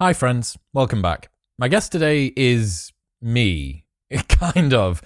Hi, 0.00 0.12
friends. 0.12 0.58
Welcome 0.72 1.02
back. 1.02 1.30
My 1.56 1.68
guest 1.68 1.92
today 1.92 2.32
is 2.36 2.92
me. 3.22 3.84
kind 4.28 4.74
of. 4.74 5.00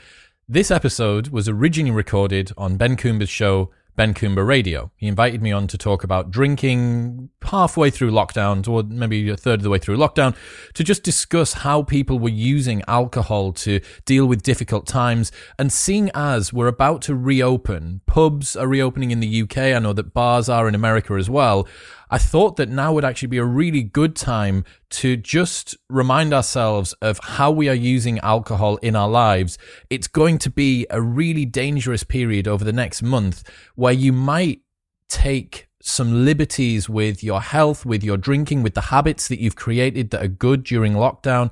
This 0.49 0.71
episode 0.71 1.29
was 1.29 1.47
originally 1.47 1.95
recorded 1.95 2.53
on 2.57 2.79
Ben 2.79 2.97
Coomber's 2.97 3.29
show, 3.29 3.71
Ben 3.97 4.15
Coomber 4.15 4.47
Radio. 4.47 4.91
He 4.97 5.07
invited 5.07 5.43
me 5.43 5.53
on 5.53 5.67
to 5.67 5.77
talk 5.77 6.05
about 6.05 6.31
drinking 6.31 7.29
halfway 7.43 7.91
through 7.91 8.13
lockdown, 8.13 8.67
or 8.67 8.83
maybe 8.83 9.29
a 9.29 9.37
third 9.37 9.59
of 9.61 9.63
the 9.63 9.69
way 9.69 9.79
through 9.79 9.99
lockdown, 9.99 10.35
to 10.73 10.83
just 10.83 11.03
discuss 11.03 11.53
how 11.53 11.83
people 11.83 12.19
were 12.19 12.31
using 12.31 12.83
alcohol 12.89 13.53
to 13.53 13.81
deal 14.07 14.25
with 14.25 14.43
difficult 14.43 14.87
times. 14.87 15.31
And 15.59 15.71
seeing 15.71 16.11
as 16.15 16.51
we're 16.51 16.67
about 16.67 17.03
to 17.03 17.15
reopen, 17.15 18.01
pubs 18.07 18.57
are 18.57 18.67
reopening 18.67 19.11
in 19.11 19.21
the 19.21 19.43
UK, 19.43 19.59
I 19.59 19.81
know 19.81 19.93
that 19.93 20.15
bars 20.15 20.49
are 20.49 20.67
in 20.67 20.75
America 20.75 21.13
as 21.13 21.29
well. 21.29 21.69
I 22.11 22.19
thought 22.19 22.57
that 22.57 22.69
now 22.69 22.93
would 22.93 23.05
actually 23.05 23.29
be 23.29 23.39
a 23.39 23.45
really 23.45 23.83
good 23.83 24.17
time 24.17 24.65
to 24.91 25.17
just 25.17 25.77
remind 25.89 26.33
ourselves 26.33 26.95
of 27.03 27.21
how 27.23 27.51
we 27.51 27.69
are 27.69 27.75
using 27.75 28.19
alcohol 28.21 28.77
in 28.79 28.97
our 28.97 29.09
lives. 29.09 29.59
It's 29.91 30.09
going 30.09 30.39
to 30.39 30.51
be 30.51 30.87
a 30.91 31.03
really 31.03 31.45
dangerous 31.45 32.05
period 32.05 32.49
over 32.49 32.65
the 32.65 32.73
next 32.73 33.03
month 33.03 33.49
where 33.75 33.93
you 33.93 34.13
might 34.13 34.61
take 35.09 35.69
some 35.81 36.25
liberties 36.25 36.89
with 36.89 37.23
your 37.23 37.41
health, 37.41 37.87
with 37.87 38.03
your 38.03 38.17
drinking, 38.17 38.63
with 38.63 38.75
the 38.75 38.81
habits 38.83 39.29
that 39.29 39.41
you've 39.41 39.57
created 39.57 40.11
that 40.11 40.23
are 40.23 40.29
good 40.29 40.65
during 40.65 40.95
lockdown 40.95 41.51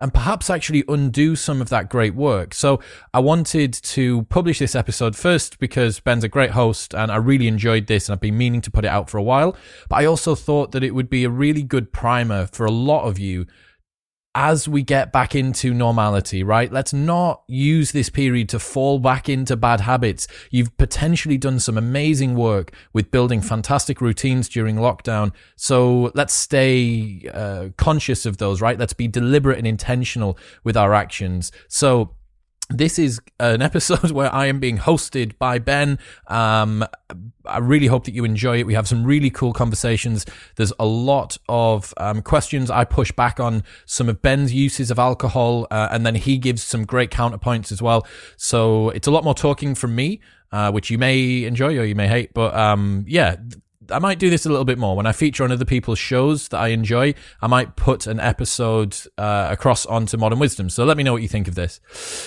and 0.00 0.12
perhaps 0.12 0.50
actually 0.50 0.84
undo 0.88 1.34
some 1.34 1.60
of 1.60 1.68
that 1.70 1.88
great 1.88 2.14
work. 2.14 2.52
So 2.52 2.80
I 3.14 3.20
wanted 3.20 3.72
to 3.72 4.22
publish 4.24 4.58
this 4.58 4.74
episode 4.74 5.16
first 5.16 5.58
because 5.58 6.00
Ben's 6.00 6.24
a 6.24 6.28
great 6.28 6.50
host 6.50 6.94
and 6.94 7.10
I 7.10 7.16
really 7.16 7.48
enjoyed 7.48 7.86
this 7.86 8.08
and 8.08 8.14
I've 8.14 8.20
been 8.20 8.36
meaning 8.36 8.60
to 8.62 8.70
put 8.70 8.84
it 8.84 8.88
out 8.88 9.08
for 9.08 9.16
a 9.18 9.22
while. 9.22 9.56
But 9.88 9.96
I 9.96 10.04
also 10.04 10.34
thought 10.34 10.72
that 10.72 10.82
it 10.82 10.94
would 10.94 11.08
be 11.08 11.24
a 11.24 11.30
really 11.30 11.62
good 11.62 11.92
primer 11.92 12.46
for 12.46 12.66
a 12.66 12.70
lot 12.70 13.04
of 13.04 13.18
you 13.18 13.46
as 14.36 14.68
we 14.68 14.82
get 14.82 15.12
back 15.12 15.34
into 15.34 15.72
normality, 15.72 16.42
right? 16.42 16.70
Let's 16.70 16.92
not 16.92 17.42
use 17.48 17.92
this 17.92 18.10
period 18.10 18.50
to 18.50 18.58
fall 18.58 18.98
back 18.98 19.30
into 19.30 19.56
bad 19.56 19.80
habits. 19.80 20.28
You've 20.50 20.76
potentially 20.76 21.38
done 21.38 21.58
some 21.58 21.78
amazing 21.78 22.34
work 22.34 22.72
with 22.92 23.10
building 23.10 23.40
fantastic 23.40 24.02
routines 24.02 24.50
during 24.50 24.76
lockdown. 24.76 25.32
So 25.56 26.12
let's 26.14 26.34
stay 26.34 27.26
uh, 27.32 27.70
conscious 27.78 28.26
of 28.26 28.36
those, 28.36 28.60
right? 28.60 28.78
Let's 28.78 28.92
be 28.92 29.08
deliberate 29.08 29.56
and 29.56 29.66
intentional 29.66 30.36
with 30.64 30.76
our 30.76 30.92
actions. 30.92 31.50
So 31.66 32.15
this 32.68 32.98
is 32.98 33.20
an 33.38 33.62
episode 33.62 34.10
where 34.12 34.32
I 34.34 34.46
am 34.46 34.60
being 34.60 34.78
hosted 34.78 35.38
by 35.38 35.58
Ben. 35.58 35.98
Um, 36.26 36.84
I 37.44 37.58
really 37.58 37.86
hope 37.86 38.04
that 38.04 38.14
you 38.14 38.24
enjoy 38.24 38.58
it. 38.58 38.66
We 38.66 38.74
have 38.74 38.88
some 38.88 39.04
really 39.04 39.30
cool 39.30 39.52
conversations. 39.52 40.26
There's 40.56 40.72
a 40.78 40.86
lot 40.86 41.38
of 41.48 41.94
um, 41.96 42.22
questions. 42.22 42.70
I 42.70 42.84
push 42.84 43.12
back 43.12 43.38
on 43.38 43.62
some 43.84 44.08
of 44.08 44.20
Ben's 44.20 44.52
uses 44.52 44.90
of 44.90 44.98
alcohol, 44.98 45.66
uh, 45.70 45.88
and 45.90 46.04
then 46.04 46.16
he 46.16 46.38
gives 46.38 46.62
some 46.62 46.84
great 46.84 47.10
counterpoints 47.10 47.70
as 47.70 47.80
well. 47.80 48.06
So 48.36 48.90
it's 48.90 49.06
a 49.06 49.10
lot 49.10 49.24
more 49.24 49.34
talking 49.34 49.74
from 49.74 49.94
me. 49.94 50.20
Uh, 50.52 50.70
which 50.70 50.90
you 50.90 50.96
may 50.96 51.42
enjoy 51.42 51.76
or 51.76 51.82
you 51.82 51.96
may 51.96 52.06
hate, 52.06 52.32
but 52.32 52.54
um, 52.54 53.04
yeah, 53.08 53.34
I 53.90 53.98
might 53.98 54.18
do 54.18 54.30
this 54.30 54.46
a 54.46 54.48
little 54.48 54.64
bit 54.64 54.78
more 54.78 54.96
when 54.96 55.06
I 55.06 55.12
feature 55.12 55.44
on 55.44 55.52
other 55.52 55.64
people's 55.64 55.98
shows 55.98 56.48
that 56.48 56.58
I 56.58 56.68
enjoy. 56.68 57.14
I 57.40 57.46
might 57.46 57.76
put 57.76 58.06
an 58.06 58.20
episode 58.20 58.96
uh, 59.18 59.48
across 59.50 59.86
onto 59.86 60.16
Modern 60.16 60.38
Wisdom. 60.38 60.70
So 60.70 60.84
let 60.84 60.96
me 60.96 61.02
know 61.02 61.12
what 61.12 61.22
you 61.22 61.28
think 61.28 61.48
of 61.48 61.54
this. 61.54 61.80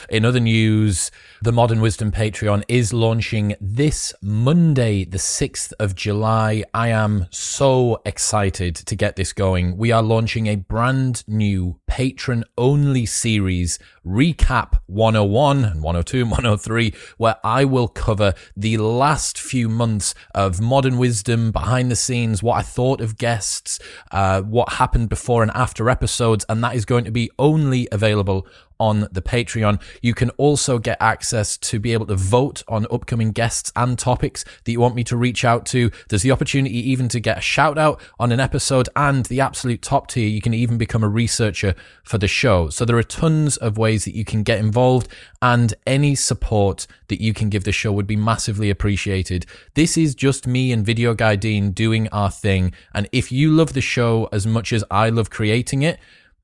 In 0.10 0.26
other 0.26 0.40
news, 0.40 1.12
the 1.42 1.54
Modern 1.54 1.80
Wisdom 1.80 2.12
Patreon 2.12 2.64
is 2.68 2.92
launching 2.92 3.56
this 3.62 4.14
Monday, 4.22 5.06
the 5.06 5.18
6th 5.18 5.72
of 5.80 5.96
July. 5.96 6.66
I 6.74 6.90
am 6.90 7.28
so 7.30 8.02
excited 8.04 8.76
to 8.76 8.96
get 8.96 9.16
this 9.16 9.32
going. 9.32 9.78
We 9.78 9.94
are 9.94 10.04
launching 10.04 10.48
a 10.48 10.58
brand 10.58 11.24
new 11.28 11.80
patron 11.88 12.44
only 12.58 13.06
series, 13.06 13.80
Recap 14.06 14.80
101 14.88 15.64
and 15.64 15.82
102 15.82 16.22
and 16.22 16.32
103, 16.32 16.94
where 17.18 17.38
I 17.42 17.64
will 17.64 17.88
cover 17.88 18.34
the 18.58 18.76
last 18.78 19.40
few 19.40 19.70
months 19.70 20.14
of 20.36 20.60
Modern 20.60 20.98
Wisdom 20.98 21.52
behind 21.52 21.90
the 21.90 21.96
scenes, 21.96 22.44
what 22.44 22.58
I 22.58 22.64
thought 22.64 23.00
of 23.00 23.18
guests, 23.18 23.80
uh, 24.12 24.42
what 24.42 24.74
happened 24.74 25.08
before 25.08 25.42
and 25.42 25.52
after 25.56 25.90
episodes, 25.90 26.46
and 26.50 26.62
that 26.66 26.76
is 26.76 26.84
going 26.84 27.06
to 27.06 27.12
be 27.12 27.32
only 27.40 27.88
available 27.94 28.46
on 28.80 29.08
the 29.12 29.22
Patreon. 29.22 29.82
You 30.02 30.14
can 30.14 30.30
also 30.32 30.80
get 30.80 30.98
access 31.00 31.58
to 31.58 31.80
be 31.80 31.94
able 31.94 32.06
to 32.08 32.16
vote 32.16 32.64
on 32.68 32.88
upcoming 32.92 33.32
guests 33.32 33.72
and 33.76 33.98
topics 33.98 34.46
that 34.64 34.72
you 34.72 34.80
want 34.80 34.96
me 34.96 35.04
to 35.06 35.18
reach 35.18 35.44
out 35.44 35.66
to. 35.68 35.92
There's 36.08 36.24
the 36.24 36.32
opportunity 36.32 36.90
even 36.90 37.08
to 37.10 37.20
get 37.20 37.38
a 37.38 37.42
shout 37.42 37.78
out 37.78 38.02
on 38.20 38.32
an 38.32 38.40
episode 38.40 38.90
and 38.96 39.26
the 39.26 39.42
absolute 39.42 39.82
top 39.82 40.08
tier. 40.08 40.28
You 40.28 40.42
can 40.42 40.54
even 40.54 40.78
become 40.78 41.04
a 41.04 41.10
researcher 41.10 41.76
for 42.04 42.18
the 42.18 42.28
show. 42.28 42.70
So 42.70 42.86
there 42.86 42.98
are 42.98 43.04
tons 43.04 43.58
of 43.58 43.78
ways 43.78 44.06
that 44.06 44.16
you 44.16 44.26
can 44.26 44.44
get 44.44 44.60
involved 44.60 45.08
and 45.42 45.74
any 45.86 46.16
support 46.16 46.88
that 47.08 47.22
you 47.22 47.34
can 47.34 47.50
give 47.50 47.64
the 47.64 47.72
show 47.72 47.92
would 47.92 48.08
be 48.08 48.16
massively 48.16 48.70
appreciated. 48.70 49.46
This 49.74 49.98
is 49.98 50.16
just 50.16 50.48
me 50.48 50.72
and 50.72 50.86
Video 50.86 51.14
Guy 51.14 51.36
Dean 51.36 51.72
doing 51.72 52.08
our 52.10 52.32
thing. 52.32 52.74
And 52.94 53.10
if 53.12 53.32
you 53.32 53.52
love 53.52 53.74
the 53.74 53.82
show 53.82 54.30
as 54.32 54.46
much 54.48 54.74
as 54.74 54.84
I 54.90 55.10
love 55.10 55.30
creating 55.30 55.82
it, 55.82 56.00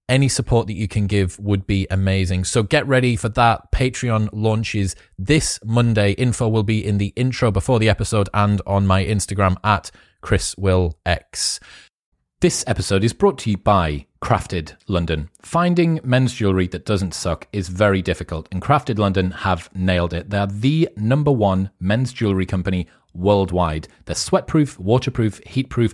any 0.07 0.27
support 0.27 0.67
that 0.67 0.73
you 0.73 0.87
can 0.87 1.07
give 1.07 1.39
would 1.39 1.65
be 1.65 1.87
amazing. 1.89 2.43
So 2.43 2.63
get 2.63 2.87
ready 2.87 3.15
for 3.15 3.29
that. 3.29 3.71
Patreon 3.71 4.29
launches 4.31 4.95
this 5.17 5.59
Monday. 5.63 6.11
Info 6.11 6.47
will 6.47 6.63
be 6.63 6.85
in 6.85 6.97
the 6.97 7.13
intro 7.15 7.51
before 7.51 7.79
the 7.79 7.89
episode 7.89 8.29
and 8.33 8.61
on 8.65 8.85
my 8.85 9.03
Instagram 9.03 9.57
at 9.63 9.91
ChrisWillX. 10.23 11.59
This 12.41 12.63
episode 12.67 13.03
is 13.03 13.13
brought 13.13 13.39
to 13.39 13.49
you 13.49 13.57
by 13.57 14.05
Crafted 14.21 14.75
London. 14.87 15.29
Finding 15.41 15.99
men's 16.03 16.33
jewelry 16.33 16.67
that 16.67 16.85
doesn't 16.85 17.13
suck 17.13 17.47
is 17.53 17.69
very 17.69 18.01
difficult, 18.01 18.47
and 18.51 18.61
Crafted 18.61 18.99
London 18.99 19.31
have 19.31 19.69
nailed 19.73 20.13
it. 20.13 20.29
They're 20.29 20.45
the 20.45 20.89
number 20.97 21.31
one 21.31 21.71
men's 21.79 22.11
jewelry 22.11 22.45
company 22.45 22.87
worldwide. 23.13 23.87
They're 24.05 24.15
sweatproof, 24.15 24.77
waterproof, 24.77 25.41
heatproof, 25.41 25.93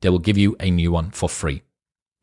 they 0.00 0.08
will 0.08 0.18
give 0.18 0.38
you 0.38 0.56
a 0.60 0.70
new 0.70 0.92
one 0.92 1.10
for 1.10 1.28
free. 1.28 1.62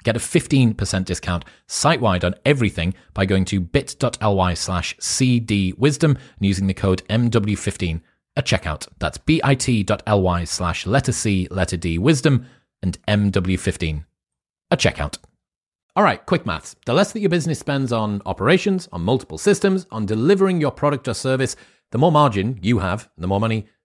Get 0.04 0.16
a 0.16 0.20
15% 0.20 1.06
discount 1.06 1.46
site 1.68 2.00
wide 2.00 2.24
on 2.24 2.36
everything 2.46 2.94
by 3.14 3.26
going 3.26 3.44
to 3.46 3.60
bit.ly 3.60 4.54
slash 4.54 4.96
cdwisdom 4.98 6.10
and 6.10 6.20
using 6.40 6.68
the 6.68 6.76
code 6.76 7.02
MW15 7.10 8.02
at 8.38 8.46
checkout. 8.46 8.88
That's 9.00 9.18
bit.ly 9.18 10.44
slash 10.44 10.86
letter 10.86 11.12
C, 11.12 11.48
letter 11.50 11.78
D, 11.78 11.98
wisdom, 11.98 12.46
and 12.84 13.00
MW15 13.08 14.06
at 14.70 14.80
checkout. 14.80 15.18
All 15.96 16.04
right, 16.04 16.24
quick 16.26 16.46
maths. 16.46 16.76
The 16.86 16.94
less 16.94 17.14
that 17.14 17.22
your 17.22 17.30
business 17.30 17.58
spends 17.58 17.92
on 17.92 18.22
operations, 18.26 18.88
on 18.92 19.02
multiple 19.02 19.38
systems, 19.38 19.88
on 19.92 20.06
delivering 20.06 20.60
your 20.60 20.72
product 20.72 21.08
or 21.08 21.14
service, 21.14 21.56
the 21.92 21.98
more 21.98 22.12
margin 22.12 22.60
you 22.62 22.80
have, 22.80 23.10
the 23.18 23.28
more 23.28 23.40
money 23.40 23.68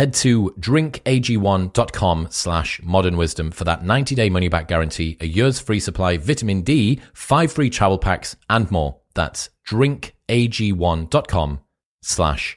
Head 0.00 0.14
to 0.14 0.54
drinkag1.com 0.58 2.28
slash 2.30 2.80
modern 2.82 3.18
wisdom 3.18 3.50
for 3.50 3.64
that 3.64 3.84
90 3.84 4.14
day 4.14 4.30
money 4.30 4.48
back 4.48 4.66
guarantee, 4.66 5.18
a 5.20 5.26
year's 5.26 5.60
free 5.60 5.78
supply, 5.78 6.16
vitamin 6.16 6.62
D, 6.62 7.02
five 7.12 7.52
free 7.52 7.68
travel 7.68 7.98
packs, 7.98 8.34
and 8.48 8.70
more. 8.70 8.96
That's 9.12 9.50
drinkag1.com 9.68 11.60
slash 12.00 12.56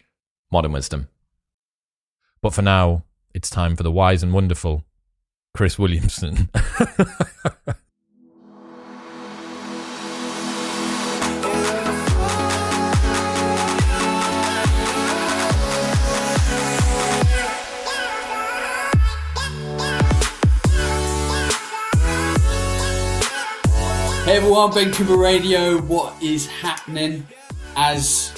modern 0.54 0.72
wisdom. 0.72 1.10
But 2.42 2.54
for 2.54 2.62
now, 2.62 3.04
it's 3.34 3.50
time 3.50 3.75
for 3.75 3.84
the 3.84 3.92
wise 3.92 4.24
and 4.24 4.31
wonderful 4.31 4.86
Chris 5.54 5.78
Williamson. 5.78 6.50
Hey 24.33 24.38
everyone, 24.38 24.74
Ben 24.74 24.89
Coomber 24.89 25.21
Radio. 25.21 25.80
What 25.80 26.19
is 26.19 26.47
happening? 26.47 27.27
As 27.75 28.33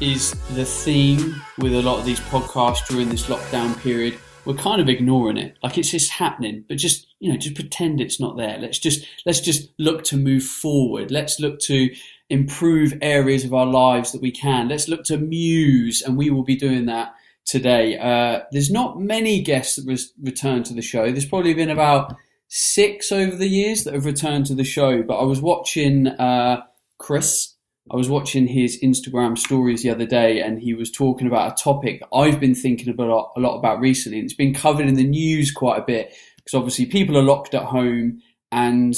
is 0.00 0.30
the 0.54 0.64
theme 0.64 1.34
with 1.58 1.74
a 1.74 1.82
lot 1.82 1.98
of 1.98 2.06
these 2.06 2.18
podcasts 2.18 2.88
during 2.88 3.10
this 3.10 3.26
lockdown 3.26 3.78
period, 3.82 4.16
we're 4.46 4.54
kind 4.54 4.80
of 4.80 4.88
ignoring 4.88 5.36
it. 5.36 5.58
Like 5.62 5.76
it's 5.76 5.90
just 5.90 6.12
happening, 6.12 6.64
but 6.66 6.78
just 6.78 7.08
you 7.20 7.30
know, 7.30 7.36
just 7.36 7.56
pretend 7.56 8.00
it's 8.00 8.18
not 8.18 8.38
there. 8.38 8.56
Let's 8.56 8.78
just 8.78 9.06
let's 9.26 9.40
just 9.40 9.68
look 9.78 10.02
to 10.04 10.16
move 10.16 10.44
forward. 10.44 11.10
Let's 11.10 11.38
look 11.38 11.60
to 11.64 11.94
improve 12.30 12.94
areas 13.02 13.44
of 13.44 13.52
our 13.52 13.66
lives 13.66 14.12
that 14.12 14.22
we 14.22 14.30
can. 14.30 14.68
Let's 14.68 14.88
look 14.88 15.04
to 15.04 15.18
muse, 15.18 16.00
and 16.00 16.16
we 16.16 16.30
will 16.30 16.44
be 16.44 16.56
doing 16.56 16.86
that 16.86 17.14
today. 17.44 17.98
Uh, 17.98 18.44
there's 18.50 18.70
not 18.70 18.98
many 18.98 19.42
guests 19.42 19.76
that 19.76 19.86
res- 19.86 20.14
return 20.22 20.62
to 20.62 20.72
the 20.72 20.80
show. 20.80 21.10
There's 21.10 21.26
probably 21.26 21.52
been 21.52 21.68
about 21.68 22.16
six 22.56 23.10
over 23.10 23.34
the 23.34 23.48
years 23.48 23.82
that 23.82 23.94
have 23.94 24.06
returned 24.06 24.46
to 24.46 24.54
the 24.54 24.62
show. 24.62 25.02
But 25.02 25.18
I 25.18 25.24
was 25.24 25.40
watching 25.40 26.06
uh, 26.06 26.62
Chris. 26.98 27.52
I 27.90 27.96
was 27.96 28.08
watching 28.08 28.46
his 28.46 28.80
Instagram 28.80 29.36
stories 29.36 29.82
the 29.82 29.90
other 29.90 30.06
day, 30.06 30.40
and 30.40 30.60
he 30.60 30.72
was 30.72 30.90
talking 30.90 31.26
about 31.26 31.52
a 31.52 31.62
topic 31.62 32.00
I've 32.14 32.38
been 32.38 32.54
thinking 32.54 32.88
about 32.88 33.32
a 33.36 33.40
lot 33.40 33.58
about 33.58 33.80
recently. 33.80 34.18
And 34.18 34.24
it's 34.24 34.36
been 34.36 34.54
covered 34.54 34.86
in 34.86 34.94
the 34.94 35.06
news 35.06 35.50
quite 35.50 35.80
a 35.80 35.84
bit 35.84 36.14
because 36.36 36.54
obviously 36.54 36.86
people 36.86 37.18
are 37.18 37.22
locked 37.22 37.54
at 37.54 37.64
home, 37.64 38.22
and 38.52 38.94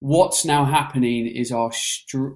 what's 0.00 0.44
now 0.44 0.64
happening 0.64 1.26
is 1.26 1.52
our 1.52 1.70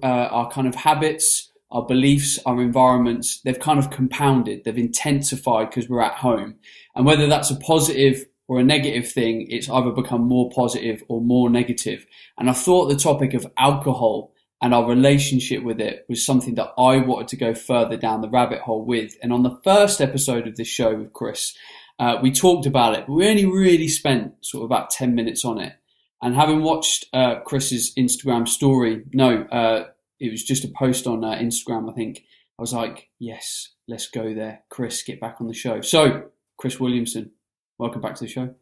uh, 0.03 0.05
our 0.05 0.49
kind 0.51 0.67
of 0.67 0.75
habits, 0.75 1.51
our 1.71 1.85
beliefs, 1.85 2.37
our 2.45 2.61
environments. 2.61 3.41
They've 3.41 3.59
kind 3.59 3.79
of 3.79 3.89
compounded. 3.89 4.63
They've 4.63 4.77
intensified 4.77 5.71
because 5.71 5.89
we're 5.89 6.03
at 6.03 6.13
home, 6.13 6.59
and 6.95 7.03
whether 7.03 7.25
that's 7.25 7.49
a 7.49 7.55
positive 7.55 8.25
or 8.49 8.59
a 8.59 8.63
negative 8.63 9.07
thing, 9.07 9.45
it's 9.51 9.69
either 9.69 9.91
become 9.91 10.23
more 10.23 10.49
positive 10.49 11.03
or 11.07 11.21
more 11.21 11.51
negative. 11.51 12.07
And 12.35 12.49
I 12.49 12.53
thought 12.53 12.87
the 12.87 12.95
topic 12.95 13.35
of 13.35 13.45
alcohol 13.57 14.33
and 14.59 14.73
our 14.73 14.89
relationship 14.89 15.63
with 15.63 15.79
it 15.79 16.03
was 16.09 16.25
something 16.25 16.55
that 16.55 16.73
I 16.75 16.97
wanted 16.97 17.27
to 17.27 17.37
go 17.37 17.53
further 17.53 17.95
down 17.95 18.21
the 18.21 18.29
rabbit 18.29 18.61
hole 18.61 18.83
with. 18.83 19.15
And 19.21 19.31
on 19.31 19.43
the 19.43 19.59
first 19.63 20.01
episode 20.01 20.47
of 20.47 20.55
this 20.55 20.67
show 20.67 20.95
with 20.95 21.13
Chris, 21.13 21.55
uh, 21.99 22.17
we 22.23 22.31
talked 22.31 22.65
about 22.65 22.95
it, 22.95 23.05
but 23.05 23.13
we 23.13 23.29
only 23.29 23.45
really 23.45 23.87
spent 23.87 24.33
sort 24.41 24.63
of 24.63 24.65
about 24.65 24.89
10 24.89 25.13
minutes 25.13 25.45
on 25.45 25.59
it. 25.59 25.73
And 26.19 26.33
having 26.33 26.63
watched 26.63 27.05
uh, 27.13 27.41
Chris's 27.45 27.93
Instagram 27.99 28.47
story, 28.47 29.03
no, 29.13 29.43
uh, 29.43 29.85
it 30.19 30.31
was 30.31 30.43
just 30.43 30.65
a 30.65 30.71
post 30.75 31.05
on 31.05 31.23
uh, 31.23 31.35
Instagram, 31.35 31.87
I 31.87 31.93
think. 31.93 32.23
I 32.57 32.63
was 32.63 32.73
like, 32.73 33.09
yes, 33.19 33.69
let's 33.87 34.07
go 34.09 34.33
there. 34.33 34.63
Chris, 34.69 35.03
get 35.03 35.21
back 35.21 35.37
on 35.39 35.47
the 35.47 35.53
show. 35.53 35.81
So, 35.81 36.29
Chris 36.57 36.79
Williamson, 36.79 37.31
welcome 37.79 38.01
back 38.01 38.13
to 38.15 38.25
the 38.25 38.29
show. 38.29 38.53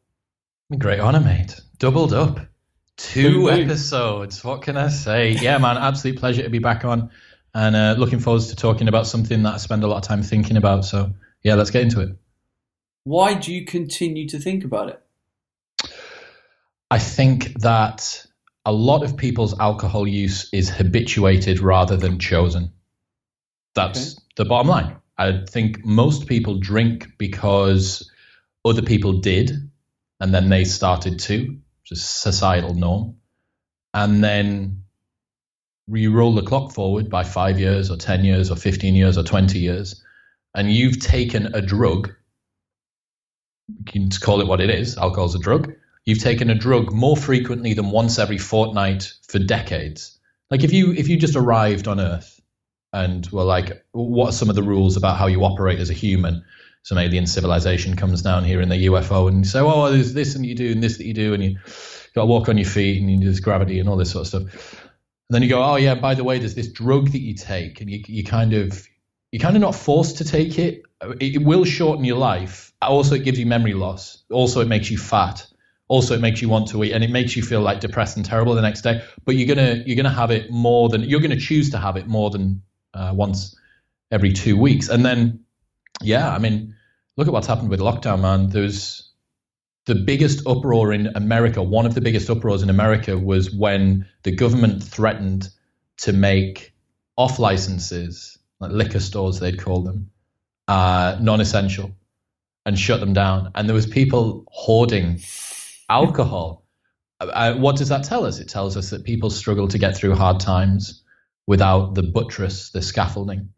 Great 0.78 1.00
honor, 1.00 1.20
mate. 1.20 1.60
Doubled 1.80 2.14
up. 2.14 2.40
Two 2.96 3.46
boom, 3.46 3.62
episodes. 3.62 4.44
What 4.44 4.62
can 4.62 4.78
I 4.78 4.88
say? 4.88 5.32
Yeah, 5.32 5.58
man, 5.58 5.78
absolute 5.78 6.18
pleasure 6.18 6.44
to 6.44 6.50
be 6.50 6.60
back 6.60 6.86
on 6.86 7.10
and 7.54 7.76
uh, 7.76 7.96
looking 7.98 8.20
forward 8.20 8.44
to 8.44 8.56
talking 8.56 8.88
about 8.88 9.08
something 9.08 9.44
that 9.44 9.56
I 9.56 9.58
spend 9.58 9.84
a 9.84 9.88
lot 9.88 9.98
of 9.98 10.04
time 10.04 10.24
thinking 10.24 10.58
about. 10.58 10.86
So, 10.86 11.14
yeah, 11.44 11.56
let's 11.56 11.72
get 11.72 11.84
into 11.84 12.02
it. 12.02 12.10
Why 13.04 13.34
do 13.34 13.54
you 13.54 13.66
continue 13.66 14.28
to 14.30 14.40
think 14.40 14.64
about 14.64 14.90
it? 14.90 15.02
I 16.90 17.00
think 17.00 17.62
that 17.62 18.26
a 18.66 18.72
lot 18.72 19.04
of 19.04 19.18
people's 19.18 19.58
alcohol 19.60 20.08
use 20.08 20.50
is 20.52 20.70
habituated 20.70 21.60
rather 21.60 21.98
than 21.98 22.20
chosen. 22.20 22.74
That's 23.76 24.14
okay. 24.14 24.24
the 24.38 24.46
bottom 24.46 24.68
line. 24.68 24.98
I 25.18 25.44
think 25.48 25.86
most 25.86 26.28
people 26.28 26.60
drink 26.60 27.18
because 27.18 28.10
other 28.70 28.82
people 28.82 29.14
did, 29.14 29.70
and 30.20 30.34
then 30.34 30.50
they 30.50 30.64
started 30.64 31.20
to, 31.20 31.58
just 31.84 32.22
societal 32.22 32.74
norm. 32.74 33.18
And 33.94 34.24
then 34.24 34.84
you 35.88 36.12
roll 36.12 36.36
the 36.36 36.42
clock 36.42 36.72
forward 36.72 37.10
by 37.10 37.24
five 37.24 37.60
years 37.60 37.90
or 37.90 37.98
10 37.98 38.26
years 38.26 38.52
or 38.52 38.56
15 38.56 38.96
years 38.96 39.18
or 39.18 39.24
20 39.24 39.60
years, 39.60 40.04
and 40.54 40.72
you've 40.72 41.00
taken 41.00 41.56
a 41.56 41.62
drug, 41.62 42.14
you 43.68 43.86
can 43.86 44.10
call 44.10 44.42
it 44.42 44.48
what 44.48 44.62
it 44.62 44.70
is, 44.70 44.98
alcohol's 44.98 45.36
a 45.36 45.40
drug. 45.40 45.74
You've 46.06 46.20
taken 46.20 46.50
a 46.50 46.56
drug 46.56 46.92
more 46.92 47.18
frequently 47.18 47.74
than 47.74 47.92
once 47.92 48.18
every 48.18 48.38
fortnight 48.38 49.14
for 49.28 49.40
decades. 49.40 50.18
Like 50.50 50.64
if 50.64 50.72
you 50.72 50.94
if 50.94 51.10
you 51.10 51.18
just 51.18 51.36
arrived 51.36 51.88
on 51.88 52.00
Earth 52.00 52.40
and 52.94 53.28
were 53.28 53.44
like, 53.44 53.86
what 53.92 54.30
are 54.30 54.32
some 54.32 54.50
of 54.50 54.56
the 54.56 54.64
rules 54.64 54.96
about 54.96 55.18
how 55.18 55.28
you 55.28 55.44
operate 55.44 55.80
as 55.80 55.90
a 55.90 55.94
human? 55.94 56.46
Some 56.88 56.98
alien 56.98 57.28
civilization 57.28 57.98
comes 57.98 58.22
down 58.22 58.46
here 58.46 58.62
in 58.62 58.70
the 58.70 58.86
UFO 58.86 59.28
and 59.28 59.40
you 59.40 59.44
say, 59.44 59.60
oh, 59.60 59.92
there's 59.92 60.14
this 60.14 60.36
and 60.36 60.46
you 60.46 60.56
do 60.56 60.72
and 60.72 60.82
this 60.82 60.96
that 61.00 61.06
you 61.06 61.14
do 61.14 61.34
and 61.34 61.44
you 61.44 61.56
got 62.16 62.22
to 62.22 62.26
walk 62.26 62.48
on 62.48 62.58
your 62.58 62.66
feet 62.66 63.02
and 63.02 63.12
you 63.12 63.30
this 63.30 63.42
gravity 63.42 63.82
and 63.82 63.90
all 63.90 63.98
this 63.98 64.12
sort 64.12 64.22
of 64.22 64.28
stuff. 64.28 64.42
And 65.28 65.36
then 65.36 65.44
you 65.44 65.50
go, 65.50 65.62
oh 65.62 65.76
yeah, 65.76 65.96
by 65.96 66.16
the 66.16 66.24
way, 66.24 66.40
there's 66.40 66.56
this 66.56 66.70
drug 66.70 67.12
that 67.12 67.20
you 67.20 67.34
take 67.34 67.82
and 67.82 67.90
you 67.90 68.02
you 68.08 68.24
kind 68.24 68.54
of 68.54 68.88
you're 69.34 69.42
kind 69.42 69.58
of 69.58 69.62
not 69.62 69.76
forced 69.76 70.20
to 70.20 70.24
take 70.24 70.58
it. 70.60 70.84
It 71.20 71.44
will 71.44 71.66
shorten 71.66 72.06
your 72.06 72.20
life. 72.20 72.72
Also, 72.82 73.16
it 73.16 73.26
gives 73.26 73.38
you 73.38 73.46
memory 73.46 73.74
loss. 73.74 74.24
Also, 74.32 74.62
it 74.62 74.70
makes 74.70 74.90
you 74.90 74.98
fat. 74.98 75.46
Also, 75.90 76.14
it 76.14 76.22
makes 76.22 76.42
you 76.42 76.48
want 76.48 76.70
to 76.70 76.82
eat, 76.86 76.94
and 76.94 77.04
it 77.04 77.10
makes 77.10 77.36
you 77.36 77.44
feel 77.44 77.60
like 77.60 77.82
depressed 77.82 78.16
and 78.16 78.26
terrible 78.26 78.56
the 78.56 78.62
next 78.62 78.84
day. 78.84 79.04
But 79.26 79.36
you're 79.36 79.54
gonna 79.54 79.84
you're 79.86 79.98
gonna 79.98 80.10
have 80.10 80.32
it 80.32 80.50
more 80.50 80.88
than 80.88 81.02
you're 81.02 81.20
gonna 81.20 81.36
choose 81.36 81.72
to 81.72 81.80
have 81.80 81.98
it 81.98 82.08
more 82.08 82.30
than 82.30 82.62
uh, 82.94 83.12
once 83.14 83.58
every 84.10 84.32
two 84.32 84.56
weeks. 84.58 84.88
And 84.88 85.06
then, 85.06 85.42
yeah, 86.02 86.34
I 86.34 86.40
mean, 86.40 86.77
look 87.18 87.28
at 87.28 87.34
what's 87.34 87.48
happened 87.48 87.70
with 87.70 87.80
lockdown, 87.80 88.22
man. 88.22 88.50
There's 88.50 89.12
the 89.86 89.96
biggest 89.96 90.46
uproar 90.46 90.94
in 90.94 91.08
America. 91.16 91.62
One 91.64 91.86
of 91.86 91.96
the 91.96 92.02
biggest 92.02 92.30
uproars 92.30 92.62
in 92.62 92.70
America 92.70 93.18
was 93.18 93.52
when 93.52 94.08
the 94.24 94.36
government 94.36 94.84
threatened 94.84 95.50
to 95.98 96.14
make 96.14 96.74
off 97.16 97.40
licenses, 97.40 98.38
like 98.60 98.72
liquor 98.72 99.00
stores, 99.00 99.40
they'd 99.40 99.60
call 99.60 99.82
them, 99.82 100.12
uh, 100.68 101.18
non-essential, 101.20 101.92
and 102.66 102.78
shut 102.78 103.00
them 103.00 103.14
down. 103.14 103.52
And 103.56 103.68
there 103.68 103.74
was 103.74 103.88
people 103.88 104.46
hoarding 104.52 105.22
alcohol. 105.90 106.66
Uh, 107.20 107.56
what 107.56 107.78
does 107.78 107.90
that 107.90 108.04
tell 108.04 108.26
us? 108.26 108.40
It 108.40 108.50
tells 108.50 108.78
us 108.78 108.92
that 108.92 109.04
people 109.04 109.32
struggle 109.32 109.68
to 109.70 109.80
get 109.80 109.98
through 109.98 110.14
hard 110.14 110.40
times 110.40 111.02
without 111.48 111.96
the 111.96 112.04
buttress, 112.04 112.70
the 112.70 112.82
scaffolding 112.82 113.54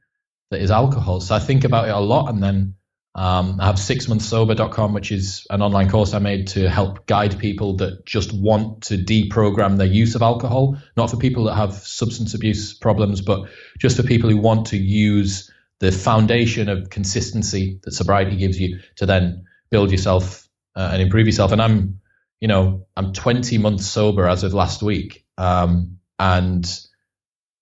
that 0.52 0.62
is 0.62 0.72
alcohol. 0.72 1.20
So 1.20 1.36
I 1.36 1.40
think 1.40 1.66
about 1.66 1.90
it 1.90 1.92
a 1.92 2.00
lot, 2.00 2.30
and 2.30 2.42
then 2.42 2.76
Um, 3.16 3.60
I 3.60 3.66
have 3.66 3.76
sixmonthssober.com, 3.76 4.94
which 4.94 5.12
is 5.12 5.46
an 5.50 5.62
online 5.62 5.90
course 5.90 6.14
I 6.14 6.20
made 6.20 6.48
to 6.50 6.70
help 6.70 7.08
guide 7.08 7.40
people 7.40 7.78
that 7.78 8.06
just 8.06 8.32
want 8.32 8.84
to 8.84 8.98
deprogram 8.98 9.78
their 9.78 9.88
use 9.88 10.16
of 10.16 10.22
alcohol, 10.22 10.78
not 10.96 11.10
for 11.10 11.18
people 11.18 11.46
that 11.46 11.56
have 11.56 11.74
substance 11.74 12.34
abuse 12.34 12.74
problems, 12.74 13.22
but 13.22 13.50
just 13.80 13.98
for 13.98 14.04
people 14.04 14.30
who 14.30 14.38
want 14.38 14.68
to 14.68 14.78
use 14.78 15.52
the 15.80 15.92
foundation 15.92 16.70
of 16.70 16.90
consistency 16.90 17.80
that 17.84 17.94
sobriety 17.94 18.36
gives 18.36 18.60
you 18.60 18.80
to 18.98 19.06
then 19.06 19.46
build 19.72 19.92
yourself 19.92 20.48
uh, 20.76 20.90
and 20.94 21.02
improve 21.02 21.26
yourself. 21.26 21.52
And 21.52 21.62
I'm, 21.62 22.02
you 22.40 22.48
know, 22.48 22.86
I'm 22.96 23.14
20 23.14 23.58
months 23.58 23.86
sober 23.86 24.28
as 24.28 24.44
of 24.44 24.54
last 24.54 24.84
week. 24.84 25.26
Um, 25.38 26.00
and 26.20 26.70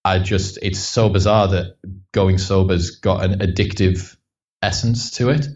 I 0.03 0.19
just, 0.19 0.59
it's 0.61 0.79
so 0.79 1.09
bizarre 1.09 1.49
that 1.49 1.77
going 2.11 2.37
sober's 2.37 2.97
got 2.97 3.23
an 3.23 3.39
addictive 3.39 4.17
essence 4.61 5.11
to 5.11 5.29
it 5.29 5.47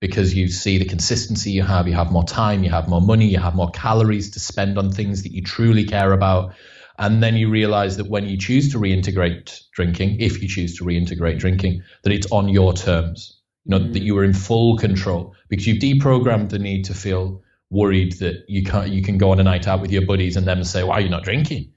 because 0.00 0.34
you 0.34 0.48
see 0.48 0.78
the 0.78 0.84
consistency 0.84 1.50
you 1.50 1.62
have. 1.62 1.86
You 1.86 1.94
have 1.94 2.10
more 2.10 2.24
time, 2.24 2.64
you 2.64 2.70
have 2.70 2.88
more 2.88 3.02
money, 3.02 3.26
you 3.26 3.38
have 3.38 3.54
more 3.54 3.70
calories 3.70 4.30
to 4.30 4.40
spend 4.40 4.78
on 4.78 4.90
things 4.90 5.22
that 5.22 5.32
you 5.32 5.42
truly 5.42 5.84
care 5.84 6.12
about. 6.12 6.54
And 6.98 7.22
then 7.22 7.36
you 7.36 7.48
realize 7.48 7.96
that 7.98 8.08
when 8.08 8.26
you 8.26 8.36
choose 8.36 8.72
to 8.72 8.78
reintegrate 8.78 9.62
drinking, 9.72 10.20
if 10.20 10.42
you 10.42 10.48
choose 10.48 10.76
to 10.78 10.84
reintegrate 10.84 11.38
drinking, 11.38 11.82
that 12.02 12.12
it's 12.12 12.30
on 12.30 12.48
your 12.48 12.72
terms. 12.72 13.36
You 13.64 13.78
know, 13.78 13.84
mm. 13.84 13.92
that 13.92 14.02
you 14.02 14.16
are 14.18 14.24
in 14.24 14.32
full 14.32 14.78
control 14.78 15.34
because 15.48 15.66
you've 15.66 15.82
deprogrammed 15.82 16.48
the 16.48 16.58
need 16.58 16.86
to 16.86 16.94
feel 16.94 17.42
worried 17.70 18.12
that 18.14 18.44
you 18.48 18.64
can't 18.64 18.88
you 18.88 19.02
can 19.02 19.16
go 19.16 19.30
on 19.30 19.38
a 19.38 19.42
night 19.42 19.68
out 19.68 19.80
with 19.80 19.92
your 19.92 20.04
buddies 20.04 20.36
and 20.36 20.46
then 20.46 20.64
say, 20.64 20.82
Why 20.82 20.94
are 20.94 21.00
you 21.00 21.10
not 21.10 21.24
drinking? 21.24 21.72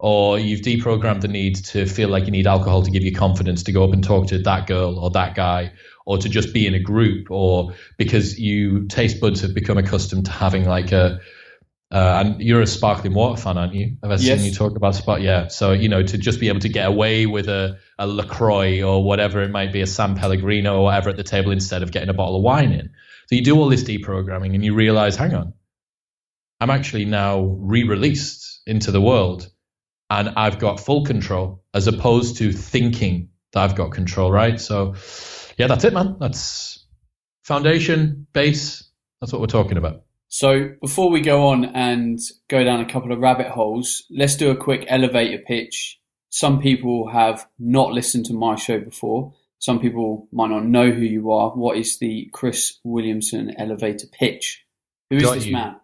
Or 0.00 0.38
you've 0.38 0.60
deprogrammed 0.60 1.22
the 1.22 1.28
need 1.28 1.56
to 1.56 1.86
feel 1.86 2.08
like 2.08 2.26
you 2.26 2.30
need 2.30 2.46
alcohol 2.46 2.82
to 2.82 2.90
give 2.90 3.02
you 3.02 3.12
confidence 3.12 3.64
to 3.64 3.72
go 3.72 3.82
up 3.82 3.92
and 3.92 4.02
talk 4.02 4.28
to 4.28 4.38
that 4.38 4.66
girl 4.68 4.98
or 4.98 5.10
that 5.10 5.34
guy 5.34 5.72
or 6.08 6.16
to 6.16 6.28
just 6.30 6.54
be 6.54 6.66
in 6.66 6.72
a 6.72 6.78
group 6.78 7.30
or 7.30 7.74
because 7.98 8.38
you 8.38 8.86
taste 8.86 9.20
buds 9.20 9.42
have 9.42 9.52
become 9.52 9.76
accustomed 9.76 10.24
to 10.24 10.30
having 10.30 10.64
like 10.64 10.90
a 10.90 11.20
uh, 11.90 12.22
and 12.24 12.40
you're 12.40 12.62
a 12.62 12.66
sparkling 12.66 13.12
water 13.12 13.40
fan, 13.40 13.58
aren't 13.58 13.74
you? 13.74 13.96
Have 14.02 14.10
I 14.10 14.14
yes. 14.14 14.38
seen 14.38 14.46
you 14.46 14.54
talk 14.54 14.74
about 14.74 14.94
spot? 14.94 15.20
Yeah. 15.20 15.48
So 15.48 15.72
you 15.72 15.90
know, 15.90 16.02
to 16.02 16.16
just 16.16 16.40
be 16.40 16.48
able 16.48 16.60
to 16.60 16.70
get 16.70 16.86
away 16.86 17.26
with 17.26 17.48
a, 17.48 17.78
a 17.98 18.06
Lacroix 18.06 18.82
or 18.82 19.04
whatever 19.04 19.42
it 19.42 19.50
might 19.50 19.70
be, 19.70 19.82
a 19.82 19.86
San 19.86 20.16
Pellegrino 20.16 20.78
or 20.78 20.84
whatever 20.84 21.10
at 21.10 21.16
the 21.16 21.22
table 21.22 21.50
instead 21.50 21.82
of 21.82 21.92
getting 21.92 22.08
a 22.08 22.14
bottle 22.14 22.36
of 22.36 22.42
wine 22.42 22.72
in. 22.72 22.90
So 23.26 23.34
you 23.34 23.42
do 23.42 23.56
all 23.56 23.68
this 23.68 23.84
deprogramming, 23.84 24.54
and 24.54 24.64
you 24.64 24.74
realize, 24.74 25.14
hang 25.14 25.34
on, 25.34 25.52
I'm 26.58 26.70
actually 26.70 27.04
now 27.04 27.40
re-released 27.40 28.62
into 28.66 28.90
the 28.92 29.00
world, 29.00 29.46
and 30.08 30.30
I've 30.30 30.58
got 30.58 30.80
full 30.80 31.04
control, 31.04 31.62
as 31.74 31.86
opposed 31.86 32.38
to 32.38 32.52
thinking 32.52 33.28
that 33.52 33.62
I've 33.62 33.76
got 33.76 33.92
control. 33.92 34.32
Right. 34.32 34.58
So 34.58 34.94
yeah, 35.58 35.66
that's 35.66 35.84
it, 35.84 35.92
man. 35.92 36.16
That's 36.20 36.86
foundation, 37.42 38.26
base. 38.32 38.84
That's 39.20 39.32
what 39.32 39.40
we're 39.40 39.48
talking 39.48 39.76
about. 39.76 40.02
So 40.28 40.70
before 40.80 41.10
we 41.10 41.20
go 41.20 41.48
on 41.48 41.64
and 41.64 42.18
go 42.48 42.62
down 42.62 42.80
a 42.80 42.90
couple 42.90 43.12
of 43.12 43.18
rabbit 43.18 43.48
holes, 43.48 44.04
let's 44.10 44.36
do 44.36 44.50
a 44.50 44.56
quick 44.56 44.84
elevator 44.88 45.42
pitch. 45.46 45.98
Some 46.30 46.60
people 46.60 47.08
have 47.08 47.46
not 47.58 47.92
listened 47.92 48.26
to 48.26 48.34
my 48.34 48.54
show 48.54 48.78
before. 48.78 49.32
Some 49.58 49.80
people 49.80 50.28
might 50.30 50.50
not 50.50 50.64
know 50.64 50.90
who 50.90 51.00
you 51.00 51.32
are. 51.32 51.50
What 51.50 51.78
is 51.78 51.98
the 51.98 52.30
Chris 52.32 52.78
Williamson 52.84 53.54
elevator 53.58 54.06
pitch? 54.06 54.64
Who 55.10 55.16
is 55.16 55.22
Got 55.24 55.34
this 55.36 55.46
you. 55.46 55.54
man? 55.54 55.76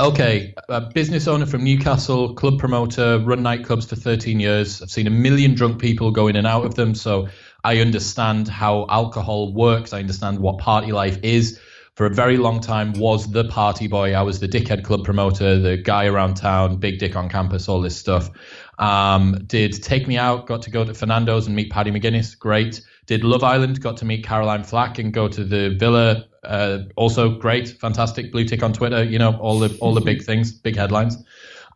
Okay, 0.00 0.54
a 0.68 0.80
business 0.80 1.26
owner 1.26 1.46
from 1.46 1.64
Newcastle, 1.64 2.34
club 2.34 2.58
promoter, 2.58 3.18
run 3.18 3.40
nightclubs 3.40 3.88
for 3.88 3.96
13 3.96 4.38
years. 4.38 4.80
I've 4.80 4.90
seen 4.90 5.06
a 5.06 5.10
million 5.10 5.54
drunk 5.54 5.80
people 5.80 6.12
go 6.12 6.28
in 6.28 6.36
and 6.36 6.46
out 6.46 6.64
of 6.64 6.76
them. 6.76 6.94
So 6.94 7.28
I 7.64 7.78
understand 7.78 8.48
how 8.48 8.86
alcohol 8.88 9.52
works. 9.52 9.92
I 9.92 10.00
understand 10.00 10.38
what 10.38 10.58
party 10.58 10.92
life 10.92 11.18
is. 11.22 11.60
For 11.94 12.06
a 12.06 12.14
very 12.14 12.38
long 12.38 12.60
time, 12.60 12.94
was 12.94 13.30
the 13.30 13.44
party 13.44 13.86
boy. 13.86 14.14
I 14.14 14.22
was 14.22 14.40
the 14.40 14.48
dickhead 14.48 14.84
club 14.84 15.04
promoter, 15.04 15.58
the 15.58 15.76
guy 15.76 16.06
around 16.06 16.34
town, 16.34 16.76
big 16.76 16.98
dick 16.98 17.14
on 17.14 17.28
campus, 17.28 17.68
all 17.68 17.82
this 17.82 17.96
stuff. 17.96 18.30
Um, 18.78 19.44
did 19.46 19.82
take 19.82 20.08
me 20.08 20.16
out, 20.16 20.46
got 20.46 20.62
to 20.62 20.70
go 20.70 20.82
to 20.84 20.94
Fernando's 20.94 21.46
and 21.46 21.54
meet 21.54 21.70
Paddy 21.70 21.90
McGuinness, 21.90 22.38
great. 22.38 22.80
Did 23.04 23.22
Love 23.22 23.44
Island, 23.44 23.82
got 23.82 23.98
to 23.98 24.06
meet 24.06 24.24
Caroline 24.24 24.64
Flack 24.64 24.98
and 24.98 25.12
go 25.12 25.28
to 25.28 25.44
the 25.44 25.76
villa, 25.78 26.24
uh, 26.44 26.78
also 26.96 27.28
great, 27.28 27.68
fantastic. 27.68 28.32
Blue 28.32 28.44
tick 28.44 28.62
on 28.62 28.72
Twitter, 28.72 29.04
you 29.04 29.18
know, 29.18 29.36
all 29.36 29.58
the 29.58 29.76
all 29.80 29.92
the 29.92 30.00
big 30.00 30.22
things, 30.22 30.52
big 30.52 30.76
headlines. 30.76 31.22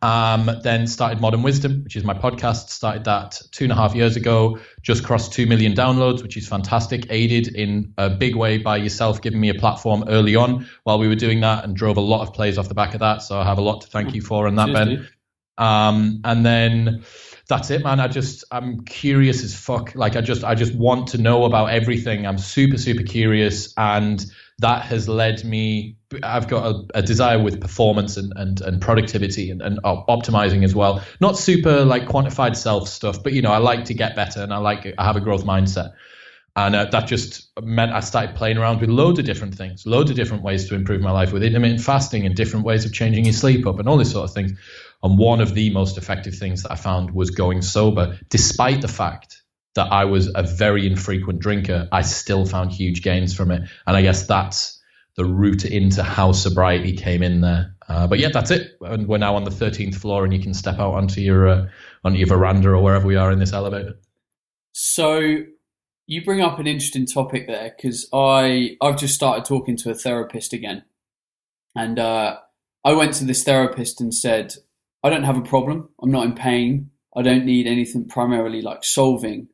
Um, 0.01 0.49
then 0.61 0.87
started 0.87 1.21
Modern 1.21 1.41
Wisdom, 1.41 1.83
which 1.83 1.95
is 1.95 2.03
my 2.03 2.13
podcast. 2.13 2.69
Started 2.69 3.05
that 3.05 3.41
two 3.51 3.65
and 3.65 3.71
a 3.71 3.75
half 3.75 3.95
years 3.95 4.15
ago. 4.15 4.59
Just 4.81 5.03
crossed 5.03 5.33
two 5.33 5.47
million 5.47 5.73
downloads, 5.73 6.21
which 6.21 6.37
is 6.37 6.47
fantastic. 6.47 7.07
Aided 7.09 7.47
in 7.47 7.93
a 7.97 8.09
big 8.09 8.35
way 8.35 8.57
by 8.57 8.77
yourself 8.77 9.21
giving 9.21 9.39
me 9.39 9.49
a 9.49 9.55
platform 9.55 10.05
early 10.07 10.35
on 10.35 10.67
while 10.83 10.99
we 10.99 11.07
were 11.07 11.15
doing 11.15 11.41
that, 11.41 11.63
and 11.63 11.75
drove 11.75 11.97
a 11.97 12.01
lot 12.01 12.21
of 12.21 12.33
plays 12.33 12.57
off 12.57 12.67
the 12.67 12.75
back 12.75 12.93
of 12.93 12.99
that. 12.99 13.21
So 13.21 13.39
I 13.39 13.45
have 13.45 13.57
a 13.57 13.61
lot 13.61 13.81
to 13.81 13.87
thank 13.87 14.13
you 14.13 14.21
for 14.21 14.47
on 14.47 14.55
that, 14.55 14.73
Ben. 14.73 15.07
Um, 15.57 16.21
and 16.23 16.45
then 16.45 17.03
that's 17.47 17.69
it, 17.71 17.83
man. 17.83 17.99
I 17.99 18.07
just 18.07 18.43
I'm 18.51 18.81
curious 18.85 19.43
as 19.43 19.55
fuck. 19.55 19.95
Like 19.95 20.15
I 20.15 20.21
just 20.21 20.43
I 20.43 20.55
just 20.55 20.75
want 20.75 21.09
to 21.09 21.17
know 21.17 21.45
about 21.45 21.67
everything. 21.67 22.25
I'm 22.25 22.37
super 22.37 22.77
super 22.77 23.03
curious 23.03 23.73
and 23.77 24.23
that 24.59 24.83
has 24.83 25.07
led 25.07 25.43
me 25.43 25.97
i've 26.23 26.47
got 26.47 26.65
a, 26.65 26.99
a 26.99 27.01
desire 27.01 27.41
with 27.41 27.61
performance 27.61 28.17
and, 28.17 28.33
and, 28.35 28.61
and 28.61 28.81
productivity 28.81 29.51
and, 29.51 29.61
and 29.61 29.79
optimizing 29.83 30.63
as 30.63 30.75
well. 30.75 31.03
Not 31.19 31.37
super 31.37 31.85
like 31.85 32.03
quantified 32.03 32.55
self 32.55 32.87
stuff 32.87 33.23
but 33.23 33.33
you 33.33 33.41
know 33.41 33.51
i 33.51 33.57
like 33.57 33.85
to 33.85 33.93
get 33.93 34.15
better 34.15 34.41
and 34.41 34.53
i 34.53 34.57
like 34.57 34.93
i 34.97 35.03
have 35.05 35.15
a 35.15 35.21
growth 35.21 35.45
mindset. 35.45 35.93
And 36.57 36.73
uh, 36.73 36.85
that 36.85 37.07
just 37.07 37.49
meant 37.61 37.91
i 37.91 37.99
started 37.99 38.35
playing 38.35 38.57
around 38.57 38.81
with 38.81 38.89
loads 38.89 39.19
of 39.19 39.25
different 39.25 39.55
things 39.55 39.85
loads 39.85 40.09
of 40.09 40.15
different 40.15 40.43
ways 40.43 40.69
to 40.69 40.75
improve 40.75 41.01
my 41.01 41.11
life 41.11 41.33
with 41.33 41.43
intermittent 41.43 41.81
fasting 41.81 42.25
and 42.25 42.35
different 42.35 42.65
ways 42.65 42.85
of 42.85 42.93
changing 42.93 43.25
your 43.25 43.33
sleep 43.33 43.67
up 43.67 43.79
and 43.79 43.89
all 43.89 43.97
this 43.97 44.11
sort 44.11 44.29
of 44.29 44.33
things. 44.33 44.53
And 45.03 45.19
one 45.19 45.41
of 45.41 45.53
the 45.53 45.69
most 45.71 45.97
effective 45.97 46.35
things 46.35 46.63
that 46.63 46.71
i 46.71 46.75
found 46.75 47.11
was 47.11 47.31
going 47.31 47.61
sober 47.61 48.17
despite 48.29 48.81
the 48.81 48.87
fact 48.87 49.41
that 49.75 49.91
I 49.91 50.05
was 50.05 50.31
a 50.33 50.43
very 50.43 50.87
infrequent 50.87 51.39
drinker, 51.39 51.87
I 51.91 52.01
still 52.01 52.45
found 52.45 52.71
huge 52.71 53.01
gains 53.01 53.35
from 53.35 53.51
it. 53.51 53.69
And 53.85 53.95
I 53.95 54.01
guess 54.01 54.25
that's 54.25 54.74
the 55.15 55.25
route 55.25 55.65
into 55.65 56.03
how 56.03 56.31
sobriety 56.31 56.95
came 56.95 57.23
in 57.23 57.41
there. 57.41 57.75
Uh, 57.87 58.07
but 58.07 58.19
yeah, 58.19 58.29
that's 58.33 58.51
it. 58.51 58.77
And 58.81 59.07
we're 59.07 59.17
now 59.17 59.35
on 59.35 59.43
the 59.43 59.51
13th 59.51 59.95
floor, 59.95 60.23
and 60.23 60.33
you 60.33 60.41
can 60.41 60.53
step 60.53 60.79
out 60.79 60.93
onto 60.93 61.21
your 61.21 61.47
uh, 61.47 61.67
onto 62.03 62.17
your 62.17 62.27
veranda 62.27 62.69
or 62.69 62.81
wherever 62.81 63.05
we 63.05 63.15
are 63.15 63.31
in 63.31 63.39
this 63.39 63.53
elevator. 63.53 63.93
So 64.73 65.37
you 66.07 66.23
bring 66.23 66.41
up 66.41 66.59
an 66.59 66.67
interesting 66.67 67.05
topic 67.05 67.47
there 67.47 67.73
because 67.75 68.07
I 68.13 68.77
I've 68.81 68.97
just 68.97 69.15
started 69.15 69.45
talking 69.45 69.77
to 69.77 69.91
a 69.91 69.95
therapist 69.95 70.51
again, 70.51 70.83
and 71.75 71.99
uh, 71.99 72.37
I 72.83 72.93
went 72.93 73.13
to 73.15 73.25
this 73.25 73.43
therapist 73.43 74.01
and 74.01 74.13
said 74.13 74.55
I 75.03 75.09
don't 75.09 75.23
have 75.23 75.37
a 75.37 75.41
problem. 75.41 75.89
I'm 76.01 76.11
not 76.11 76.25
in 76.25 76.33
pain. 76.33 76.89
I 77.15 77.21
don't 77.21 77.45
need 77.45 77.67
anything 77.67 78.07
primarily 78.07 78.61
like 78.61 78.83
solving. 78.83 79.47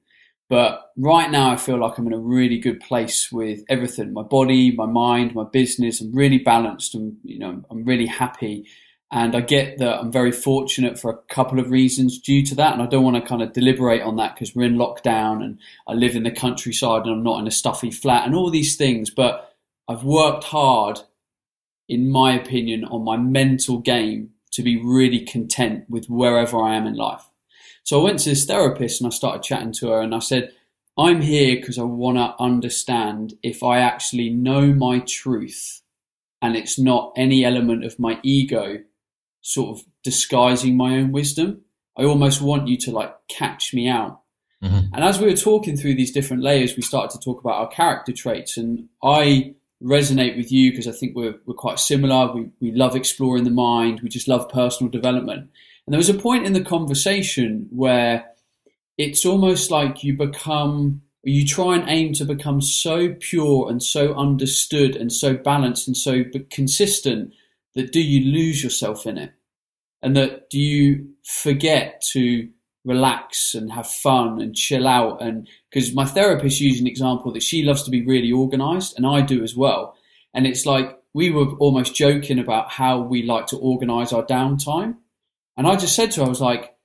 But 0.51 0.91
right 0.97 1.31
now, 1.31 1.49
I 1.49 1.55
feel 1.55 1.77
like 1.77 1.97
I'm 1.97 2.07
in 2.07 2.11
a 2.11 2.19
really 2.19 2.59
good 2.59 2.81
place 2.81 3.31
with 3.31 3.63
everything 3.69 4.11
my 4.11 4.21
body, 4.21 4.75
my 4.75 4.85
mind, 4.85 5.33
my 5.33 5.45
business. 5.45 6.01
I'm 6.01 6.13
really 6.13 6.39
balanced 6.39 6.93
and, 6.93 7.15
you 7.23 7.39
know, 7.39 7.63
I'm 7.69 7.85
really 7.85 8.05
happy. 8.05 8.67
And 9.13 9.33
I 9.33 9.39
get 9.39 9.77
that 9.77 10.01
I'm 10.01 10.11
very 10.11 10.33
fortunate 10.33 10.99
for 10.99 11.09
a 11.09 11.33
couple 11.33 11.57
of 11.57 11.71
reasons 11.71 12.19
due 12.19 12.43
to 12.47 12.55
that. 12.55 12.73
And 12.73 12.81
I 12.81 12.85
don't 12.85 13.05
want 13.05 13.15
to 13.15 13.21
kind 13.21 13.41
of 13.41 13.53
deliberate 13.53 14.01
on 14.01 14.17
that 14.17 14.35
because 14.35 14.53
we're 14.53 14.65
in 14.65 14.75
lockdown 14.75 15.41
and 15.41 15.57
I 15.87 15.93
live 15.93 16.17
in 16.17 16.23
the 16.23 16.31
countryside 16.31 17.05
and 17.05 17.13
I'm 17.13 17.23
not 17.23 17.39
in 17.39 17.47
a 17.47 17.51
stuffy 17.51 17.89
flat 17.89 18.25
and 18.25 18.35
all 18.35 18.49
these 18.49 18.75
things. 18.75 19.09
But 19.09 19.55
I've 19.87 20.03
worked 20.03 20.43
hard, 20.43 20.99
in 21.87 22.09
my 22.09 22.35
opinion, 22.35 22.83
on 22.83 23.05
my 23.05 23.15
mental 23.15 23.77
game 23.77 24.31
to 24.51 24.63
be 24.63 24.75
really 24.75 25.21
content 25.21 25.85
with 25.89 26.07
wherever 26.07 26.61
I 26.61 26.75
am 26.75 26.87
in 26.87 26.95
life. 26.95 27.30
So 27.83 27.99
I 27.99 28.03
went 28.03 28.19
to 28.19 28.29
this 28.29 28.45
therapist 28.45 29.01
and 29.01 29.07
I 29.07 29.15
started 29.15 29.43
chatting 29.43 29.73
to 29.73 29.89
her 29.89 30.01
and 30.01 30.15
I 30.15 30.19
said, 30.19 30.51
I'm 30.97 31.21
here 31.21 31.55
because 31.55 31.77
I 31.77 31.83
want 31.83 32.17
to 32.17 32.35
understand 32.39 33.33
if 33.43 33.63
I 33.63 33.79
actually 33.79 34.29
know 34.29 34.73
my 34.73 34.99
truth 34.99 35.81
and 36.41 36.55
it's 36.55 36.77
not 36.77 37.13
any 37.15 37.45
element 37.45 37.85
of 37.85 37.99
my 37.99 38.19
ego 38.23 38.79
sort 39.41 39.77
of 39.77 39.85
disguising 40.03 40.77
my 40.77 40.97
own 40.97 41.11
wisdom. 41.11 41.61
I 41.97 42.03
almost 42.03 42.41
want 42.41 42.67
you 42.67 42.77
to 42.77 42.91
like 42.91 43.13
catch 43.27 43.73
me 43.73 43.87
out. 43.87 44.21
Mm-hmm. 44.63 44.93
And 44.93 45.03
as 45.03 45.19
we 45.19 45.27
were 45.27 45.35
talking 45.35 45.75
through 45.75 45.95
these 45.95 46.11
different 46.11 46.43
layers, 46.43 46.75
we 46.75 46.83
started 46.83 47.11
to 47.17 47.23
talk 47.23 47.39
about 47.39 47.55
our 47.55 47.67
character 47.67 48.11
traits. 48.11 48.57
And 48.57 48.87
I 49.03 49.55
resonate 49.81 50.37
with 50.37 50.51
you 50.51 50.71
because 50.71 50.87
I 50.87 50.91
think 50.91 51.15
we're, 51.15 51.35
we're 51.45 51.55
quite 51.55 51.79
similar. 51.79 52.31
We, 52.31 52.49
we 52.59 52.71
love 52.71 52.95
exploring 52.95 53.43
the 53.43 53.49
mind. 53.49 54.01
We 54.01 54.09
just 54.09 54.27
love 54.27 54.49
personal 54.49 54.91
development. 54.91 55.49
And 55.85 55.93
there 55.93 55.99
was 55.99 56.09
a 56.09 56.13
point 56.13 56.45
in 56.45 56.53
the 56.53 56.63
conversation 56.63 57.67
where 57.71 58.25
it's 58.97 59.25
almost 59.25 59.71
like 59.71 60.03
you 60.03 60.15
become, 60.15 61.01
you 61.23 61.45
try 61.45 61.75
and 61.75 61.89
aim 61.89 62.13
to 62.13 62.25
become 62.25 62.61
so 62.61 63.15
pure 63.19 63.69
and 63.69 63.81
so 63.81 64.13
understood 64.13 64.95
and 64.95 65.11
so 65.11 65.35
balanced 65.35 65.87
and 65.87 65.97
so 65.97 66.23
consistent 66.49 67.33
that 67.75 67.91
do 67.91 68.01
you 68.01 68.31
lose 68.31 68.63
yourself 68.63 69.05
in 69.05 69.17
it? 69.17 69.33
And 70.01 70.15
that 70.15 70.49
do 70.49 70.59
you 70.59 71.09
forget 71.23 72.03
to 72.11 72.49
relax 72.83 73.53
and 73.53 73.71
have 73.71 73.87
fun 73.87 74.41
and 74.41 74.55
chill 74.55 74.87
out. 74.87 75.21
And 75.21 75.47
because 75.69 75.93
my 75.93 76.05
therapist 76.05 76.59
used 76.59 76.81
an 76.81 76.87
example 76.87 77.31
that 77.33 77.43
she 77.43 77.63
loves 77.63 77.83
to 77.83 77.91
be 77.91 78.05
really 78.05 78.31
organized, 78.31 78.97
and 78.97 79.05
I 79.05 79.21
do 79.21 79.43
as 79.43 79.55
well. 79.55 79.95
And 80.33 80.47
it's 80.47 80.65
like 80.65 80.97
we 81.13 81.29
were 81.29 81.51
almost 81.57 81.95
joking 81.95 82.39
about 82.39 82.71
how 82.71 82.99
we 83.01 83.23
like 83.23 83.47
to 83.47 83.57
organize 83.57 84.13
our 84.13 84.25
downtime. 84.25 84.97
And 85.57 85.67
I 85.67 85.75
just 85.75 85.95
said 85.95 86.11
to 86.11 86.21
her, 86.21 86.25
I 86.25 86.29
was 86.29 86.41
like, 86.41 86.75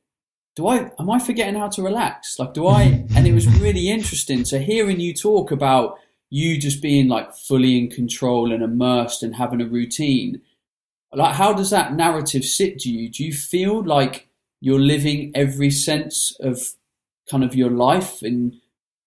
do 0.54 0.66
I, 0.66 0.90
am 0.98 1.10
I 1.10 1.18
forgetting 1.18 1.54
how 1.54 1.68
to 1.68 1.82
relax? 1.82 2.38
Like, 2.38 2.54
do 2.54 2.66
I? 2.66 3.06
And 3.16 3.26
it 3.26 3.32
was 3.32 3.46
really 3.60 3.88
interesting. 3.90 4.44
So 4.44 4.58
hearing 4.58 5.00
you 5.00 5.14
talk 5.14 5.50
about 5.50 5.98
you 6.30 6.58
just 6.58 6.82
being 6.82 7.08
like 7.08 7.34
fully 7.34 7.78
in 7.78 7.90
control 7.90 8.52
and 8.52 8.62
immersed 8.62 9.22
and 9.22 9.36
having 9.36 9.60
a 9.60 9.66
routine, 9.66 10.42
like, 11.12 11.34
how 11.34 11.52
does 11.52 11.70
that 11.70 11.94
narrative 11.94 12.44
sit 12.44 12.78
to 12.80 12.90
you? 12.90 13.10
Do 13.10 13.24
you 13.24 13.32
feel 13.32 13.84
like 13.84 14.28
you're 14.60 14.80
living 14.80 15.32
every 15.34 15.70
sense 15.70 16.36
of 16.40 16.60
kind 17.30 17.44
of 17.44 17.54
your 17.54 17.70
life 17.70 18.22
and 18.22 18.54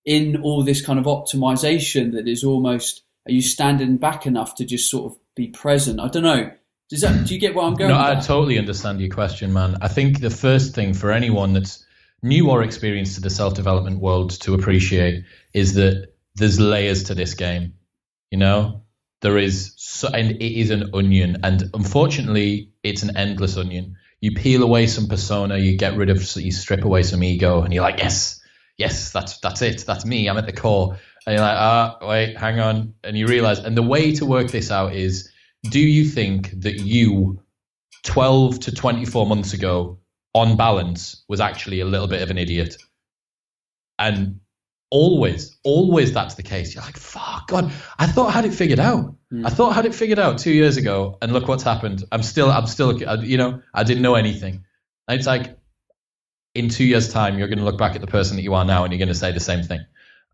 in 0.05 0.41
all 0.41 0.63
this 0.63 0.83
kind 0.83 0.97
of 0.97 1.05
optimization 1.05 2.13
that 2.13 2.27
is 2.27 2.43
almost 2.43 3.03
are 3.27 3.31
you 3.31 3.41
standing 3.41 3.97
back 3.97 4.25
enough 4.25 4.55
to 4.55 4.65
just 4.65 4.89
sort 4.89 5.11
of 5.11 5.19
be 5.35 5.47
present? 5.47 5.99
I 5.99 6.07
don't 6.07 6.23
know. 6.23 6.51
Does 6.89 7.01
that 7.01 7.27
do 7.27 7.33
you 7.33 7.39
get 7.39 7.53
what 7.53 7.65
I'm 7.65 7.75
going? 7.75 7.91
No, 7.91 7.99
I 7.99 8.15
totally 8.15 8.57
understand 8.57 8.99
your 8.99 9.11
question, 9.11 9.53
man. 9.53 9.77
I 9.81 9.87
think 9.87 10.21
the 10.21 10.31
first 10.31 10.73
thing 10.73 10.93
for 10.93 11.11
anyone 11.11 11.53
that's 11.53 11.85
new 12.23 12.49
or 12.49 12.63
experienced 12.63 13.15
to 13.15 13.21
the 13.21 13.29
self 13.29 13.53
development 13.53 13.99
world 13.99 14.31
to 14.41 14.55
appreciate 14.55 15.23
is 15.53 15.75
that 15.75 16.13
there's 16.35 16.59
layers 16.59 17.03
to 17.05 17.15
this 17.15 17.35
game. 17.35 17.73
You 18.31 18.39
know, 18.39 18.83
there 19.21 19.37
is, 19.37 19.73
so, 19.77 20.07
and 20.07 20.31
it 20.31 20.59
is 20.59 20.71
an 20.71 20.91
onion, 20.93 21.37
and 21.43 21.69
unfortunately, 21.73 22.71
it's 22.83 23.03
an 23.03 23.17
endless 23.17 23.57
onion. 23.57 23.97
You 24.21 24.33
peel 24.33 24.63
away 24.63 24.87
some 24.87 25.07
persona, 25.07 25.57
you 25.57 25.77
get 25.77 25.95
rid 25.95 26.09
of, 26.09 26.17
you 26.35 26.51
strip 26.51 26.83
away 26.83 27.03
some 27.03 27.23
ego, 27.23 27.61
and 27.61 27.73
you're 27.73 27.83
like, 27.83 27.99
yes, 27.99 28.41
yes, 28.77 29.11
that's 29.11 29.39
that's 29.39 29.61
it, 29.61 29.83
that's 29.85 30.05
me. 30.05 30.27
I'm 30.27 30.37
at 30.37 30.45
the 30.45 30.53
core. 30.53 30.97
And 31.25 31.35
you're 31.35 31.45
like, 31.45 31.57
ah, 31.57 31.97
wait, 32.01 32.37
hang 32.37 32.59
on. 32.59 32.93
And 33.03 33.15
you 33.17 33.27
realize, 33.27 33.59
and 33.59 33.77
the 33.77 33.83
way 33.83 34.15
to 34.15 34.25
work 34.25 34.49
this 34.49 34.71
out 34.71 34.95
is 34.95 35.29
do 35.63 35.79
you 35.79 36.05
think 36.05 36.51
that 36.61 36.79
you, 36.79 37.41
12 38.03 38.59
to 38.61 38.71
24 38.71 39.25
months 39.25 39.53
ago, 39.53 39.99
on 40.33 40.57
balance, 40.57 41.23
was 41.27 41.41
actually 41.41 41.81
a 41.81 41.85
little 41.85 42.07
bit 42.07 42.21
of 42.21 42.29
an 42.31 42.37
idiot? 42.37 42.77
And 43.97 44.39
always, 44.89 45.57
always 45.63 46.13
that's 46.13 46.35
the 46.35 46.43
case. 46.43 46.73
You're 46.73 46.83
like, 46.83 46.97
fuck, 46.97 47.47
God, 47.47 47.71
I 47.97 48.07
thought 48.07 48.27
I 48.27 48.31
had 48.31 48.45
it 48.45 48.53
figured 48.53 48.79
out. 48.79 49.15
Mm. 49.33 49.45
I 49.45 49.49
thought 49.49 49.71
I 49.71 49.75
had 49.75 49.85
it 49.85 49.95
figured 49.95 50.19
out 50.19 50.37
two 50.37 50.53
years 50.53 50.77
ago, 50.77 51.17
and 51.21 51.33
look 51.33 51.47
what's 51.47 51.63
happened. 51.63 52.03
I'm 52.11 52.23
still, 52.23 52.49
I'm 52.49 52.67
still, 52.67 52.97
you 53.23 53.37
know, 53.37 53.61
I 53.73 53.83
didn't 53.83 54.03
know 54.03 54.15
anything. 54.15 54.65
And 55.07 55.17
it's 55.17 55.27
like, 55.27 55.57
in 56.55 56.69
two 56.69 56.85
years' 56.85 57.11
time, 57.11 57.37
you're 57.37 57.47
going 57.47 57.59
to 57.59 57.65
look 57.65 57.77
back 57.77 57.95
at 57.95 58.01
the 58.01 58.07
person 58.07 58.37
that 58.37 58.43
you 58.43 58.53
are 58.53 58.65
now, 58.65 58.83
and 58.83 58.93
you're 58.93 58.99
going 58.99 59.09
to 59.09 59.15
say 59.15 59.31
the 59.31 59.39
same 59.39 59.63
thing 59.63 59.85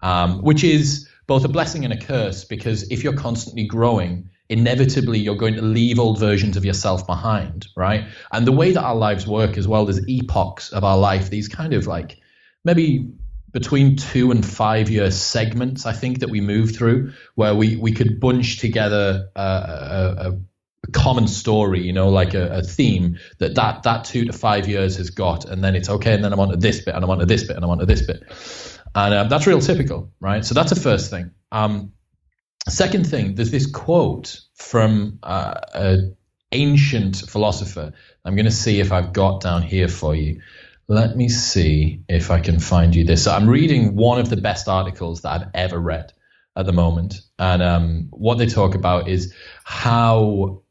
um, 0.02 0.42
which 0.42 0.64
is 0.64 1.10
both 1.28 1.46
a 1.46 1.48
blessing 1.48 1.84
and 1.84 1.94
a 1.94 1.98
curse 1.98 2.46
because 2.46 2.92
if 2.92 3.04
you're 3.04 3.18
constantly 3.18 3.66
growing, 3.66 4.30
inevitably 4.50 5.20
you're 5.20 5.36
going 5.36 5.56
to 5.56 5.62
leave 5.62 6.00
old 6.00 6.20
versions 6.20 6.58
of 6.58 6.66
yourself 6.66 7.06
behind, 7.08 7.68
right? 7.76 8.06
And 8.32 8.46
the 8.46 8.52
way 8.52 8.72
that 8.72 8.84
our 8.84 8.96
lives 8.96 9.26
work 9.26 9.58
as 9.58 9.68
well, 9.68 9.86
there's 9.86 10.08
epochs 10.08 10.72
of 10.72 10.84
our 10.84 10.98
life, 10.98 11.30
these 11.30 11.48
kind 11.48 11.74
of 11.74 11.88
like 11.88 12.20
maybe 12.64 13.12
between 13.52 13.96
two 13.96 14.32
and 14.32 14.46
five 14.46 14.90
year 14.90 15.10
segments, 15.12 15.86
I 15.86 15.94
think 15.94 16.20
that 16.20 16.30
we 16.30 16.42
move 16.42 16.76
through 16.76 17.14
where 17.36 17.56
we, 17.56 17.78
we 17.78 17.94
could 17.94 18.20
bunch 18.20 18.60
together 18.60 19.30
a, 19.36 19.42
a, 19.42 20.30
a 20.30 20.92
common 20.92 21.28
story, 21.28 21.82
you 21.82 21.94
know, 21.94 22.10
like 22.10 22.34
a, 22.34 22.58
a, 22.58 22.62
theme 22.62 23.18
that, 23.40 23.56
that 23.56 23.84
that 23.84 24.04
two 24.04 24.26
to 24.26 24.34
five 24.34 24.68
years 24.68 24.98
has 24.98 25.10
got, 25.10 25.46
and 25.46 25.64
then 25.64 25.76
it's 25.76 25.90
okay, 25.90 26.14
and 26.14 26.24
then 26.24 26.34
I'm 26.34 26.40
on 26.40 26.50
to 26.50 26.58
this 26.58 26.82
bit, 26.82 26.96
and 26.96 27.04
I'm 27.04 27.10
on 27.10 27.20
to 27.20 27.26
this 27.26 27.44
bit, 27.44 27.56
and 27.56 27.64
I'm 27.64 27.72
on 27.72 27.80
to 27.80 27.86
this 27.86 28.02
bit. 28.02 28.24
And 28.94 29.14
um, 29.14 29.30
that's 29.30 29.48
real 29.48 29.60
typical, 29.60 30.12
right? 30.20 30.46
So 30.46 30.54
that's 30.54 30.70
the 30.70 30.80
first 30.80 31.10
thing. 31.10 31.32
Um, 31.52 31.94
second 32.72 33.06
thing, 33.06 33.36
there's 33.36 33.52
this 33.52 33.70
quote 33.70 34.40
from 34.56 35.20
uh, 35.24 35.60
an 35.74 36.18
ancient 36.52 37.18
philosopher. 37.18 37.94
I'm 38.24 38.36
going 38.36 38.46
to 38.46 38.52
see 38.52 38.80
if 38.80 38.92
I've 38.92 39.14
got 39.14 39.42
down 39.42 39.62
here 39.62 39.88
for 39.88 40.16
you. 40.16 40.42
Let 40.88 41.16
me 41.16 41.30
see 41.30 42.04
if 42.08 42.32
I 42.32 42.40
can 42.40 42.60
find 42.60 42.96
you 42.96 43.04
this. 43.04 43.24
So 43.24 43.34
I'm 43.34 43.50
reading 43.50 43.96
one 43.96 44.20
of 44.20 44.30
the 44.30 44.38
best 44.38 44.68
articles 44.68 45.22
that 45.22 45.30
I've 45.30 45.48
ever 45.54 45.80
read 45.80 46.14
at 46.56 46.66
the 46.66 46.74
moment. 46.74 47.22
And 47.40 47.62
um, 47.62 48.08
what 48.12 48.38
they 48.38 48.46
talk 48.46 48.76
about 48.76 49.08
is 49.08 49.34
how 49.64 50.64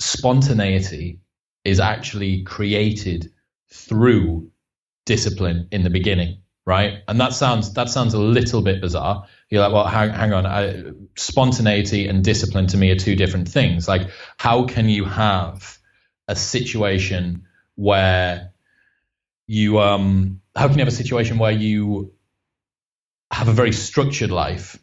spontaneity 0.00 1.20
is 1.64 1.80
actually 1.80 2.42
created 2.42 3.30
through 3.70 4.50
discipline 5.06 5.68
in 5.70 5.82
the 5.82 5.90
beginning 5.90 6.38
right? 6.66 7.02
And 7.06 7.20
that 7.20 7.34
sounds 7.34 7.74
that 7.74 7.88
sounds 7.88 8.14
a 8.14 8.18
little 8.18 8.62
bit 8.62 8.80
bizarre. 8.80 9.26
You're 9.50 9.62
like, 9.62 9.72
well, 9.72 9.86
hang, 9.86 10.10
hang 10.10 10.32
on, 10.32 10.46
I, 10.46 10.92
spontaneity 11.16 12.08
and 12.08 12.24
discipline 12.24 12.66
to 12.68 12.76
me 12.76 12.90
are 12.90 12.96
two 12.96 13.16
different 13.16 13.48
things. 13.48 13.86
Like, 13.86 14.08
how 14.38 14.64
can 14.64 14.88
you 14.88 15.04
have 15.04 15.78
a 16.26 16.34
situation 16.34 17.46
where 17.76 18.52
you 19.46 19.78
um 19.78 20.40
how 20.56 20.68
can 20.68 20.78
you 20.78 20.84
have 20.84 20.92
a 20.92 20.96
situation 20.96 21.38
where 21.38 21.52
you 21.52 22.12
have 23.30 23.48
a 23.48 23.52
very 23.52 23.72
structured 23.72 24.30
life 24.30 24.78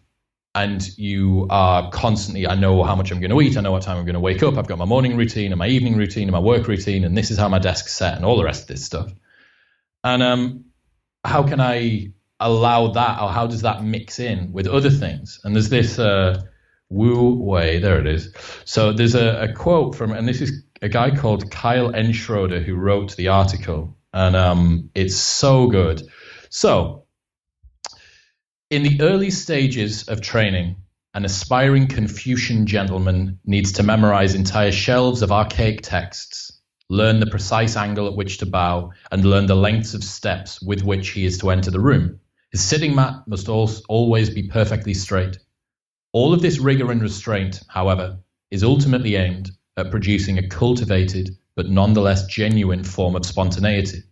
and 0.54 0.86
you 0.98 1.48
are 1.50 1.89
constantly 1.89 2.48
i 2.48 2.54
know 2.54 2.84
how 2.84 2.96
much 2.96 3.12
i'm 3.12 3.20
going 3.20 3.32
to 3.32 3.41
eat 3.41 3.58
i 3.58 3.62
know 3.62 3.72
what 3.72 3.82
time 3.82 3.98
i'm 3.98 4.06
going 4.06 4.13
to 4.13 4.20
wake 4.20 4.44
up 4.44 4.58
i've 4.58 4.67
got 4.67 4.78
my 4.78 4.86
morning 4.86 5.17
routine 5.17 5.52
and 5.52 5.58
my 5.58 5.67
evening 5.67 5.96
routine 5.96 6.24
and 6.24 6.32
my 6.32 6.39
work 6.39 6.67
routine 6.67 7.06
and 7.06 7.17
this 7.17 7.32
is 7.32 7.38
how 7.38 7.48
my 7.48 7.60
desk's 7.60 7.94
set 7.94 8.15
and 8.15 8.26
all 8.26 8.38
the 8.38 8.44
rest 8.44 8.63
of 8.63 8.67
this 8.67 8.86
stuff 8.86 9.12
and 10.04 10.22
um 10.22 10.65
how 11.24 11.44
can 11.44 11.60
I 11.60 12.14
allow 12.40 12.88
that, 12.94 13.22
or 13.22 13.30
how 13.30 13.48
does 13.48 13.62
that 13.62 13.84
mix 13.84 14.20
in 14.20 14.52
with 14.52 14.68
other 14.68 14.90
things? 14.90 15.40
And 15.44 15.56
there's 15.56 15.70
this 15.70 16.00
uh, 16.00 16.42
Wu 16.90 17.36
Wei, 17.36 17.80
there 17.80 18.00
it 18.00 18.08
is. 18.08 18.34
So 18.66 18.92
there's 18.92 19.16
a, 19.16 19.44
a, 19.44 19.54
quote 19.54 19.96
from, 19.96 20.12
and 20.12 20.28
this 20.28 20.42
is 20.42 20.64
a 20.82 20.90
guy 20.90 21.16
called 21.16 21.52
Kyle 21.52 21.92
Schroeder 22.12 22.60
who 22.60 22.76
wrote 22.76 23.16
the 23.16 23.30
article, 23.30 23.98
and 24.14 24.36
um, 24.36 24.90
it's 24.96 25.16
so 25.16 25.68
good. 25.68 26.02
So, 26.50 27.06
in 28.70 28.84
the 28.84 29.02
early 29.02 29.30
stages 29.30 30.08
of 30.08 30.22
training, 30.22 30.78
an 31.14 31.26
aspiring 31.26 31.88
Confucian 31.88 32.66
gentleman 32.66 33.40
needs 33.46 33.74
to 33.74 33.84
memorize 33.84 34.34
entire 34.34 34.72
shelves 34.72 35.22
of 35.22 35.32
archaic 35.32 35.82
texts 35.82 36.61
learn 36.92 37.22
the 37.22 37.26
precise 37.26 37.78
angle 37.78 38.06
at 38.06 38.18
which 38.18 38.38
to 38.38 38.46
bow, 38.46 38.92
and 39.14 39.24
learn 39.24 39.46
the 39.46 39.56
lengths 39.56 39.94
of 39.94 40.04
steps 40.04 40.62
with 40.62 40.84
which 40.84 41.12
he 41.12 41.26
is 41.26 41.38
to 41.38 41.50
enter 41.50 41.72
the 41.72 41.80
room. 41.80 42.20
His 42.52 42.62
sitting 42.62 42.94
mat 42.94 43.24
must 43.28 43.48
always 43.48 44.30
be 44.30 44.50
perfectly 44.50 44.94
straight. 44.94 45.40
All 46.12 46.34
of 46.34 46.42
this 46.42 46.60
rigor 46.60 46.92
and 46.92 47.02
restraint, 47.02 47.62
however, 47.70 48.20
is 48.52 48.62
ultimately 48.62 49.16
aimed 49.16 49.52
at 49.78 49.90
producing 49.90 50.38
a 50.38 50.50
cultivated 50.50 51.30
but 51.56 51.70
nonetheless 51.70 52.28
genuine 52.28 52.84
form 52.84 53.16
of 53.16 53.26
spontaneity. 53.26 54.04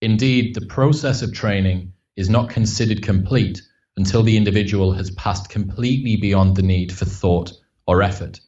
Indeed, 0.00 0.54
the 0.54 0.64
process 0.64 1.20
of 1.20 1.34
training 1.34 1.92
is 2.16 2.30
not 2.30 2.48
considered 2.48 3.02
complete 3.02 3.60
until 3.98 4.22
the 4.22 4.38
individual 4.38 4.92
has 4.92 5.10
passed 5.10 5.50
completely 5.50 6.16
beyond 6.16 6.56
the 6.56 6.62
need 6.62 6.90
for 6.90 7.04
thought 7.04 7.52
or 7.86 8.02
effort. 8.02 8.40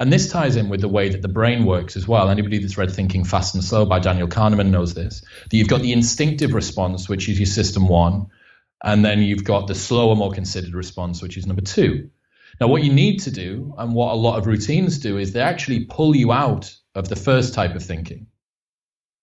And 0.00 0.12
this 0.12 0.30
ties 0.30 0.56
in 0.56 0.68
with 0.68 0.80
the 0.80 0.88
way 0.88 1.10
that 1.10 1.22
the 1.22 1.28
brain 1.28 1.64
works 1.64 1.96
as 1.96 2.08
well. 2.08 2.28
Anybody 2.28 2.58
that's 2.58 2.78
read 2.78 2.90
Thinking 2.90 3.24
Fast 3.24 3.54
and 3.54 3.62
Slow 3.62 3.84
by 3.84 3.98
Daniel 3.98 4.28
Kahneman 4.28 4.70
knows 4.70 4.94
this. 4.94 5.22
That 5.50 5.56
you've 5.56 5.68
got 5.68 5.82
the 5.82 5.92
instinctive 5.92 6.54
response, 6.54 7.08
which 7.08 7.28
is 7.28 7.38
your 7.38 7.46
system 7.46 7.88
one, 7.88 8.28
and 8.82 9.04
then 9.04 9.20
you've 9.20 9.44
got 9.44 9.66
the 9.66 9.74
slower, 9.74 10.16
more 10.16 10.32
considered 10.32 10.74
response, 10.74 11.22
which 11.22 11.36
is 11.36 11.46
number 11.46 11.62
two. 11.62 12.10
Now, 12.60 12.68
what 12.68 12.82
you 12.82 12.92
need 12.92 13.18
to 13.20 13.30
do, 13.30 13.74
and 13.78 13.94
what 13.94 14.12
a 14.12 14.16
lot 14.16 14.38
of 14.38 14.46
routines 14.46 14.98
do, 14.98 15.18
is 15.18 15.32
they 15.32 15.40
actually 15.40 15.84
pull 15.84 16.14
you 16.16 16.32
out 16.32 16.74
of 16.94 17.08
the 17.08 17.16
first 17.16 17.54
type 17.54 17.74
of 17.74 17.82
thinking. 17.82 18.26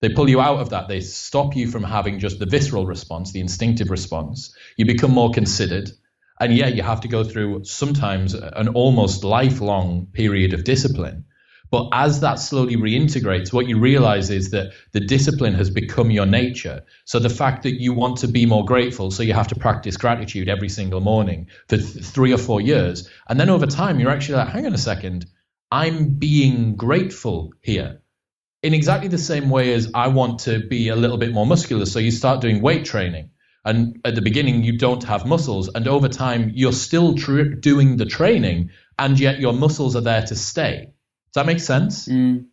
They 0.02 0.10
pull 0.10 0.30
you 0.30 0.40
out 0.40 0.60
of 0.60 0.70
that. 0.70 0.88
They 0.88 1.02
stop 1.02 1.56
you 1.56 1.68
from 1.68 1.84
having 1.84 2.20
just 2.20 2.40
the 2.40 2.46
visceral 2.46 2.86
response, 2.86 3.32
the 3.32 3.42
instinctive 3.42 3.90
response. 3.90 4.56
You 4.78 4.86
become 4.86 5.12
more 5.12 5.32
considered 5.32 5.92
and 6.40 6.56
yet 6.56 6.76
you 6.76 6.84
have 6.84 7.02
to 7.02 7.08
go 7.08 7.24
through 7.24 7.64
sometimes 7.66 8.34
an 8.34 8.70
almost 8.70 9.24
lifelong 9.24 10.08
period 10.14 10.54
of 10.54 10.64
discipline. 10.64 11.26
But 11.72 11.90
as 11.92 12.22
that 12.22 12.40
slowly 12.40 12.78
reintegrates, 12.78 13.54
what 13.54 13.68
you 13.68 13.78
realize 13.78 14.32
is 14.32 14.50
that 14.52 14.72
the 14.92 15.00
discipline 15.00 15.54
has 15.54 15.70
become 15.70 16.10
your 16.10 16.26
nature. 16.26 16.84
So 17.06 17.20
the 17.20 17.30
fact 17.30 17.64
that 17.64 17.80
you 17.80 17.94
want 17.94 18.18
to 18.20 18.28
be 18.28 18.48
more 18.48 18.66
grateful, 18.66 19.12
so 19.12 19.22
you 19.22 19.34
have 19.34 19.50
to 19.50 19.56
practice 19.56 19.96
gratitude 19.96 20.50
every 20.50 20.70
single 20.70 21.00
morning 21.00 21.48
for 21.68 21.78
th- 21.78 22.04
three 22.04 22.34
or 22.34 22.40
four 22.40 22.60
years. 22.60 23.08
And 23.28 23.40
then 23.40 23.50
over 23.50 23.68
time, 23.68 24.00
you're 24.00 24.10
actually 24.10 24.36
like, 24.36 24.50
hang 24.50 24.66
on 24.66 24.74
a 24.74 24.80
second, 24.80 25.28
I'm 25.72 26.16
being 26.16 26.76
grateful 26.76 27.54
here. 27.62 28.02
In 28.64 28.74
exactly 28.74 29.08
the 29.08 29.20
same 29.20 29.50
way 29.52 29.74
as 29.74 29.92
I 29.94 30.08
want 30.08 30.40
to 30.42 30.60
be 30.60 30.90
a 30.90 30.96
little 30.96 31.18
bit 31.18 31.32
more 31.32 31.46
muscular. 31.46 31.86
So 31.86 32.00
you 32.00 32.12
start 32.12 32.42
doing 32.42 32.62
weight 32.62 32.86
training 32.86 33.30
and 33.66 34.00
at 34.06 34.16
the 34.16 34.22
beginning 34.22 34.64
you 34.64 34.78
don't 34.78 35.04
have 35.04 35.26
muscles 35.26 35.70
and 35.70 35.88
over 35.88 36.08
time 36.08 36.52
you're 36.54 36.74
still 36.74 37.16
tr- 37.16 37.44
doing 37.44 37.98
the 37.98 38.06
training 38.06 38.70
and 38.98 39.20
yet 39.20 39.40
your 39.40 39.54
muscles 39.54 39.96
are 39.96 40.02
there 40.02 40.24
to 40.24 40.36
stay 40.36 40.94
does 41.34 41.42
that 41.42 41.46
make 41.46 41.60
sense 41.60 42.08
mm. 42.08 42.46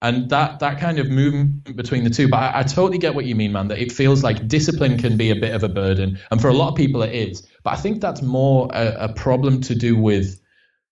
and 0.00 0.30
that 0.30 0.60
that 0.60 0.78
kind 0.78 0.98
of 0.98 1.08
movement 1.08 1.76
between 1.76 2.02
the 2.02 2.10
two. 2.10 2.28
But 2.28 2.38
I, 2.38 2.60
I, 2.60 2.62
totally 2.62 2.96
get 2.96 3.14
what 3.14 3.26
you 3.26 3.34
mean, 3.34 3.52
man. 3.52 3.68
That 3.68 3.78
it 3.78 3.92
feels 3.92 4.24
like 4.24 4.48
discipline 4.48 4.96
can 4.96 5.18
be 5.18 5.30
a 5.30 5.36
bit 5.36 5.54
of 5.54 5.62
a 5.62 5.68
burden, 5.68 6.18
and 6.30 6.40
for 6.40 6.48
a 6.48 6.54
lot 6.54 6.70
of 6.70 6.76
people 6.76 7.02
it 7.02 7.14
is. 7.14 7.46
But 7.62 7.74
I 7.74 7.76
think 7.76 8.00
that's 8.00 8.22
more 8.22 8.70
a, 8.72 9.04
a 9.04 9.12
problem 9.12 9.60
to 9.62 9.74
do 9.74 9.94
with 9.96 10.40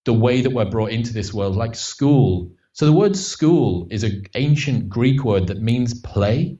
the 0.05 0.13
way 0.13 0.43
that 0.43 0.51
we're 0.51 0.71
brought 0.71 0.91
into 0.91 1.13
this 1.13 1.33
world, 1.33 1.57
like 1.57 1.75
school. 1.75 2.53
So 2.73 2.87
the 2.87 2.93
word 2.93 3.17
school 3.17 3.89
is 3.91 4.05
an 4.05 4.25
ancient 4.35 4.89
Greek 4.89 5.25
word 5.25 5.49
that 5.49 5.61
means 5.61 6.01
play. 6.01 6.59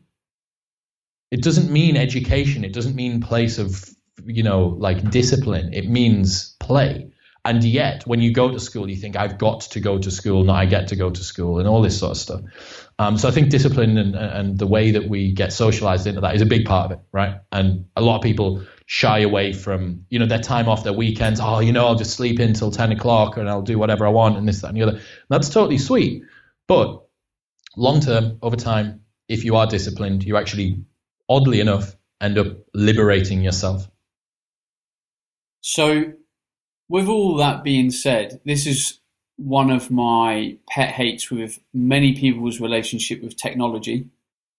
It 1.31 1.43
doesn't 1.43 1.71
mean 1.71 1.97
education. 1.97 2.65
It 2.65 2.73
doesn't 2.73 2.95
mean 2.95 3.21
place 3.21 3.59
of 3.59 3.89
you 4.25 4.43
know 4.43 4.77
like 4.79 5.11
discipline. 5.11 5.73
It 5.73 5.89
means 5.89 6.57
play. 6.61 7.11
And 7.45 7.65
yet, 7.65 8.07
when 8.07 8.21
you 8.21 8.35
go 8.35 8.51
to 8.51 8.61
school, 8.61 8.91
you 8.91 8.97
think, 8.97 9.17
I've 9.17 9.39
got 9.39 9.63
to 9.63 9.81
go 9.81 9.99
to 9.99 10.11
school, 10.11 10.45
not 10.45 10.57
I 10.57 10.67
get 10.67 10.89
to 10.89 10.97
go 10.97 11.09
to 11.09 11.25
school, 11.25 11.59
and 11.59 11.67
all 11.67 11.81
this 11.81 11.99
sort 11.99 12.11
of 12.11 12.19
stuff. 12.19 12.91
Um, 12.99 13.17
so 13.17 13.29
I 13.29 13.31
think 13.31 13.49
discipline 13.49 13.97
and, 13.97 14.15
and 14.15 14.59
the 14.59 14.67
way 14.67 14.91
that 14.91 15.09
we 15.09 15.33
get 15.33 15.55
socialized 15.55 16.07
into 16.07 16.21
that 16.21 16.35
is 16.35 16.43
a 16.43 16.47
big 16.47 16.67
part 16.67 16.85
of 16.85 16.99
it, 16.99 17.05
right? 17.13 17.41
And 17.51 17.87
a 17.97 18.03
lot 18.03 18.17
of 18.17 18.23
people 18.23 18.63
shy 18.85 19.21
away 19.21 19.55
from, 19.55 20.05
you 20.11 20.19
know, 20.19 20.27
their 20.27 20.41
time 20.41 20.69
off, 20.69 20.85
their 20.85 20.93
weekends. 20.93 21.41
Oh, 21.43 21.61
you 21.61 21.73
know, 21.73 21.87
I'll 21.87 21.95
just 21.95 22.15
sleep 22.15 22.41
in 22.41 22.53
till 22.53 22.71
10 22.71 22.93
o'clock 22.93 23.39
and 23.39 23.49
I'll 23.49 23.63
do 23.63 23.79
whatever 23.79 24.07
I 24.07 24.11
want 24.11 24.37
and 24.37 24.47
this, 24.47 24.61
that, 24.61 24.69
and 24.69 24.77
the 24.77 24.83
other. 24.83 25.01
That's 25.31 25.49
totally 25.49 25.79
sweet. 25.79 26.25
But 26.67 27.07
long 27.75 28.01
term, 28.01 28.39
over 28.43 28.57
time, 28.57 29.01
if 29.29 29.45
you 29.45 29.57
are 29.57 29.67
disciplined, 29.67 30.25
you 30.25 30.37
actually, 30.37 30.85
oddly 31.31 31.61
enough, 31.61 31.97
end 32.21 32.37
up 32.37 32.49
liberating 32.75 33.43
yourself. 33.43 33.89
So 35.63 36.13
with 36.89 37.07
all 37.07 37.37
that 37.37 37.63
being 37.63 37.91
said, 37.91 38.41
this 38.45 38.67
is 38.67 38.99
one 39.37 39.71
of 39.71 39.91
my 39.91 40.59
pet 40.69 40.91
hates 40.91 41.31
with 41.31 41.59
many 41.73 42.15
people's 42.15 42.61
relationship 42.61 43.23
with 43.23 43.37
technology, 43.37 44.09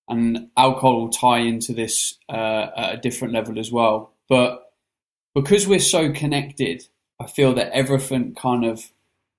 and 0.07 0.49
alcohol 0.57 1.01
will 1.01 1.09
tie 1.09 1.39
into 1.39 1.73
this 1.73 2.17
uh, 2.29 2.67
at 2.75 2.93
a 2.95 2.97
different 2.97 3.33
level 3.33 3.59
as 3.59 3.71
well. 3.71 4.13
But 4.27 4.71
because 5.35 5.67
we're 5.67 5.79
so 5.79 6.11
connected, 6.11 6.87
I 7.19 7.27
feel 7.27 7.53
that 7.53 7.71
everything 7.73 8.33
kind 8.33 8.65
of 8.65 8.89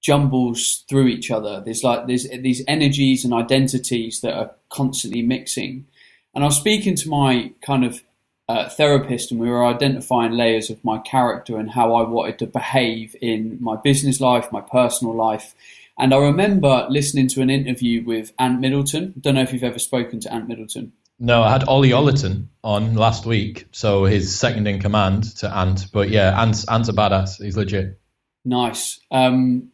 jumbles 0.01 0.85
through 0.89 1.07
each 1.07 1.31
other. 1.31 1.63
There's 1.65 1.83
like 1.83 2.07
there's 2.07 2.29
these 2.29 2.63
energies 2.69 3.25
and 3.25 3.33
identities 3.33 4.21
that 4.21 4.35
are 4.35 4.53
constantly 4.69 5.23
mixing. 5.23 5.87
And 6.35 6.45
I 6.45 6.47
was 6.47 6.57
speaking 6.57 6.95
to 6.97 7.09
my 7.09 7.53
kind 7.61 7.85
of 7.85 8.03
uh, 8.49 8.69
therapist 8.69 9.31
and 9.31 9.41
we 9.41 9.49
were 9.49 9.65
identifying 9.65 10.33
layers 10.33 10.71
of 10.71 10.85
my 10.85 10.99
character 10.99 11.59
and 11.59 11.71
how 11.71 11.95
I 11.95 12.09
wanted 12.09 12.39
to 12.41 12.47
behave 12.47 13.15
in 13.21 13.59
my 13.61 13.77
business 13.77 14.21
life, 14.21 14.51
my 14.53 14.61
personal 14.61 15.15
life. 15.15 15.55
And 15.99 16.13
I 16.13 16.19
remember 16.19 16.87
listening 16.89 17.29
to 17.29 17.43
an 17.43 17.51
interview 17.51 18.05
with 18.05 18.33
Ant 18.39 18.61
Middleton. 18.61 19.15
Don't 19.21 19.35
know 19.35 19.43
if 19.43 19.53
you've 19.53 19.63
ever 19.63 19.79
spoken 19.79 20.21
to 20.21 20.33
Ant 20.33 20.49
Middleton. 20.49 20.93
No, 21.19 21.43
I 21.43 21.53
had 21.53 21.65
Ollie 21.65 21.91
Ollerton 21.91 22.47
on 22.65 22.95
last 22.95 23.27
week, 23.27 23.67
so 23.71 24.05
his 24.05 24.37
second 24.37 24.67
in 24.67 24.81
command 24.81 25.37
to 25.37 25.55
Ant. 25.55 25.87
But 25.93 26.09
yeah, 26.09 26.41
Ant's, 26.41 26.65
Ant's 26.65 26.89
a 26.89 26.93
badass. 26.93 27.41
He's 27.41 27.57
legit. 27.57 28.01
Nice. 28.45 28.99
Um, 29.11 29.71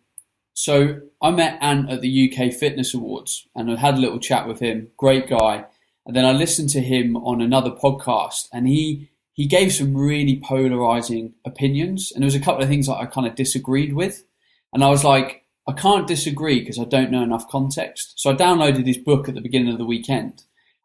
so 0.53 1.01
I 1.23 1.31
met 1.31 1.59
Ant 1.63 1.91
at 1.91 2.01
the 2.01 2.31
UK 2.31 2.53
Fitness 2.53 2.93
Awards 2.93 3.47
and 3.55 3.71
I 3.71 3.77
had 3.77 3.95
a 3.95 3.99
little 3.99 4.19
chat 4.19 4.47
with 4.47 4.61
him. 4.61 4.89
Great 4.97 5.29
guy. 5.29 5.65
And 6.09 6.17
then 6.17 6.25
I 6.25 6.33
listened 6.33 6.71
to 6.71 6.81
him 6.81 7.19
on 7.19 7.43
another 7.43 7.71
podcast, 7.71 8.49
and 8.51 8.67
he 8.67 9.11
he 9.35 9.47
gave 9.47 9.73
some 9.75 9.95
really 9.95 10.41
polarizing 10.43 11.35
opinions, 11.45 12.11
and 12.11 12.23
there 12.23 12.27
was 12.27 12.35
a 12.35 12.41
couple 12.41 12.63
of 12.63 12.69
things 12.69 12.87
that 12.87 12.97
I 12.97 13.05
kind 13.05 13.27
of 13.27 13.35
disagreed 13.35 13.93
with, 13.93 14.25
and 14.73 14.83
I 14.83 14.89
was 14.89 15.05
like, 15.05 15.45
I 15.69 15.75
can't 15.75 16.09
disagree 16.09 16.61
because 16.61 16.79
I 16.79 16.85
don't 16.85 17.11
know 17.11 17.23
enough 17.23 17.47
context. 17.49 18.15
So 18.17 18.31
I 18.31 18.35
downloaded 18.35 18.87
his 18.87 18.97
book 18.97 19.29
at 19.29 19.35
the 19.35 19.43
beginning 19.43 19.71
of 19.71 19.77
the 19.77 19.85
weekend, 19.85 20.45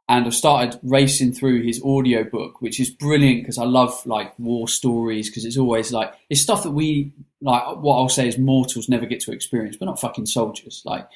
and 0.10 0.26
I 0.26 0.30
started 0.30 0.78
racing 0.84 1.32
through 1.32 1.64
his 1.64 1.82
audio 1.86 2.26
book, 2.26 2.62
which 2.62 2.82
is 2.82 2.90
brilliant 2.90 3.44
because 3.44 3.58
I 3.58 3.64
love 3.64 4.06
like 4.06 4.38
war 4.38 4.68
stories 4.68 5.30
because 5.30 5.46
it's 5.46 5.58
always 5.58 5.94
like 5.94 6.14
it's 6.30 6.42
stuff 6.42 6.64
that 6.64 6.72
we 6.72 7.14
like. 7.40 7.64
What 7.78 7.96
I'll 7.96 8.10
say 8.10 8.28
is 8.28 8.38
mortals 8.38 8.90
never 8.90 9.06
get 9.06 9.22
to 9.22 9.32
experience. 9.32 9.78
We're 9.80 9.88
not 9.88 10.02
fucking 10.02 10.26
soldiers, 10.26 10.82
like. 10.84 11.08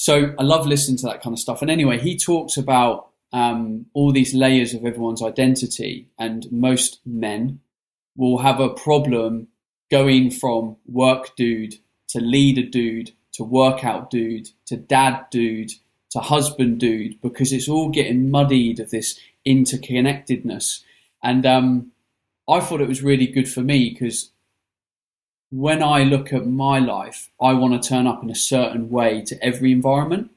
So 0.00 0.32
I 0.38 0.44
love 0.44 0.64
listening 0.64 0.96
to 0.98 1.06
that 1.06 1.22
kind 1.22 1.34
of 1.34 1.40
stuff. 1.40 1.60
And 1.60 1.68
anyway, 1.68 1.98
he 1.98 2.16
talks 2.16 2.56
about 2.56 3.07
um, 3.32 3.86
all 3.94 4.12
these 4.12 4.34
layers 4.34 4.74
of 4.74 4.84
everyone's 4.84 5.22
identity, 5.22 6.08
and 6.18 6.50
most 6.50 7.00
men 7.04 7.60
will 8.16 8.38
have 8.38 8.60
a 8.60 8.70
problem 8.70 9.48
going 9.90 10.30
from 10.30 10.76
work 10.86 11.34
dude 11.36 11.76
to 12.08 12.20
leader 12.20 12.62
dude 12.62 13.12
to 13.32 13.44
workout 13.44 14.10
dude 14.10 14.48
to 14.66 14.76
dad 14.76 15.24
dude 15.30 15.72
to 16.10 16.18
husband 16.20 16.80
dude 16.80 17.20
because 17.20 17.52
it's 17.52 17.68
all 17.68 17.90
getting 17.90 18.30
muddied 18.30 18.80
of 18.80 18.90
this 18.90 19.18
interconnectedness. 19.46 20.82
And 21.22 21.44
um, 21.46 21.92
I 22.48 22.60
thought 22.60 22.80
it 22.80 22.88
was 22.88 23.02
really 23.02 23.26
good 23.26 23.48
for 23.48 23.60
me 23.60 23.90
because 23.90 24.30
when 25.50 25.82
I 25.82 26.02
look 26.02 26.32
at 26.32 26.46
my 26.46 26.78
life, 26.78 27.30
I 27.40 27.52
want 27.54 27.80
to 27.80 27.88
turn 27.88 28.06
up 28.06 28.22
in 28.22 28.30
a 28.30 28.34
certain 28.34 28.90
way 28.90 29.22
to 29.22 29.42
every 29.42 29.72
environment. 29.72 30.30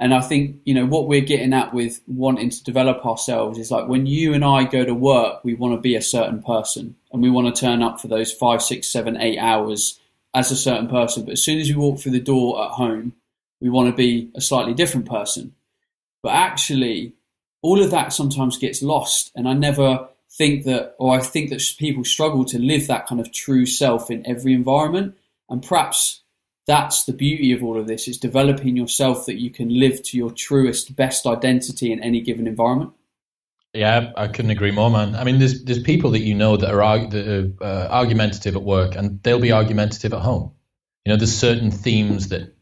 And 0.00 0.14
I 0.14 0.22
think, 0.22 0.56
you 0.64 0.72
know, 0.72 0.86
what 0.86 1.06
we're 1.06 1.20
getting 1.20 1.52
at 1.52 1.74
with 1.74 2.00
wanting 2.06 2.48
to 2.48 2.64
develop 2.64 3.04
ourselves 3.04 3.58
is 3.58 3.70
like 3.70 3.86
when 3.86 4.06
you 4.06 4.32
and 4.32 4.42
I 4.42 4.64
go 4.64 4.82
to 4.82 4.94
work, 4.94 5.44
we 5.44 5.52
want 5.52 5.74
to 5.74 5.80
be 5.80 5.94
a 5.94 6.00
certain 6.00 6.42
person 6.42 6.96
and 7.12 7.20
we 7.20 7.28
want 7.28 7.54
to 7.54 7.60
turn 7.60 7.82
up 7.82 8.00
for 8.00 8.08
those 8.08 8.32
five, 8.32 8.62
six, 8.62 8.88
seven, 8.88 9.18
eight 9.18 9.38
hours 9.38 10.00
as 10.32 10.50
a 10.50 10.56
certain 10.56 10.88
person. 10.88 11.26
But 11.26 11.32
as 11.32 11.42
soon 11.42 11.58
as 11.58 11.68
we 11.68 11.76
walk 11.76 12.00
through 12.00 12.12
the 12.12 12.20
door 12.20 12.64
at 12.64 12.70
home, 12.70 13.12
we 13.60 13.68
want 13.68 13.90
to 13.90 13.94
be 13.94 14.30
a 14.34 14.40
slightly 14.40 14.72
different 14.72 15.06
person. 15.06 15.54
But 16.22 16.32
actually, 16.32 17.12
all 17.60 17.82
of 17.82 17.90
that 17.90 18.14
sometimes 18.14 18.56
gets 18.56 18.82
lost. 18.82 19.30
And 19.34 19.46
I 19.46 19.52
never 19.52 20.08
think 20.30 20.64
that, 20.64 20.94
or 20.98 21.14
I 21.14 21.20
think 21.20 21.50
that 21.50 21.62
people 21.78 22.04
struggle 22.04 22.46
to 22.46 22.58
live 22.58 22.86
that 22.86 23.06
kind 23.06 23.20
of 23.20 23.32
true 23.32 23.66
self 23.66 24.10
in 24.10 24.26
every 24.26 24.54
environment. 24.54 25.14
And 25.50 25.62
perhaps 25.62 26.19
that's 26.70 27.02
the 27.02 27.12
beauty 27.12 27.52
of 27.52 27.64
all 27.64 27.76
of 27.76 27.88
this 27.88 28.06
is 28.06 28.16
developing 28.16 28.76
yourself 28.76 29.26
that 29.26 29.40
you 29.40 29.50
can 29.50 29.68
live 29.80 30.00
to 30.04 30.16
your 30.16 30.30
truest 30.30 30.94
best 30.94 31.26
identity 31.26 31.90
in 31.90 32.00
any 32.00 32.20
given 32.20 32.46
environment. 32.46 32.92
Yeah 33.74 34.12
i 34.16 34.28
couldn't 34.28 34.52
agree 34.52 34.70
more 34.70 34.90
man. 34.90 35.16
I 35.16 35.24
mean 35.24 35.40
there's 35.40 35.64
there's 35.64 35.82
people 35.82 36.12
that 36.12 36.20
you 36.20 36.34
know 36.34 36.56
that 36.56 36.72
are, 36.72 37.08
that 37.08 37.28
are 37.28 37.64
uh, 37.64 37.88
argumentative 37.88 38.54
at 38.54 38.62
work 38.62 38.94
and 38.94 39.20
they'll 39.22 39.40
be 39.40 39.50
argumentative 39.50 40.12
at 40.12 40.20
home. 40.20 40.52
You 41.04 41.10
know 41.10 41.16
there's 41.16 41.36
certain 41.36 41.72
themes 41.72 42.28
that 42.28 42.54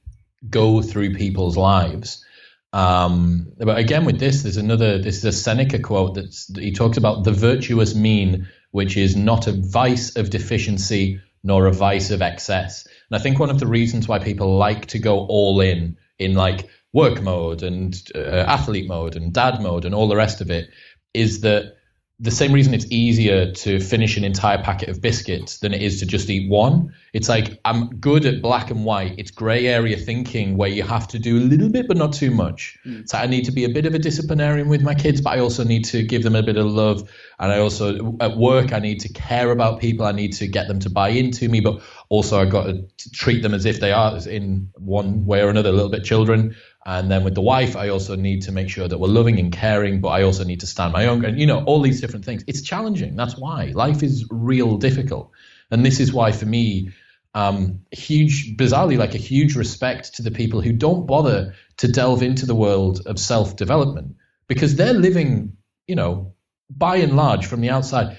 go 0.49 0.81
through 0.81 1.15
people's 1.15 1.59
lives. 1.59 2.25
Um, 2.73 3.53
but 3.59 3.77
again 3.77 4.07
with 4.07 4.19
this 4.19 4.43
there's 4.43 4.57
another 4.57 4.99
this 4.99 5.19
is 5.19 5.25
a 5.27 5.33
seneca 5.33 5.81
quote 5.81 6.15
that's, 6.15 6.47
that 6.47 6.65
he 6.65 6.73
talks 6.73 6.97
about 6.97 7.25
the 7.25 7.33
virtuous 7.33 7.95
mean 7.95 8.49
which 8.71 8.97
is 8.97 9.17
not 9.17 9.49
a 9.49 9.53
vice 9.53 10.17
of 10.17 10.31
deficiency 10.31 11.21
nor 11.43 11.67
a 11.67 11.73
vice 11.73 12.11
of 12.11 12.23
excess 12.23 12.87
and 13.11 13.19
I 13.19 13.23
think 13.23 13.39
one 13.39 13.51
of 13.51 13.61
the 13.61 13.67
reasons 13.67 14.09
why 14.09 14.19
people 14.19 14.57
like 14.57 14.87
to 14.87 14.99
go 14.99 15.27
all 15.27 15.61
in 15.61 15.97
in 16.19 16.35
like 16.35 16.69
work 16.93 17.23
mode 17.23 17.63
and 17.63 18.01
uh, 18.15 18.45
athlete 18.47 18.89
mode 18.89 19.17
and 19.17 19.33
dad 19.33 19.61
mode 19.63 19.85
and 19.85 19.95
all 19.95 20.09
the 20.09 20.17
rest 20.17 20.41
of 20.41 20.51
it 20.51 20.71
is 21.15 21.41
that 21.43 21.77
the 22.21 22.33
same 22.33 22.53
reason 22.53 22.75
it's 22.75 22.87
easier 22.91 23.53
to 23.53 23.79
finish 23.79 24.17
an 24.17 24.25
entire 24.25 24.61
packet 24.61 24.89
of 24.89 25.01
biscuits 25.01 25.59
than 25.59 25.73
it 25.73 25.81
is 25.81 26.01
to 26.01 26.07
just 26.07 26.29
eat 26.29 26.51
one. 26.51 26.93
It's 27.13 27.29
like 27.29 27.61
I'm 27.65 27.91
good 28.01 28.27
at 28.27 28.43
black 28.43 28.73
and 28.73 28.85
white. 28.85 29.15
It's 29.19 29.31
gray 29.31 29.69
area 29.69 29.97
thinking 29.97 30.57
where 30.57 30.69
you 30.69 30.83
have 30.83 31.07
to 31.09 31.21
do 31.21 31.39
a 31.39 31.45
little 31.45 31.69
bit 31.69 31.87
but 31.87 31.97
not 31.97 32.13
too 32.13 32.33
much. 32.33 32.77
Mm. 32.85 33.09
So 33.09 33.19
I 33.19 33.27
need 33.27 33.45
to 33.45 33.53
be 33.53 33.65
a 33.65 33.69
bit 33.69 33.87
of 33.87 33.95
a 33.95 34.01
disciplinarian 34.01 34.69
with 34.69 34.83
my 34.83 34.97
kids, 34.97 35.21
but 35.21 35.35
I 35.35 35.39
also 35.39 35.63
need 35.63 35.85
to 35.87 36.03
give 36.03 36.25
them 36.25 36.35
a 36.35 36.43
bit 36.43 36.57
of 36.57 36.67
love. 36.67 37.09
And 37.39 37.53
I 37.53 37.61
also 37.61 38.17
at 38.19 38.37
work 38.37 38.73
I 38.73 38.81
need 38.81 38.99
to 39.01 39.13
care 39.13 39.53
about 39.53 39.79
people. 39.79 40.05
I 40.05 40.13
need 40.13 40.33
to 40.35 40.49
get 40.49 40.67
them 40.67 40.81
to 40.81 40.91
buy 40.91 41.11
into 41.11 41.49
me, 41.49 41.61
but 41.61 41.81
also 42.09 42.41
I've 42.41 42.51
got 42.51 42.65
to 42.65 43.13
treat 43.13 43.43
them 43.43 43.55
as 43.55 43.65
if 43.65 43.79
they 43.79 43.93
are 43.93 44.19
in 44.29 44.71
one 44.75 45.25
way 45.25 45.41
or 45.41 45.51
another 45.51 45.69
a 45.69 45.73
little 45.73 45.91
bit 45.91 46.03
children. 46.03 46.57
And 46.91 47.11
then 47.11 47.23
with 47.23 47.35
the 47.35 47.43
wife, 47.43 47.77
I 47.77 47.91
also 47.91 48.17
need 48.17 48.45
to 48.45 48.53
make 48.53 48.71
sure 48.71 48.89
that 48.89 48.97
we're 48.97 49.09
loving 49.09 49.39
and 49.39 49.53
caring, 49.53 50.01
but 50.01 50.09
I 50.09 50.23
also 50.23 50.43
need 50.43 50.61
to 50.61 50.67
stand 50.67 50.95
my 50.95 51.05
own. 51.05 51.23
And, 51.23 51.39
you 51.39 51.47
know, 51.47 51.63
all 51.65 51.83
these 51.83 52.01
different 52.01 52.25
things. 52.25 52.45
It's 52.47 52.63
challenging. 52.63 53.15
That's 53.15 53.37
why 53.37 53.73
life 53.75 54.03
is 54.03 54.27
real 54.31 54.79
difficult. 54.79 55.31
And 55.71 55.85
this 55.85 56.01
is 56.01 56.15
why, 56.15 56.33
for 56.33 56.47
me, 56.47 56.93
um, 57.35 57.81
huge, 57.91 58.57
bizarrely, 58.57 58.97
like 58.97 59.15
a 59.15 59.19
huge 59.19 59.55
respect 59.55 60.15
to 60.15 60.23
the 60.23 60.31
people 60.31 60.63
who 60.63 60.73
don't 60.73 61.07
bother 61.07 61.53
to 61.77 61.89
delve 61.89 62.23
into 62.23 62.47
the 62.47 62.55
world 62.55 63.03
of 63.05 63.19
self 63.19 63.55
development 63.55 64.17
because 64.47 64.75
they're 64.75 64.95
living, 64.95 65.59
you 65.87 65.95
know, 65.95 66.33
by 66.71 66.97
and 66.97 67.17
large 67.17 67.45
from 67.45 67.61
the 67.61 67.69
outside 67.69 68.17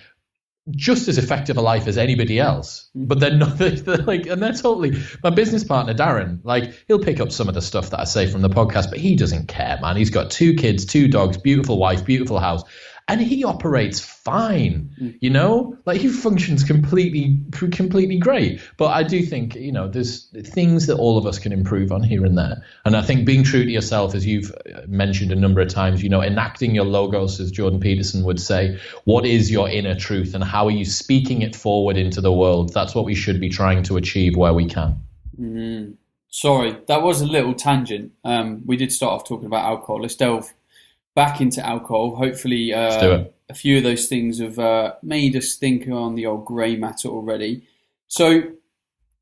just 0.71 1.07
as 1.07 1.17
effective 1.17 1.57
a 1.57 1.61
life 1.61 1.87
as 1.87 1.97
anybody 1.97 2.39
else. 2.39 2.89
But 2.95 3.19
they're 3.19 3.35
not 3.35 3.57
they're 3.57 3.97
like, 3.97 4.25
and 4.27 4.41
they're 4.41 4.53
totally. 4.53 5.01
My 5.23 5.29
business 5.29 5.63
partner 5.63 5.93
Darren, 5.93 6.39
like, 6.43 6.73
he'll 6.87 6.99
pick 6.99 7.19
up 7.19 7.31
some 7.31 7.47
of 7.47 7.55
the 7.55 7.61
stuff 7.61 7.89
that 7.91 7.99
I 7.99 8.03
say 8.05 8.27
from 8.27 8.41
the 8.41 8.49
podcast, 8.49 8.89
but 8.89 8.99
he 8.99 9.15
doesn't 9.15 9.47
care, 9.47 9.77
man. 9.81 9.97
He's 9.97 10.09
got 10.09 10.31
two 10.31 10.53
kids, 10.55 10.85
two 10.85 11.07
dogs, 11.07 11.37
beautiful 11.37 11.77
wife, 11.77 12.05
beautiful 12.05 12.39
house, 12.39 12.63
and 13.09 13.19
he 13.19 13.43
operates 13.43 13.99
fine. 13.99 14.91
Mm. 15.01 15.17
You 15.19 15.31
know, 15.31 15.75
like 15.85 15.99
he 15.99 16.07
functions 16.09 16.63
completely, 16.63 17.39
completely 17.51 18.19
great. 18.19 18.61
But 18.77 18.89
I 18.89 19.01
do 19.01 19.23
think 19.23 19.55
you 19.55 19.71
know 19.71 19.87
there's 19.87 20.27
things 20.45 20.85
that 20.87 20.97
all 20.97 21.17
of 21.17 21.25
us 21.25 21.39
can 21.39 21.51
improve 21.51 21.91
on 21.91 22.03
here 22.03 22.23
and 22.23 22.37
there. 22.37 22.63
And 22.85 22.95
I 22.95 23.01
think 23.01 23.25
being 23.25 23.43
true 23.43 23.65
to 23.65 23.71
yourself, 23.71 24.13
as 24.13 24.25
you've 24.25 24.51
uh, 24.51 24.81
mentioned 24.87 25.31
a 25.31 25.35
number 25.35 25.59
of 25.59 25.69
times, 25.69 26.03
you 26.03 26.09
know, 26.09 26.21
enacting 26.21 26.75
your 26.75 26.85
logos, 26.85 27.39
as 27.39 27.51
Jordan 27.51 27.79
Peterson 27.79 28.23
would 28.23 28.39
say, 28.39 28.79
what 29.05 29.25
is 29.25 29.49
your 29.49 29.67
inner 29.67 29.95
truth, 29.95 30.35
and 30.35 30.43
how 30.43 30.67
are 30.67 30.71
you 30.71 30.85
speaking 30.85 31.41
it 31.41 31.55
forward 31.55 31.97
into 31.97 32.21
the 32.21 32.31
world? 32.31 32.73
That's 32.73 32.93
what 32.93 33.05
we 33.05 33.15
should 33.15 33.39
be 33.39 33.49
trying 33.49 33.83
to 33.83 33.97
achieve 33.97 34.37
where 34.37 34.53
we 34.53 34.67
can. 34.67 34.99
Mm. 35.39 35.95
Sorry, 36.31 36.77
that 36.87 37.01
was 37.01 37.21
a 37.21 37.25
little 37.25 37.55
tangent. 37.55 38.11
Um, 38.23 38.61
we 38.63 38.77
did 38.77 38.91
start 38.91 39.13
off 39.13 39.27
talking 39.27 39.47
about 39.47 39.65
alcohol. 39.65 40.03
Let's 40.03 40.15
delve 40.15 40.53
back 41.15 41.41
into 41.41 41.65
alcohol. 41.65 42.15
Hopefully, 42.15 42.73
uh, 42.73 43.25
a 43.49 43.53
few 43.53 43.77
of 43.77 43.83
those 43.83 44.07
things 44.07 44.39
have 44.39 44.59
uh, 44.59 44.93
made 45.01 45.35
us 45.35 45.55
think 45.55 45.87
on 45.87 46.15
the 46.15 46.25
old 46.25 46.45
grey 46.45 46.75
matter 46.75 47.09
already. 47.09 47.63
So, 48.07 48.43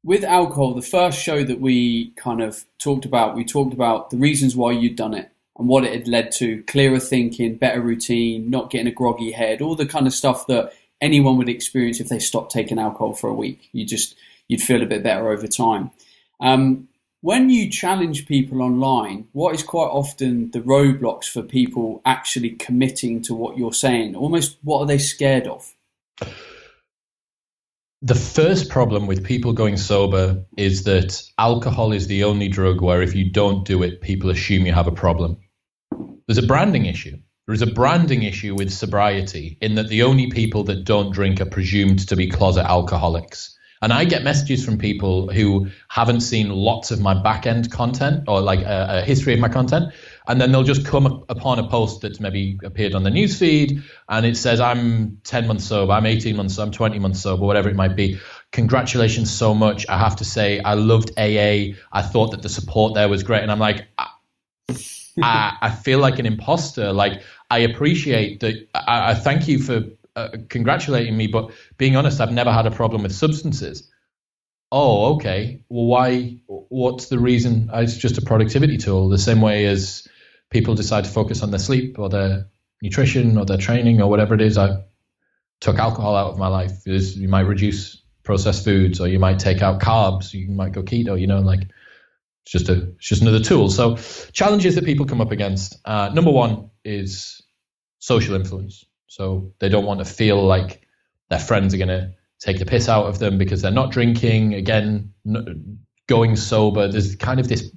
with 0.04 0.23
alcohol, 0.23 0.73
the 0.73 0.82
first 0.82 1.21
show 1.21 1.43
that 1.43 1.60
we 1.60 2.12
kind 2.12 2.41
of 2.41 2.63
talked 2.80 3.06
about, 3.06 3.36
we 3.36 3.43
talked 3.43 3.73
about 3.73 4.10
the 4.10 4.17
reasons 4.17 4.56
why 4.56 4.71
you'd 4.71 4.95
done 4.95 5.13
it 5.13 5.32
and 5.58 5.67
what 5.67 5.84
it 5.84 5.93
had 5.93 6.08
led 6.08 6.32
to 6.34 6.63
clearer 6.63 7.00
thinking, 7.00 7.58
better 7.58 7.82
routine, 7.82 8.50
not 8.50 8.69
getting 8.69 8.88
a 8.88 8.91
groggy 8.91 9.32
head, 9.32 9.62
all 9.62 9.76
the 9.76 9.86
kind 9.86 10.08
of 10.08 10.13
stuff 10.13 10.47
that 10.47 10.71
anyone 11.02 11.38
would 11.38 11.50
experience 11.50 12.00
if 12.00 12.10
they 12.10 12.19
stopped 12.19 12.52
taking 12.52 12.80
alcohol 12.80 13.13
for 13.13 13.30
a 13.30 13.34
week. 13.34 13.69
You 13.71 13.86
just, 13.86 14.15
you'd 14.47 14.62
feel 14.62 14.82
a 14.82 14.86
bit 14.86 15.04
better 15.04 15.30
over 15.30 15.47
time. 15.47 15.91
Um, 16.39 16.88
when 17.21 17.49
you 17.49 17.69
challenge 17.69 18.27
people 18.27 18.62
online, 18.62 19.27
what 19.32 19.56
is 19.56 19.63
quite 19.63 19.88
often 19.88 20.51
the 20.51 20.62
roadblocks 20.62 21.25
for 21.25 21.41
people 21.41 22.01
actually 22.06 22.51
committing 22.51 23.21
to 23.23 23.34
what 23.34 23.58
you're 23.58 23.73
saying? 23.73 24.15
Almost 24.15 24.58
what 24.63 24.82
are 24.82 24.86
they 24.86 24.99
scared 24.99 25.47
of? 25.47 25.73
The 28.03 28.15
first 28.15 28.69
problem 28.69 29.08
with 29.08 29.25
people 29.25 29.53
going 29.53 29.77
sober 29.77 30.45
is 30.56 30.84
that 30.84 31.23
alcohol 31.39 31.91
is 31.91 32.06
the 32.06 32.25
only 32.25 32.47
drug 32.47 32.82
where 32.82 33.01
if 33.01 33.15
you 33.15 33.32
don't 33.32 33.65
do 33.65 33.82
it, 33.82 34.01
people 34.01 34.30
assume 34.30 34.67
you 34.67 34.73
have 34.73 34.88
a 34.88 34.91
problem. 34.91 35.38
There's 36.27 36.38
a 36.38 36.45
branding 36.45 36.86
issue. 36.86 37.17
There 37.47 37.56
is 37.56 37.63
a 37.63 37.67
branding 37.73 38.23
issue 38.23 38.53
with 38.53 38.71
sobriety 38.71 39.58
in 39.62 39.75
that 39.75 39.88
the 39.88 40.03
only 40.03 40.30
people 40.30 40.65
that 40.65 40.84
don't 40.84 41.13
drink 41.13 41.41
are 41.41 41.45
presumed 41.45 42.08
to 42.08 42.15
be 42.15 42.30
closet 42.30 42.65
alcoholics. 42.65 43.57
And 43.81 43.93
I 43.93 44.05
get 44.05 44.23
messages 44.23 44.65
from 44.65 44.77
people 44.77 45.31
who 45.31 45.67
haven't 45.89 46.21
seen 46.21 46.49
lots 46.49 46.89
of 46.89 46.99
my 46.99 47.21
back 47.21 47.45
end 47.45 47.71
content 47.71 48.23
or 48.27 48.41
like 48.41 48.61
a, 48.61 48.87
a, 48.89 49.01
history 49.01 49.33
of 49.33 49.39
my 49.39 49.49
content. 49.49 49.93
And 50.27 50.41
then 50.41 50.51
they'll 50.51 50.63
just 50.63 50.85
come 50.85 51.23
upon 51.29 51.59
a 51.59 51.67
post 51.67 52.01
that's 52.01 52.19
maybe 52.19 52.57
appeared 52.63 52.95
on 52.95 53.03
the 53.03 53.09
newsfeed 53.09 53.83
and 54.09 54.25
it 54.25 54.35
says, 54.35 54.59
I'm 54.59 55.17
10 55.23 55.47
months 55.47 55.65
sober, 55.65 55.91
I'm 55.91 56.05
18 56.05 56.35
months 56.35 56.55
sober, 56.55 56.67
I'm 56.67 56.71
20 56.71 56.99
months 56.99 57.21
sober, 57.21 57.45
whatever 57.45 57.69
it 57.69 57.75
might 57.75 57.95
be. 57.95 58.19
Congratulations 58.51 59.31
so 59.31 59.53
much. 59.53 59.87
I 59.87 59.97
have 59.99 60.15
to 60.17 60.25
say, 60.25 60.59
I 60.59 60.73
loved 60.73 61.11
AA. 61.17 61.75
I 61.91 62.01
thought 62.01 62.31
that 62.31 62.41
the 62.41 62.49
support 62.49 62.95
there 62.95 63.09
was 63.09 63.23
great. 63.23 63.43
And 63.43 63.51
I'm 63.51 63.59
like, 63.59 63.87
I, 63.97 64.07
I, 65.21 65.57
I 65.61 65.69
feel 65.71 65.99
like 65.99 66.19
an 66.19 66.25
imposter. 66.25 66.93
Like, 66.93 67.21
I 67.49 67.59
appreciate 67.59 68.39
that. 68.41 68.67
I, 68.73 69.11
I 69.11 69.13
thank 69.13 69.47
you 69.47 69.59
for 69.59 69.83
uh, 70.17 70.30
congratulating 70.49 71.15
me, 71.15 71.27
but 71.27 71.51
being 71.77 71.95
honest, 71.95 72.19
I've 72.19 72.32
never 72.32 72.51
had 72.51 72.65
a 72.65 72.71
problem 72.71 73.03
with 73.03 73.13
substances. 73.13 73.89
Oh, 74.71 75.15
okay. 75.15 75.62
Well, 75.69 75.86
why? 75.86 76.39
What's 76.47 77.08
the 77.08 77.19
reason? 77.19 77.69
Uh, 77.73 77.82
it's 77.82 77.95
just 77.95 78.17
a 78.17 78.21
productivity 78.21 78.77
tool, 78.77 79.10
the 79.10 79.19
same 79.19 79.41
way 79.41 79.65
as 79.65 80.08
people 80.49 80.75
decide 80.75 81.03
to 81.03 81.10
focus 81.10 81.43
on 81.43 81.51
their 81.51 81.60
sleep 81.60 81.99
or 81.99 82.10
their 82.10 82.47
nutrition 82.82 83.38
or 83.38 83.45
their 83.45 83.58
training 83.58 84.01
or 84.01 84.10
whatever 84.10 84.34
it 84.34 84.41
is. 84.41 84.58
I 84.58 84.84
took 85.62 85.77
alcohol 85.77 86.15
out 86.15 86.32
of 86.32 86.39
my 86.39 86.47
life. 86.47 86.71
you 86.86 87.30
might 87.30 87.41
reduce 87.41 88.01
processed 88.23 88.65
foods 88.65 88.99
or 88.99 89.08
you 89.08 89.19
might 89.19 89.39
take 89.39 89.62
out 89.62 89.80
carbs. 89.80 90.34
You 90.34 90.49
might 90.49 90.71
go 90.71 90.82
keto. 90.84 91.19
You 91.19 91.27
know, 91.27 91.39
like 91.39 91.62
it's 91.62 92.51
just 92.51 92.69
a 92.69 92.89
it's 92.95 93.08
just 93.08 93.21
another 93.21 93.39
tool. 93.39 93.69
So 93.69 93.97
challenges 94.34 94.75
that 94.75 94.84
people 94.84 95.06
come 95.06 95.21
up 95.21 95.32
against. 95.32 95.77
Uh, 95.86 96.10
number 96.10 96.32
one 96.32 96.71
is 96.84 97.41
social 97.99 98.36
influence. 98.36 98.84
So 99.08 99.54
they 99.60 99.70
don't 99.70 99.86
want 99.86 100.00
to 100.00 100.06
feel 100.06 100.43
like 100.43 100.88
their 101.30 101.39
friends 101.39 101.74
are 101.74 101.78
going 101.78 101.88
to 101.88 102.13
take 102.39 102.60
the 102.60 102.65
piss 102.65 102.88
out 102.88 103.08
of 103.08 103.20
them 103.20 103.38
because 103.38 103.62
they're 103.62 103.72
not 103.72 103.91
drinking. 103.91 104.54
Again, 104.54 105.13
going 106.08 106.36
sober. 106.36 106.88
There's 106.88 107.15
kind 107.15 107.39
of 107.39 107.48
this 107.48 107.72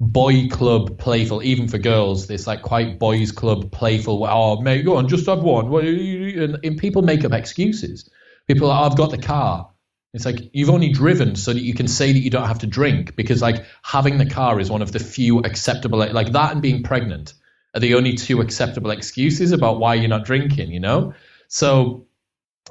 boy 0.00 0.48
club 0.48 0.98
playful, 0.98 1.42
even 1.42 1.68
for 1.68 1.78
girls. 1.78 2.26
This 2.26 2.46
like 2.46 2.62
quite 2.62 2.98
boys 2.98 3.32
club 3.32 3.72
playful. 3.72 4.26
Oh, 4.28 4.60
mate, 4.60 4.84
go 4.84 4.96
on, 4.96 5.08
just 5.08 5.26
have 5.26 5.42
one. 5.42 5.72
And, 5.74 6.58
and 6.62 6.78
people 6.78 7.02
make 7.02 7.24
up 7.24 7.32
excuses. 7.32 8.08
People, 8.46 8.70
are, 8.70 8.88
I've 8.88 8.96
got 8.96 9.10
the 9.10 9.18
car. 9.18 9.70
It's 10.14 10.24
like 10.24 10.50
you've 10.54 10.70
only 10.70 10.88
driven 10.88 11.36
so 11.36 11.52
that 11.52 11.60
you 11.60 11.74
can 11.74 11.86
say 11.86 12.12
that 12.12 12.18
you 12.18 12.30
don't 12.30 12.46
have 12.46 12.60
to 12.60 12.66
drink 12.66 13.14
because 13.14 13.42
like 13.42 13.64
having 13.82 14.16
the 14.16 14.26
car 14.26 14.58
is 14.58 14.70
one 14.70 14.80
of 14.80 14.90
the 14.90 14.98
few 14.98 15.40
acceptable 15.40 15.98
like 15.98 16.32
that 16.32 16.52
and 16.52 16.62
being 16.62 16.82
pregnant 16.82 17.34
are 17.78 17.80
the 17.80 17.94
only 17.94 18.14
two 18.14 18.40
acceptable 18.40 18.90
excuses 18.90 19.52
about 19.52 19.78
why 19.78 19.94
you're 19.94 20.08
not 20.08 20.24
drinking, 20.24 20.72
you 20.72 20.80
know? 20.80 21.14
So, 21.46 22.08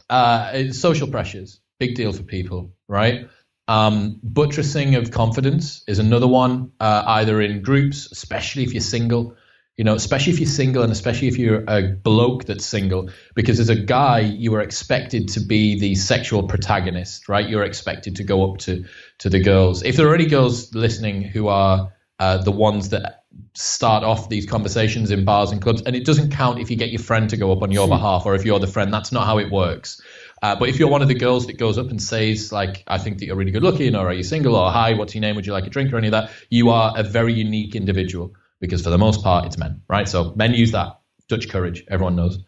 uh, 0.10 0.72
social 0.72 1.08
pressures, 1.08 1.62
big 1.80 1.96
deal 1.96 2.12
for 2.12 2.24
people, 2.24 2.74
right? 2.90 3.30
Um, 3.70 4.20
buttressing 4.22 4.96
of 4.96 5.12
confidence 5.12 5.84
is 5.88 6.00
another 6.00 6.28
one, 6.28 6.74
uh, 6.82 7.04
either 7.08 7.42
in 7.42 7.62
groups, 7.62 8.12
especially 8.12 8.64
if 8.64 8.74
you're 8.74 8.82
single, 8.82 9.36
you 9.78 9.86
know, 9.86 9.96
especially 9.96 10.34
if 10.34 10.40
you're 10.42 10.50
single 10.50 10.84
and 10.84 10.92
especially 10.92 11.30
if 11.30 11.38
you're 11.38 11.64
a 11.70 11.84
bloke 11.94 12.44
that's 12.44 12.66
single, 12.66 13.10
because 13.34 13.62
as 13.62 13.70
a 13.70 13.76
guy, 13.76 14.20
you 14.20 14.54
are 14.56 14.62
expected 14.62 15.30
to 15.30 15.40
be 15.40 15.80
the 15.80 15.96
sexual 15.96 16.44
protagonist, 16.44 17.30
right? 17.30 17.48
You're 17.48 17.64
expected 17.64 18.18
to 18.18 18.26
go 18.26 18.52
up 18.52 18.58
to, 18.60 18.84
to 19.20 19.30
the 19.30 19.40
girls. 19.40 19.84
If 19.84 19.96
there 19.96 20.08
are 20.10 20.16
any 20.16 20.26
girls 20.26 20.76
listening 20.76 21.22
who 21.22 21.48
are 21.48 21.94
uh, 22.20 22.40
the 22.40 22.52
ones 22.52 22.90
that 22.90 23.17
start 23.54 24.04
off 24.04 24.30
these 24.30 24.46
conversations 24.46 25.12
in 25.12 25.26
bars 25.26 25.52
and 25.52 25.62
clubs. 25.62 25.82
And 25.82 25.96
it 25.96 26.06
doesn't 26.06 26.32
count 26.32 26.60
if 26.60 26.70
you 26.70 26.78
get 26.78 26.90
your 26.90 27.02
friend 27.02 27.30
to 27.30 27.38
go 27.38 27.52
up 27.52 27.62
on 27.62 27.72
your 27.72 27.88
hmm. 27.88 27.94
behalf 27.94 28.26
or 28.26 28.36
if 28.36 28.46
you're 28.46 28.60
the 28.60 28.68
friend. 28.68 28.94
That's 28.94 29.12
not 29.12 29.26
how 29.26 29.40
it 29.40 29.52
works. 29.52 30.02
Uh, 30.42 30.56
but 30.56 30.70
if 30.70 30.80
you're 30.80 30.90
one 30.90 31.02
of 31.02 31.08
the 31.08 31.16
girls 31.16 31.48
that 31.48 31.58
goes 31.58 31.78
up 31.78 31.90
and 31.90 32.02
says, 32.02 32.52
like, 32.52 32.84
I 32.88 33.00
think 33.00 33.18
that 33.20 33.26
you're 33.26 33.36
really 33.36 33.52
good 33.52 33.64
looking, 33.64 33.96
or 33.96 34.08
are 34.08 34.14
you 34.14 34.22
single, 34.22 34.56
or 34.56 34.72
hi, 34.72 34.94
what's 34.94 35.16
your 35.16 35.22
name? 35.22 35.36
Would 35.36 35.48
you 35.48 35.54
like 35.54 35.66
a 35.66 35.70
drink, 35.70 35.92
or 35.92 35.98
any 35.98 36.08
of 36.08 36.12
that? 36.12 36.32
You 36.50 36.70
are 36.70 36.94
a 36.96 37.02
very 37.02 37.34
unique 37.34 37.76
individual 37.76 38.36
because 38.60 38.84
for 38.84 38.92
the 38.92 39.00
most 39.00 39.24
part, 39.24 39.46
it's 39.46 39.58
men, 39.58 39.82
right? 39.88 40.08
So 40.08 40.34
men 40.36 40.54
use 40.54 40.72
that 40.72 41.00
Dutch 41.28 41.50
courage. 41.50 41.84
Everyone 41.90 42.16
knows 42.16 42.40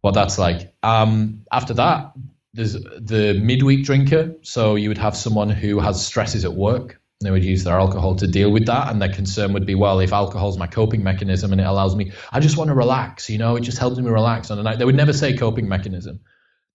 what 0.00 0.14
that's 0.14 0.38
like. 0.38 0.74
Um, 0.82 1.44
after 1.50 1.74
that, 1.74 2.12
there's 2.54 2.74
the 2.74 3.38
midweek 3.42 3.84
drinker. 3.84 4.36
So 4.42 4.74
you 4.74 4.88
would 4.88 4.98
have 4.98 5.16
someone 5.16 5.50
who 5.50 5.80
has 5.80 6.04
stresses 6.04 6.44
at 6.44 6.54
work 6.54 6.97
they 7.20 7.30
would 7.30 7.44
use 7.44 7.64
their 7.64 7.78
alcohol 7.78 8.14
to 8.14 8.28
deal 8.28 8.50
with 8.50 8.66
that 8.66 8.90
and 8.90 9.02
their 9.02 9.12
concern 9.12 9.52
would 9.52 9.66
be 9.66 9.74
well 9.74 9.98
if 9.98 10.12
alcohol's 10.12 10.56
my 10.56 10.68
coping 10.68 11.02
mechanism 11.02 11.50
and 11.50 11.60
it 11.60 11.66
allows 11.66 11.96
me 11.96 12.12
i 12.30 12.38
just 12.38 12.56
want 12.56 12.68
to 12.68 12.74
relax 12.74 13.28
you 13.28 13.38
know 13.38 13.56
it 13.56 13.62
just 13.62 13.78
helps 13.78 13.98
me 13.98 14.08
relax 14.08 14.50
on 14.50 14.58
a 14.58 14.62
night. 14.62 14.78
They 14.78 14.84
would 14.84 14.94
never 14.94 15.12
say 15.12 15.36
coping 15.36 15.68
mechanism. 15.68 16.20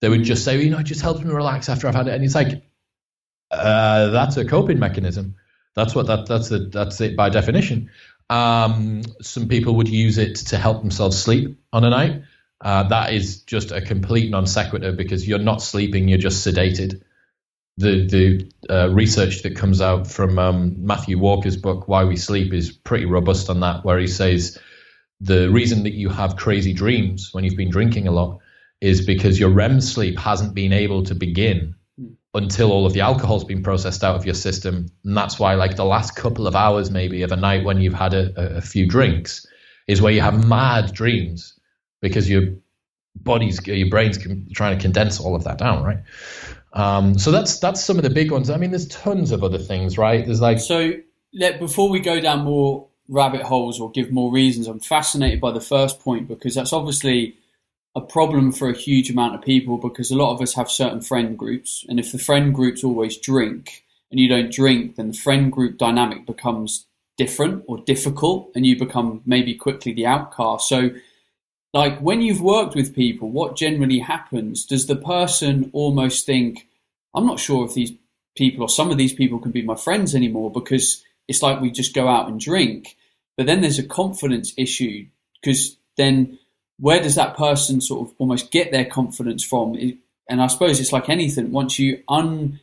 They 0.01 0.09
would 0.09 0.23
just 0.23 0.43
say 0.43 0.61
you 0.61 0.69
know 0.69 0.79
it 0.79 0.85
just 0.85 1.01
helps 1.01 1.21
me 1.21 1.31
relax 1.31 1.69
after 1.69 1.87
i've 1.87 1.95
had 1.95 2.07
it. 2.07 2.13
And 2.13 2.23
it's 2.23 2.35
like 2.35 2.63
uh, 3.51 4.09
that's 4.09 4.35
a 4.37 4.45
coping 4.45 4.79
mechanism. 4.79 5.35
That's 5.75 5.95
what 5.95 6.07
that 6.07 6.25
that's 6.25 6.51
a, 6.51 6.59
that's 6.59 6.99
it 7.01 7.15
by 7.15 7.29
definition. 7.29 7.91
Um, 8.29 9.03
some 9.21 9.47
people 9.47 9.75
would 9.75 9.89
use 9.89 10.17
it 10.17 10.35
to 10.47 10.57
help 10.57 10.81
themselves 10.81 11.21
sleep 11.21 11.59
on 11.71 11.83
a 11.83 11.89
night. 11.89 12.23
Uh, 12.59 12.83
that 12.83 13.13
is 13.13 13.41
just 13.41 13.71
a 13.71 13.81
complete 13.81 14.31
non 14.31 14.47
sequitur 14.47 14.91
because 14.91 15.27
you're 15.27 15.39
not 15.39 15.61
sleeping 15.61 16.07
you're 16.07 16.17
just 16.17 16.45
sedated 16.45 17.01
the 17.77 18.07
the 18.07 18.51
uh, 18.73 18.89
research 18.89 19.41
that 19.43 19.55
comes 19.55 19.81
out 19.81 20.07
from 20.07 20.37
um, 20.37 20.85
Matthew 20.85 21.17
Walker's 21.17 21.57
book 21.57 21.87
Why 21.87 22.03
We 22.03 22.15
Sleep 22.15 22.53
is 22.53 22.71
pretty 22.71 23.05
robust 23.05 23.49
on 23.49 23.61
that, 23.61 23.83
where 23.83 23.99
he 23.99 24.07
says 24.07 24.59
the 25.21 25.49
reason 25.49 25.83
that 25.83 25.93
you 25.93 26.09
have 26.09 26.35
crazy 26.35 26.73
dreams 26.73 27.29
when 27.31 27.43
you've 27.43 27.57
been 27.57 27.71
drinking 27.71 28.07
a 28.07 28.11
lot 28.11 28.39
is 28.81 29.05
because 29.05 29.39
your 29.39 29.49
REM 29.49 29.79
sleep 29.79 30.19
hasn't 30.19 30.53
been 30.53 30.73
able 30.73 31.03
to 31.03 31.15
begin 31.15 31.75
until 32.33 32.71
all 32.71 32.85
of 32.85 32.93
the 32.93 33.01
alcohol's 33.01 33.45
been 33.45 33.63
processed 33.63 34.03
out 34.03 34.15
of 34.15 34.25
your 34.25 34.33
system, 34.33 34.87
and 35.05 35.15
that's 35.15 35.39
why 35.39 35.53
like 35.55 35.75
the 35.75 35.85
last 35.85 36.15
couple 36.15 36.47
of 36.47 36.55
hours 36.55 36.91
maybe 36.91 37.21
of 37.21 37.31
a 37.31 37.35
night 37.35 37.63
when 37.63 37.79
you've 37.79 37.93
had 37.93 38.13
a, 38.13 38.57
a 38.57 38.61
few 38.61 38.87
drinks 38.87 39.45
is 39.87 40.01
where 40.01 40.11
you 40.11 40.21
have 40.21 40.47
mad 40.47 40.91
dreams 40.93 41.59
because 42.01 42.29
your 42.29 42.55
body's 43.15 43.65
your 43.67 43.89
brain's 43.89 44.17
trying 44.53 44.77
to 44.77 44.81
condense 44.81 45.19
all 45.19 45.35
of 45.35 45.43
that 45.43 45.57
down, 45.57 45.83
right? 45.83 45.99
Um, 46.73 47.17
so 47.19 47.31
that's 47.31 47.59
that's 47.59 47.83
some 47.83 47.97
of 47.97 48.03
the 48.03 48.09
big 48.09 48.31
ones. 48.31 48.49
I 48.49 48.57
mean, 48.57 48.71
there's 48.71 48.87
tons 48.87 49.31
of 49.31 49.43
other 49.43 49.59
things, 49.59 49.97
right? 49.97 50.25
There's 50.25 50.41
like 50.41 50.59
so. 50.59 50.93
Let, 51.35 51.59
before 51.59 51.89
we 51.89 51.99
go 51.99 52.19
down 52.19 52.43
more 52.43 52.87
rabbit 53.07 53.41
holes 53.41 53.79
or 53.79 53.91
give 53.91 54.11
more 54.11 54.31
reasons, 54.31 54.67
I'm 54.67 54.79
fascinated 54.79 55.39
by 55.39 55.51
the 55.51 55.61
first 55.61 55.99
point 55.99 56.27
because 56.27 56.55
that's 56.55 56.73
obviously 56.73 57.37
a 57.95 58.01
problem 58.01 58.51
for 58.51 58.69
a 58.69 58.77
huge 58.77 59.09
amount 59.09 59.35
of 59.35 59.41
people 59.41 59.77
because 59.77 60.09
a 60.09 60.15
lot 60.15 60.33
of 60.33 60.41
us 60.41 60.53
have 60.55 60.69
certain 60.69 61.01
friend 61.01 61.37
groups, 61.37 61.85
and 61.87 61.99
if 61.99 62.11
the 62.11 62.19
friend 62.19 62.53
groups 62.53 62.83
always 62.83 63.17
drink 63.17 63.83
and 64.09 64.19
you 64.19 64.27
don't 64.27 64.51
drink, 64.51 64.95
then 64.95 65.07
the 65.07 65.17
friend 65.17 65.51
group 65.51 65.77
dynamic 65.77 66.25
becomes 66.25 66.87
different 67.17 67.63
or 67.67 67.77
difficult, 67.79 68.51
and 68.55 68.65
you 68.65 68.77
become 68.77 69.21
maybe 69.25 69.53
quickly 69.53 69.93
the 69.93 70.07
outcast. 70.07 70.67
So 70.67 70.89
like 71.73 71.99
when 71.99 72.21
you've 72.21 72.41
worked 72.41 72.75
with 72.75 72.95
people, 72.95 73.29
what 73.29 73.55
generally 73.55 73.99
happens? 73.99 74.65
Does 74.65 74.85
the 74.85 74.95
person 74.95 75.71
almost 75.73 76.25
think, 76.25 76.67
I'm 77.15 77.25
not 77.25 77.39
sure 77.39 77.65
if 77.65 77.73
these 77.73 77.93
people 78.35 78.63
or 78.63 78.69
some 78.69 78.91
of 78.91 78.97
these 78.97 79.13
people 79.13 79.39
can 79.39 79.51
be 79.51 79.61
my 79.61 79.75
friends 79.75 80.15
anymore 80.15 80.51
because 80.51 81.03
it's 81.27 81.41
like 81.41 81.61
we 81.61 81.71
just 81.71 81.93
go 81.93 82.07
out 82.07 82.27
and 82.27 82.39
drink. 82.39 82.95
But 83.37 83.47
then 83.47 83.61
there's 83.61 83.79
a 83.79 83.83
confidence 83.83 84.53
issue 84.57 85.07
because 85.41 85.77
then 85.97 86.39
where 86.79 87.01
does 87.01 87.15
that 87.15 87.37
person 87.37 87.81
sort 87.81 88.07
of 88.07 88.15
almost 88.17 88.51
get 88.51 88.71
their 88.71 88.85
confidence 88.85 89.43
from? 89.43 89.75
And 90.29 90.41
I 90.41 90.47
suppose 90.47 90.79
it's 90.79 90.93
like 90.93 91.09
anything. 91.09 91.51
Once 91.51 91.79
you 91.79 92.03
un 92.07 92.59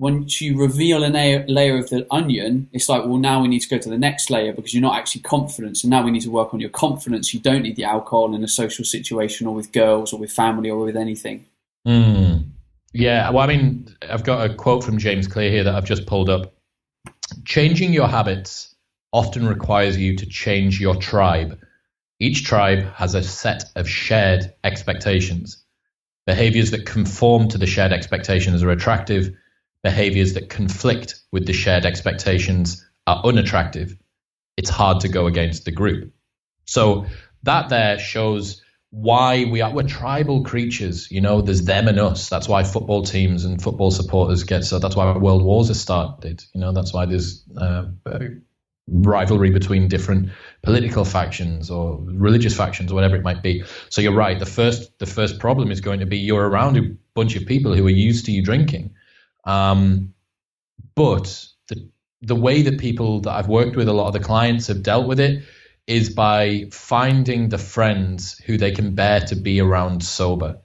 once 0.00 0.40
you 0.40 0.58
reveal 0.58 1.04
a 1.04 1.12
layer 1.46 1.76
of 1.76 1.90
the 1.90 2.06
onion, 2.10 2.66
it's 2.72 2.88
like, 2.88 3.04
well, 3.04 3.18
now 3.18 3.42
we 3.42 3.48
need 3.48 3.60
to 3.60 3.68
go 3.68 3.76
to 3.76 3.90
the 3.90 3.98
next 3.98 4.30
layer 4.30 4.50
because 4.50 4.72
you're 4.72 4.80
not 4.80 4.96
actually 4.96 5.20
confident. 5.20 5.76
So 5.76 5.88
now 5.88 6.02
we 6.02 6.10
need 6.10 6.22
to 6.22 6.30
work 6.30 6.54
on 6.54 6.58
your 6.58 6.70
confidence. 6.70 7.34
You 7.34 7.40
don't 7.40 7.60
need 7.60 7.76
the 7.76 7.84
alcohol 7.84 8.34
in 8.34 8.42
a 8.42 8.48
social 8.48 8.82
situation 8.82 9.46
or 9.46 9.54
with 9.54 9.72
girls 9.72 10.14
or 10.14 10.18
with 10.18 10.32
family 10.32 10.70
or 10.70 10.78
with 10.78 10.96
anything. 10.96 11.44
Mm. 11.86 12.46
Yeah. 12.94 13.28
Well, 13.28 13.44
I 13.44 13.46
mean, 13.46 13.94
I've 14.08 14.24
got 14.24 14.50
a 14.50 14.54
quote 14.54 14.82
from 14.84 14.96
James 14.96 15.28
Clear 15.28 15.50
here 15.50 15.64
that 15.64 15.74
I've 15.74 15.84
just 15.84 16.06
pulled 16.06 16.30
up. 16.30 16.54
Changing 17.44 17.92
your 17.92 18.08
habits 18.08 18.74
often 19.12 19.46
requires 19.46 19.98
you 19.98 20.16
to 20.16 20.24
change 20.24 20.80
your 20.80 20.96
tribe. 20.96 21.58
Each 22.18 22.42
tribe 22.42 22.90
has 22.94 23.14
a 23.14 23.22
set 23.22 23.64
of 23.76 23.86
shared 23.86 24.54
expectations. 24.64 25.62
Behaviors 26.26 26.70
that 26.70 26.86
conform 26.86 27.48
to 27.48 27.58
the 27.58 27.66
shared 27.66 27.92
expectations 27.92 28.62
are 28.62 28.70
attractive 28.70 29.34
behaviors 29.82 30.34
that 30.34 30.48
conflict 30.50 31.20
with 31.32 31.46
the 31.46 31.52
shared 31.52 31.86
expectations 31.86 32.86
are 33.06 33.22
unattractive, 33.24 33.96
it's 34.56 34.70
hard 34.70 35.00
to 35.00 35.08
go 35.08 35.26
against 35.26 35.64
the 35.64 35.72
group. 35.72 36.12
So 36.66 37.06
that 37.42 37.68
there 37.68 37.98
shows 37.98 38.62
why 38.90 39.44
we 39.44 39.60
are 39.60 39.72
we're 39.72 39.84
tribal 39.84 40.44
creatures. 40.44 41.10
You 41.10 41.20
know, 41.20 41.40
there's 41.40 41.64
them 41.64 41.88
and 41.88 41.98
us. 41.98 42.28
That's 42.28 42.48
why 42.48 42.64
football 42.64 43.02
teams 43.02 43.44
and 43.44 43.62
football 43.62 43.90
supporters 43.90 44.44
get 44.44 44.64
so. 44.64 44.78
That's 44.78 44.96
why 44.96 45.16
world 45.16 45.42
wars 45.42 45.70
are 45.70 45.74
started. 45.74 46.44
You 46.52 46.60
know, 46.60 46.72
that's 46.72 46.92
why 46.92 47.06
there's 47.06 47.44
uh, 47.56 47.86
rivalry 48.88 49.50
between 49.50 49.88
different 49.88 50.30
political 50.62 51.04
factions 51.04 51.70
or 51.70 52.00
religious 52.04 52.56
factions 52.56 52.90
or 52.90 52.96
whatever 52.96 53.16
it 53.16 53.22
might 53.22 53.42
be. 53.42 53.62
So 53.88 54.00
you're 54.00 54.12
right. 54.12 54.38
The 54.38 54.46
first 54.46 54.98
the 54.98 55.06
first 55.06 55.38
problem 55.38 55.70
is 55.70 55.80
going 55.80 56.00
to 56.00 56.06
be 56.06 56.18
you're 56.18 56.48
around 56.48 56.76
a 56.76 56.96
bunch 57.14 57.36
of 57.36 57.46
people 57.46 57.74
who 57.74 57.86
are 57.86 57.90
used 57.90 58.26
to 58.26 58.32
you 58.32 58.42
drinking 58.42 58.94
um, 59.44 60.14
but 60.94 61.46
the 61.68 61.90
the 62.22 62.36
way 62.36 62.62
that 62.62 62.78
people 62.78 63.20
that 63.20 63.32
I've 63.32 63.48
worked 63.48 63.76
with, 63.76 63.88
a 63.88 63.92
lot 63.92 64.08
of 64.08 64.12
the 64.12 64.20
clients 64.20 64.66
have 64.66 64.82
dealt 64.82 65.08
with 65.08 65.20
it, 65.20 65.42
is 65.86 66.10
by 66.10 66.66
finding 66.70 67.48
the 67.48 67.58
friends 67.58 68.38
who 68.46 68.58
they 68.58 68.72
can 68.72 68.94
bear 68.94 69.20
to 69.22 69.36
be 69.36 69.60
around 69.60 70.04
sober. 70.04 70.60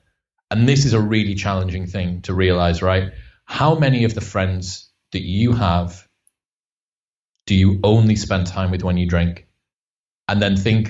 And 0.51 0.67
this 0.67 0.85
is 0.85 0.93
a 0.93 1.01
really 1.01 1.33
challenging 1.33 1.87
thing 1.87 2.21
to 2.23 2.33
realize, 2.33 2.81
right? 2.81 3.11
How 3.45 3.75
many 3.75 4.03
of 4.03 4.13
the 4.13 4.21
friends 4.21 4.91
that 5.11 5.21
you 5.21 5.53
have 5.53 6.07
do 7.45 7.55
you 7.55 7.79
only 7.83 8.15
spend 8.15 8.47
time 8.47 8.71
with 8.71 8.83
when 8.83 8.97
you 8.97 9.07
drink? 9.07 9.47
And 10.27 10.41
then 10.41 10.57
think 10.57 10.89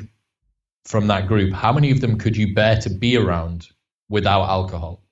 from 0.86 1.08
that 1.08 1.28
group, 1.28 1.54
how 1.54 1.74
many 1.74 1.92
of 1.92 2.02
them 2.02 2.18
could 2.18 2.36
you 2.36 2.54
bear 2.54 2.80
to 2.82 2.90
be 2.90 3.18
around 3.18 3.68
without 4.10 4.50
alcohol? 4.50 5.05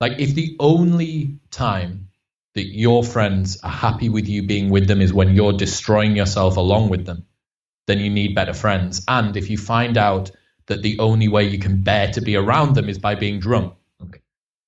Like, 0.00 0.18
if 0.18 0.34
the 0.34 0.56
only 0.58 1.38
time 1.50 2.08
that 2.54 2.66
your 2.66 3.04
friends 3.04 3.60
are 3.62 3.70
happy 3.70 4.08
with 4.08 4.28
you 4.28 4.46
being 4.46 4.70
with 4.70 4.88
them 4.88 5.00
is 5.00 5.12
when 5.12 5.34
you're 5.34 5.52
destroying 5.52 6.16
yourself 6.16 6.56
along 6.56 6.88
with 6.88 7.04
them, 7.06 7.26
then 7.86 7.98
you 7.98 8.10
need 8.10 8.34
better 8.34 8.54
friends. 8.54 9.04
And 9.08 9.36
if 9.36 9.50
you 9.50 9.58
find 9.58 9.96
out 9.98 10.30
that 10.66 10.82
the 10.82 10.98
only 10.98 11.28
way 11.28 11.44
you 11.44 11.58
can 11.58 11.82
bear 11.82 12.10
to 12.12 12.20
be 12.20 12.36
around 12.36 12.74
them 12.74 12.88
is 12.88 12.98
by 12.98 13.14
being 13.14 13.40
drunk, 13.40 13.74
okay, 14.02 14.20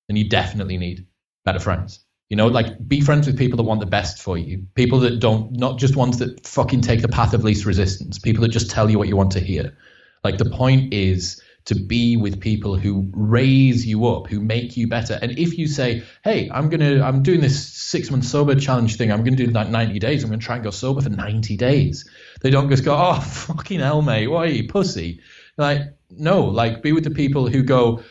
then 0.08 0.16
you 0.16 0.28
definitely 0.28 0.76
need 0.76 1.06
better 1.44 1.60
friends. 1.60 2.00
You 2.28 2.36
know, 2.36 2.46
like 2.46 2.88
be 2.88 3.00
friends 3.00 3.26
with 3.26 3.38
people 3.38 3.56
that 3.58 3.62
want 3.64 3.80
the 3.80 3.86
best 3.86 4.22
for 4.22 4.38
you. 4.38 4.66
People 4.74 5.00
that 5.00 5.20
don't, 5.20 5.52
not 5.52 5.78
just 5.78 5.96
ones 5.96 6.18
that 6.18 6.46
fucking 6.46 6.80
take 6.80 7.02
the 7.02 7.08
path 7.08 7.34
of 7.34 7.44
least 7.44 7.66
resistance. 7.66 8.18
People 8.18 8.42
that 8.42 8.48
just 8.48 8.70
tell 8.70 8.90
you 8.90 8.98
what 8.98 9.08
you 9.08 9.16
want 9.16 9.32
to 9.32 9.40
hear. 9.40 9.76
Like 10.24 10.38
the 10.38 10.48
point 10.48 10.94
is 10.94 11.42
to 11.66 11.74
be 11.74 12.16
with 12.16 12.40
people 12.40 12.76
who 12.76 13.08
raise 13.12 13.86
you 13.86 14.06
up, 14.06 14.26
who 14.26 14.40
make 14.40 14.76
you 14.76 14.88
better. 14.88 15.18
And 15.20 15.38
if 15.38 15.56
you 15.56 15.66
say, 15.66 16.02
"Hey, 16.24 16.50
I'm 16.52 16.68
gonna, 16.68 17.02
I'm 17.02 17.22
doing 17.22 17.40
this 17.40 17.66
six 17.66 18.10
month 18.10 18.24
sober 18.24 18.54
challenge 18.54 18.96
thing. 18.96 19.12
I'm 19.12 19.24
gonna 19.24 19.36
do 19.36 19.46
like 19.46 19.68
90 19.68 19.98
days. 19.98 20.24
I'm 20.24 20.30
gonna 20.30 20.42
try 20.42 20.56
and 20.56 20.64
go 20.64 20.70
sober 20.70 21.00
for 21.00 21.10
90 21.10 21.56
days," 21.56 22.08
they 22.40 22.50
don't 22.50 22.68
just 22.68 22.84
go, 22.84 22.96
"Oh, 22.96 23.20
fucking 23.20 23.80
hell, 23.80 24.02
mate, 24.02 24.26
what 24.26 24.48
are 24.48 24.50
you, 24.50 24.68
pussy?" 24.68 25.20
Like, 25.56 25.82
no, 26.10 26.44
like 26.44 26.82
be 26.82 26.92
with 26.92 27.04
the 27.04 27.10
people 27.10 27.48
who 27.48 27.62
go. 27.62 28.02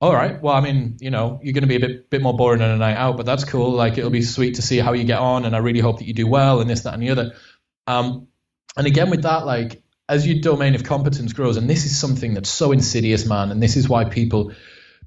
All 0.00 0.12
right. 0.12 0.40
Well, 0.42 0.54
I 0.54 0.60
mean, 0.60 0.96
you 1.00 1.10
know, 1.10 1.40
you're 1.42 1.54
going 1.54 1.62
to 1.62 1.68
be 1.68 1.76
a 1.76 1.80
bit 1.80 2.10
bit 2.10 2.20
more 2.20 2.36
boring 2.36 2.60
on 2.60 2.70
a 2.70 2.76
night 2.76 2.96
out, 2.96 3.16
but 3.16 3.24
that's 3.24 3.44
cool. 3.44 3.70
Like, 3.70 3.96
it'll 3.96 4.10
be 4.10 4.22
sweet 4.22 4.56
to 4.56 4.62
see 4.62 4.78
how 4.78 4.92
you 4.92 5.04
get 5.04 5.18
on, 5.18 5.44
and 5.44 5.54
I 5.54 5.58
really 5.58 5.80
hope 5.80 5.98
that 5.98 6.06
you 6.06 6.12
do 6.12 6.26
well, 6.26 6.60
and 6.60 6.68
this, 6.68 6.82
that, 6.82 6.94
and 6.94 7.02
the 7.02 7.10
other. 7.10 7.32
Um, 7.86 8.28
and 8.76 8.86
again, 8.86 9.08
with 9.08 9.22
that, 9.22 9.46
like, 9.46 9.83
as 10.08 10.26
your 10.26 10.40
domain 10.40 10.74
of 10.74 10.84
competence 10.84 11.32
grows, 11.32 11.56
and 11.56 11.68
this 11.68 11.86
is 11.86 11.98
something 11.98 12.34
that's 12.34 12.50
so 12.50 12.72
insidious, 12.72 13.26
man, 13.26 13.50
and 13.50 13.62
this 13.62 13.76
is 13.76 13.88
why 13.88 14.04
people 14.04 14.52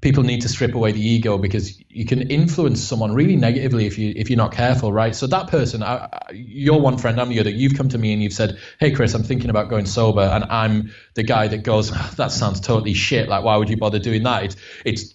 people 0.00 0.22
need 0.22 0.42
to 0.42 0.48
strip 0.48 0.74
away 0.74 0.92
the 0.92 1.04
ego 1.04 1.38
because 1.38 1.76
you 1.88 2.04
can 2.04 2.30
influence 2.30 2.80
someone 2.80 3.12
really 3.12 3.34
negatively 3.34 3.86
if 3.86 3.98
you 3.98 4.12
if 4.16 4.30
you're 4.30 4.36
not 4.36 4.52
careful, 4.52 4.92
right? 4.92 5.14
So 5.14 5.26
that 5.28 5.48
person, 5.48 5.82
I, 5.82 6.08
you're 6.32 6.80
one 6.80 6.98
friend, 6.98 7.20
I'm 7.20 7.28
the 7.28 7.40
other. 7.40 7.50
You've 7.50 7.76
come 7.76 7.88
to 7.90 7.98
me 7.98 8.12
and 8.12 8.22
you've 8.22 8.32
said, 8.32 8.58
"Hey, 8.80 8.90
Chris, 8.90 9.14
I'm 9.14 9.24
thinking 9.24 9.50
about 9.50 9.68
going 9.68 9.86
sober," 9.86 10.22
and 10.22 10.44
I'm 10.44 10.92
the 11.14 11.22
guy 11.22 11.48
that 11.48 11.62
goes, 11.62 11.92
oh, 11.92 12.10
"That 12.16 12.32
sounds 12.32 12.60
totally 12.60 12.94
shit. 12.94 13.28
Like, 13.28 13.44
why 13.44 13.56
would 13.56 13.70
you 13.70 13.76
bother 13.76 13.98
doing 13.98 14.24
that?" 14.24 14.44
It's 14.44 14.56
it's 14.84 15.14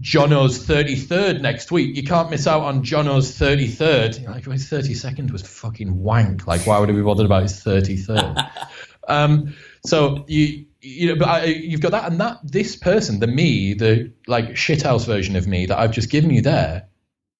Jono's 0.00 0.66
33rd 0.66 1.42
next 1.42 1.70
week. 1.70 1.96
You 1.96 2.02
can't 2.02 2.30
miss 2.30 2.46
out 2.46 2.62
on 2.62 2.82
Jono's 2.82 3.38
33rd. 3.38 4.26
Like, 4.26 4.44
his 4.44 4.70
32nd 4.70 5.30
was 5.30 5.42
fucking 5.42 6.02
wank. 6.02 6.46
Like, 6.46 6.66
why 6.66 6.78
would 6.78 6.88
he 6.88 6.94
be 6.94 7.02
bothered 7.02 7.26
about 7.26 7.42
his 7.42 7.62
33rd? 7.62 8.50
Um, 9.08 9.54
so 9.84 10.24
you 10.28 10.66
you 10.82 11.08
know, 11.08 11.18
but 11.18 11.28
I, 11.28 11.44
you've 11.44 11.80
got 11.80 11.92
that 11.92 12.10
and 12.10 12.20
that 12.20 12.40
this 12.42 12.74
person, 12.74 13.20
the 13.20 13.28
me, 13.28 13.74
the 13.74 14.12
like 14.26 14.50
shithouse 14.50 15.06
version 15.06 15.36
of 15.36 15.46
me 15.46 15.66
that 15.66 15.78
I've 15.78 15.92
just 15.92 16.10
given 16.10 16.30
you 16.30 16.42
there, 16.42 16.88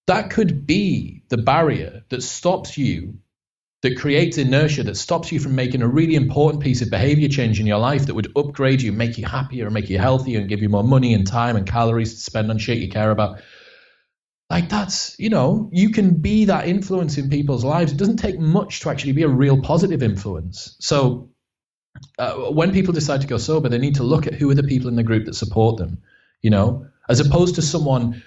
that 0.06 0.30
could 0.30 0.66
be 0.66 1.24
the 1.28 1.38
barrier 1.38 2.04
that 2.08 2.22
stops 2.22 2.78
you, 2.78 3.18
that 3.82 3.98
creates 3.98 4.38
inertia, 4.38 4.84
that 4.84 4.96
stops 4.96 5.32
you 5.32 5.40
from 5.40 5.56
making 5.56 5.82
a 5.82 5.88
really 5.88 6.14
important 6.14 6.62
piece 6.62 6.82
of 6.82 6.90
behavior 6.90 7.28
change 7.28 7.58
in 7.58 7.66
your 7.66 7.78
life 7.78 8.06
that 8.06 8.14
would 8.14 8.30
upgrade 8.36 8.80
you, 8.80 8.92
make 8.92 9.18
you 9.18 9.26
happier, 9.26 9.64
and 9.64 9.74
make 9.74 9.90
you 9.90 9.98
healthier, 9.98 10.38
and 10.38 10.48
give 10.48 10.62
you 10.62 10.68
more 10.68 10.84
money 10.84 11.12
and 11.12 11.26
time 11.26 11.56
and 11.56 11.66
calories 11.66 12.14
to 12.14 12.20
spend 12.20 12.48
on 12.48 12.58
shit 12.58 12.78
you 12.78 12.88
care 12.88 13.10
about. 13.10 13.40
Like 14.50 14.68
that's, 14.68 15.18
you 15.18 15.30
know, 15.30 15.68
you 15.72 15.90
can 15.90 16.20
be 16.20 16.44
that 16.44 16.68
influence 16.68 17.18
in 17.18 17.28
people's 17.28 17.64
lives. 17.64 17.90
It 17.90 17.98
doesn't 17.98 18.18
take 18.18 18.38
much 18.38 18.80
to 18.80 18.90
actually 18.90 19.12
be 19.12 19.22
a 19.22 19.28
real 19.28 19.60
positive 19.60 20.02
influence. 20.02 20.76
So 20.78 21.31
uh, 22.18 22.34
when 22.34 22.72
people 22.72 22.92
decide 22.92 23.20
to 23.20 23.26
go 23.26 23.38
sober, 23.38 23.68
they 23.68 23.78
need 23.78 23.96
to 23.96 24.02
look 24.02 24.26
at 24.26 24.34
who 24.34 24.50
are 24.50 24.54
the 24.54 24.62
people 24.62 24.88
in 24.88 24.96
the 24.96 25.02
group 25.02 25.26
that 25.26 25.34
support 25.34 25.76
them, 25.76 26.02
you 26.40 26.50
know, 26.50 26.86
as 27.08 27.20
opposed 27.20 27.56
to 27.56 27.62
someone 27.62 28.22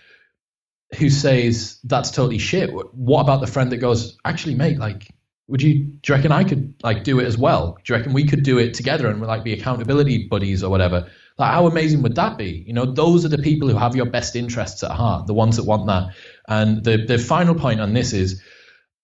who 0.97 1.09
says 1.09 1.79
that's 1.83 2.11
totally 2.11 2.37
shit. 2.37 2.69
What 2.93 3.21
about 3.21 3.41
the 3.41 3.47
friend 3.47 3.71
that 3.71 3.77
goes, 3.77 4.17
actually, 4.23 4.55
mate, 4.55 4.77
like, 4.77 5.13
would 5.47 5.61
you, 5.61 5.75
do 5.75 5.99
you 6.07 6.15
reckon 6.15 6.31
I 6.31 6.43
could 6.43 6.73
like 6.83 7.03
do 7.03 7.19
it 7.19 7.25
as 7.25 7.37
well? 7.37 7.77
Do 7.83 7.93
you 7.93 7.97
reckon 7.97 8.13
we 8.13 8.25
could 8.25 8.43
do 8.43 8.57
it 8.57 8.73
together 8.73 9.07
and 9.07 9.21
like 9.21 9.43
be 9.43 9.53
accountability 9.53 10.27
buddies 10.27 10.63
or 10.63 10.69
whatever? 10.71 11.07
Like, 11.37 11.51
how 11.51 11.67
amazing 11.67 12.01
would 12.01 12.15
that 12.15 12.37
be? 12.37 12.63
You 12.65 12.73
know, 12.73 12.85
those 12.85 13.25
are 13.25 13.29
the 13.29 13.37
people 13.37 13.67
who 13.67 13.77
have 13.77 13.95
your 13.95 14.05
best 14.05 14.35
interests 14.35 14.83
at 14.83 14.91
heart, 14.91 15.27
the 15.27 15.33
ones 15.33 15.57
that 15.57 15.63
want 15.63 15.85
that. 15.87 16.15
And 16.47 16.83
the 16.83 17.05
the 17.05 17.17
final 17.17 17.55
point 17.55 17.81
on 17.81 17.93
this 17.93 18.13
is, 18.13 18.41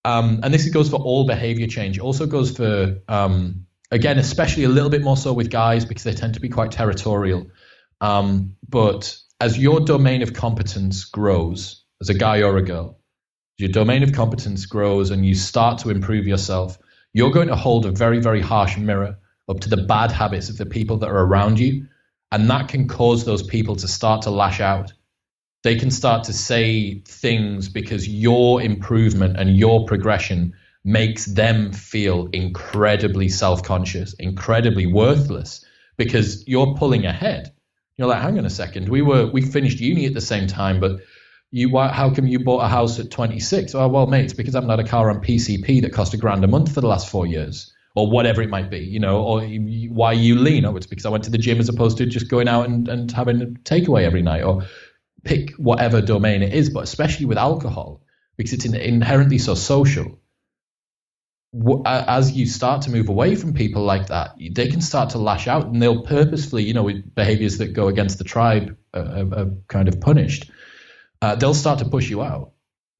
um, 0.05 0.39
and 0.41 0.53
this 0.53 0.67
goes 0.69 0.89
for 0.89 0.95
all 0.95 1.27
behavior 1.27 1.67
change. 1.67 1.97
It 1.97 2.01
also 2.01 2.25
goes 2.25 2.55
for 2.55 3.01
um, 3.07 3.67
again, 3.91 4.17
especially 4.17 4.63
a 4.63 4.69
little 4.69 4.89
bit 4.89 5.01
more 5.01 5.17
so 5.17 5.33
with 5.33 5.49
guys 5.49 5.85
because 5.85 6.03
they 6.03 6.13
tend 6.13 6.33
to 6.35 6.39
be 6.39 6.49
quite 6.49 6.71
territorial. 6.71 7.47
Um, 7.99 8.55
but 8.67 9.15
as 9.39 9.57
your 9.57 9.81
domain 9.81 10.21
of 10.21 10.33
competence 10.33 11.05
grows, 11.05 11.83
as 11.99 12.09
a 12.09 12.13
guy 12.13 12.41
or 12.41 12.57
a 12.57 12.63
girl, 12.63 12.97
your 13.57 13.69
domain 13.69 14.01
of 14.01 14.13
competence 14.13 14.65
grows 14.65 15.11
and 15.11 15.25
you 15.25 15.35
start 15.35 15.79
to 15.79 15.89
improve 15.89 16.25
yourself, 16.25 16.79
you're 17.13 17.31
going 17.31 17.49
to 17.49 17.55
hold 17.55 17.85
a 17.85 17.91
very, 17.91 18.19
very 18.19 18.41
harsh 18.41 18.77
mirror 18.77 19.17
up 19.49 19.59
to 19.59 19.69
the 19.69 19.77
bad 19.77 20.11
habits 20.11 20.49
of 20.49 20.57
the 20.57 20.65
people 20.65 20.97
that 20.97 21.09
are 21.09 21.25
around 21.25 21.59
you. 21.59 21.87
And 22.31 22.49
that 22.49 22.69
can 22.69 22.87
cause 22.87 23.25
those 23.25 23.43
people 23.43 23.75
to 23.75 23.87
start 23.87 24.23
to 24.23 24.31
lash 24.31 24.61
out. 24.61 24.93
They 25.63 25.75
can 25.75 25.91
start 25.91 26.23
to 26.23 26.33
say 26.33 27.01
things 27.01 27.69
because 27.69 28.07
your 28.07 28.61
improvement 28.61 29.37
and 29.37 29.55
your 29.55 29.85
progression 29.85 30.53
makes 30.83 31.25
them 31.25 31.71
feel 31.73 32.27
incredibly 32.33 33.29
self 33.29 33.63
conscious, 33.63 34.13
incredibly 34.13 34.85
worthless 34.87 35.63
because 35.97 36.47
you're 36.47 36.75
pulling 36.75 37.05
ahead. 37.05 37.53
You're 37.97 38.07
like, 38.07 38.21
hang 38.21 38.39
on 38.39 38.45
a 38.45 38.49
second, 38.49 38.89
we 38.89 39.01
were 39.01 39.27
we 39.27 39.41
finished 39.41 39.79
uni 39.79 40.05
at 40.05 40.13
the 40.13 40.21
same 40.21 40.47
time, 40.47 40.79
but 40.79 41.01
you 41.51 41.77
how 41.77 42.13
come 42.13 42.27
you 42.27 42.39
bought 42.39 42.63
a 42.63 42.67
house 42.67 42.99
at 42.99 43.11
26? 43.11 43.75
Oh 43.75 43.87
well, 43.87 44.07
mate, 44.07 44.25
it's 44.25 44.33
because 44.33 44.55
I 44.55 44.59
haven't 44.59 44.69
had 44.69 44.79
a 44.79 44.89
car 44.89 45.09
on 45.09 45.21
PCP 45.21 45.81
that 45.81 45.93
cost 45.93 46.13
a 46.13 46.17
grand 46.17 46.43
a 46.43 46.47
month 46.47 46.73
for 46.73 46.81
the 46.81 46.87
last 46.87 47.09
four 47.09 47.27
years. 47.27 47.73
or 47.95 48.09
whatever 48.09 48.41
it 48.41 48.49
might 48.49 48.69
be, 48.69 48.79
you 48.79 48.99
know, 48.99 49.21
or 49.21 49.41
why 49.89 50.13
you 50.13 50.35
lean. 50.35 50.65
Oh, 50.65 50.77
it's 50.77 50.87
because 50.87 51.05
I 51.05 51.09
went 51.09 51.25
to 51.25 51.29
the 51.29 51.37
gym 51.37 51.59
as 51.59 51.67
opposed 51.69 51.97
to 51.97 52.05
just 52.05 52.29
going 52.29 52.47
out 52.47 52.69
and, 52.69 52.87
and 52.87 53.11
having 53.11 53.41
a 53.41 53.45
takeaway 53.47 54.03
every 54.03 54.21
night, 54.21 54.43
or 54.43 54.63
pick 55.23 55.51
whatever 55.55 56.01
domain 56.01 56.41
it 56.41 56.53
is. 56.53 56.69
But 56.69 56.83
especially 56.83 57.25
with 57.25 57.37
alcohol, 57.37 58.01
because 58.37 58.53
it's 58.53 58.65
inherently 58.65 59.37
so 59.39 59.55
social. 59.55 60.20
As 61.85 62.31
you 62.31 62.45
start 62.45 62.83
to 62.83 62.91
move 62.91 63.09
away 63.09 63.35
from 63.35 63.53
people 63.53 63.83
like 63.83 64.07
that, 64.07 64.35
they 64.51 64.69
can 64.69 64.81
start 64.81 65.11
to 65.11 65.17
lash 65.17 65.47
out, 65.47 65.67
and 65.67 65.81
they'll 65.81 66.03
purposefully, 66.03 66.63
you 66.63 66.73
know, 66.73 66.83
with 66.83 67.13
behaviors 67.13 67.57
that 67.57 67.73
go 67.73 67.87
against 67.87 68.17
the 68.17 68.23
tribe, 68.23 68.77
are, 68.93 69.27
are 69.33 69.51
kind 69.67 69.87
of 69.87 69.99
punished. 69.99 70.49
Uh, 71.21 71.35
they'll 71.35 71.53
start 71.53 71.79
to 71.79 71.85
push 71.85 72.09
you 72.09 72.21
out 72.21 72.53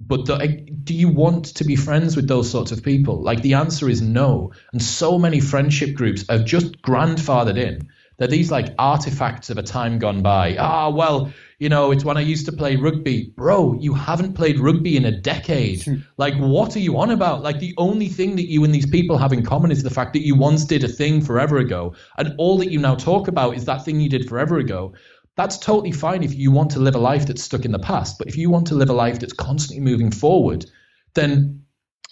but 0.07 0.25
the, 0.25 0.67
do 0.83 0.93
you 0.93 1.09
want 1.09 1.45
to 1.45 1.63
be 1.63 1.75
friends 1.75 2.15
with 2.15 2.27
those 2.27 2.49
sorts 2.49 2.71
of 2.71 2.83
people? 2.83 3.21
Like 3.21 3.41
the 3.41 3.53
answer 3.55 3.87
is 3.87 4.01
no. 4.01 4.51
And 4.73 4.81
so 4.81 5.19
many 5.19 5.39
friendship 5.39 5.95
groups 5.95 6.25
have 6.29 6.45
just 6.45 6.81
grandfathered 6.81 7.57
in. 7.57 7.89
They're 8.17 8.27
these 8.27 8.51
like 8.51 8.73
artifacts 8.77 9.49
of 9.49 9.57
a 9.57 9.63
time 9.63 9.99
gone 9.99 10.21
by. 10.21 10.57
Ah, 10.57 10.89
well, 10.89 11.31
you 11.61 11.69
know, 11.69 11.91
it's 11.91 12.03
when 12.03 12.17
I 12.17 12.21
used 12.21 12.47
to 12.47 12.51
play 12.51 12.75
rugby. 12.75 13.31
Bro, 13.37 13.77
you 13.79 13.93
haven't 13.93 14.33
played 14.33 14.59
rugby 14.59 14.97
in 14.97 15.05
a 15.05 15.11
decade. 15.11 15.83
Hmm. 15.83 15.97
like, 16.17 16.33
what 16.33 16.75
are 16.75 16.79
you 16.79 16.97
on 16.97 17.11
about? 17.11 17.43
Like, 17.43 17.59
the 17.59 17.75
only 17.77 18.07
thing 18.07 18.35
that 18.37 18.49
you 18.49 18.63
and 18.63 18.73
these 18.73 18.89
people 18.89 19.15
have 19.19 19.31
in 19.31 19.45
common 19.45 19.69
is 19.69 19.83
the 19.83 19.91
fact 19.91 20.13
that 20.13 20.25
you 20.25 20.33
once 20.33 20.65
did 20.65 20.83
a 20.83 20.87
thing 20.87 21.21
forever 21.21 21.59
ago. 21.59 21.93
And 22.17 22.33
all 22.39 22.57
that 22.57 22.71
you 22.71 22.79
now 22.79 22.95
talk 22.95 23.27
about 23.27 23.55
is 23.55 23.65
that 23.65 23.85
thing 23.85 23.99
you 23.99 24.09
did 24.09 24.27
forever 24.27 24.57
ago 24.57 24.93
that's 25.37 25.57
totally 25.57 25.93
fine 25.93 26.23
if 26.23 26.35
you 26.35 26.51
want 26.51 26.69
to 26.71 26.79
live 26.79 26.93
a 26.93 26.99
life 26.99 27.25
that's 27.25 27.41
stuck 27.41 27.63
in 27.63 27.71
the 27.71 27.79
past. 27.79 28.17
But 28.17 28.27
if 28.27 28.35
you 28.35 28.49
want 28.49 28.67
to 28.67 28.75
live 28.75 28.89
a 28.89 28.93
life 28.93 29.19
that's 29.19 29.33
constantly 29.33 29.81
moving 29.81 30.11
forward, 30.11 30.65
then 31.13 31.63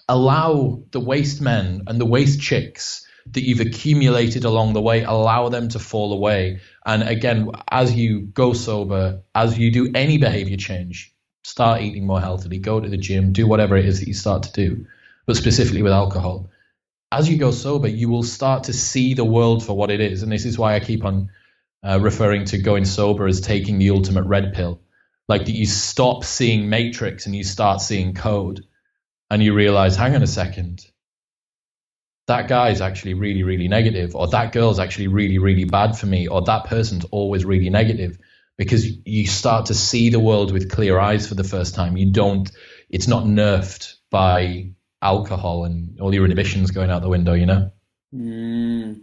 allow 0.08 0.82
the 0.91 1.02
waste 1.02 1.41
men 1.41 1.82
and 1.88 2.00
the 2.00 2.06
waste 2.06 2.39
chicks 2.39 3.06
that 3.28 3.43
you've 3.43 3.59
accumulated 3.59 4.45
along 4.45 4.74
the 4.74 4.82
way, 4.82 5.03
allow 5.03 5.49
them 5.49 5.70
to 5.70 5.80
fall 5.80 6.13
away. 6.13 6.61
And 6.86 7.03
again, 7.03 7.49
as 7.70 7.93
you 7.93 8.22
go 8.22 8.53
sober, 8.53 9.22
as 9.36 9.57
you 9.57 9.72
do 9.72 9.91
any 9.93 10.17
behavior 10.17 10.57
change, 10.57 11.13
start 11.43 11.82
eating 11.82 12.05
more 12.05 12.22
healthily, 12.22 12.59
go 12.59 12.80
to 12.80 12.89
the 12.89 12.97
gym, 12.97 13.34
do 13.34 13.47
whatever 13.47 13.78
it 13.78 13.86
is 13.86 13.99
that 13.99 14.07
you 14.07 14.13
start 14.13 14.43
to 14.43 14.51
do, 14.51 14.86
but 15.26 15.38
specifically 15.38 15.82
with 15.82 15.93
alcohol. 15.93 16.49
As 17.11 17.30
you 17.30 17.38
go 17.38 17.51
sober, 17.51 17.88
you 17.88 18.09
will 18.09 18.24
start 18.24 18.65
to 18.65 18.74
see 18.74 19.13
the 19.13 19.26
world 19.26 19.65
for 19.65 19.76
what 19.76 19.89
it 19.89 19.99
is. 19.99 20.22
And 20.22 20.32
this 20.32 20.45
is 20.45 20.59
why 20.59 20.76
I 20.76 20.80
keep 20.80 21.03
on 21.03 21.30
uh, 21.84 21.99
referring 21.99 22.45
to 22.45 22.57
going 22.57 22.86
sober 22.86 23.28
as 23.28 23.41
taking 23.41 23.80
the 23.80 23.89
ultimate 23.91 24.26
red 24.26 24.53
pill. 24.53 24.82
Like 25.28 25.45
that 25.45 25.55
you 25.55 25.65
stop 25.65 26.24
seeing 26.24 26.70
matrix 26.70 27.26
and 27.26 27.36
you 27.36 27.43
start 27.43 27.82
seeing 27.82 28.13
code 28.13 28.65
and 29.30 29.43
you 29.43 29.53
realize, 29.53 29.95
hang 29.95 30.15
on 30.15 30.24
a 30.24 30.28
second, 30.28 30.86
that 32.30 32.47
guy's 32.47 32.80
actually 32.80 33.15
really, 33.15 33.43
really 33.43 33.67
negative, 33.67 34.15
or 34.15 34.27
that 34.27 34.51
girl's 34.51 34.80
actually 34.80 35.07
really, 35.07 35.39
really 35.39 35.65
bad 35.65 35.97
for 35.97 36.05
me, 36.05 36.27
or 36.27 36.41
that 36.43 36.65
person's 36.65 37.03
always 37.05 37.43
really 37.43 37.69
negative 37.69 38.17
because 38.55 38.88
you 39.05 39.25
start 39.25 39.65
to 39.65 39.73
see 39.73 40.09
the 40.09 40.19
world 40.19 40.51
with 40.51 40.71
clear 40.71 40.99
eyes 40.99 41.27
for 41.27 41.34
the 41.34 41.43
first 41.43 41.75
time. 41.75 41.97
You 41.97 42.11
don't, 42.11 42.49
it's 42.89 43.07
not 43.07 43.23
nerfed 43.23 43.95
by 44.11 44.73
alcohol 45.01 45.65
and 45.65 45.99
all 45.99 46.13
your 46.13 46.25
inhibitions 46.25 46.71
going 46.71 46.91
out 46.91 47.01
the 47.01 47.09
window, 47.09 47.34
you 47.34 47.45
know? 47.45 47.71
Mm. 48.13 49.01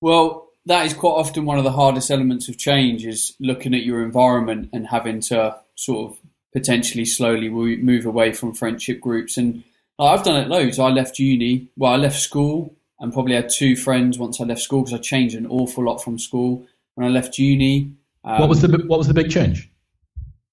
Well, 0.00 0.48
that 0.66 0.86
is 0.86 0.94
quite 0.94 1.10
often 1.10 1.44
one 1.44 1.58
of 1.58 1.64
the 1.64 1.72
hardest 1.72 2.10
elements 2.10 2.48
of 2.48 2.58
change 2.58 3.06
is 3.06 3.36
looking 3.38 3.74
at 3.74 3.84
your 3.84 4.02
environment 4.02 4.70
and 4.72 4.88
having 4.88 5.20
to 5.20 5.56
sort 5.76 6.10
of 6.10 6.18
potentially 6.52 7.04
slowly 7.04 7.48
move 7.48 8.06
away 8.06 8.32
from 8.32 8.54
friendship 8.54 9.00
groups. 9.00 9.36
And 9.36 9.62
I've 9.98 10.22
done 10.22 10.40
it 10.40 10.48
loads. 10.48 10.78
I 10.78 10.88
left 10.88 11.18
uni, 11.18 11.68
well, 11.76 11.92
I 11.92 11.96
left 11.96 12.20
school 12.20 12.76
and 13.00 13.12
probably 13.12 13.34
had 13.34 13.48
two 13.48 13.76
friends 13.76 14.18
once 14.18 14.40
I 14.40 14.44
left 14.44 14.60
school 14.60 14.82
because 14.82 14.94
I 14.94 14.98
changed 14.98 15.34
an 15.34 15.46
awful 15.46 15.84
lot 15.84 15.98
from 15.98 16.18
school. 16.18 16.66
When 16.94 17.06
I 17.06 17.10
left 17.10 17.38
uni, 17.38 17.92
um, 18.24 18.40
what 18.40 18.48
was 18.48 18.60
the 18.60 18.68
what 18.86 18.98
was 18.98 19.08
the 19.08 19.14
big 19.14 19.30
change? 19.30 19.70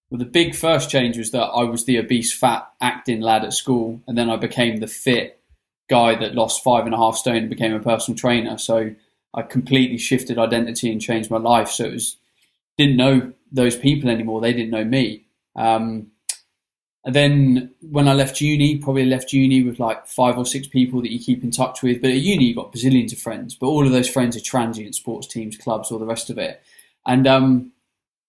Well, 0.10 0.20
the 0.20 0.26
big 0.26 0.56
first 0.56 0.90
change 0.90 1.18
was 1.18 1.32
that 1.32 1.44
I 1.44 1.64
was 1.64 1.86
the 1.86 1.98
obese, 1.98 2.34
fat, 2.34 2.68
acting 2.80 3.22
lad 3.22 3.44
at 3.44 3.54
school, 3.54 4.02
and 4.08 4.18
then 4.18 4.30
I 4.30 4.36
became 4.36 4.78
the 4.78 4.88
fit 4.88 5.42
guy 5.90 6.16
that 6.16 6.36
lost 6.36 6.64
five 6.64 6.86
and 6.86 6.94
a 6.94 6.98
half 6.98 7.16
stone 7.16 7.38
and 7.38 7.50
became 7.50 7.74
a 7.74 7.80
personal 7.80 8.18
trainer. 8.18 8.58
So 8.58 8.96
I 9.34 9.42
completely 9.42 9.98
shifted 9.98 10.38
identity 10.38 10.92
and 10.92 11.02
changed 11.02 11.30
my 11.30 11.38
life. 11.38 11.70
So 11.70 11.86
it 11.86 11.94
was 11.94 12.18
didn't 12.78 12.98
know 12.98 13.34
those 13.52 13.76
people 13.76 14.10
anymore. 14.10 14.42
They 14.42 14.54
didn't 14.54 14.72
know 14.72 14.84
me. 14.84 15.26
Um, 15.56 16.12
and 17.06 17.16
then 17.16 17.72
when 17.82 18.08
I 18.08 18.14
left 18.14 18.42
uni, 18.42 18.80
probably 18.80 19.06
left 19.06 19.32
uni 19.32 19.62
with 19.62 19.80
like 19.80 20.08
five 20.08 20.40
or 20.40 20.46
six 20.46 20.68
people 20.68 21.02
that 21.02 21.12
you 21.12 21.20
keep 21.20 21.44
in 21.44 21.52
touch 21.52 21.84
with. 21.84 22.02
But 22.02 22.10
at 22.10 22.18
uni, 22.18 22.46
you've 22.46 22.58
got 22.58 22.74
bazillions 22.74 23.14
of 23.14 23.20
friends. 23.20 23.54
But 23.54 23.68
all 23.68 23.86
of 23.86 23.92
those 23.92 24.10
friends 24.10 24.36
are 24.36 24.42
transient 24.42 24.96
sports 24.96 25.28
teams, 25.28 25.56
clubs, 25.56 25.92
all 25.92 26.00
the 26.00 26.06
rest 26.06 26.32
of 26.32 26.40
it. 26.40 26.64
And 27.06 27.28
um, 27.28 27.72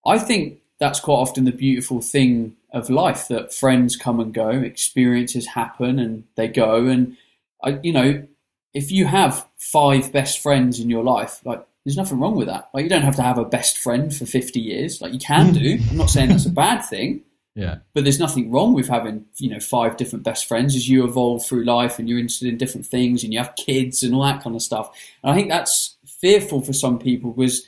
I 0.04 0.18
think 0.18 0.60
that's 0.78 1.00
quite 1.00 1.14
often 1.14 1.46
the 1.46 1.52
beautiful 1.52 2.02
thing 2.02 2.54
of 2.70 2.90
life 2.90 3.28
that 3.28 3.54
friends 3.54 3.96
come 3.96 4.20
and 4.20 4.34
go, 4.34 4.50
experiences 4.50 5.46
happen 5.46 5.98
and 5.98 6.24
they 6.34 6.46
go. 6.46 6.84
And 6.84 7.16
I, 7.64 7.78
you 7.82 7.94
know, 7.94 8.26
if 8.74 8.92
you 8.92 9.06
have 9.06 9.48
five 9.56 10.12
best 10.12 10.42
friends 10.42 10.80
in 10.80 10.90
your 10.90 11.02
life, 11.02 11.40
like 11.46 11.66
there's 11.86 11.96
nothing 11.96 12.20
wrong 12.20 12.36
with 12.36 12.48
that. 12.48 12.68
Like 12.74 12.82
you 12.82 12.90
don't 12.90 13.00
have 13.00 13.16
to 13.16 13.22
have 13.22 13.38
a 13.38 13.44
best 13.46 13.78
friend 13.78 14.14
for 14.14 14.26
50 14.26 14.60
years. 14.60 15.00
Like 15.00 15.14
you 15.14 15.18
can 15.18 15.54
do. 15.54 15.78
I'm 15.88 15.96
not 15.96 16.10
saying 16.10 16.28
that's 16.28 16.44
a 16.44 16.50
bad 16.50 16.82
thing. 16.82 17.22
Yeah. 17.56 17.78
But 17.94 18.04
there's 18.04 18.20
nothing 18.20 18.50
wrong 18.50 18.74
with 18.74 18.88
having, 18.88 19.24
you 19.38 19.48
know, 19.48 19.58
five 19.60 19.96
different 19.96 20.24
best 20.24 20.46
friends 20.46 20.76
as 20.76 20.88
you 20.88 21.04
evolve 21.04 21.44
through 21.44 21.64
life 21.64 21.98
and 21.98 22.06
you're 22.06 22.18
interested 22.18 22.48
in 22.48 22.58
different 22.58 22.86
things 22.86 23.24
and 23.24 23.32
you 23.32 23.38
have 23.38 23.56
kids 23.56 24.02
and 24.02 24.14
all 24.14 24.22
that 24.24 24.42
kind 24.42 24.54
of 24.54 24.60
stuff. 24.60 24.90
And 25.24 25.32
I 25.32 25.34
think 25.34 25.48
that's 25.48 25.96
fearful 26.04 26.60
for 26.60 26.74
some 26.74 26.98
people 26.98 27.32
because 27.32 27.66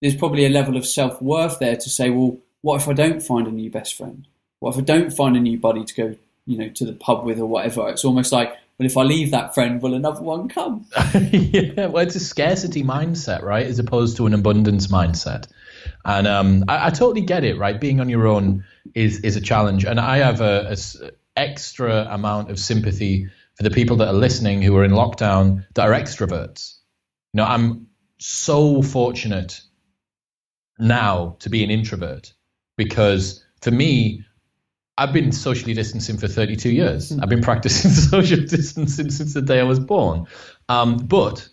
there's 0.00 0.14
probably 0.14 0.46
a 0.46 0.50
level 0.50 0.76
of 0.76 0.86
self 0.86 1.20
worth 1.20 1.58
there 1.58 1.76
to 1.76 1.90
say, 1.90 2.10
well, 2.10 2.38
what 2.62 2.80
if 2.80 2.88
I 2.88 2.92
don't 2.92 3.20
find 3.20 3.48
a 3.48 3.50
new 3.50 3.70
best 3.70 3.96
friend? 3.96 4.26
What 4.60 4.74
if 4.74 4.78
I 4.78 4.82
don't 4.82 5.12
find 5.12 5.36
a 5.36 5.40
new 5.40 5.58
buddy 5.58 5.84
to 5.84 5.94
go, 5.94 6.16
you 6.46 6.56
know, 6.56 6.68
to 6.68 6.86
the 6.86 6.92
pub 6.92 7.24
with 7.24 7.40
or 7.40 7.46
whatever? 7.46 7.88
It's 7.88 8.04
almost 8.04 8.30
like, 8.30 8.50
well, 8.78 8.86
if 8.86 8.96
I 8.96 9.02
leave 9.02 9.32
that 9.32 9.52
friend, 9.52 9.82
will 9.82 9.94
another 9.94 10.22
one 10.22 10.48
come? 10.48 10.86
yeah, 11.32 11.86
well, 11.86 12.06
it's 12.06 12.14
a 12.14 12.20
scarcity 12.20 12.84
mindset, 12.84 13.42
right, 13.42 13.66
as 13.66 13.80
opposed 13.80 14.16
to 14.18 14.26
an 14.26 14.34
abundance 14.34 14.86
mindset. 14.86 15.48
And 16.04 16.26
um, 16.26 16.64
I, 16.68 16.86
I, 16.86 16.90
totally 16.90 17.20
get 17.20 17.44
it, 17.44 17.58
right? 17.58 17.80
Being 17.80 18.00
on 18.00 18.08
your 18.08 18.26
own 18.26 18.64
is 18.94 19.20
is 19.20 19.36
a 19.36 19.40
challenge, 19.40 19.84
and 19.84 20.00
I 20.00 20.18
have 20.18 20.40
a, 20.40 20.70
a 20.70 21.10
extra 21.36 22.06
amount 22.10 22.50
of 22.50 22.58
sympathy 22.58 23.28
for 23.54 23.62
the 23.62 23.70
people 23.70 23.96
that 23.96 24.08
are 24.08 24.14
listening 24.14 24.62
who 24.62 24.76
are 24.76 24.84
in 24.84 24.92
lockdown 24.92 25.64
that 25.74 25.88
are 25.88 25.92
extroverts. 25.92 26.76
You 27.32 27.38
know, 27.38 27.44
I'm 27.44 27.86
so 28.18 28.82
fortunate 28.82 29.60
now 30.78 31.36
to 31.40 31.50
be 31.50 31.64
an 31.64 31.70
introvert 31.70 32.32
because 32.76 33.44
for 33.60 33.70
me, 33.70 34.24
I've 34.96 35.12
been 35.12 35.30
socially 35.30 35.74
distancing 35.74 36.18
for 36.18 36.26
32 36.26 36.70
years. 36.70 37.10
Hmm. 37.10 37.22
I've 37.22 37.28
been 37.28 37.42
practicing 37.42 37.90
social 38.10 38.40
distancing 38.40 39.10
since 39.10 39.34
the 39.34 39.42
day 39.42 39.60
I 39.60 39.64
was 39.64 39.78
born. 39.78 40.26
Um, 40.68 40.96
but 40.96 41.48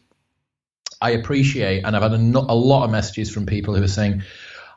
I 1.02 1.12
appreciate, 1.12 1.84
and 1.84 1.96
I've 1.96 2.02
had 2.02 2.14
a, 2.14 2.16
a, 2.16 2.56
lot 2.56 2.86
of 2.86 2.92
messages 2.92 3.30
from 3.30 3.46
people 3.46 3.76
who 3.76 3.84
are 3.84 3.88
saying, 3.88 4.24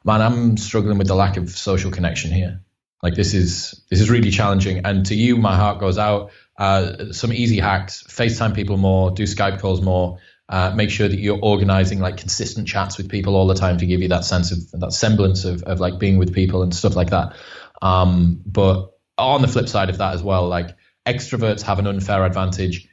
"Man, 0.04 0.20
I'm 0.20 0.56
struggling 0.56 0.98
with 0.98 1.06
the 1.06 1.14
lack 1.14 1.36
of 1.36 1.50
social 1.50 1.90
connection 1.90 2.30
here. 2.30 2.60
Like 3.02 3.14
this 3.14 3.34
is 3.34 3.84
this 3.90 4.00
is 4.00 4.10
really 4.10 4.30
challenging." 4.30 4.84
And 4.84 5.06
to 5.06 5.14
you, 5.14 5.36
my 5.36 5.56
heart 5.56 5.78
goes 5.78 5.98
out. 5.98 6.32
Uh, 6.56 7.12
some 7.12 7.32
easy 7.32 7.58
hacks: 7.58 8.04
FaceTime 8.04 8.54
people 8.54 8.76
more, 8.76 9.10
do 9.10 9.24
Skype 9.24 9.60
calls 9.60 9.80
more. 9.80 10.18
Uh, 10.50 10.72
make 10.74 10.88
sure 10.88 11.06
that 11.06 11.18
you're 11.18 11.38
organizing 11.42 12.00
like 12.00 12.16
consistent 12.16 12.66
chats 12.66 12.96
with 12.96 13.10
people 13.10 13.36
all 13.36 13.46
the 13.46 13.54
time 13.54 13.76
to 13.76 13.84
give 13.84 14.00
you 14.00 14.08
that 14.08 14.24
sense 14.24 14.50
of 14.50 14.80
that 14.80 14.92
semblance 14.92 15.44
of, 15.44 15.62
of 15.64 15.78
like 15.78 15.98
being 15.98 16.16
with 16.16 16.32
people 16.32 16.62
and 16.62 16.74
stuff 16.74 16.96
like 16.96 17.10
that. 17.10 17.36
Um, 17.82 18.40
but 18.46 18.92
on 19.18 19.42
the 19.42 19.48
flip 19.48 19.68
side 19.68 19.90
of 19.90 19.98
that 19.98 20.14
as 20.14 20.22
well, 20.22 20.48
like 20.48 20.76
extroverts 21.06 21.62
have 21.62 21.78
an 21.78 21.86
unfair 21.86 22.24
advantage. 22.24 22.88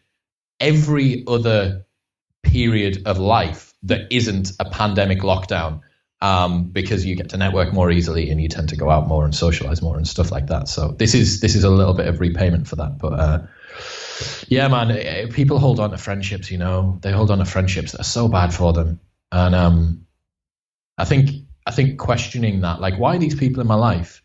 Every 0.59 1.23
other 1.27 1.84
period 2.55 3.01
of 3.05 3.17
life 3.17 3.73
that 3.83 4.07
isn't 4.11 4.53
a 4.59 4.65
pandemic 4.69 5.19
lockdown, 5.19 5.81
um, 6.21 6.69
because 6.71 7.05
you 7.05 7.15
get 7.15 7.29
to 7.29 7.37
network 7.37 7.73
more 7.73 7.91
easily 7.91 8.31
and 8.31 8.41
you 8.41 8.47
tend 8.47 8.69
to 8.69 8.77
go 8.77 8.89
out 8.89 9.07
more 9.07 9.25
and 9.25 9.35
socialize 9.35 9.81
more 9.81 9.97
and 9.97 10.07
stuff 10.07 10.31
like 10.31 10.47
that. 10.47 10.69
So 10.69 10.95
this 10.97 11.13
is 11.13 11.41
this 11.41 11.55
is 11.55 11.65
a 11.65 11.69
little 11.69 11.93
bit 11.93 12.07
of 12.07 12.21
repayment 12.21 12.67
for 12.67 12.77
that. 12.77 12.97
But 12.97 13.13
uh, 13.19 13.39
yeah, 14.47 14.69
man, 14.69 14.91
eh, 14.91 14.95
eh, 14.95 15.27
people 15.29 15.59
hold 15.59 15.79
on 15.79 15.91
to 15.91 15.97
friendships. 15.97 16.49
You 16.49 16.57
know, 16.57 16.97
they 17.01 17.11
hold 17.11 17.29
on 17.29 17.39
to 17.39 17.45
friendships 17.45 17.91
that 17.91 18.01
are 18.01 18.11
so 18.19 18.27
bad 18.29 18.53
for 18.53 18.73
them, 18.73 18.99
and 19.31 19.53
um, 19.53 20.07
I 20.97 21.05
think 21.05 21.29
I 21.67 21.71
think 21.71 21.99
questioning 21.99 22.61
that, 22.61 22.79
like, 22.79 22.97
why 22.97 23.15
are 23.15 23.19
these 23.19 23.35
people 23.35 23.61
in 23.61 23.67
my 23.67 23.75
life? 23.75 24.21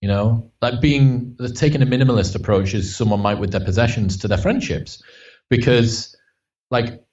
You 0.00 0.08
know, 0.08 0.52
like 0.62 0.80
being 0.80 1.36
taking 1.54 1.82
a 1.82 1.86
minimalist 1.86 2.34
approach 2.36 2.74
as 2.74 2.96
someone 2.96 3.20
might 3.20 3.40
with 3.40 3.50
their 3.52 3.64
possessions 3.64 4.18
to 4.18 4.28
their 4.28 4.38
friendships, 4.38 5.02
because 5.50 6.16
like 6.70 7.05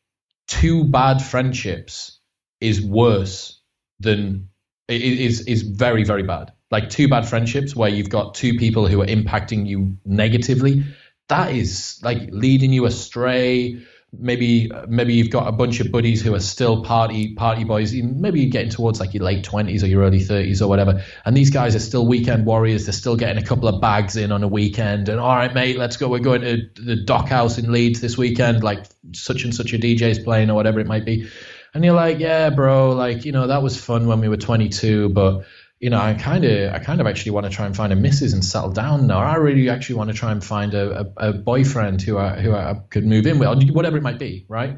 two 0.48 0.84
bad 0.86 1.22
friendships 1.22 2.20
is 2.62 2.82
worse 2.82 3.62
than 4.00 4.50
is 4.88 5.42
is 5.42 5.64
very 5.64 6.04
very 6.04 6.24
bad. 6.24 6.52
Like 6.72 6.90
two 6.90 7.08
bad 7.08 7.28
friendships 7.28 7.76
where 7.76 7.90
you've 7.90 8.10
got 8.10 8.36
two 8.36 8.56
people 8.56 8.88
who 8.88 9.02
are 9.02 9.06
impacting 9.06 9.68
you 9.68 9.98
negatively, 10.06 10.84
that 11.30 11.52
is 11.52 12.00
like 12.04 12.30
leading 12.32 12.74
you 12.74 12.86
astray, 12.86 13.82
maybe 14.18 14.72
maybe 14.88 15.14
you've 15.14 15.30
got 15.30 15.48
a 15.48 15.52
bunch 15.52 15.80
of 15.80 15.92
buddies 15.92 16.22
who 16.22 16.34
are 16.36 16.40
still 16.40 16.84
party 16.84 17.34
party 17.34 17.64
boys. 17.64 17.94
Maybe 17.94 18.42
you're 18.42 18.50
getting 18.50 18.70
towards 18.70 19.00
like 19.00 19.14
your 19.14 19.24
late 19.24 19.44
twenties 19.44 19.84
or 19.84 19.88
your 19.88 20.04
early 20.04 20.20
thirties 20.20 20.62
or 20.62 20.70
whatever, 20.70 21.04
and 21.26 21.36
these 21.36 21.50
guys 21.50 21.76
are 21.76 21.80
still 21.80 22.06
weekend 22.06 22.46
warriors. 22.46 22.86
They're 22.86 22.94
still 22.94 23.16
getting 23.16 23.42
a 23.42 23.46
couple 23.46 23.68
of 23.68 23.82
bags 23.82 24.16
in 24.16 24.32
on 24.32 24.44
a 24.44 24.48
weekend, 24.48 25.10
and 25.10 25.20
all 25.20 25.36
right, 25.36 25.54
mate, 25.54 25.78
let's 25.78 25.98
go. 25.98 26.08
We're 26.08 26.20
going 26.20 26.42
to 26.42 26.70
the 26.76 26.96
Dock 26.96 27.28
House 27.28 27.58
in 27.58 27.72
Leeds 27.72 28.02
this 28.02 28.18
weekend. 28.18 28.64
Like 28.64 28.86
such 29.14 29.44
and 29.44 29.54
such 29.54 29.74
a 29.74 29.78
DJ's 29.78 30.20
playing 30.20 30.50
or 30.50 30.56
whatever 30.56 30.80
it 30.80 30.88
might 30.88 31.06
be, 31.06 31.30
and 31.74 31.84
you're 31.84 31.96
like, 31.96 32.20
yeah, 32.20 32.50
bro, 32.50 32.92
like 32.92 33.26
you 33.26 33.32
know 33.32 33.48
that 33.48 33.64
was 33.64 33.84
fun 33.84 34.08
when 34.08 34.20
we 34.20 34.30
were 34.30 34.38
22, 34.38 35.10
but 35.10 35.46
you 35.84 35.90
know, 35.90 36.00
I 36.00 36.14
kind 36.14 36.46
of, 36.46 36.74
I 36.74 36.80
kind 36.80 37.02
of 37.02 37.08
actually 37.08 37.34
want 37.34 37.46
to 37.46 37.50
try 37.50 37.66
and 37.66 37.76
find 37.76 37.92
a 37.92 37.96
missus 37.98 38.32
and 38.32 38.44
settle 38.46 38.72
down 38.72 39.06
now. 39.06 39.20
I 39.20 39.36
really 39.36 39.70
actually 39.70 39.96
want 39.96 40.12
to 40.12 40.16
try 40.16 40.32
and 40.32 40.42
find 40.42 40.74
a, 40.74 41.02
a, 41.02 41.30
a 41.30 41.34
boyfriend 41.34 42.02
who 42.02 42.18
I, 42.18 42.40
who 42.40 42.54
I 42.54 42.76
could 42.90 43.06
move 43.06 43.28
in 43.28 43.38
with, 43.38 43.50
or 43.50 43.58
whatever 43.74 43.98
it 43.98 44.02
might 44.02 44.18
be, 44.18 44.46
right? 44.48 44.78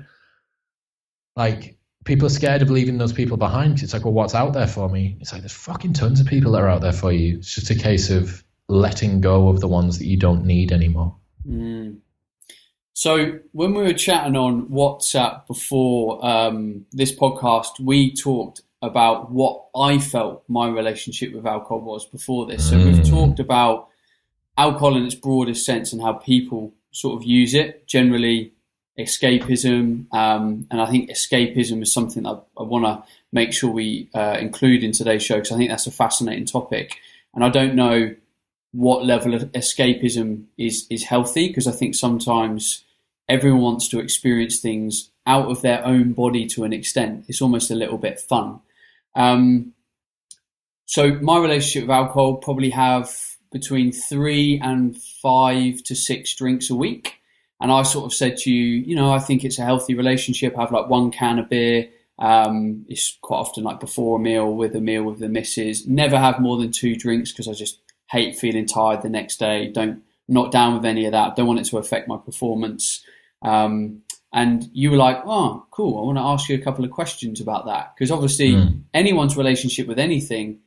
Like 1.36 1.78
people 2.06 2.26
are 2.26 2.32
scared 2.32 2.64
of 2.64 2.72
leaving 2.72 2.98
those 2.98 3.14
people 3.14 3.38
behind. 3.38 3.84
It's 3.84 3.94
like, 3.94 4.04
well, 4.04 4.16
what's 4.16 4.34
out 4.34 4.54
there 4.54 4.66
for 4.66 4.90
me? 4.90 5.18
It's 5.22 5.32
like 5.32 5.44
there's 5.44 5.54
fucking 5.54 5.94
tons 5.94 6.20
of 6.22 6.26
people 6.26 6.54
that 6.54 6.64
are 6.64 6.70
out 6.70 6.82
there 6.82 6.92
for 6.92 7.12
you. 7.12 7.38
It's 7.38 7.54
just 7.54 7.70
a 7.70 7.76
case 7.76 8.10
of 8.10 8.44
letting 8.68 9.22
go 9.22 9.50
of 9.50 9.60
the 9.60 9.68
ones 9.68 10.00
that 10.00 10.08
you 10.08 10.18
don't 10.18 10.44
need 10.44 10.72
anymore. 10.72 11.18
Mm. 11.48 11.98
So 12.94 13.40
when 13.52 13.76
we 13.76 13.84
were 13.84 13.94
chatting 13.94 14.36
on 14.36 14.70
WhatsApp 14.70 15.46
before 15.46 16.26
um, 16.26 16.88
this 16.92 17.14
podcast, 17.14 17.80
we 17.80 18.16
talked 18.16 18.62
about 18.82 19.32
what 19.32 19.66
I 19.76 20.00
felt 20.00 20.44
my 20.48 20.68
relationship 20.68 21.34
with 21.34 21.46
alcohol 21.46 21.82
was 21.82 22.06
before 22.06 22.46
this. 22.46 22.70
So 22.70 22.76
mm. 22.76 22.86
we've 22.86 23.10
talked 23.10 23.40
about 23.40 23.90
alcohol 24.58 24.96
in 24.96 25.06
its 25.06 25.16
broadest 25.16 25.66
sense 25.66 25.92
and 25.94 26.02
how 26.02 26.14
people 26.14 26.74
sort 26.92 27.20
of 27.20 27.28
use 27.28 27.54
it. 27.54 27.88
Generally, 27.88 28.54
escapism, 28.98 30.14
um, 30.14 30.68
and 30.72 30.82
I 30.82 30.86
think 30.86 31.10
escapism 31.10 31.82
is 31.82 31.94
something 31.94 32.24
that 32.24 32.30
I, 32.58 32.62
I 32.62 32.64
want 32.64 32.86
to 32.86 33.04
make 33.32 33.54
sure 33.54 33.70
we 33.70 34.10
uh, 34.14 34.38
include 34.40 34.84
in 34.84 34.92
today's 34.92 35.24
show 35.24 35.36
because 35.36 35.52
I 35.52 35.58
think 35.58 35.70
that's 35.70 35.88
a 35.88 35.92
fascinating 35.92 36.46
topic. 36.46 36.98
And 37.34 37.44
I 37.44 37.50
don't 37.50 37.76
know 37.76 38.16
what 38.72 39.06
level 39.06 39.34
of 39.34 39.44
escapism 39.54 40.46
is 40.58 40.86
is 40.90 41.04
healthy 41.04 41.48
because 41.48 41.68
I 41.68 41.72
think 41.72 41.96
sometimes 41.96 42.84
everyone 43.28 43.62
wants 43.62 43.88
to 43.90 44.00
experience 44.00 44.60
things 44.60 45.12
out 45.26 45.48
of 45.50 45.62
their 45.62 45.84
own 45.86 46.14
body 46.14 46.46
to 46.48 46.64
an 46.64 46.74
extent. 46.74 47.26
It's 47.28 47.42
almost 47.42 47.72
a 47.72 47.76
little 47.76 47.98
bit 47.98 48.20
fun. 48.20 48.60
Um, 49.16 49.74
so 50.86 51.16
my 51.16 51.40
relationship 51.40 51.84
with 51.84 51.96
alcohol 51.96 52.36
probably 52.36 52.70
have 52.72 53.12
between 53.52 53.92
three 53.92 54.60
and 54.62 54.98
five 55.22 55.82
to 55.84 55.96
six 55.96 56.36
drinks 56.36 56.70
a 56.70 56.76
week. 56.76 57.16
And 57.62 57.72
I 57.72 57.84
sort 57.84 58.06
of 58.06 58.14
said 58.14 58.38
to 58.40 58.52
you, 58.52 58.84
you 58.86 58.96
know, 58.96 59.14
I 59.14 59.20
think 59.20 59.44
it's 59.44 59.60
a 59.60 59.64
healthy 59.64 59.96
relationship. 59.96 60.58
I 60.58 60.62
have 60.62 60.72
like 60.72 60.90
one 60.90 61.12
can 61.12 61.40
of 61.40 61.50
beer. 61.50 61.90
Um, 62.20 62.86
it's 62.88 63.18
quite 63.22 63.38
often 63.38 63.64
like 63.64 63.80
before 63.80 64.18
a 64.18 64.22
meal 64.22 64.54
with 64.54 64.76
a 64.76 64.82
meal 64.82 65.04
with 65.04 65.20
the 65.20 65.30
missus. 65.30 65.88
Never 65.88 66.18
have 66.18 66.40
more 66.40 66.58
than 66.58 66.72
two 66.72 66.96
drinks 66.96 67.32
because 67.32 67.48
I 67.48 67.54
just 67.54 67.80
hate 68.10 68.38
feeling 68.38 68.66
tired 68.66 69.02
the 69.02 69.10
next 69.10 69.38
day. 69.38 69.72
Don't 69.72 70.04
not 70.28 70.52
down 70.52 70.76
with 70.76 70.86
any 70.86 71.06
of 71.06 71.12
that. 71.12 71.36
Don't 71.36 71.48
want 71.48 71.60
it 71.60 71.66
to 71.66 71.78
affect 71.78 72.08
my 72.08 72.18
performance. 72.18 73.04
Um, 73.42 74.02
and 74.36 74.70
you 74.74 74.92
were 74.92 74.98
like, 74.98 75.22
"Oh, 75.26 75.66
cool! 75.72 75.98
I 75.98 76.06
want 76.06 76.18
to 76.18 76.22
ask 76.22 76.50
you 76.50 76.56
a 76.56 76.62
couple 76.62 76.84
of 76.84 76.92
questions 76.92 77.40
about 77.40 77.66
that 77.68 77.96
because 77.96 78.12
obviously 78.12 78.52
mm. 78.52 78.82
anyone's 78.94 79.38
relationship 79.38 79.88
with 79.88 79.98
anything 79.98 80.60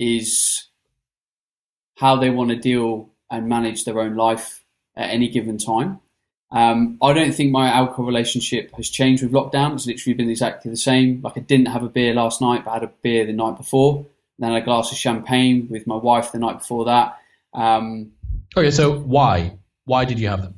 is 0.00 0.66
how 1.96 2.16
they 2.16 2.28
want 2.28 2.50
to 2.50 2.56
deal 2.56 3.10
and 3.30 3.48
manage 3.48 3.84
their 3.84 4.00
own 4.00 4.16
life 4.16 4.64
at 4.96 5.10
any 5.10 5.28
given 5.28 5.58
time. 5.58 6.00
Um, 6.50 6.98
I 7.00 7.12
don't 7.12 7.32
think 7.32 7.52
my 7.52 7.68
alcohol 7.68 8.04
relationship 8.04 8.74
has 8.76 8.90
changed 8.90 9.22
with 9.22 9.32
lockdown. 9.32 9.74
It's 9.74 9.86
literally 9.86 10.14
been 10.14 10.28
exactly 10.28 10.72
the 10.72 10.76
same. 10.76 11.20
Like 11.22 11.36
I 11.36 11.40
didn't 11.40 11.68
have 11.68 11.84
a 11.84 11.88
beer 11.88 12.14
last 12.14 12.40
night, 12.40 12.64
but 12.64 12.72
I 12.72 12.74
had 12.74 12.82
a 12.82 12.92
beer 13.02 13.24
the 13.26 13.32
night 13.32 13.56
before. 13.56 14.06
Then 14.40 14.52
a 14.52 14.60
glass 14.60 14.90
of 14.90 14.98
champagne 14.98 15.68
with 15.70 15.86
my 15.86 15.96
wife 15.96 16.32
the 16.32 16.40
night 16.40 16.58
before 16.58 16.86
that. 16.86 17.16
Um, 17.52 18.10
okay, 18.56 18.72
so 18.72 18.98
why? 18.98 19.58
Why 19.84 20.04
did 20.04 20.18
you 20.18 20.26
have 20.28 20.42
them? 20.42 20.56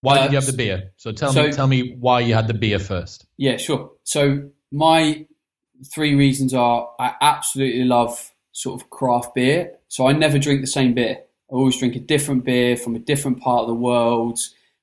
Why 0.00 0.18
uh, 0.18 0.22
did 0.22 0.32
you 0.32 0.36
have 0.36 0.46
the 0.46 0.52
beer? 0.52 0.92
So 0.96 1.12
tell 1.12 1.32
so, 1.32 1.44
me, 1.44 1.52
tell 1.52 1.66
me 1.66 1.96
why 1.98 2.20
you 2.20 2.34
had 2.34 2.46
the 2.46 2.54
beer 2.54 2.78
first. 2.78 3.26
Yeah, 3.36 3.56
sure. 3.56 3.90
So 4.04 4.50
my 4.70 5.26
three 5.92 6.14
reasons 6.14 6.54
are: 6.54 6.88
I 6.98 7.14
absolutely 7.20 7.84
love 7.84 8.32
sort 8.52 8.80
of 8.80 8.90
craft 8.90 9.34
beer. 9.34 9.72
So 9.88 10.06
I 10.06 10.12
never 10.12 10.38
drink 10.38 10.60
the 10.60 10.66
same 10.66 10.94
beer. 10.94 11.18
I 11.50 11.54
always 11.54 11.78
drink 11.78 11.96
a 11.96 12.00
different 12.00 12.44
beer 12.44 12.76
from 12.76 12.94
a 12.94 12.98
different 12.98 13.40
part 13.40 13.62
of 13.62 13.68
the 13.68 13.74
world. 13.74 14.38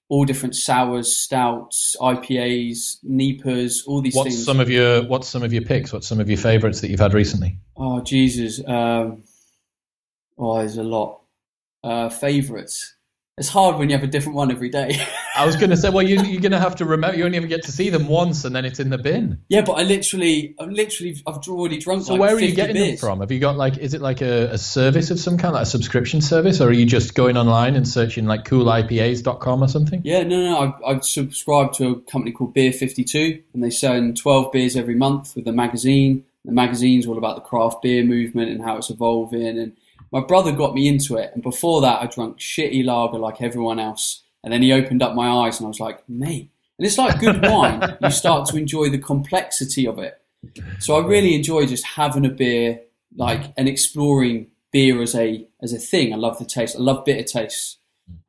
All 0.07 0.24
different 0.24 0.55
sours, 0.55 1.16
stouts, 1.16 1.95
IPAs, 1.99 3.03
NEIPAs, 3.03 3.88
all 3.88 4.01
these 4.01 4.13
what's 4.13 4.30
things. 4.30 4.45
Some 4.45 4.59
of 4.59 4.70
your, 4.70 5.03
what's 5.07 5.28
some 5.28 5.41
of 5.41 5.51
your 5.51 5.63
picks? 5.63 5.91
What's 5.91 6.05
some 6.05 6.20
of 6.20 6.30
your 6.30 6.38
favourites 6.38 6.82
that 6.82 6.91
you've 6.91 6.99
had 6.99 7.16
recently? 7.16 7.57
Oh 7.76 8.01
Jesus! 8.01 8.61
Um, 8.68 9.24
oh, 10.38 10.59
there's 10.59 10.78
a 10.78 10.84
lot. 10.84 11.22
Uh, 11.84 12.09
favourites. 12.09 12.94
It's 13.38 13.49
hard 13.49 13.75
when 13.77 13.89
you 13.89 13.95
have 13.97 14.03
a 14.03 14.07
different 14.07 14.38
one 14.38 14.49
every 14.49 14.69
day. 14.69 14.97
I 15.36 15.45
was 15.45 15.57
going 15.57 15.71
to 15.71 15.75
say, 15.75 15.89
well, 15.89 16.07
you, 16.07 16.19
are 16.19 16.39
going 16.39 16.53
to 16.53 16.59
have 16.59 16.77
to 16.77 16.86
remember. 16.86 17.17
You 17.17 17.25
only 17.25 17.38
ever 17.38 17.47
get 17.47 17.63
to 17.63 17.71
see 17.73 17.89
them 17.89 18.07
once, 18.07 18.45
and 18.45 18.55
then 18.55 18.63
it's 18.63 18.79
in 18.79 18.89
the 18.89 18.97
bin. 18.97 19.41
Yeah, 19.49 19.59
but 19.59 19.73
I 19.73 19.83
literally, 19.83 20.55
I've 20.57 20.69
literally, 20.69 21.17
I've 21.27 21.45
already 21.49 21.77
drunk. 21.77 22.05
So 22.05 22.13
like 22.13 22.21
where 22.21 22.36
are 22.36 22.39
you 22.39 22.55
getting 22.55 22.75
beers. 22.75 23.01
them 23.01 23.09
from? 23.09 23.19
Have 23.19 23.33
you 23.33 23.41
got 23.41 23.57
like, 23.57 23.77
is 23.77 23.93
it 23.93 23.99
like 23.99 24.21
a, 24.21 24.51
a, 24.51 24.57
service 24.57 25.11
of 25.11 25.19
some 25.19 25.38
kind, 25.38 25.53
like 25.53 25.63
a 25.63 25.65
subscription 25.65 26.21
service, 26.21 26.61
or 26.61 26.69
are 26.69 26.71
you 26.71 26.86
just 26.86 27.13
going 27.13 27.36
online 27.36 27.75
and 27.75 27.86
searching 27.86 28.25
like 28.25 28.45
coolipas.com 28.45 29.61
or 29.61 29.67
something? 29.67 30.01
Yeah, 30.05 30.23
no, 30.23 30.41
no. 30.41 30.57
I've, 30.57 30.95
I've 30.95 31.03
subscribed 31.03 31.73
to 31.75 31.89
a 31.89 32.01
company 32.09 32.31
called 32.31 32.53
Beer 32.53 32.71
Fifty 32.71 33.03
Two, 33.03 33.43
and 33.53 33.61
they 33.61 33.69
send 33.69 34.15
twelve 34.15 34.53
beers 34.53 34.77
every 34.77 34.95
month 34.95 35.36
with 35.36 35.45
a 35.45 35.51
magazine. 35.51 36.23
The 36.45 36.53
magazine's 36.53 37.05
all 37.05 37.17
about 37.17 37.36
the 37.36 37.41
craft 37.41 37.81
beer 37.81 38.05
movement 38.05 38.51
and 38.51 38.63
how 38.63 38.77
it's 38.77 38.89
evolving 38.89 39.59
and 39.59 39.75
my 40.16 40.22
brother 40.22 40.53
got 40.53 40.74
me 40.74 40.88
into 40.88 41.18
it, 41.18 41.32
and 41.34 41.43
before 41.43 41.82
that, 41.82 42.01
I 42.01 42.05
drank 42.05 42.38
shitty 42.38 42.86
lager 42.86 43.18
like 43.18 43.41
everyone 43.41 43.80
else. 43.80 44.24
And 44.45 44.53
then 44.53 44.61
he 44.61 44.72
opened 44.72 45.03
up 45.03 45.13
my 45.13 45.28
eyes, 45.28 45.59
and 45.59 45.66
I 45.66 45.68
was 45.68 45.82
like, 45.82 46.07
mate. 46.07 46.49
And 46.80 46.88
it's 46.88 46.97
like 46.97 47.20
good 47.20 47.41
wine. 47.43 47.97
You 48.01 48.09
start 48.11 48.47
to 48.47 48.57
enjoy 48.57 48.89
the 48.89 48.97
complexity 48.97 49.86
of 49.86 49.99
it. 49.99 50.22
So 50.80 50.95
I 50.95 51.05
really 51.05 51.36
enjoy 51.36 51.66
just 51.66 51.84
having 51.84 52.26
a 52.26 52.30
beer, 52.30 52.80
like 53.13 53.51
and 53.57 53.68
exploring 53.68 54.47
beer 54.72 55.01
as 55.01 55.16
a 55.16 55.45
as 55.61 55.74
a 55.74 55.80
thing. 55.80 56.13
I 56.13 56.16
love 56.16 56.39
the 56.39 56.45
taste. 56.45 56.78
I 56.78 56.80
love 56.80 57.03
bitter 57.03 57.24
tastes. 57.24 57.78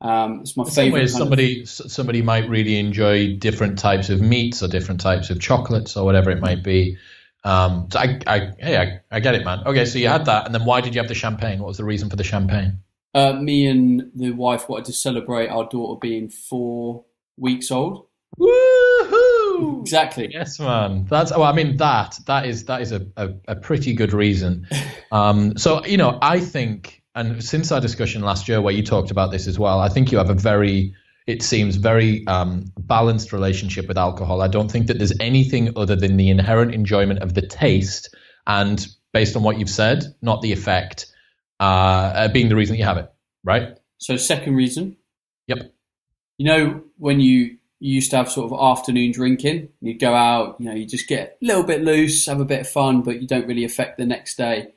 Um, 0.01 0.41
it's 0.41 0.57
my 0.57 0.65
In 0.65 0.69
favorite. 0.69 1.07
somebody 1.07 1.61
of... 1.61 1.69
somebody 1.69 2.21
might 2.21 2.49
really 2.49 2.77
enjoy 2.79 3.37
different 3.37 3.79
types 3.79 4.09
of 4.09 4.19
meats 4.19 4.61
or 4.61 4.67
different 4.67 4.99
types 4.99 5.29
of 5.29 5.39
chocolates 5.39 5.95
or 5.95 6.03
whatever 6.03 6.31
it 6.31 6.41
might 6.41 6.63
be. 6.63 6.97
Um, 7.47 7.87
so 7.89 7.99
I, 7.99 8.19
I, 8.27 8.51
hey, 8.59 8.77
I, 8.77 8.99
I 9.09 9.19
get 9.21 9.33
it, 9.33 9.45
man. 9.45 9.59
Okay, 9.65 9.85
so 9.85 9.99
you 9.99 10.09
had 10.09 10.25
that, 10.25 10.45
and 10.45 10.53
then 10.53 10.65
why 10.65 10.81
did 10.81 10.93
you 10.93 10.99
have 10.99 11.07
the 11.07 11.15
champagne? 11.15 11.59
What 11.59 11.67
was 11.67 11.77
the 11.77 11.85
reason 11.85 12.09
for 12.09 12.17
the 12.17 12.23
champagne? 12.23 12.79
Uh, 13.15 13.33
me 13.33 13.67
and 13.67 14.11
the 14.15 14.31
wife 14.31 14.67
wanted 14.67 14.83
to 14.85 14.93
celebrate 14.93 15.47
our 15.47 15.63
daughter 15.69 15.97
being 15.97 16.27
four 16.27 17.05
weeks 17.37 17.71
old. 17.71 18.05
Woohoo! 18.37 19.79
Exactly. 19.79 20.27
Yes, 20.29 20.59
man. 20.59 21.07
That's. 21.09 21.31
Well, 21.31 21.43
I 21.43 21.53
mean 21.53 21.77
that 21.77 22.19
that 22.25 22.45
is 22.45 22.65
that 22.65 22.81
is 22.81 22.91
a, 22.91 23.07
a, 23.15 23.29
a 23.47 23.55
pretty 23.55 23.93
good 23.93 24.13
reason. 24.13 24.67
Um, 25.09 25.57
so 25.57 25.85
you 25.85 25.95
know, 25.95 26.19
I 26.21 26.41
think, 26.41 27.01
and 27.15 27.41
since 27.41 27.71
our 27.71 27.79
discussion 27.79 28.23
last 28.23 28.49
year 28.49 28.59
where 28.59 28.73
you 28.73 28.83
talked 28.83 29.09
about 29.09 29.31
this 29.31 29.47
as 29.47 29.57
well, 29.57 29.79
I 29.79 29.87
think 29.87 30.11
you 30.11 30.17
have 30.17 30.29
a 30.29 30.33
very 30.33 30.93
it 31.27 31.43
seems 31.43 31.75
very 31.75 32.25
um, 32.25 32.71
balanced 32.77 33.33
relationship 33.33 33.87
with 33.87 33.97
alcohol. 33.97 34.41
I 34.41 34.47
don't 34.47 34.71
think 34.71 34.87
that 34.87 34.97
there's 34.97 35.13
anything 35.19 35.73
other 35.75 35.95
than 35.95 36.15
the 36.15 36.29
inherent 36.29 36.73
enjoyment 36.73 37.19
of 37.19 37.33
the 37.33 37.41
taste, 37.41 38.15
and 38.47 38.87
based 39.11 39.35
on 39.35 39.43
what 39.43 39.59
you've 39.59 39.69
said, 39.69 40.05
not 40.21 40.41
the 40.41 40.53
effect, 40.53 41.05
uh, 41.59 41.63
uh, 41.63 42.27
being 42.29 42.47
the 42.47 42.55
reason 42.55 42.73
that 42.73 42.79
you 42.79 42.85
have 42.85 42.97
it, 42.97 43.11
right? 43.43 43.77
So, 43.97 44.15
second 44.15 44.55
reason. 44.55 44.95
Yep. 45.47 45.73
You 46.37 46.45
know 46.45 46.83
when 46.97 47.19
you, 47.19 47.57
you 47.79 47.95
used 47.95 48.11
to 48.11 48.17
have 48.17 48.31
sort 48.31 48.51
of 48.51 48.59
afternoon 48.59 49.11
drinking, 49.11 49.69
you 49.81 49.97
go 49.97 50.13
out, 50.13 50.55
you 50.59 50.67
know, 50.67 50.75
you 50.75 50.85
just 50.85 51.07
get 51.07 51.37
a 51.41 51.45
little 51.45 51.63
bit 51.63 51.81
loose, 51.81 52.25
have 52.27 52.39
a 52.39 52.45
bit 52.45 52.61
of 52.61 52.69
fun, 52.69 53.01
but 53.01 53.21
you 53.21 53.27
don't 53.27 53.47
really 53.47 53.65
affect 53.65 53.97
the 53.97 54.05
next 54.05 54.37
day. 54.37 54.67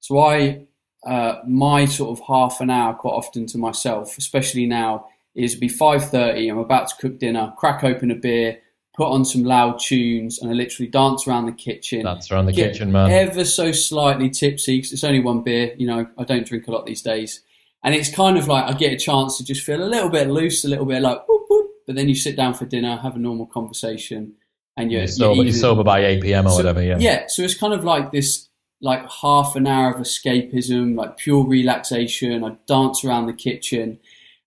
So 0.00 0.18
I, 0.18 0.66
uh, 1.06 1.40
my 1.46 1.84
sort 1.84 2.18
of 2.18 2.24
half 2.26 2.60
an 2.60 2.70
hour, 2.70 2.94
quite 2.94 3.12
often 3.12 3.46
to 3.46 3.58
myself, 3.58 4.16
especially 4.18 4.66
now 4.66 5.06
is 5.34 5.54
be 5.54 5.68
5.30 5.68 6.50
i'm 6.50 6.58
about 6.58 6.88
to 6.88 6.96
cook 6.96 7.18
dinner 7.18 7.52
crack 7.56 7.84
open 7.84 8.10
a 8.10 8.14
beer 8.14 8.58
put 8.94 9.08
on 9.08 9.24
some 9.24 9.44
loud 9.44 9.78
tunes 9.78 10.38
and 10.38 10.50
i 10.50 10.54
literally 10.54 10.88
dance 10.88 11.26
around 11.26 11.46
the 11.46 11.52
kitchen. 11.52 12.04
Dance 12.04 12.30
around 12.30 12.46
the 12.46 12.52
kitchen 12.52 12.92
man. 12.92 13.10
ever 13.10 13.44
so 13.44 13.72
slightly 13.72 14.30
tipsy 14.30 14.78
because 14.78 14.92
it's 14.92 15.04
only 15.04 15.20
one 15.20 15.42
beer 15.42 15.74
you 15.78 15.86
know 15.86 16.06
i 16.18 16.24
don't 16.24 16.46
drink 16.46 16.66
a 16.66 16.70
lot 16.70 16.86
these 16.86 17.02
days. 17.02 17.42
And 17.82 17.94
it's 17.94 18.14
kind 18.14 18.36
of 18.36 18.46
like 18.46 18.64
i 18.64 18.72
get 18.76 18.92
a 18.92 18.98
chance 18.98 19.38
to 19.38 19.44
just 19.44 19.64
feel 19.64 19.82
a 19.82 19.86
little 19.86 20.10
bit 20.10 20.28
loose 20.28 20.64
a 20.64 20.68
little 20.68 20.86
bit 20.86 21.00
like 21.00 21.26
whoop, 21.28 21.46
whoop, 21.48 21.70
but 21.86 21.96
then 21.96 22.08
you 22.08 22.14
sit 22.14 22.36
down 22.36 22.54
for 22.54 22.66
dinner 22.66 22.96
have 22.96 23.16
a 23.16 23.18
normal 23.18 23.46
conversation 23.46 24.34
and 24.76 24.90
you're, 24.90 25.00
you're, 25.02 25.08
sober, 25.08 25.34
you're, 25.34 25.44
you're 25.46 25.54
sober, 25.54 25.84
by 25.84 26.04
8 26.04 26.22
p.m 26.22 26.46
or 26.46 26.50
so, 26.50 26.56
whatever 26.56 26.82
yeah. 26.82 26.98
yeah 26.98 27.26
so 27.28 27.42
it's 27.42 27.56
kind 27.56 27.72
of 27.72 27.84
like 27.84 28.10
this 28.10 28.50
like 28.82 29.08
half 29.10 29.56
an 29.56 29.66
hour 29.66 29.92
of 29.92 30.00
escapism 30.00 30.96
like 30.96 31.16
pure 31.16 31.46
relaxation. 31.46 32.44
I 32.44 32.56
dance 32.66 33.04
around 33.04 33.26
the 33.26 33.32
kitchen 33.32 33.98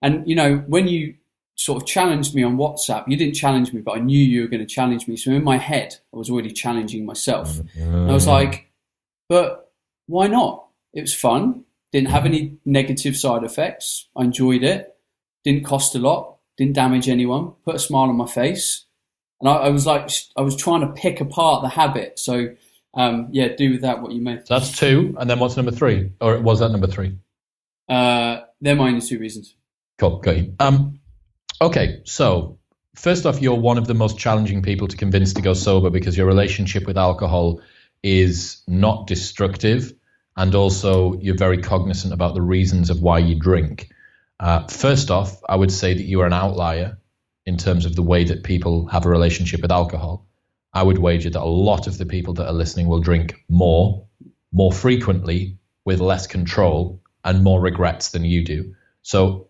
and 0.03 0.27
you 0.27 0.35
know, 0.35 0.57
when 0.67 0.87
you 0.87 1.15
sort 1.55 1.81
of 1.81 1.87
challenged 1.87 2.33
me 2.35 2.43
on 2.43 2.57
WhatsApp. 2.57 3.07
You 3.07 3.17
didn't 3.17 3.35
challenge 3.35 3.73
me, 3.73 3.81
but 3.81 3.97
I 3.97 3.99
knew 3.99 4.17
you 4.17 4.41
were 4.41 4.47
going 4.47 4.59
to 4.59 4.65
challenge 4.65 5.07
me. 5.07 5.15
So 5.17 5.31
in 5.31 5.43
my 5.43 5.57
head, 5.57 5.95
I 6.13 6.17
was 6.17 6.29
already 6.29 6.51
challenging 6.51 7.05
myself. 7.05 7.59
And 7.75 8.09
I 8.09 8.13
was 8.13 8.27
like, 8.27 8.71
but 9.29 9.71
why 10.07 10.27
not? 10.27 10.65
It 10.93 11.01
was 11.01 11.13
fun. 11.13 11.63
Didn't 11.91 12.09
have 12.09 12.25
any 12.25 12.57
negative 12.65 13.15
side 13.15 13.43
effects. 13.43 14.07
I 14.15 14.23
enjoyed 14.23 14.63
it. 14.63 14.95
Didn't 15.43 15.65
cost 15.65 15.95
a 15.95 15.99
lot. 15.99 16.37
Didn't 16.57 16.73
damage 16.73 17.07
anyone. 17.07 17.51
Put 17.63 17.75
a 17.75 17.79
smile 17.79 18.09
on 18.09 18.15
my 18.15 18.27
face. 18.27 18.85
And 19.39 19.49
I, 19.49 19.53
I 19.53 19.69
was 19.69 19.85
like, 19.85 20.09
I 20.35 20.41
was 20.41 20.55
trying 20.55 20.81
to 20.81 20.87
pick 20.87 21.21
apart 21.21 21.61
the 21.61 21.69
habit. 21.69 22.17
So, 22.17 22.55
um, 22.95 23.27
yeah, 23.31 23.49
do 23.55 23.71
with 23.71 23.81
that 23.81 24.01
what 24.01 24.11
you 24.11 24.21
may. 24.21 24.37
So 24.37 24.45
that's 24.49 24.77
two. 24.77 25.15
And 25.19 25.29
then 25.29 25.39
what's 25.39 25.55
number 25.55 25.71
three? 25.71 26.11
Or 26.19 26.39
was 26.39 26.59
that 26.59 26.69
number 26.69 26.87
three? 26.87 27.17
Uh, 27.87 28.41
they're 28.61 28.75
my 28.75 28.87
only 28.87 29.01
two 29.01 29.19
reasons. 29.19 29.55
Cool. 29.97 30.19
Got 30.19 30.37
you. 30.37 30.55
Um, 30.59 30.99
okay. 31.61 32.01
So, 32.05 32.59
first 32.95 33.25
off, 33.25 33.41
you're 33.41 33.55
one 33.55 33.77
of 33.77 33.87
the 33.87 33.93
most 33.93 34.17
challenging 34.17 34.61
people 34.61 34.87
to 34.87 34.97
convince 34.97 35.33
to 35.33 35.41
go 35.41 35.53
sober 35.53 35.89
because 35.89 36.17
your 36.17 36.27
relationship 36.27 36.85
with 36.85 36.97
alcohol 36.97 37.61
is 38.01 38.61
not 38.67 39.07
destructive. 39.07 39.93
And 40.35 40.55
also, 40.55 41.19
you're 41.19 41.37
very 41.37 41.59
cognizant 41.59 42.13
about 42.13 42.33
the 42.33 42.41
reasons 42.41 42.89
of 42.89 43.01
why 43.01 43.19
you 43.19 43.39
drink. 43.39 43.89
Uh, 44.39 44.67
first 44.67 45.11
off, 45.11 45.39
I 45.47 45.55
would 45.55 45.71
say 45.71 45.93
that 45.93 46.03
you 46.03 46.21
are 46.21 46.25
an 46.25 46.33
outlier 46.33 46.97
in 47.45 47.57
terms 47.57 47.85
of 47.85 47.95
the 47.95 48.01
way 48.01 48.23
that 48.25 48.43
people 48.43 48.87
have 48.87 49.05
a 49.05 49.09
relationship 49.09 49.61
with 49.61 49.71
alcohol. 49.71 50.25
I 50.73 50.81
would 50.81 50.97
wager 50.97 51.29
that 51.29 51.41
a 51.41 51.45
lot 51.45 51.85
of 51.87 51.97
the 51.97 52.05
people 52.05 52.33
that 52.35 52.47
are 52.47 52.53
listening 52.53 52.87
will 52.87 52.99
drink 52.99 53.35
more, 53.47 54.07
more 54.51 54.71
frequently, 54.71 55.57
with 55.85 55.99
less 55.99 56.25
control, 56.25 57.01
and 57.23 57.43
more 57.43 57.61
regrets 57.61 58.09
than 58.09 58.25
you 58.25 58.43
do. 58.43 58.73
So, 59.01 59.49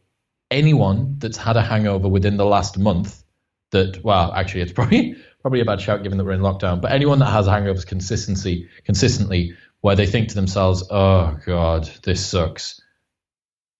anyone 0.54 1.16
that's 1.20 1.38
had 1.38 1.58
a 1.58 1.62
hangover 1.62 2.08
within 2.08 2.38
the 2.38 2.46
last 2.46 2.78
month, 2.78 3.24
that 3.72 4.04
well, 4.04 4.32
actually, 4.34 4.62
it's 4.62 4.72
probably 4.72 5.16
probably 5.42 5.60
a 5.60 5.66
bad 5.66 5.82
shout 5.82 6.04
given 6.04 6.18
that 6.18 6.24
we're 6.24 6.32
in 6.32 6.42
lockdown. 6.42 6.80
But 6.80 6.92
anyone 6.92 7.20
that 7.20 7.32
has 7.32 7.48
hangovers 7.48 7.86
consistency 7.86 8.70
consistently, 8.86 9.56
where 9.82 9.96
they 9.96 10.06
think 10.06 10.30
to 10.30 10.36
themselves, 10.36 10.88
"Oh 10.90 11.38
God, 11.46 11.90
this 12.04 12.26
sucks," 12.26 12.82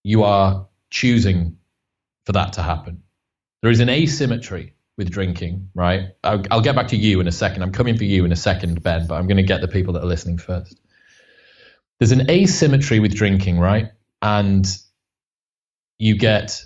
you 0.04 0.24
are 0.24 0.68
choosing 0.90 1.58
for 2.26 2.34
that 2.34 2.54
to 2.54 2.62
happen. 2.62 3.04
There 3.62 3.72
is 3.72 3.80
an 3.80 3.90
asymmetry 3.90 4.74
with 4.98 5.10
drinking, 5.10 5.70
right? 5.74 6.10
I'll, 6.24 6.44
I'll, 6.52 6.62
get 6.62 6.76
back 6.76 6.90
to 6.90 6.98
you 6.98 7.20
in 7.20 7.28
a 7.28 7.32
second. 7.32 7.64
I'm 7.64 7.72
coming 7.72 7.98
for 7.98 8.04
you 8.04 8.26
in 8.26 8.32
a 8.32 8.36
second, 8.36 8.84
Ben, 8.84 9.08
but 9.08 9.16
I'm 9.16 9.26
going 9.26 9.38
to 9.38 9.44
get 9.44 9.62
the 9.62 9.68
people 9.68 9.94
that 9.94 10.04
are 10.04 10.08
listening 10.08 10.38
first. 10.38 10.80
There's 12.00 12.12
an 12.12 12.30
asymmetry 12.30 13.00
with 13.00 13.16
drinking, 13.16 13.60
right? 13.60 13.92
And 14.22 14.68
you 15.98 16.18
get 16.18 16.64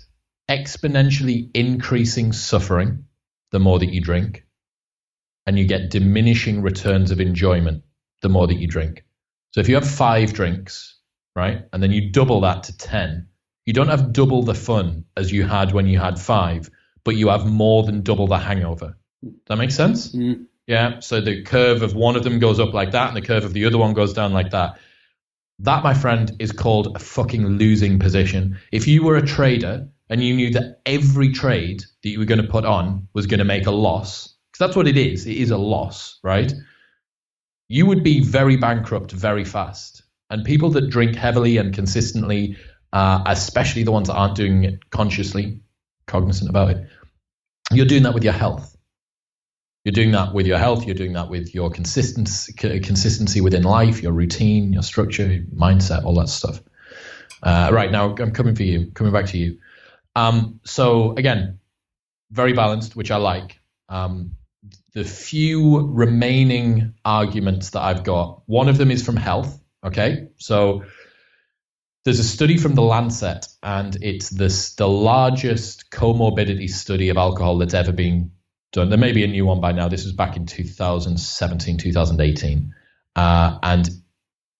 exponentially 0.48 1.50
increasing 1.54 2.32
suffering 2.32 3.04
the 3.50 3.58
more 3.58 3.78
that 3.78 3.92
you 3.92 4.00
drink, 4.00 4.44
and 5.46 5.58
you 5.58 5.66
get 5.66 5.90
diminishing 5.90 6.62
returns 6.62 7.10
of 7.10 7.20
enjoyment 7.20 7.82
the 8.22 8.28
more 8.28 8.46
that 8.46 8.58
you 8.58 8.66
drink. 8.66 9.04
So 9.52 9.60
if 9.60 9.68
you 9.68 9.74
have 9.76 9.88
five 9.88 10.32
drinks, 10.32 10.98
right, 11.34 11.64
and 11.72 11.82
then 11.82 11.90
you 11.90 12.10
double 12.10 12.42
that 12.42 12.64
to 12.64 12.76
10, 12.76 13.28
you 13.64 13.72
don't 13.72 13.88
have 13.88 14.12
double 14.12 14.42
the 14.42 14.54
fun 14.54 15.04
as 15.16 15.32
you 15.32 15.44
had 15.46 15.72
when 15.72 15.86
you 15.86 15.98
had 15.98 16.18
five, 16.18 16.70
but 17.04 17.16
you 17.16 17.28
have 17.28 17.46
more 17.46 17.82
than 17.82 18.02
double 18.02 18.26
the 18.26 18.38
hangover. 18.38 18.96
Does 19.22 19.32
that 19.46 19.56
make 19.56 19.70
sense? 19.70 20.14
Mm. 20.14 20.46
Yeah. 20.66 21.00
So 21.00 21.20
the 21.20 21.42
curve 21.42 21.82
of 21.82 21.94
one 21.94 22.16
of 22.16 22.24
them 22.24 22.38
goes 22.38 22.60
up 22.60 22.74
like 22.74 22.92
that, 22.92 23.08
and 23.08 23.16
the 23.16 23.26
curve 23.26 23.44
of 23.44 23.52
the 23.52 23.64
other 23.64 23.78
one 23.78 23.94
goes 23.94 24.12
down 24.12 24.32
like 24.32 24.50
that. 24.50 24.78
That, 25.60 25.82
my 25.82 25.94
friend, 25.94 26.30
is 26.38 26.52
called 26.52 26.94
a 26.94 27.00
fucking 27.00 27.44
losing 27.46 27.98
position. 27.98 28.58
If 28.70 28.86
you 28.86 29.02
were 29.02 29.16
a 29.16 29.26
trader 29.26 29.88
and 30.08 30.22
you 30.22 30.34
knew 30.34 30.50
that 30.50 30.80
every 30.86 31.32
trade 31.32 31.82
that 32.02 32.08
you 32.08 32.18
were 32.18 32.24
going 32.24 32.40
to 32.40 32.46
put 32.46 32.64
on 32.64 33.08
was 33.12 33.26
going 33.26 33.38
to 33.38 33.44
make 33.44 33.66
a 33.66 33.72
loss, 33.72 34.36
because 34.52 34.66
that's 34.66 34.76
what 34.76 34.86
it 34.86 34.96
is, 34.96 35.26
it 35.26 35.36
is 35.36 35.50
a 35.50 35.58
loss, 35.58 36.20
right? 36.22 36.52
You 37.68 37.86
would 37.86 38.04
be 38.04 38.20
very 38.20 38.56
bankrupt 38.56 39.10
very 39.12 39.44
fast. 39.44 40.02
And 40.30 40.44
people 40.44 40.70
that 40.70 40.90
drink 40.90 41.16
heavily 41.16 41.56
and 41.56 41.74
consistently, 41.74 42.56
uh, 42.92 43.22
especially 43.26 43.82
the 43.82 43.92
ones 43.92 44.08
that 44.08 44.14
aren't 44.14 44.36
doing 44.36 44.64
it 44.64 44.90
consciously, 44.90 45.60
cognizant 46.06 46.48
about 46.48 46.70
it, 46.70 46.86
you're 47.72 47.86
doing 47.86 48.04
that 48.04 48.14
with 48.14 48.24
your 48.24 48.32
health. 48.32 48.76
You're 49.88 50.04
doing 50.04 50.10
that 50.10 50.34
with 50.34 50.46
your 50.46 50.58
health. 50.58 50.84
You're 50.84 50.96
doing 50.96 51.14
that 51.14 51.30
with 51.30 51.54
your 51.54 51.70
consistency, 51.70 52.52
consistency 52.52 53.40
within 53.40 53.62
life, 53.62 54.02
your 54.02 54.12
routine, 54.12 54.70
your 54.70 54.82
structure, 54.82 55.26
your 55.26 55.44
mindset, 55.44 56.04
all 56.04 56.14
that 56.16 56.28
stuff. 56.28 56.60
Uh, 57.42 57.70
right 57.72 57.90
now, 57.90 58.14
I'm 58.14 58.32
coming 58.32 58.54
for 58.54 58.64
you. 58.64 58.90
Coming 58.90 59.14
back 59.14 59.28
to 59.28 59.38
you. 59.38 59.60
Um, 60.14 60.60
so 60.62 61.14
again, 61.16 61.60
very 62.30 62.52
balanced, 62.52 62.96
which 62.96 63.10
I 63.10 63.16
like. 63.16 63.60
Um, 63.88 64.32
the 64.92 65.04
few 65.04 65.78
remaining 65.78 66.92
arguments 67.02 67.70
that 67.70 67.80
I've 67.80 68.04
got, 68.04 68.42
one 68.44 68.68
of 68.68 68.76
them 68.76 68.90
is 68.90 69.02
from 69.02 69.16
health. 69.16 69.58
Okay, 69.82 70.28
so 70.36 70.84
there's 72.04 72.18
a 72.18 72.24
study 72.24 72.58
from 72.58 72.74
the 72.74 72.82
Lancet, 72.82 73.46
and 73.62 73.96
it's 74.02 74.28
this 74.28 74.74
the 74.74 74.86
largest 74.86 75.90
comorbidity 75.90 76.68
study 76.68 77.08
of 77.08 77.16
alcohol 77.16 77.56
that's 77.56 77.72
ever 77.72 77.92
been 77.92 78.32
done. 78.72 78.88
There 78.88 78.98
may 78.98 79.12
be 79.12 79.24
a 79.24 79.28
new 79.28 79.46
one 79.46 79.60
by 79.60 79.72
now. 79.72 79.88
This 79.88 80.04
was 80.04 80.12
back 80.12 80.36
in 80.36 80.46
2017, 80.46 81.78
2018. 81.78 82.74
Uh, 83.16 83.58
and 83.62 83.88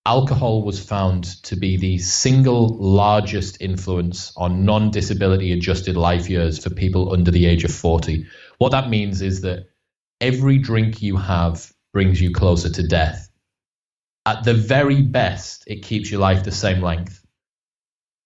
alcohol 0.07 0.63
was 0.63 0.83
found 0.83 1.25
to 1.45 1.57
be 1.57 1.77
the 1.77 1.99
single 1.99 2.77
largest 2.79 3.61
influence 3.61 4.33
on 4.37 4.65
non 4.65 4.91
disability 4.91 5.53
adjusted 5.53 5.97
life 5.97 6.29
years 6.29 6.63
for 6.63 6.71
people 6.71 7.13
under 7.13 7.31
the 7.31 7.47
age 7.47 7.65
of 7.65 7.73
40. 7.73 8.27
What 8.59 8.71
that 8.71 8.89
means 8.89 9.23
is 9.23 9.43
that 9.43 9.67
every 10.21 10.59
drink 10.59 11.03
you 11.03 11.17
have 11.17 11.73
brings 11.93 12.21
you 12.21 12.33
closer 12.33 12.71
to 12.71 12.83
death. 12.87 13.29
At 14.27 14.45
the 14.45 14.55
very 14.55 15.03
best, 15.03 15.65
it 15.67 15.83
keeps 15.83 16.11
your 16.11 16.21
life 16.21 16.45
the 16.45 16.53
same 16.53 16.83
length 16.83 17.18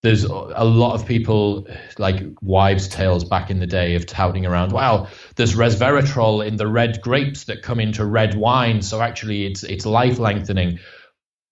there's 0.03 0.25
a 0.25 0.65
lot 0.65 0.95
of 0.95 1.07
people 1.07 1.69
like 1.97 2.23
wives' 2.41 2.89
tales 2.89 3.23
back 3.23 3.51
in 3.51 3.61
the 3.61 3.67
day 3.67 3.95
of 3.95 4.05
touting 4.05 4.45
around. 4.45 4.73
Wow, 4.73 5.07
there's 5.37 5.55
resveratrol 5.55 6.45
in 6.45 6.57
the 6.57 6.67
red 6.67 7.01
grapes 7.01 7.45
that 7.45 7.63
come 7.63 7.79
into 7.79 8.05
red 8.05 8.35
wine, 8.35 8.83
so 8.83 9.01
actually 9.01 9.47
it's 9.47 9.63
it's 9.63 9.87
life 9.87 10.19
lengthening. 10.19 10.81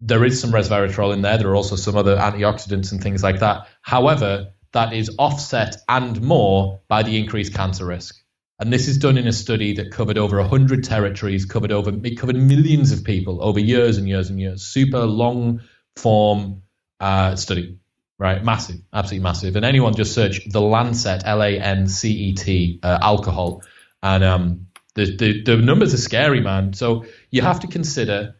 There 0.00 0.24
is 0.24 0.40
some 0.40 0.50
resveratrol 0.50 1.12
in 1.12 1.22
there. 1.22 1.38
There 1.38 1.48
are 1.48 1.56
also 1.56 1.76
some 1.76 1.96
other 1.96 2.16
antioxidants 2.16 2.90
and 2.90 3.00
things 3.00 3.22
like 3.22 3.38
that. 3.40 3.68
However, 3.82 4.52
that 4.72 4.92
is 4.92 5.14
offset 5.18 5.76
and 5.88 6.20
more 6.20 6.80
by 6.88 7.02
the 7.02 7.18
increased 7.18 7.54
cancer 7.54 7.86
risk. 7.86 8.16
And 8.58 8.72
this 8.72 8.88
is 8.88 8.98
done 8.98 9.16
in 9.16 9.26
a 9.26 9.32
study 9.32 9.74
that 9.74 9.92
covered 9.92 10.18
over 10.18 10.38
100 10.38 10.84
territories, 10.84 11.44
covered 11.44 11.72
over 11.72 11.92
it 12.02 12.18
covered 12.18 12.36
millions 12.36 12.90
of 12.90 13.04
people 13.04 13.44
over 13.44 13.60
years 13.60 13.96
and 13.96 14.08
years 14.08 14.28
and 14.28 14.40
years. 14.40 14.62
Super 14.62 15.06
long 15.06 15.60
form 15.94 16.62
uh, 16.98 17.36
study 17.36 17.79
right? 18.20 18.44
Massive, 18.44 18.76
absolutely 18.92 19.24
massive. 19.24 19.56
And 19.56 19.64
anyone 19.64 19.94
just 19.94 20.14
search 20.14 20.46
the 20.46 20.60
Lancet, 20.60 21.22
L 21.24 21.42
A 21.42 21.58
N 21.58 21.88
C 21.88 22.12
E 22.12 22.34
T, 22.34 22.78
uh, 22.82 22.98
alcohol, 23.00 23.62
and 24.02 24.22
um, 24.22 24.66
the, 24.94 25.16
the 25.16 25.42
the 25.42 25.56
numbers 25.56 25.94
are 25.94 25.98
scary, 25.98 26.40
man. 26.40 26.74
So 26.74 27.06
you 27.30 27.40
have 27.40 27.60
to 27.60 27.66
consider: 27.66 28.36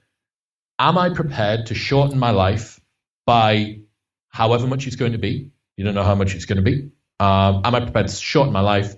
Am 0.79 0.99
I 0.99 1.09
prepared 1.09 1.67
to 1.67 1.75
shorten 1.75 2.19
my 2.19 2.31
life 2.31 2.79
by 3.27 3.81
however 4.29 4.67
much 4.67 4.87
it's 4.87 4.97
going 4.97 5.13
to 5.13 5.19
be? 5.19 5.51
You 5.77 5.85
don't 5.85 5.95
know 5.95 6.05
how 6.05 6.15
much 6.15 6.35
it's 6.35 6.45
going 6.45 6.63
to 6.63 6.71
be. 6.71 6.91
Um, 7.19 7.63
am 7.65 7.75
I 7.75 7.81
prepared 7.81 8.09
to 8.09 8.15
shorten 8.15 8.53
my 8.53 8.61
life 8.61 8.95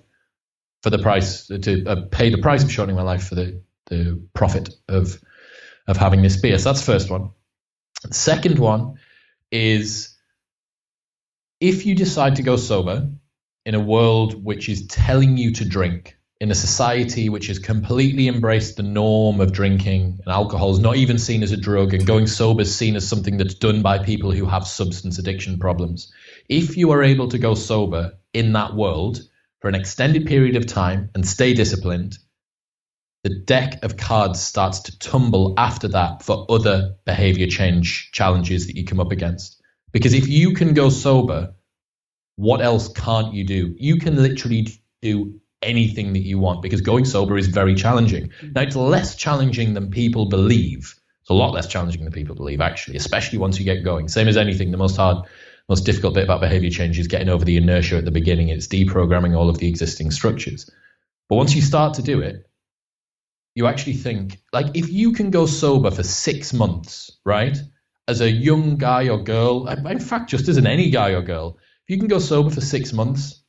for 0.81 0.89
the 0.89 0.99
price 0.99 1.47
to 1.47 1.85
uh, 1.85 2.01
pay 2.11 2.29
the 2.29 2.39
price 2.39 2.63
of 2.63 2.71
shortening 2.71 2.97
my 2.97 3.03
life 3.03 3.29
for 3.29 3.35
the 3.35 3.61
the 3.85 4.21
profit 4.33 4.69
of 4.89 5.17
of 5.87 5.95
having 5.95 6.21
this 6.21 6.35
beer? 6.35 6.57
So 6.57 6.69
that's 6.73 6.85
the 6.85 6.91
first 6.91 7.09
one. 7.09 7.29
The 8.03 8.13
second 8.13 8.59
one 8.59 8.95
is 9.49 10.12
if 11.63 11.85
you 11.85 11.95
decide 11.95 12.35
to 12.35 12.43
go 12.43 12.57
sober 12.57 13.09
in 13.65 13.73
a 13.73 13.79
world 13.79 14.43
which 14.43 14.67
is 14.67 14.85
telling 14.87 15.37
you 15.37 15.49
to 15.49 15.63
drink, 15.63 16.17
in 16.41 16.51
a 16.51 16.55
society 16.55 17.29
which 17.29 17.47
has 17.47 17.57
completely 17.57 18.27
embraced 18.27 18.75
the 18.75 18.83
norm 18.83 19.39
of 19.39 19.53
drinking 19.53 20.19
and 20.25 20.27
alcohol 20.27 20.73
is 20.73 20.79
not 20.79 20.97
even 20.97 21.17
seen 21.17 21.41
as 21.41 21.53
a 21.53 21.57
drug 21.57 21.93
and 21.93 22.05
going 22.05 22.27
sober 22.27 22.63
is 22.63 22.75
seen 22.75 22.97
as 22.97 23.07
something 23.07 23.37
that's 23.37 23.53
done 23.53 23.81
by 23.81 23.97
people 23.97 24.29
who 24.29 24.45
have 24.45 24.67
substance 24.67 25.17
addiction 25.17 25.57
problems. 25.57 26.11
If 26.49 26.75
you 26.75 26.91
are 26.91 27.01
able 27.01 27.29
to 27.29 27.39
go 27.39 27.55
sober 27.55 28.11
in 28.33 28.51
that 28.51 28.75
world 28.75 29.21
for 29.61 29.69
an 29.69 29.75
extended 29.75 30.25
period 30.25 30.57
of 30.57 30.67
time 30.67 31.11
and 31.15 31.25
stay 31.25 31.53
disciplined, 31.53 32.17
the 33.23 33.39
deck 33.39 33.81
of 33.85 33.95
cards 33.95 34.41
starts 34.41 34.81
to 34.81 34.99
tumble 34.99 35.53
after 35.57 35.87
that 35.87 36.23
for 36.23 36.45
other 36.49 36.95
behavior 37.05 37.47
change 37.47 38.11
challenges 38.11 38.67
that 38.67 38.75
you 38.75 38.83
come 38.83 38.99
up 38.99 39.13
against. 39.13 39.62
Because 39.93 40.13
if 40.13 40.27
you 40.27 40.53
can 40.53 40.73
go 40.73 40.89
sober, 40.89 41.53
what 42.35 42.61
else 42.61 42.89
can't 42.89 43.33
you 43.33 43.45
do? 43.45 43.75
You 43.77 43.97
can 43.97 44.21
literally 44.21 44.67
do 45.01 45.39
anything 45.61 46.13
that 46.13 46.23
you 46.23 46.39
want 46.39 46.61
because 46.61 46.81
going 46.81 47.05
sober 47.05 47.37
is 47.37 47.47
very 47.47 47.75
challenging. 47.75 48.29
Mm. 48.41 48.55
Now, 48.55 48.61
it's 48.63 48.75
less 48.75 49.15
challenging 49.15 49.73
than 49.73 49.91
people 49.91 50.25
believe. 50.25 50.95
It's 51.21 51.29
a 51.29 51.33
lot 51.33 51.53
less 51.53 51.67
challenging 51.67 52.03
than 52.03 52.11
people 52.11 52.35
believe, 52.35 52.59
actually, 52.59 52.97
especially 52.97 53.37
once 53.37 53.57
you 53.57 53.65
get 53.65 53.83
going. 53.83 54.09
Same 54.09 54.27
as 54.27 54.35
anything, 54.35 54.71
the 54.71 54.77
most 54.77 54.97
hard, 54.97 55.25
most 55.69 55.85
difficult 55.85 56.15
bit 56.15 56.25
about 56.25 56.41
behavior 56.41 56.69
change 56.69 56.99
is 56.99 57.07
getting 57.07 57.29
over 57.29 57.45
the 57.45 57.55
inertia 57.55 57.97
at 57.97 58.05
the 58.05 58.11
beginning. 58.11 58.49
It's 58.49 58.67
deprogramming 58.67 59.37
all 59.37 59.49
of 59.49 59.57
the 59.59 59.69
existing 59.69 60.11
structures. 60.11 60.69
But 61.29 61.37
once 61.37 61.55
you 61.55 61.61
start 61.61 61.93
to 61.95 62.01
do 62.01 62.19
it, 62.19 62.49
you 63.55 63.67
actually 63.67 63.93
think 63.93 64.39
like 64.51 64.75
if 64.75 64.89
you 64.89 65.13
can 65.13 65.29
go 65.29 65.45
sober 65.45 65.91
for 65.91 66.03
six 66.03 66.51
months, 66.53 67.11
right? 67.23 67.57
As 68.07 68.19
a 68.19 68.29
young 68.29 68.77
guy 68.77 69.07
or 69.07 69.23
girl, 69.23 69.67
in 69.67 69.99
fact, 69.99 70.29
just 70.29 70.49
as 70.49 70.57
an 70.57 70.67
any 70.67 70.89
guy 70.89 71.11
or 71.11 71.21
girl, 71.21 71.57
if 71.87 71.93
you 71.93 71.97
can 71.97 72.07
go 72.07 72.19
sober 72.19 72.49
for 72.49 72.59
six 72.59 72.91
months, 72.91 73.43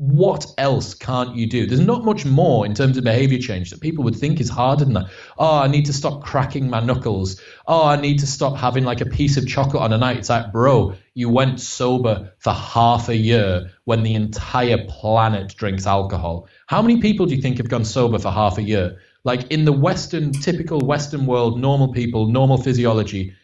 what 0.00 0.46
else 0.56 0.94
can't 0.94 1.36
you 1.36 1.46
do? 1.46 1.66
There's 1.66 1.78
not 1.78 2.06
much 2.06 2.24
more 2.24 2.64
in 2.64 2.74
terms 2.74 2.96
of 2.96 3.04
behavior 3.04 3.38
change 3.38 3.70
that 3.70 3.82
people 3.82 4.02
would 4.04 4.16
think 4.16 4.40
is 4.40 4.48
harder 4.48 4.86
than 4.86 4.94
that. 4.94 5.10
Oh, 5.38 5.58
I 5.58 5.68
need 5.68 5.84
to 5.86 5.92
stop 5.92 6.24
cracking 6.24 6.70
my 6.70 6.80
knuckles. 6.80 7.38
Oh, 7.66 7.86
I 7.86 8.00
need 8.00 8.18
to 8.20 8.26
stop 8.26 8.56
having 8.56 8.84
like 8.84 9.02
a 9.02 9.06
piece 9.06 9.36
of 9.36 9.46
chocolate 9.46 9.82
on 9.82 9.92
a 9.92 9.98
night. 9.98 10.16
It's 10.16 10.30
like, 10.30 10.52
bro, 10.52 10.94
you 11.12 11.28
went 11.28 11.60
sober 11.60 12.32
for 12.38 12.52
half 12.54 13.10
a 13.10 13.16
year 13.16 13.70
when 13.84 14.02
the 14.02 14.14
entire 14.14 14.86
planet 14.88 15.54
drinks 15.54 15.86
alcohol. 15.86 16.48
How 16.66 16.80
many 16.80 17.00
people 17.00 17.26
do 17.26 17.34
you 17.36 17.42
think 17.42 17.58
have 17.58 17.68
gone 17.68 17.84
sober 17.84 18.18
for 18.18 18.30
half 18.30 18.56
a 18.56 18.62
year? 18.62 19.00
Like 19.22 19.52
in 19.52 19.66
the 19.66 19.72
Western, 19.72 20.32
typical 20.32 20.80
Western 20.80 21.26
world, 21.26 21.60
normal 21.60 21.92
people, 21.92 22.26
normal 22.26 22.56
physiology, 22.56 23.34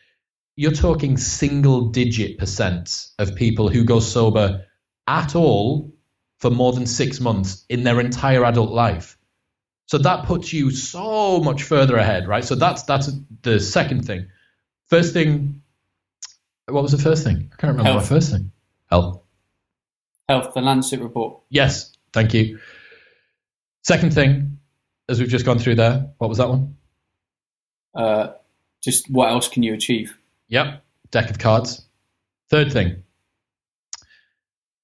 you're 0.57 0.72
talking 0.72 1.16
single 1.18 1.88
digit 1.88 2.38
percent 2.38 3.09
of 3.18 3.34
people 3.34 3.68
who 3.68 3.84
go 3.84 4.00
sober 4.00 4.64
at 5.07 5.36
all 5.36 5.92
for 6.38 6.50
more 6.50 6.72
than 6.72 6.86
six 6.86 7.20
months 7.20 7.64
in 7.68 7.84
their 7.84 8.00
entire 8.00 8.44
adult 8.44 8.70
life. 8.70 9.18
So 9.86 9.98
that 9.98 10.26
puts 10.26 10.52
you 10.52 10.70
so 10.70 11.40
much 11.40 11.62
further 11.62 11.96
ahead, 11.96 12.26
right? 12.26 12.44
So 12.44 12.54
that's 12.54 12.82
that's 12.82 13.11
the 13.42 13.61
second 13.61 14.04
thing. 14.07 14.26
First 14.86 15.12
thing, 15.12 15.62
what 16.66 16.82
was 16.82 16.92
the 16.92 16.98
first 16.98 17.22
thing? 17.22 17.50
I 17.52 17.57
can't 17.57 17.76
remember 17.76 17.90
Health. 17.92 18.02
my 18.02 18.09
first 18.09 18.32
thing. 18.32 18.50
Health. 18.90 19.20
Health, 20.28 20.54
the 20.54 20.61
Lancet 20.61 21.00
report. 21.00 21.40
Yes, 21.50 21.92
thank 22.12 22.34
you. 22.34 22.59
Second 23.82 24.12
thing, 24.12 24.59
as 25.09 25.20
we've 25.20 25.28
just 25.28 25.44
gone 25.44 25.61
through 25.61 25.76
there, 25.76 26.11
what 26.18 26.28
was 26.28 26.38
that 26.38 26.48
one? 26.48 26.76
Uh, 27.94 28.32
just 28.82 29.09
what 29.09 29.30
else 29.30 29.48
can 29.48 29.62
you 29.62 29.72
achieve? 29.74 30.16
Yep, 30.49 30.82
deck 31.11 31.30
of 31.30 31.38
cards. 31.38 31.86
Third 32.51 32.72
thing. 32.72 33.03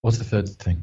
What's 0.00 0.18
the 0.18 0.24
third 0.24 0.48
thing? 0.48 0.82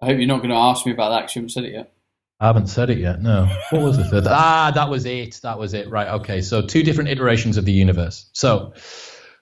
I 0.00 0.06
hope 0.06 0.18
you're 0.18 0.26
not 0.26 0.38
going 0.38 0.50
to 0.50 0.56
ask 0.56 0.86
me 0.86 0.92
about 0.92 1.10
that 1.10 1.22
because 1.22 1.36
you 1.36 1.40
haven't 1.40 1.50
said 1.50 1.64
it 1.64 1.72
yet. 1.72 1.92
I 2.40 2.46
haven't 2.46 2.66
said 2.66 2.90
it 2.90 2.98
yet. 2.98 3.22
No. 3.22 3.46
What 3.70 3.82
was 3.82 3.96
the 3.96 4.04
third? 4.04 4.26
ah, 4.26 4.70
that 4.74 4.90
was 4.90 5.06
it. 5.06 5.40
That 5.42 5.58
was 5.58 5.72
it. 5.74 5.88
Right. 5.88 6.08
Okay. 6.08 6.42
So 6.42 6.62
two 6.62 6.82
different 6.82 7.10
iterations 7.10 7.56
of 7.56 7.64
the 7.64 7.72
universe. 7.72 8.28
So 8.32 8.74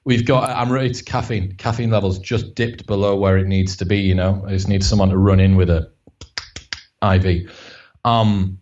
we've 0.04 0.24
got. 0.24 0.48
I'm 0.50 0.70
ready 0.70 0.90
to 0.90 1.04
caffeine. 1.04 1.56
Caffeine 1.56 1.90
levels 1.90 2.18
just 2.20 2.54
dipped 2.54 2.86
below 2.86 3.16
where 3.16 3.36
it 3.38 3.46
needs 3.46 3.76
to 3.78 3.84
be. 3.84 3.98
You 3.98 4.14
know, 4.14 4.44
I 4.46 4.50
just 4.50 4.68
need 4.68 4.84
someone 4.84 5.08
to 5.10 5.18
run 5.18 5.40
in 5.40 5.56
with 5.56 5.70
a 5.70 5.90
IV. 7.02 7.50
Um. 8.04 8.58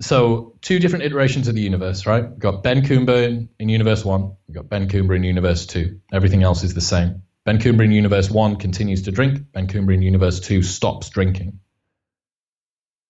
So 0.00 0.56
two 0.60 0.78
different 0.78 1.04
iterations 1.04 1.48
of 1.48 1.54
the 1.54 1.60
universe, 1.60 2.06
right? 2.06 2.28
We've 2.28 2.38
got 2.38 2.62
Ben 2.62 2.82
Coomber 2.82 3.26
in, 3.26 3.48
in 3.58 3.68
Universe 3.68 4.04
One. 4.04 4.36
We've 4.46 4.54
got 4.54 4.68
Ben 4.68 4.88
Coomber 4.88 5.16
in 5.16 5.24
Universe 5.24 5.66
Two. 5.66 6.00
Everything 6.12 6.42
else 6.42 6.62
is 6.62 6.74
the 6.74 6.80
same. 6.80 7.22
Ben 7.48 7.58
Coomber 7.58 7.82
in 7.82 7.92
Universe 7.92 8.30
1 8.30 8.56
continues 8.56 9.04
to 9.04 9.10
drink. 9.10 9.40
Ben 9.52 9.68
Coomber 9.68 9.94
in 9.94 10.02
Universe 10.02 10.38
2 10.40 10.62
stops 10.62 11.08
drinking. 11.08 11.60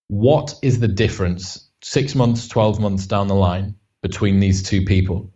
What 0.06 0.54
is 0.62 0.78
the 0.78 0.86
difference 0.86 1.68
six 1.82 2.14
months, 2.14 2.46
12 2.46 2.78
months 2.78 3.08
down 3.08 3.26
the 3.26 3.34
line 3.34 3.74
between 4.00 4.38
these 4.38 4.62
two 4.62 4.84
people? 4.84 5.32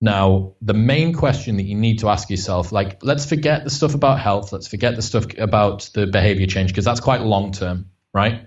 Now, 0.00 0.54
the 0.60 0.74
main 0.74 1.14
question 1.14 1.58
that 1.58 1.62
you 1.62 1.76
need 1.76 2.00
to 2.00 2.08
ask 2.08 2.28
yourself, 2.28 2.72
like, 2.72 3.04
let's 3.04 3.24
forget 3.24 3.62
the 3.62 3.70
stuff 3.70 3.94
about 3.94 4.18
health, 4.18 4.52
let's 4.52 4.66
forget 4.66 4.96
the 4.96 5.02
stuff 5.02 5.26
about 5.38 5.88
the 5.94 6.08
behavior 6.08 6.48
change, 6.48 6.70
because 6.70 6.84
that's 6.84 6.98
quite 6.98 7.20
long 7.20 7.52
term, 7.52 7.90
right? 8.12 8.46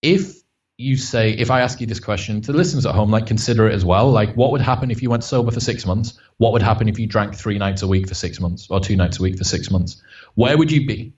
If 0.00 0.41
you 0.82 0.96
say, 0.96 1.30
if 1.30 1.50
I 1.50 1.60
ask 1.60 1.80
you 1.80 1.86
this 1.86 2.00
question 2.00 2.40
to 2.42 2.52
listeners 2.52 2.84
at 2.84 2.94
home, 2.94 3.10
like 3.10 3.26
consider 3.26 3.68
it 3.68 3.74
as 3.74 3.84
well. 3.84 4.10
Like, 4.10 4.34
what 4.34 4.52
would 4.52 4.60
happen 4.60 4.90
if 4.90 5.02
you 5.02 5.10
went 5.10 5.24
sober 5.24 5.50
for 5.50 5.60
six 5.60 5.86
months? 5.86 6.18
What 6.38 6.52
would 6.52 6.62
happen 6.62 6.88
if 6.88 6.98
you 6.98 7.06
drank 7.06 7.34
three 7.34 7.58
nights 7.58 7.82
a 7.82 7.86
week 7.86 8.08
for 8.08 8.14
six 8.14 8.40
months 8.40 8.66
or 8.68 8.80
two 8.80 8.96
nights 8.96 9.18
a 9.18 9.22
week 9.22 9.38
for 9.38 9.44
six 9.44 9.70
months? 9.70 10.02
Where 10.34 10.58
would 10.58 10.72
you 10.72 10.86
be? 10.86 11.14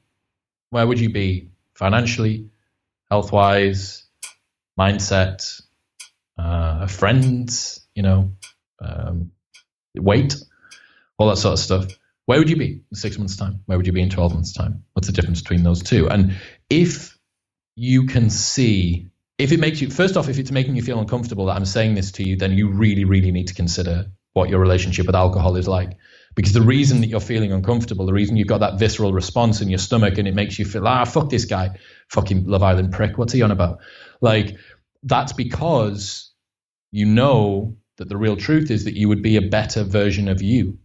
Where 0.71 0.87
would 0.87 1.01
you 1.01 1.11
be 1.11 1.51
financially, 1.75 2.51
health 3.11 3.33
wise, 3.33 4.05
mindset, 4.79 5.63
uh, 6.39 6.87
friends, 6.87 7.87
you 7.95 8.03
know, 8.03 8.33
um, 8.81 9.31
weight, 9.97 10.37
all 11.17 11.29
that 11.29 11.37
sort 11.37 11.55
of 11.55 11.59
stuff? 11.59 11.87
Where 12.27 12.39
would 12.39 12.51
you 12.51 12.57
be 12.57 12.83
in 12.91 12.97
six 12.97 13.19
months' 13.19 13.37
time? 13.37 13.61
Where 13.67 13.79
would 13.79 13.87
you 13.87 13.93
be 13.93 14.03
in 14.03 14.11
12 14.11 14.35
months' 14.35 14.53
time? 14.53 14.85
What's 14.93 15.09
the 15.09 15.13
difference 15.13 15.41
between 15.41 15.63
those 15.63 15.83
two? 15.83 16.09
And 16.09 16.37
if 16.69 17.19
you 17.77 18.07
can 18.07 18.31
see 18.31 19.09
if 19.39 19.53
it 19.53 19.61
makes 19.61 19.81
you 19.81 19.91
first 19.91 20.17
off 20.17 20.29
if 20.29 20.39
it's 20.39 20.51
making 20.51 20.77
you 20.77 20.83
feel 20.83 21.01
uncomfortable 21.01 21.47
that 21.47 21.57
i'm 21.57 21.65
saying 21.65 21.95
this 21.95 22.13
to 22.13 22.29
you 22.29 22.37
then 22.37 22.53
you 22.53 22.69
really 22.69 23.05
really 23.05 23.31
need 23.31 23.49
to 23.49 23.55
consider 23.55 24.07
what 24.35 24.51
your 24.51 24.61
relationship 24.61 25.07
with 25.07 25.15
alcohol 25.15 25.57
is 25.57 25.67
like. 25.67 25.97
Because 26.35 26.53
the 26.53 26.61
reason 26.61 27.01
that 27.01 27.07
you're 27.07 27.21
feeling 27.21 27.53
uncomfortable 27.53 28.05
the 28.05 28.13
reason 28.13 28.37
you've 28.37 28.49
got 28.49 28.59
that 28.59 28.79
visceral 28.79 29.13
response 29.13 29.61
in 29.61 29.71
your 29.71 29.79
stomach 29.79 30.19
and 30.19 30.29
it 30.29 30.35
makes 30.35 30.59
you 30.59 30.65
feel 30.65 30.87
ah 30.87 31.05
fuck 31.05 31.31
this 31.31 31.47
guy 31.47 31.79
fucking 32.09 32.45
love 32.47 32.63
island 32.63 32.93
prick 32.93 33.17
what's 33.17 33.33
he 33.33 33.43
on 33.43 33.53
about? 33.53 33.79
Like 34.21 34.59
that's 35.05 35.33
because 35.33 36.33
you 36.91 37.07
know 37.07 37.77
that 37.97 38.09
the 38.09 38.17
real 38.17 38.37
truth 38.37 38.71
is 38.71 38.85
that 38.85 38.95
you 38.95 39.09
would 39.09 39.23
be 39.23 39.37
a 39.37 39.43
better 39.43 39.85
version 39.85 40.29
of 40.29 40.43
you 40.43 40.79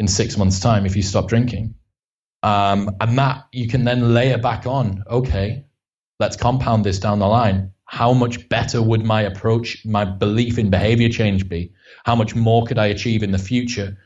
in 0.00 0.08
six 0.08 0.36
months 0.36 0.58
time 0.58 0.84
if 0.84 0.96
you 0.96 1.02
stop 1.02 1.28
drinking. 1.28 1.76
Um, 2.42 2.96
and 3.00 3.18
that 3.18 3.46
you 3.52 3.68
can 3.68 3.84
then 3.84 4.14
layer 4.14 4.38
back 4.38 4.66
on 4.66 5.04
okay 5.08 5.66
let's 6.18 6.36
compound 6.36 6.84
this 6.84 6.98
down 6.98 7.18
the 7.18 7.26
line 7.26 7.72
how 7.90 8.12
much 8.12 8.48
better 8.48 8.80
would 8.80 9.04
my 9.04 9.22
approach, 9.22 9.84
my 9.84 10.04
belief 10.04 10.58
in 10.58 10.70
behavior 10.70 11.08
change 11.08 11.48
be? 11.48 11.72
How 12.04 12.14
much 12.14 12.36
more 12.36 12.64
could 12.64 12.78
I 12.78 12.86
achieve 12.86 13.24
in 13.24 13.32
the 13.32 13.38
future? 13.38 13.98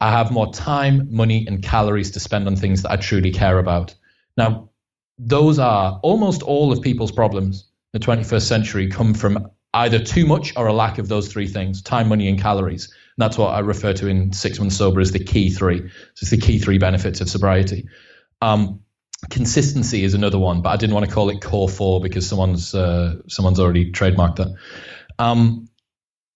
I 0.00 0.12
have 0.12 0.30
more 0.30 0.52
time, 0.52 1.08
money, 1.10 1.44
and 1.48 1.60
calories 1.60 2.12
to 2.12 2.20
spend 2.20 2.46
on 2.46 2.54
things 2.54 2.82
that 2.82 2.92
I 2.92 2.96
truly 2.96 3.32
care 3.32 3.58
about. 3.58 3.92
Now, 4.36 4.70
those 5.18 5.58
are 5.58 5.98
almost 6.04 6.44
all 6.44 6.70
of 6.70 6.80
people's 6.80 7.10
problems 7.10 7.66
in 7.92 7.98
the 7.98 8.06
21st 8.06 8.42
century 8.46 8.88
come 8.88 9.14
from 9.14 9.50
either 9.74 9.98
too 9.98 10.26
much 10.26 10.56
or 10.56 10.68
a 10.68 10.72
lack 10.72 10.98
of 10.98 11.08
those 11.08 11.26
three 11.26 11.48
things 11.48 11.82
time, 11.82 12.10
money, 12.10 12.28
and 12.28 12.40
calories. 12.40 12.84
And 12.86 13.24
that's 13.24 13.36
what 13.36 13.48
I 13.48 13.58
refer 13.58 13.92
to 13.94 14.06
in 14.06 14.32
Six 14.32 14.60
Months 14.60 14.76
Sober 14.76 15.00
as 15.00 15.10
the 15.10 15.18
key 15.18 15.50
three. 15.50 15.80
So 15.80 16.22
it's 16.22 16.30
the 16.30 16.38
key 16.38 16.60
three 16.60 16.78
benefits 16.78 17.20
of 17.20 17.28
sobriety. 17.28 17.88
Um, 18.40 18.83
Consistency 19.30 20.04
is 20.04 20.14
another 20.14 20.38
one, 20.38 20.62
but 20.62 20.70
I 20.70 20.76
didn't 20.76 20.94
want 20.94 21.06
to 21.06 21.12
call 21.12 21.30
it 21.30 21.40
core 21.40 21.68
four 21.68 22.00
because 22.00 22.28
someone's 22.28 22.74
uh, 22.74 23.16
someone's 23.28 23.60
already 23.60 23.92
trademarked 23.92 24.36
that. 24.36 24.54
Um, 25.18 25.68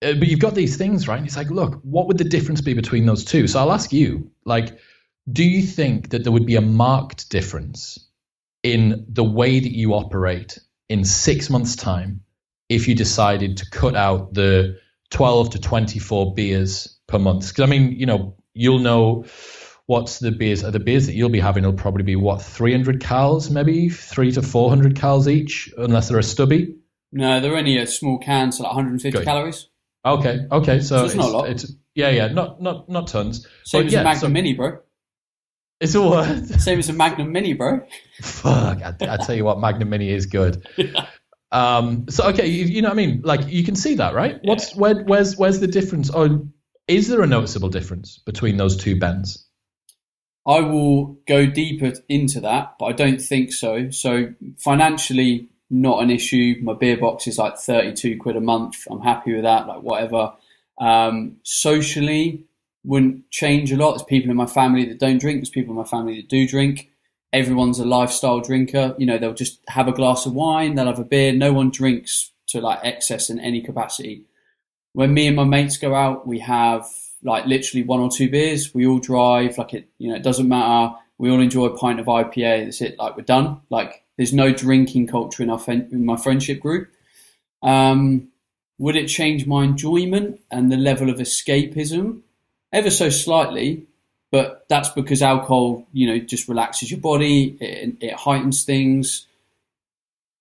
uh, 0.03 0.15
but 0.15 0.29
you've 0.29 0.41
got 0.41 0.55
these 0.55 0.77
things, 0.77 1.09
right? 1.09 1.19
And 1.19 1.27
it's 1.27 1.37
like, 1.37 1.51
look, 1.51 1.81
what 1.83 2.07
would 2.07 2.19
the 2.19 2.25
difference 2.25 2.61
be 2.61 2.75
between 2.75 3.07
those 3.07 3.25
two? 3.25 3.49
So 3.49 3.59
I'll 3.59 3.73
ask 3.73 3.93
you, 3.93 4.31
like, 4.45 4.79
do 5.31 5.45
you 5.45 5.63
think 5.63 6.11
that 6.11 6.23
there 6.23 6.33
would 6.33 6.47
be 6.47 6.57
a 6.57 6.61
marked 6.61 7.31
difference 7.31 7.99
in 8.63 9.07
the 9.09 9.25
way 9.25 9.59
that 9.61 9.73
you 9.73 9.95
operate 9.95 10.59
in 10.89 11.05
six 11.05 11.51
months' 11.51 11.77
time 11.77 12.23
if 12.69 12.87
you 12.87 12.95
decided 12.95 13.57
to 13.59 13.71
cut 13.71 13.97
out 13.97 14.35
the 14.35 14.79
12 15.11 15.51
to 15.51 15.59
24 15.59 16.35
beers 16.35 16.99
per 17.07 17.19
month? 17.19 17.49
Because 17.49 17.65
I 17.65 17.67
mean, 17.67 17.93
you 17.93 18.07
know, 18.07 18.37
you'll 18.55 18.79
know 18.79 19.25
what's 19.89 20.19
the 20.19 20.31
beers? 20.31 20.63
The 20.63 20.79
beers 20.79 21.07
that 21.07 21.15
you'll 21.15 21.31
be 21.31 21.41
having 21.41 21.65
will 21.65 21.73
probably 21.73 22.05
be 22.05 22.15
what 22.15 22.43
300 22.43 23.01
cals, 23.01 23.51
maybe 23.51 23.89
three 23.89 24.31
to 24.33 24.43
400 24.43 24.95
cals 24.95 25.27
each, 25.27 25.73
unless 25.77 26.09
they're 26.09 26.19
a 26.19 26.23
stubby. 26.23 26.77
No, 27.11 27.41
they're 27.41 27.57
only 27.57 27.79
a 27.79 27.87
small 27.87 28.19
can, 28.19 28.53
so 28.53 28.63
like 28.63 28.75
150 28.75 29.25
calories. 29.25 29.69
Okay, 30.05 30.41
okay, 30.53 30.81
so, 30.81 30.99
so 30.99 31.05
it's, 31.05 31.15
it's, 31.15 31.19
not 31.19 31.29
a 31.29 31.37
lot. 31.37 31.49
It's, 31.49 31.73
yeah, 31.95 32.11
yeah, 32.11 32.29
not 32.29 32.63
not 32.63 32.89
not 32.89 33.09
tons. 33.09 33.47
Same 33.65 33.83
but 33.83 33.87
as 33.87 33.93
yeah, 33.95 34.01
a 34.03 34.05
Magnum 34.05 34.21
so, 34.21 34.29
Mini, 34.29 34.55
bro. 34.55 34.79
It's 35.81 35.95
a 35.95 36.03
what? 36.03 36.47
Same 36.61 36.79
as 36.79 36.89
a 36.89 36.93
Magnum 36.93 37.33
Mini, 37.33 37.55
bro. 37.55 37.81
Fuck, 38.21 38.83
I, 38.83 38.95
I 39.01 39.17
tell 39.17 39.35
you 39.35 39.45
what, 39.45 39.59
Magnum 39.59 39.89
Mini 39.89 40.11
is 40.11 40.27
good. 40.27 40.67
yeah. 40.77 41.07
Um, 41.51 42.11
so 42.11 42.29
okay, 42.29 42.47
you, 42.47 42.67
you, 42.67 42.83
know 42.83 42.89
what 42.89 42.99
I 42.99 43.07
mean? 43.07 43.23
Like 43.25 43.49
you 43.49 43.65
can 43.65 43.75
see 43.75 43.95
that, 43.95 44.13
right? 44.13 44.35
Yeah. 44.35 44.51
What's 44.51 44.77
where, 44.77 45.03
where's 45.05 45.35
where's 45.35 45.61
the 45.61 45.67
difference? 45.67 46.11
Or 46.11 46.43
is 46.87 47.09
there 47.09 47.23
a 47.23 47.27
noticeable 47.27 47.71
difference 47.71 48.19
between 48.19 48.59
those 48.59 48.77
two 48.77 48.99
Bens? 48.99 49.48
I 50.49 50.61
will 50.61 51.19
go 51.27 51.45
deeper 51.45 51.93
into 52.09 52.41
that, 52.41 52.77
but 52.79 52.87
I 52.87 52.93
don't 52.93 53.21
think 53.21 53.53
so. 53.53 53.91
So 53.91 54.33
financially, 54.57 55.49
not 55.69 56.03
an 56.03 56.11
issue. 56.11 56.57
My 56.63 56.73
beer 56.73 56.97
box 56.97 57.27
is 57.27 57.37
like 57.37 57.59
32 57.59 58.19
quid 58.19 58.35
a 58.35 58.41
month. 58.41 58.87
I'm 58.91 59.03
happy 59.03 59.35
with 59.35 59.43
that, 59.43 59.67
like 59.67 59.83
whatever. 59.83 60.33
Um, 60.81 61.37
socially, 61.43 62.45
wouldn't 62.83 63.31
change 63.31 63.71
a 63.71 63.77
lot. 63.77 63.91
There's 63.93 64.05
people 64.05 64.31
in 64.31 64.37
my 64.39 64.47
family 64.47 64.87
that 64.87 64.99
don't 64.99 65.21
drink. 65.21 65.41
There's 65.41 65.51
people 65.51 65.73
in 65.73 65.79
my 65.79 65.85
family 65.85 66.17
that 66.17 66.31
do 66.31 66.49
drink. 66.49 66.91
Everyone's 67.31 67.79
a 67.79 67.85
lifestyle 67.85 68.41
drinker. 68.41 68.95
You 68.97 69.05
know, 69.05 69.19
they'll 69.19 69.35
just 69.35 69.61
have 69.69 69.87
a 69.87 69.93
glass 69.93 70.25
of 70.25 70.33
wine, 70.33 70.75
they'll 70.75 70.87
have 70.87 70.99
a 70.99 71.05
beer. 71.05 71.33
No 71.33 71.53
one 71.53 71.71
drinks 71.71 72.33
to 72.49 72.63
like 72.63 72.81
excess 72.83 73.29
in 73.29 73.39
any 73.39 73.61
capacity. 73.61 74.23
When 74.95 75.13
me 75.13 75.27
and 75.27 75.37
my 75.37 75.45
mates 75.45 75.77
go 75.77 75.95
out, 75.95 76.27
we 76.27 76.39
have 76.39 76.87
like 77.23 77.47
literally 77.47 77.85
one 77.85 78.01
or 78.01 78.11
two 78.11 78.31
beers. 78.31 78.75
We 78.75 78.87
all 78.87 78.99
drive. 78.99 79.59
Like 79.59 79.75
it, 79.75 79.89
you 79.99 80.11
know, 80.11 80.17
it 80.17 80.23
doesn't 80.23 80.49
matter. 80.49 80.95
We 81.19 81.31
all 81.31 81.41
enjoy 81.41 81.67
a 81.67 81.77
pint 81.77 82.01
of 82.01 82.07
IPA. 82.07 82.65
That's 82.65 82.81
it. 82.81 82.99
Like 82.99 83.17
we're 83.17 83.23
done. 83.23 83.61
Like 83.71 84.05
there's 84.17 84.33
no 84.33 84.53
drinking 84.53 85.09
culture 85.09 85.43
in 85.43 85.51
our 85.51 85.61
in 85.69 86.05
my 86.05 86.17
friendship 86.17 86.61
group. 86.61 86.91
Um, 87.63 88.29
would 88.79 88.97
it 88.97 89.09
change 89.09 89.47
my 89.47 89.65
enjoyment 89.65 90.41
and 90.51 90.71
the 90.71 90.77
level 90.77 91.11
of 91.11 91.19
escapism? 91.19 92.21
Ever 92.73 92.91
so 92.91 93.09
slightly, 93.09 93.87
but 94.31 94.67
that's 94.69 94.91
because 94.91 95.23
alcohol, 95.23 95.87
you 95.93 96.07
know, 96.07 96.19
just 96.19 96.49
relaxes 96.49 96.91
your 96.91 97.01
body. 97.01 97.57
It, 97.61 97.97
it 98.01 98.13
heightens 98.15 98.65
things 98.65 99.27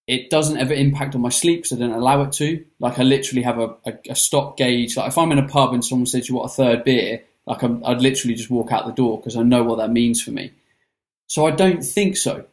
it 0.08 0.30
doesn't 0.30 0.58
ever 0.58 0.74
impact 0.74 1.16
on 1.16 1.22
my 1.22 1.30
sleep 1.30 1.64
because 1.64 1.74
I 1.74 1.80
don't 1.80 1.92
allow 1.92 2.22
it 2.24 2.32
to. 2.34 2.64
Like 2.80 2.98
I 2.98 3.04
literally 3.04 3.44
have 3.44 3.60
a, 3.60 3.76
a, 3.86 3.94
a, 4.10 4.16
stop 4.16 4.58
gauge. 4.58 4.96
Like 4.96 5.10
if 5.10 5.18
I'm 5.18 5.34
in 5.34 5.38
a 5.38 5.48
pub 5.48 5.74
and 5.74 5.84
someone 5.84 6.06
says 6.06 6.30
you 6.30 6.36
want 6.36 6.50
a 6.50 6.56
third 6.56 6.86
beer, 6.86 7.24
like 7.46 7.64
i 7.64 7.68
would 7.68 8.02
literally 8.02 8.36
just 8.36 8.50
walk 8.50 8.72
out 8.72 8.86
the 8.86 8.94
door 8.94 9.18
because 9.18 9.36
I 9.36 9.44
know 9.44 9.64
what 9.64 9.78
that 9.78 9.92
means 9.92 10.22
for 10.22 10.32
me. 10.32 10.54
So 11.28 11.46
I 11.46 11.52
don't 11.52 11.84
think 11.84 12.16
so, 12.16 12.46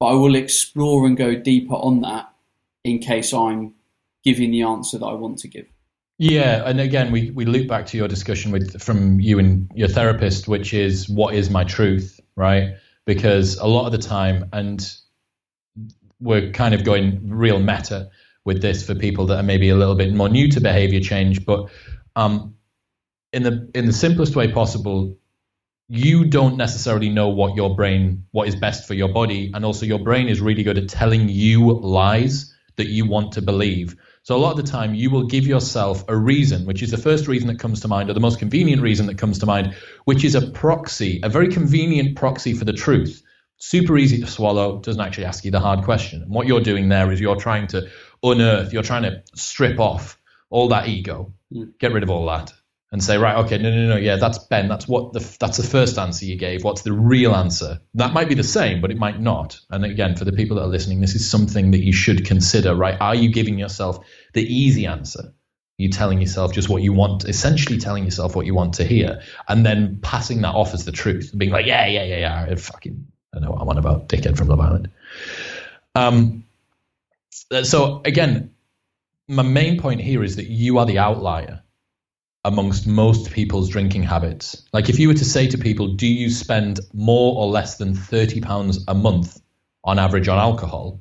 but 0.00 0.06
I 0.06 0.12
will 0.14 0.34
explore 0.34 1.06
and 1.06 1.16
go 1.16 1.34
deeper 1.34 1.74
on 1.74 2.00
that 2.00 2.32
in 2.84 3.00
case 3.00 3.34
I'm 3.34 3.74
giving 4.24 4.50
the 4.50 4.62
answer 4.62 4.98
that 4.98 5.06
I 5.06 5.12
want 5.12 5.38
to 5.40 5.48
give. 5.48 5.66
Yeah, 6.16 6.62
and 6.66 6.80
again, 6.80 7.12
we, 7.12 7.30
we 7.30 7.44
loop 7.44 7.68
back 7.68 7.86
to 7.86 7.96
your 7.96 8.08
discussion 8.08 8.50
with 8.50 8.82
from 8.82 9.20
you 9.20 9.38
and 9.38 9.70
your 9.74 9.88
therapist, 9.88 10.48
which 10.48 10.74
is 10.74 11.08
what 11.08 11.34
is 11.34 11.48
my 11.48 11.64
truth, 11.64 12.18
right? 12.34 12.76
Because 13.04 13.56
a 13.58 13.66
lot 13.66 13.86
of 13.86 13.92
the 13.92 13.98
time, 13.98 14.48
and 14.52 14.92
we're 16.20 16.50
kind 16.50 16.74
of 16.74 16.84
going 16.84 17.30
real 17.30 17.60
meta 17.60 18.10
with 18.44 18.62
this 18.62 18.84
for 18.84 18.94
people 18.94 19.26
that 19.26 19.38
are 19.38 19.42
maybe 19.42 19.68
a 19.68 19.76
little 19.76 19.94
bit 19.94 20.12
more 20.12 20.28
new 20.28 20.48
to 20.48 20.60
behavior 20.60 21.00
change. 21.00 21.44
But 21.44 21.70
um, 22.16 22.54
in 23.32 23.42
the 23.42 23.70
in 23.74 23.86
the 23.86 23.92
simplest 23.92 24.34
way 24.34 24.50
possible, 24.50 25.16
you 25.88 26.24
don't 26.24 26.56
necessarily 26.56 27.08
know 27.08 27.28
what 27.28 27.56
your 27.56 27.74
brain 27.74 28.24
what 28.32 28.48
is 28.48 28.56
best 28.56 28.86
for 28.86 28.94
your 28.94 29.08
body, 29.08 29.52
and 29.54 29.64
also 29.64 29.86
your 29.86 29.98
brain 29.98 30.28
is 30.28 30.40
really 30.40 30.62
good 30.62 30.78
at 30.78 30.88
telling 30.88 31.28
you 31.28 31.72
lies 31.72 32.54
that 32.76 32.86
you 32.86 33.06
want 33.06 33.32
to 33.32 33.42
believe. 33.42 33.96
So 34.22 34.36
a 34.36 34.38
lot 34.38 34.58
of 34.58 34.64
the 34.64 34.70
time, 34.70 34.94
you 34.94 35.10
will 35.10 35.24
give 35.24 35.46
yourself 35.46 36.04
a 36.06 36.14
reason, 36.14 36.66
which 36.66 36.82
is 36.82 36.90
the 36.90 36.98
first 36.98 37.28
reason 37.28 37.48
that 37.48 37.58
comes 37.58 37.80
to 37.80 37.88
mind, 37.88 38.10
or 38.10 38.12
the 38.12 38.20
most 38.20 38.38
convenient 38.38 38.82
reason 38.82 39.06
that 39.06 39.16
comes 39.16 39.38
to 39.38 39.46
mind, 39.46 39.74
which 40.04 40.22
is 40.22 40.34
a 40.34 40.50
proxy, 40.50 41.20
a 41.22 41.28
very 41.28 41.48
convenient 41.48 42.16
proxy 42.16 42.52
for 42.52 42.64
the 42.64 42.72
truth 42.72 43.22
super 43.58 43.98
easy 43.98 44.20
to 44.20 44.26
swallow, 44.26 44.78
doesn't 44.80 45.00
actually 45.00 45.26
ask 45.26 45.44
you 45.44 45.50
the 45.50 45.60
hard 45.60 45.84
question. 45.84 46.22
And 46.22 46.30
what 46.30 46.46
you're 46.46 46.60
doing 46.60 46.88
there 46.88 47.10
is 47.12 47.20
you're 47.20 47.36
trying 47.36 47.66
to 47.68 47.88
unearth, 48.22 48.72
you're 48.72 48.82
trying 48.82 49.02
to 49.02 49.22
strip 49.34 49.78
off 49.78 50.18
all 50.50 50.68
that 50.68 50.88
ego, 50.88 51.32
mm. 51.52 51.76
get 51.78 51.92
rid 51.92 52.02
of 52.02 52.10
all 52.10 52.26
that, 52.26 52.52
and 52.90 53.02
say, 53.02 53.18
right, 53.18 53.36
okay, 53.44 53.58
no, 53.58 53.70
no, 53.70 53.88
no, 53.88 53.96
yeah, 53.96 54.16
that's 54.16 54.38
Ben. 54.38 54.68
That's 54.68 54.88
what 54.88 55.12
the 55.12 55.36
that's 55.38 55.58
the 55.58 55.62
first 55.62 55.98
answer 55.98 56.24
you 56.24 56.36
gave. 56.36 56.64
What's 56.64 56.82
the 56.82 56.92
real 56.92 57.34
answer? 57.34 57.80
That 57.94 58.14
might 58.14 58.28
be 58.28 58.34
the 58.34 58.42
same, 58.42 58.80
but 58.80 58.90
it 58.90 58.96
might 58.96 59.20
not. 59.20 59.60
And 59.68 59.84
again, 59.84 60.16
for 60.16 60.24
the 60.24 60.32
people 60.32 60.56
that 60.56 60.62
are 60.62 60.68
listening, 60.68 61.00
this 61.00 61.14
is 61.14 61.28
something 61.28 61.72
that 61.72 61.84
you 61.84 61.92
should 61.92 62.24
consider. 62.24 62.74
Right? 62.74 62.98
Are 62.98 63.14
you 63.14 63.30
giving 63.30 63.58
yourself 63.58 64.06
the 64.32 64.42
easy 64.42 64.86
answer? 64.86 65.20
Are 65.20 65.82
you 65.82 65.90
telling 65.90 66.20
yourself 66.20 66.52
just 66.52 66.68
what 66.68 66.82
you 66.82 66.92
want, 66.92 67.24
essentially 67.24 67.78
telling 67.78 68.04
yourself 68.04 68.34
what 68.34 68.46
you 68.46 68.54
want 68.54 68.74
to 68.74 68.84
hear, 68.84 69.20
and 69.48 69.66
then 69.66 69.98
passing 70.00 70.40
that 70.40 70.54
off 70.54 70.72
as 70.72 70.86
the 70.86 70.92
truth, 70.92 71.30
and 71.30 71.38
being 71.38 71.52
like, 71.52 71.66
yeah, 71.66 71.86
yeah, 71.86 72.04
yeah, 72.04 72.46
yeah, 72.48 72.54
fucking 72.54 73.06
I 73.34 73.40
know 73.40 73.50
what 73.50 73.60
I'm 73.60 73.68
on 73.68 73.78
about, 73.78 74.08
dickhead 74.08 74.36
from 74.36 74.48
Love 74.48 74.60
Island. 74.60 74.90
Um, 75.94 76.44
so 77.62 78.00
again, 78.04 78.54
my 79.28 79.42
main 79.42 79.78
point 79.78 80.00
here 80.00 80.24
is 80.24 80.36
that 80.36 80.46
you 80.46 80.78
are 80.78 80.86
the 80.86 80.98
outlier 80.98 81.62
amongst 82.44 82.86
most 82.86 83.30
people's 83.30 83.68
drinking 83.68 84.02
habits. 84.02 84.64
Like 84.72 84.88
if 84.88 84.98
you 84.98 85.08
were 85.08 85.14
to 85.14 85.24
say 85.24 85.46
to 85.48 85.58
people, 85.58 85.88
do 85.88 86.06
you 86.06 86.30
spend 86.30 86.80
more 86.94 87.36
or 87.36 87.48
less 87.48 87.76
than 87.76 87.94
30 87.94 88.40
pounds 88.40 88.84
a 88.88 88.94
month 88.94 89.40
on 89.84 89.98
average 89.98 90.28
on 90.28 90.38
alcohol? 90.38 91.00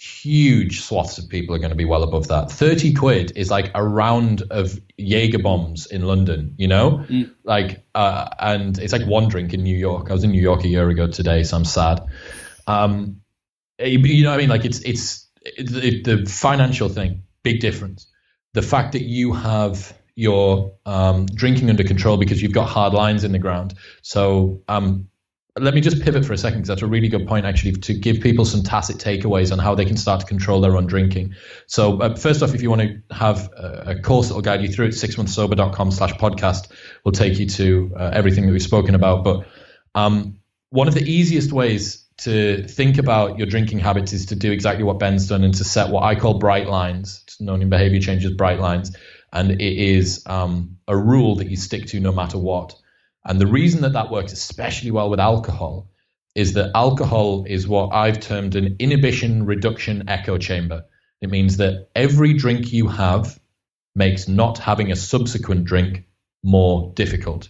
Huge 0.00 0.80
swaths 0.80 1.18
of 1.18 1.28
people 1.28 1.54
are 1.54 1.58
going 1.58 1.70
to 1.70 1.76
be 1.76 1.84
well 1.84 2.02
above 2.02 2.28
that. 2.28 2.50
30 2.50 2.94
quid 2.94 3.32
is 3.36 3.50
like 3.50 3.70
a 3.74 3.84
round 3.84 4.42
of 4.50 4.80
Jaeger 4.96 5.40
bombs 5.40 5.84
in 5.84 6.00
London, 6.00 6.54
you 6.56 6.68
know? 6.68 7.04
Mm. 7.06 7.34
Like, 7.44 7.84
uh, 7.94 8.30
and 8.38 8.78
it's 8.78 8.94
like 8.94 9.06
one 9.06 9.28
drink 9.28 9.52
in 9.52 9.62
New 9.62 9.76
York. 9.76 10.08
I 10.08 10.14
was 10.14 10.24
in 10.24 10.30
New 10.30 10.40
York 10.40 10.64
a 10.64 10.68
year 10.68 10.88
ago 10.88 11.06
today, 11.06 11.42
so 11.42 11.58
I'm 11.58 11.66
sad. 11.66 12.00
Um, 12.66 13.20
you 13.78 14.24
know 14.24 14.30
what 14.30 14.36
I 14.36 14.38
mean? 14.38 14.48
Like, 14.48 14.64
it's, 14.64 14.80
it's, 14.80 15.28
it, 15.44 16.04
the 16.04 16.24
financial 16.24 16.88
thing, 16.88 17.24
big 17.42 17.60
difference. 17.60 18.10
The 18.54 18.62
fact 18.62 18.92
that 18.92 19.02
you 19.02 19.34
have 19.34 19.94
your 20.14 20.76
um, 20.86 21.26
drinking 21.26 21.68
under 21.68 21.84
control 21.84 22.16
because 22.16 22.40
you've 22.40 22.54
got 22.54 22.70
hard 22.70 22.94
lines 22.94 23.22
in 23.22 23.32
the 23.32 23.38
ground. 23.38 23.74
So, 24.00 24.62
um, 24.66 25.09
let 25.58 25.74
me 25.74 25.80
just 25.80 26.02
pivot 26.02 26.24
for 26.24 26.32
a 26.32 26.38
second 26.38 26.60
because 26.60 26.68
that's 26.68 26.82
a 26.82 26.86
really 26.86 27.08
good 27.08 27.26
point 27.26 27.44
actually 27.44 27.72
to 27.72 27.94
give 27.94 28.20
people 28.20 28.44
some 28.44 28.62
tacit 28.62 28.98
takeaways 28.98 29.52
on 29.52 29.58
how 29.58 29.74
they 29.74 29.84
can 29.84 29.96
start 29.96 30.20
to 30.20 30.26
control 30.26 30.60
their 30.60 30.76
own 30.76 30.86
drinking. 30.86 31.34
So 31.66 32.00
uh, 32.00 32.16
first 32.16 32.42
off 32.42 32.54
if 32.54 32.62
you 32.62 32.70
want 32.70 32.82
to 32.82 33.14
have 33.14 33.50
a, 33.56 33.96
course 34.00 34.28
that 34.28 34.34
will 34.34 34.42
guide 34.42 34.62
you 34.62 34.68
through 34.68 34.86
it 34.86 34.90
sixmonthsober.com 34.90 35.90
slash 35.90 36.12
podcast 36.12 36.70
will 37.04 37.12
take 37.12 37.38
you 37.38 37.46
to 37.46 37.92
uh, 37.96 38.10
everything 38.12 38.46
that 38.46 38.52
we've 38.52 38.62
spoken 38.62 38.94
about. 38.94 39.24
But 39.24 39.46
um, 39.94 40.38
one 40.70 40.88
of 40.88 40.94
the 40.94 41.02
easiest 41.02 41.52
ways 41.52 42.06
to 42.18 42.66
think 42.68 42.98
about 42.98 43.38
your 43.38 43.46
drinking 43.46 43.80
habits 43.80 44.12
is 44.12 44.26
to 44.26 44.36
do 44.36 44.52
exactly 44.52 44.84
what 44.84 44.98
ben's 44.98 45.26
done 45.28 45.42
and 45.42 45.54
to 45.54 45.64
set 45.64 45.88
what 45.88 46.02
i 46.02 46.14
call 46.14 46.34
bright 46.34 46.68
lines. 46.68 47.22
It's 47.24 47.40
known 47.40 47.62
in 47.62 47.70
behavior 47.70 48.00
changes 48.00 48.32
bright 48.32 48.60
lines. 48.60 48.94
And 49.32 49.52
it 49.52 49.60
is 49.60 50.22
um, 50.26 50.76
a 50.86 50.96
rule 50.96 51.36
that 51.36 51.48
you 51.48 51.56
stick 51.56 51.86
to 51.86 52.00
no 52.00 52.12
matter 52.12 52.38
what 52.38 52.74
and 53.24 53.40
the 53.40 53.46
reason 53.46 53.82
that 53.82 53.92
that 53.92 54.10
works 54.10 54.32
especially 54.32 54.90
well 54.90 55.10
with 55.10 55.20
alcohol 55.20 55.88
is 56.34 56.54
that 56.54 56.70
alcohol 56.74 57.44
is 57.46 57.66
what 57.66 57.92
I've 57.92 58.20
termed 58.20 58.54
an 58.54 58.76
inhibition 58.78 59.44
reduction 59.46 60.08
echo 60.08 60.38
chamber. 60.38 60.84
It 61.20 61.30
means 61.30 61.58
that 61.58 61.88
every 61.94 62.34
drink 62.34 62.72
you 62.72 62.88
have 62.88 63.38
makes 63.94 64.28
not 64.28 64.58
having 64.58 64.90
a 64.90 64.96
subsequent 64.96 65.64
drink 65.64 66.04
more 66.42 66.92
difficult. 66.94 67.48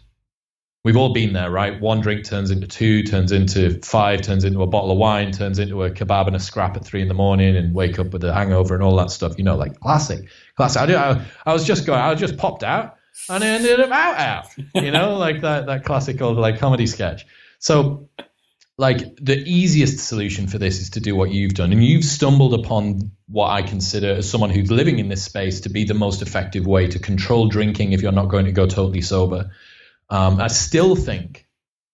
We've 0.83 0.97
all 0.97 1.13
been 1.13 1.35
there, 1.35 1.51
right? 1.51 1.79
One 1.79 2.01
drink 2.01 2.25
turns 2.25 2.51
into 2.51 2.67
two, 2.67 3.03
turns 3.03 3.33
into 3.33 3.79
five, 3.83 4.23
turns 4.23 4.45
into 4.45 4.63
a 4.63 4.67
bottle 4.67 4.91
of 4.91 4.97
wine, 4.97 5.31
turns 5.31 5.59
into 5.59 5.85
a 5.85 5.91
kebab 5.91 6.27
and 6.27 6.35
a 6.35 6.41
scrap 6.41 6.75
at 6.77 6.87
three 6.87 7.03
in 7.03 7.09
the 7.09 7.15
morning, 7.15 7.55
and 7.55 7.75
wake 7.75 7.99
up 7.99 8.15
with 8.15 8.25
a 8.25 8.33
hangover 8.33 8.75
and 8.75 8.83
all 8.83 8.97
that 8.97 9.11
stuff. 9.11 9.37
You 9.37 9.45
know, 9.45 9.57
like 9.57 9.79
classic, 9.79 10.31
classic. 10.57 10.81
I, 10.81 10.87
do, 10.87 10.97
I, 10.97 11.23
I 11.45 11.53
was 11.53 11.67
just 11.67 11.85
going, 11.85 12.01
I 12.01 12.15
just 12.15 12.39
popped 12.39 12.65
out 12.65 12.97
and 13.29 13.45
I 13.45 13.47
ended 13.47 13.81
up 13.81 13.91
out 13.91 14.17
out. 14.17 14.47
You 14.75 14.91
know, 14.91 15.17
like 15.19 15.43
that 15.43 15.67
that 15.67 15.85
classical 15.85 16.33
like 16.35 16.59
comedy 16.59 16.87
sketch. 16.87 17.27
So 17.59 18.09
like 18.81 19.15
the 19.21 19.37
easiest 19.37 19.99
solution 19.99 20.47
for 20.47 20.57
this 20.57 20.81
is 20.81 20.91
to 20.91 21.01
do 21.01 21.15
what 21.15 21.31
you've 21.31 21.53
done 21.53 21.71
and 21.71 21.85
you've 21.85 22.05
stumbled 22.05 22.55
upon 22.55 23.11
what 23.29 23.51
i 23.51 23.61
consider 23.61 24.13
as 24.13 24.29
someone 24.29 24.49
who's 24.49 24.71
living 24.71 24.99
in 24.99 25.09
this 25.11 25.23
space 25.23 25.61
to 25.61 25.69
be 25.69 25.85
the 25.85 25.93
most 25.93 26.23
effective 26.23 26.67
way 26.67 26.87
to 26.87 26.99
control 26.99 27.47
drinking 27.47 27.93
if 27.93 28.01
you're 28.01 28.11
not 28.11 28.31
going 28.31 28.47
to 28.47 28.53
go 28.53 28.67
totally 28.67 29.03
sober 29.03 29.51
um, 30.09 30.41
i 30.41 30.49
still 30.49 30.97
think 30.97 31.47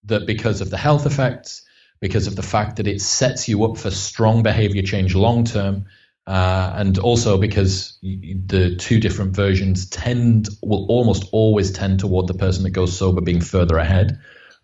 that 0.04 0.26
because 0.26 0.60
of 0.60 0.70
the 0.70 0.76
health 0.76 1.06
effects 1.06 1.66
because 2.00 2.28
of 2.28 2.36
the 2.36 2.42
fact 2.42 2.76
that 2.76 2.86
it 2.86 3.00
sets 3.00 3.48
you 3.48 3.64
up 3.64 3.76
for 3.76 3.90
strong 3.90 4.44
behavior 4.44 4.82
change 4.82 5.12
long 5.12 5.42
term 5.42 5.86
uh, 6.26 6.72
and 6.74 6.98
also 6.98 7.38
because 7.38 7.98
the 8.02 8.74
two 8.76 8.98
different 8.98 9.34
versions 9.36 9.88
tend 9.88 10.48
will 10.60 10.86
almost 10.88 11.24
always 11.32 11.70
tend 11.70 12.00
toward 12.00 12.26
the 12.26 12.34
person 12.34 12.64
that 12.64 12.70
goes 12.70 12.96
sober 12.96 13.20
being 13.20 13.40
further 13.40 13.78
ahead. 13.78 14.18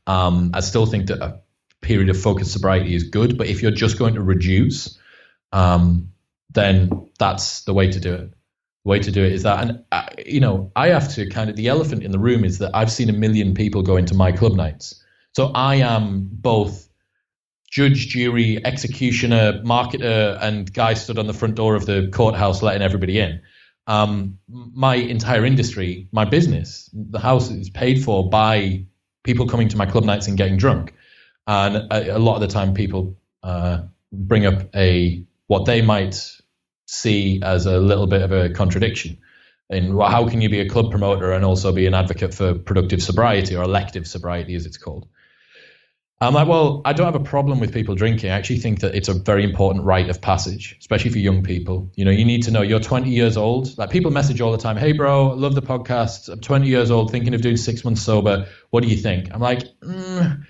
Um, 0.07 0.51
I 0.55 0.61
still 0.61 0.87
think 0.87 1.07
that 1.07 1.23
a 1.23 1.41
period 1.81 2.09
of 2.09 2.21
focused 2.21 2.53
sobriety 2.53 2.95
is 2.95 3.05
good, 3.05 3.39
but 3.39 3.47
if 3.47 3.63
you're 3.63 3.71
just 3.71 3.97
going 3.97 4.15
to 4.15 4.23
reduce, 4.23 4.99
um, 5.53 6.11
then 6.51 7.09
that's 7.19 7.63
the 7.63 7.75
way 7.75 7.91
to 7.91 8.01
do 8.01 8.13
it. 8.13 8.31
The 8.85 8.89
way 8.89 8.99
to 8.99 9.13
do 9.13 9.25
it 9.25 9.33
is 9.33 9.45
that, 9.45 9.63
and 9.63 9.85
uh, 9.93 10.07
you 10.27 10.41
know, 10.41 10.73
I 10.75 10.89
have 10.89 11.15
to 11.15 11.29
kind 11.29 11.49
of 11.49 11.55
the 11.55 11.69
elephant 11.69 12.03
in 12.03 12.11
the 12.11 12.19
room 12.19 12.45
is 12.45 12.59
that 12.59 12.73
I've 12.75 12.91
seen 12.91 13.09
a 13.09 13.13
million 13.13 13.55
people 13.55 13.83
go 13.83 13.97
into 13.97 14.15
my 14.15 14.33
club 14.33 14.55
nights, 14.55 15.01
so 15.33 15.53
I 15.55 15.77
am 15.77 16.29
both 16.33 16.89
judge, 17.73 18.09
jury, 18.09 18.65
executioner, 18.65 19.63
marketer, 19.65 20.39
and 20.43 20.71
guy 20.73 20.93
stood 20.93 21.19
on 21.19 21.27
the 21.27 21.33
front 21.33 21.55
door 21.55 21.75
of 21.75 21.87
the 21.87 22.09
courthouse 22.13 22.63
letting 22.63 22.83
everybody 22.83 23.19
in. 23.19 23.41
Um, 23.87 24.39
my 24.49 24.95
entire 24.95 25.45
industry, 25.47 26.07
my 26.13 26.27
business, 26.27 26.91
the 26.93 27.19
house 27.19 27.51
is 27.51 27.71
paid 27.71 28.05
for 28.05 28.29
by 28.29 28.85
people 29.25 29.49
coming 29.49 29.69
to 29.69 29.79
my 29.79 29.87
club 29.87 30.05
nights 30.05 30.29
and 30.29 30.37
getting 30.37 30.59
drunk. 30.59 30.95
And 31.47 31.91
a, 31.91 32.17
a 32.17 32.19
lot 32.19 32.35
of 32.35 32.43
the 32.43 32.49
time, 32.49 32.75
people 32.75 33.17
uh, 33.43 33.85
bring 34.13 34.45
up 34.45 34.69
a 34.77 35.25
what 35.47 35.65
they 35.65 35.81
might 35.81 36.31
see 36.87 37.41
as 37.43 37.65
a 37.65 37.79
little 37.79 38.07
bit 38.07 38.21
of 38.21 38.33
a 38.33 38.51
contradiction. 38.51 39.19
In 39.71 39.99
how 39.99 40.29
can 40.29 40.43
you 40.43 40.51
be 40.51 40.61
a 40.61 40.69
club 40.69 40.91
promoter 40.91 41.33
and 41.33 41.43
also 41.43 41.73
be 41.73 41.87
an 41.87 41.95
advocate 41.95 42.35
for 42.35 42.55
productive 42.55 43.03
sobriety 43.03 43.57
or 43.57 43.65
elective 43.65 44.07
sobriety, 44.07 44.55
as 44.55 44.67
it's 44.67 44.77
called? 44.77 45.09
I'm 46.23 46.35
like, 46.35 46.47
well, 46.47 46.83
I 46.85 46.93
don't 46.93 47.07
have 47.07 47.21
a 47.21 47.25
problem 47.25 47.59
with 47.59 47.75
people 47.75 47.97
drinking. 47.97 48.31
I 48.31 48.35
actually 48.35 48.59
think 48.59 48.81
that 48.81 48.95
it's 48.95 49.09
a 49.09 49.15
very 49.15 49.43
important 49.43 49.85
rite 49.85 50.09
of 50.09 50.21
passage, 50.21 50.77
especially 50.79 51.11
for 51.11 51.19
young 51.19 51.43
people. 51.43 51.91
You 51.97 52.05
know, 52.05 52.13
you 52.13 52.25
need 52.25 52.45
to 52.45 52.53
know 52.53 52.63
you're 52.63 52.79
20 52.79 53.11
years 53.11 53.37
old. 53.37 53.77
Like 53.77 53.91
people 53.91 54.13
message 54.13 54.41
all 54.41 54.53
the 54.53 54.59
time, 54.59 54.77
hey, 54.77 54.93
bro, 54.93 55.29
love 55.31 55.57
the 55.57 55.63
podcast. 55.63 56.29
I'm 56.29 56.41
20 56.41 56.69
years 56.69 56.93
old, 56.93 57.11
thinking 57.11 57.35
of 57.35 57.43
doing 57.43 57.57
six 57.57 57.85
months 57.85 58.03
sober. 58.03 58.47
What 58.71 58.85
do 58.85 58.89
you 58.89 58.97
think? 58.97 59.35
I'm 59.35 59.41
like, 59.41 59.63
mm, 59.81 60.45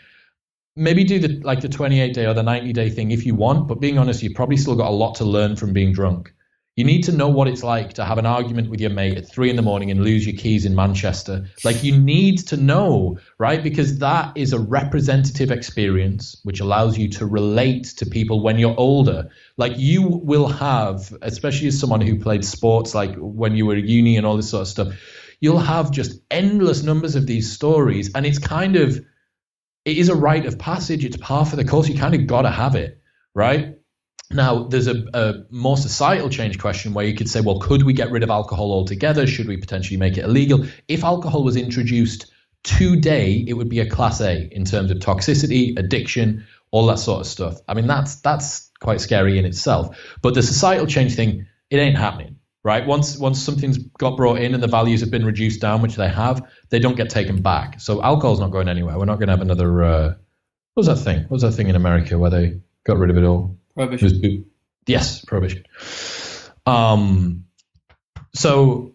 maybe 0.77 1.05
do 1.05 1.19
the 1.19 1.41
like 1.41 1.63
the 1.63 1.71
28 1.71 2.13
day 2.13 2.27
or 2.27 2.35
the 2.35 2.43
90 2.43 2.73
day 2.75 2.91
thing 2.91 3.11
if 3.11 3.25
you 3.25 3.35
want. 3.35 3.67
But 3.67 3.81
being 3.81 3.99
honest, 3.99 4.23
you've 4.23 4.35
probably 4.35 4.59
still 4.59 4.77
got 4.77 4.89
a 4.89 4.95
lot 4.95 5.15
to 5.17 5.25
learn 5.25 5.57
from 5.57 5.73
being 5.73 5.93
drunk. 5.93 6.35
You 6.75 6.85
need 6.85 7.05
to 7.05 7.13
know 7.13 7.29
what 7.29 7.49
it's 7.49 7.63
like 7.63 7.93
to 7.95 8.05
have 8.05 8.17
an 8.17 8.25
argument 8.25 8.71
with 8.71 8.81
your 8.81 8.89
mate 8.89 9.19
at 9.19 9.29
three 9.29 9.51
in 9.51 9.57
the 9.57 9.63
morning 9.63 9.91
and 9.91 10.03
lose 10.03 10.27
your 10.27 10.35
keys 10.35 10.65
in 10.65 10.75
Manchester. 10.75 11.47
Like, 11.65 11.85
you 11.85 11.99
need 11.99 12.39
to 12.49 12.57
know, 12.57 13.19
right? 13.37 13.63
Because 13.63 13.99
that 13.99 14.35
is 14.39 14.55
a 14.55 14.59
representative 14.59 15.51
experience 15.51 16.41
which 16.45 16.61
allows 16.61 16.97
you 16.97 17.11
to 17.11 17.27
relate 17.27 17.85
to 17.99 18.07
people 18.07 18.43
when 18.43 18.59
you're 18.59 18.75
older. 18.79 19.29
Like, 19.59 19.75
you 19.77 20.01
will 20.01 20.49
have, 20.49 21.15
especially 21.21 21.69
as 21.69 21.79
someone 21.79 22.01
who 22.01 22.19
played 22.19 22.43
sports, 22.43 22.95
like 22.95 23.17
when 23.17 23.55
you 23.55 23.67
were 23.67 23.77
at 23.77 23.85
uni 23.85 24.17
and 24.17 24.25
all 24.27 24.39
this 24.39 24.49
sort 24.49 24.63
of 24.63 24.69
stuff, 24.69 24.95
you'll 25.41 25.59
have 25.59 25.91
just 25.91 26.23
endless 26.31 26.83
numbers 26.83 27.17
of 27.17 27.27
these 27.27 27.53
stories. 27.53 28.11
And 28.15 28.25
it's 28.25 28.39
kind 28.39 28.77
of, 28.77 28.99
it 29.85 29.99
is 29.99 30.09
a 30.09 30.15
rite 30.15 30.47
of 30.47 30.59
passage. 30.59 31.05
It's 31.05 31.19
par 31.19 31.45
for 31.45 31.57
the 31.57 31.67
course. 31.67 31.87
You 31.87 31.99
kind 31.99 32.15
of 32.15 32.27
got 32.27 32.43
to 32.43 32.51
have 32.51 32.77
it, 32.77 32.99
right? 33.35 33.77
Now, 34.33 34.65
there's 34.65 34.87
a, 34.87 35.05
a, 35.15 35.35
more 35.51 35.77
societal 35.77 36.29
change 36.31 36.59
question 36.59 36.95
where 36.95 37.05
you 37.05 37.15
could 37.15 37.29
say, 37.29 37.41
well, 37.41 37.59
could 37.59 37.83
we 37.83 37.93
get 37.93 38.11
rid 38.11 38.23
of 38.23 38.31
alcohol 38.31 38.73
altogether? 38.73 39.27
Should 39.27 39.49
we 39.49 39.57
potentially 39.57 39.97
make 39.97 40.17
it 40.17 40.25
illegal? 40.25 40.67
If 40.89 41.05
alcohol 41.05 41.45
was 41.45 41.57
introduced 41.57 42.33
today, 42.63 43.45
it 43.47 43.55
would 43.55 43.69
be 43.69 43.81
a 43.81 43.89
class 43.89 44.21
A 44.21 44.49
in 44.55 44.65
terms 44.65 44.91
of 44.91 44.99
toxicity, 44.99 45.79
addiction, 45.79 46.47
all 46.71 46.87
that 46.87 46.99
sort 46.99 47.21
of 47.21 47.27
stuff. 47.27 47.61
I 47.69 47.75
mean, 47.75 47.87
that's 47.87 48.17
that's 48.17 48.71
quite 48.81 49.01
scary 49.01 49.39
in 49.39 49.45
itself. 49.45 49.97
But 50.23 50.35
the 50.35 50.43
societal 50.43 50.87
change 50.87 51.15
thing, 51.15 51.47
it 51.71 51.77
ain't 51.77 51.97
happening, 51.97 52.37
right? 52.65 52.87
Once 52.87 53.19
once 53.19 53.41
something's 53.41 53.79
got 53.79 54.17
brought 54.17 54.39
in 54.39 54.55
and 54.55 54.63
the 54.63 54.69
values 54.69 55.01
have 55.01 55.11
been 55.11 55.25
reduced 55.25 55.61
down, 55.61 55.83
which 55.83 55.97
they 55.97 56.09
have, 56.09 56.49
they 56.71 56.79
don't 56.79 56.97
get 56.97 57.11
taken 57.11 57.43
back. 57.43 57.81
So 57.81 58.03
alcohol's 58.03 58.41
not 58.41 58.51
going 58.51 58.69
anywhere. 58.69 58.99
We're 58.99 59.05
not 59.05 59.19
going 59.19 59.29
to 59.29 59.35
have 59.35 59.43
another. 59.43 59.83
Uh, 59.83 60.15
what 60.75 60.87
was 60.87 60.87
that 60.87 60.97
thing? 60.97 61.21
What 61.23 61.33
was 61.33 61.43
that 61.43 61.53
thing 61.53 61.69
in 61.69 61.77
America 61.77 62.19
where 62.19 62.31
they 62.31 62.61
got 62.85 62.97
rid 62.97 63.11
of 63.11 63.19
it 63.19 63.25
all? 63.25 63.59
Prohibition. 63.75 64.47
Yes, 64.87 65.25
prohibition. 65.25 65.65
Um, 66.67 67.45
so 68.35 68.95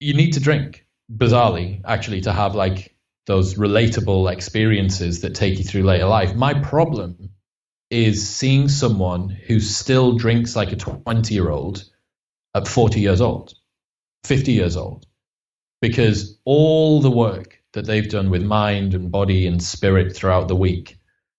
you 0.00 0.14
need 0.14 0.32
to 0.32 0.40
drink, 0.40 0.86
bizarrely, 1.14 1.82
actually, 1.84 2.22
to 2.22 2.32
have 2.32 2.54
like 2.54 2.94
those 3.26 3.54
relatable 3.54 4.32
experiences 4.32 5.22
that 5.22 5.34
take 5.34 5.58
you 5.58 5.64
through 5.64 5.82
later 5.82 6.06
life. 6.06 6.34
My 6.34 6.54
problem 6.54 7.30
is 7.90 8.28
seeing 8.28 8.68
someone 8.68 9.28
who 9.28 9.60
still 9.60 10.16
drinks 10.16 10.56
like 10.56 10.72
a 10.72 10.76
20 10.76 11.34
year 11.34 11.50
old 11.50 11.84
at 12.54 12.68
40 12.68 13.00
years 13.00 13.20
old, 13.20 13.54
50 14.24 14.52
years 14.52 14.76
old, 14.76 15.06
because 15.80 16.38
all 16.44 17.00
the 17.00 17.10
work 17.10 17.62
that 17.72 17.84
they've 17.86 18.08
done 18.08 18.30
with 18.30 18.42
mind 18.42 18.94
and 18.94 19.10
body 19.10 19.46
and 19.46 19.62
spirit 19.62 20.16
throughout 20.16 20.48
the 20.48 20.56
week 20.56 20.98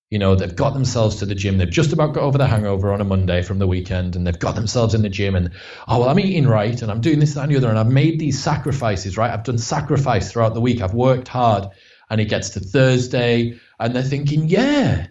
you 0.09 0.19
know, 0.19 0.35
they've 0.35 0.55
got 0.55 0.73
themselves 0.73 1.17
to 1.17 1.25
the 1.25 1.35
gym. 1.35 1.57
They've 1.57 1.69
just 1.69 1.91
about 1.91 2.13
got 2.13 2.23
over 2.23 2.37
the 2.37 2.47
hangover 2.47 2.93
on 2.93 3.01
a 3.01 3.05
Monday 3.05 3.41
from 3.41 3.59
the 3.59 3.67
weekend, 3.67 4.15
and 4.15 4.25
they've 4.25 4.39
got 4.39 4.55
themselves 4.55 4.93
in 4.93 5.01
the 5.01 5.09
gym. 5.09 5.35
And 5.35 5.51
oh 5.87 5.99
well, 5.99 6.09
I'm 6.09 6.19
eating 6.19 6.47
right, 6.47 6.81
and 6.81 6.89
I'm 6.89 7.01
doing 7.01 7.19
this, 7.19 7.33
that, 7.33 7.43
and 7.43 7.51
the 7.51 7.57
other, 7.57 7.69
and 7.69 7.77
I've 7.77 7.91
made 7.91 8.19
these 8.19 8.41
sacrifices. 8.41 9.17
Right, 9.17 9.31
I've 9.31 9.43
done 9.43 9.57
sacrifice 9.57 10.31
throughout 10.31 10.53
the 10.53 10.61
week. 10.61 10.81
I've 10.81 10.93
worked 10.93 11.27
hard, 11.27 11.67
and 12.09 12.21
it 12.21 12.29
gets 12.29 12.51
to 12.51 12.61
Thursday, 12.61 13.59
and 13.79 13.93
they're 13.93 14.03
thinking, 14.03 14.47
yeah, 14.47 15.07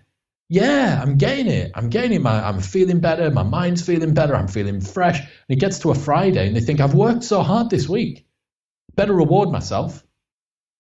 yeah, 0.49 0.99
I'm 1.03 1.19
getting 1.19 1.49
it. 1.49 1.73
I'm 1.75 1.91
getting 1.91 2.13
it. 2.13 2.23
My, 2.23 2.47
I'm 2.47 2.61
feeling 2.61 3.01
better. 3.01 3.31
My 3.31 3.43
mind's 3.43 3.85
feeling 3.85 4.15
better. 4.15 4.35
I'm 4.35 4.49
feeling 4.49 4.81
fresh. 4.81 5.19
And 5.21 5.29
it 5.49 5.57
gets 5.57 5.81
to 5.81 5.91
a 5.91 5.95
Friday, 5.95 6.47
and 6.47 6.57
they 6.57 6.61
think 6.61 6.81
I've 6.81 6.95
worked 6.95 7.25
so 7.25 7.43
hard 7.43 7.69
this 7.69 7.89
week. 7.89 8.27
Better 8.95 9.13
reward 9.13 9.51
myself 9.51 10.03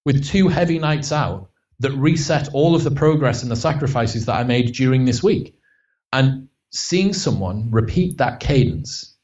with 0.06 0.26
two 0.26 0.48
heavy 0.48 0.78
nights 0.78 1.12
out 1.12 1.50
that 1.80 1.92
reset 1.92 2.48
all 2.52 2.74
of 2.74 2.84
the 2.84 2.90
progress 2.90 3.42
and 3.42 3.50
the 3.50 3.56
sacrifices 3.56 4.26
that 4.26 4.36
I 4.36 4.44
made 4.44 4.72
during 4.74 5.04
this 5.04 5.22
week. 5.22 5.58
And 6.12 6.48
seeing 6.70 7.12
someone 7.12 7.70
repeat 7.70 8.18
that 8.18 8.40
cadence 8.40 9.16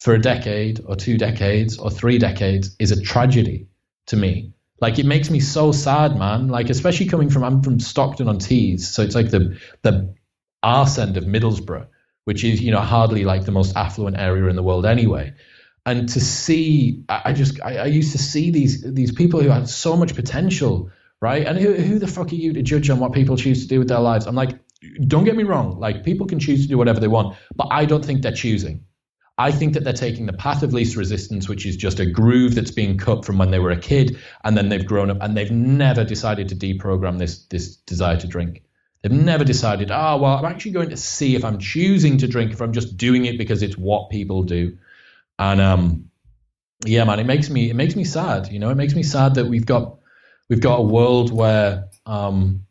for 0.00 0.14
a 0.14 0.20
decade 0.20 0.80
or 0.84 0.96
two 0.96 1.18
decades 1.18 1.78
or 1.78 1.90
three 1.90 2.18
decades 2.18 2.76
is 2.78 2.92
a 2.92 3.02
tragedy 3.02 3.68
to 4.06 4.16
me. 4.16 4.52
Like 4.80 4.98
it 4.98 5.06
makes 5.06 5.28
me 5.28 5.40
so 5.40 5.72
sad, 5.72 6.16
man. 6.16 6.48
Like 6.48 6.70
especially 6.70 7.06
coming 7.06 7.30
from 7.30 7.42
I'm 7.42 7.62
from 7.62 7.80
Stockton 7.80 8.28
on 8.28 8.38
Tees, 8.38 8.88
so 8.88 9.02
it's 9.02 9.14
like 9.14 9.30
the 9.30 9.58
the 9.82 10.14
arse 10.62 10.98
end 10.98 11.16
of 11.16 11.24
Middlesbrough, 11.24 11.88
which 12.24 12.44
is 12.44 12.60
you 12.60 12.70
know 12.70 12.80
hardly 12.80 13.24
like 13.24 13.44
the 13.44 13.52
most 13.52 13.76
affluent 13.76 14.16
area 14.16 14.46
in 14.46 14.56
the 14.56 14.62
world 14.62 14.86
anyway. 14.86 15.34
And 15.84 16.08
to 16.10 16.20
see, 16.20 17.02
I 17.08 17.32
just 17.32 17.60
I, 17.60 17.78
I 17.78 17.86
used 17.86 18.12
to 18.12 18.18
see 18.18 18.50
these 18.50 18.82
these 18.82 19.10
people 19.10 19.42
who 19.42 19.48
had 19.48 19.68
so 19.68 19.96
much 19.96 20.14
potential 20.14 20.90
right? 21.20 21.46
And 21.46 21.58
who, 21.58 21.74
who 21.74 21.98
the 21.98 22.06
fuck 22.06 22.32
are 22.32 22.36
you 22.36 22.52
to 22.52 22.62
judge 22.62 22.90
on 22.90 22.98
what 22.98 23.12
people 23.12 23.36
choose 23.36 23.62
to 23.62 23.68
do 23.68 23.78
with 23.78 23.88
their 23.88 24.00
lives? 24.00 24.26
I'm 24.26 24.34
like, 24.34 24.58
don't 25.06 25.24
get 25.24 25.36
me 25.36 25.42
wrong, 25.42 25.78
like 25.78 26.04
people 26.04 26.26
can 26.26 26.38
choose 26.38 26.62
to 26.62 26.68
do 26.68 26.78
whatever 26.78 27.00
they 27.00 27.08
want, 27.08 27.36
but 27.56 27.68
I 27.70 27.84
don't 27.84 28.04
think 28.04 28.22
they're 28.22 28.32
choosing. 28.32 28.84
I 29.36 29.52
think 29.52 29.74
that 29.74 29.84
they're 29.84 29.92
taking 29.92 30.26
the 30.26 30.32
path 30.32 30.64
of 30.64 30.74
least 30.74 30.96
resistance, 30.96 31.48
which 31.48 31.64
is 31.64 31.76
just 31.76 32.00
a 32.00 32.06
groove 32.06 32.56
that's 32.56 32.72
being 32.72 32.98
cut 32.98 33.24
from 33.24 33.38
when 33.38 33.52
they 33.52 33.60
were 33.60 33.70
a 33.70 33.78
kid, 33.78 34.18
and 34.42 34.56
then 34.56 34.68
they've 34.68 34.84
grown 34.84 35.10
up 35.10 35.18
and 35.20 35.36
they've 35.36 35.50
never 35.50 36.04
decided 36.04 36.48
to 36.48 36.56
deprogram 36.56 37.18
this 37.18 37.44
this 37.44 37.76
desire 37.76 38.16
to 38.16 38.26
drink. 38.26 38.64
They've 39.02 39.12
never 39.12 39.44
decided, 39.44 39.92
oh 39.92 40.16
well, 40.16 40.36
I'm 40.36 40.44
actually 40.44 40.72
going 40.72 40.90
to 40.90 40.96
see 40.96 41.36
if 41.36 41.44
I'm 41.44 41.58
choosing 41.58 42.18
to 42.18 42.26
drink, 42.26 42.52
if 42.52 42.60
I'm 42.60 42.72
just 42.72 42.96
doing 42.96 43.26
it 43.26 43.38
because 43.38 43.62
it's 43.62 43.78
what 43.78 44.10
people 44.10 44.42
do. 44.42 44.76
And 45.38 45.60
um, 45.60 46.10
yeah, 46.84 47.04
man, 47.04 47.20
it 47.20 47.26
makes 47.26 47.48
me 47.48 47.70
it 47.70 47.76
makes 47.76 47.94
me 47.94 48.02
sad. 48.02 48.48
You 48.48 48.58
know, 48.58 48.70
it 48.70 48.76
makes 48.76 48.94
me 48.94 49.04
sad 49.04 49.36
that 49.36 49.46
we've 49.46 49.66
got 49.66 49.97
we've 50.48 50.60
got 50.60 50.78
a 50.78 50.82
world 50.82 51.32
where 51.32 51.88
um, 52.06 52.64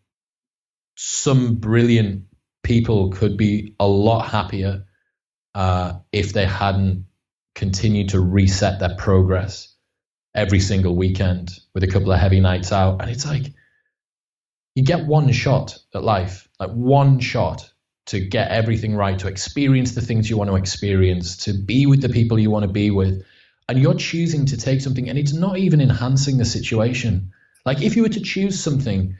some 0.95 1.55
brilliant 1.55 2.25
people 2.63 3.11
could 3.11 3.37
be 3.37 3.75
a 3.79 3.87
lot 3.87 4.27
happier 4.27 4.85
uh, 5.55 5.93
if 6.11 6.33
they 6.33 6.45
hadn't 6.45 7.05
continued 7.55 8.09
to 8.09 8.19
reset 8.19 8.79
their 8.79 8.95
progress 8.95 9.73
every 10.35 10.59
single 10.59 10.95
weekend 10.95 11.57
with 11.73 11.83
a 11.83 11.87
couple 11.87 12.11
of 12.11 12.19
heavy 12.19 12.39
nights 12.39 12.71
out. 12.71 13.01
And 13.01 13.09
it's 13.09 13.25
like 13.25 13.53
you 14.75 14.83
get 14.83 15.05
one 15.05 15.31
shot 15.31 15.79
at 15.95 16.03
life, 16.03 16.47
like 16.59 16.69
one 16.71 17.19
shot 17.19 17.71
to 18.07 18.19
get 18.19 18.51
everything 18.51 18.95
right, 18.95 19.17
to 19.19 19.27
experience 19.27 19.95
the 19.95 20.01
things 20.01 20.29
you 20.29 20.37
want 20.37 20.49
to 20.49 20.55
experience, 20.55 21.37
to 21.37 21.53
be 21.53 21.87
with 21.87 22.01
the 22.01 22.09
people 22.09 22.37
you 22.39 22.51
want 22.51 22.63
to 22.63 22.71
be 22.71 22.91
with. 22.91 23.25
And 23.67 23.79
you're 23.79 23.95
choosing 23.95 24.45
to 24.45 24.57
take 24.57 24.79
something, 24.79 25.09
and 25.09 25.17
it's 25.17 25.33
not 25.33 25.57
even 25.57 25.81
enhancing 25.81 26.37
the 26.37 26.45
situation. 26.45 27.33
Like 27.67 27.81
if 27.81 27.97
you 27.97 28.03
were 28.03 28.09
to 28.09 28.21
choose 28.21 28.57
something, 28.57 29.17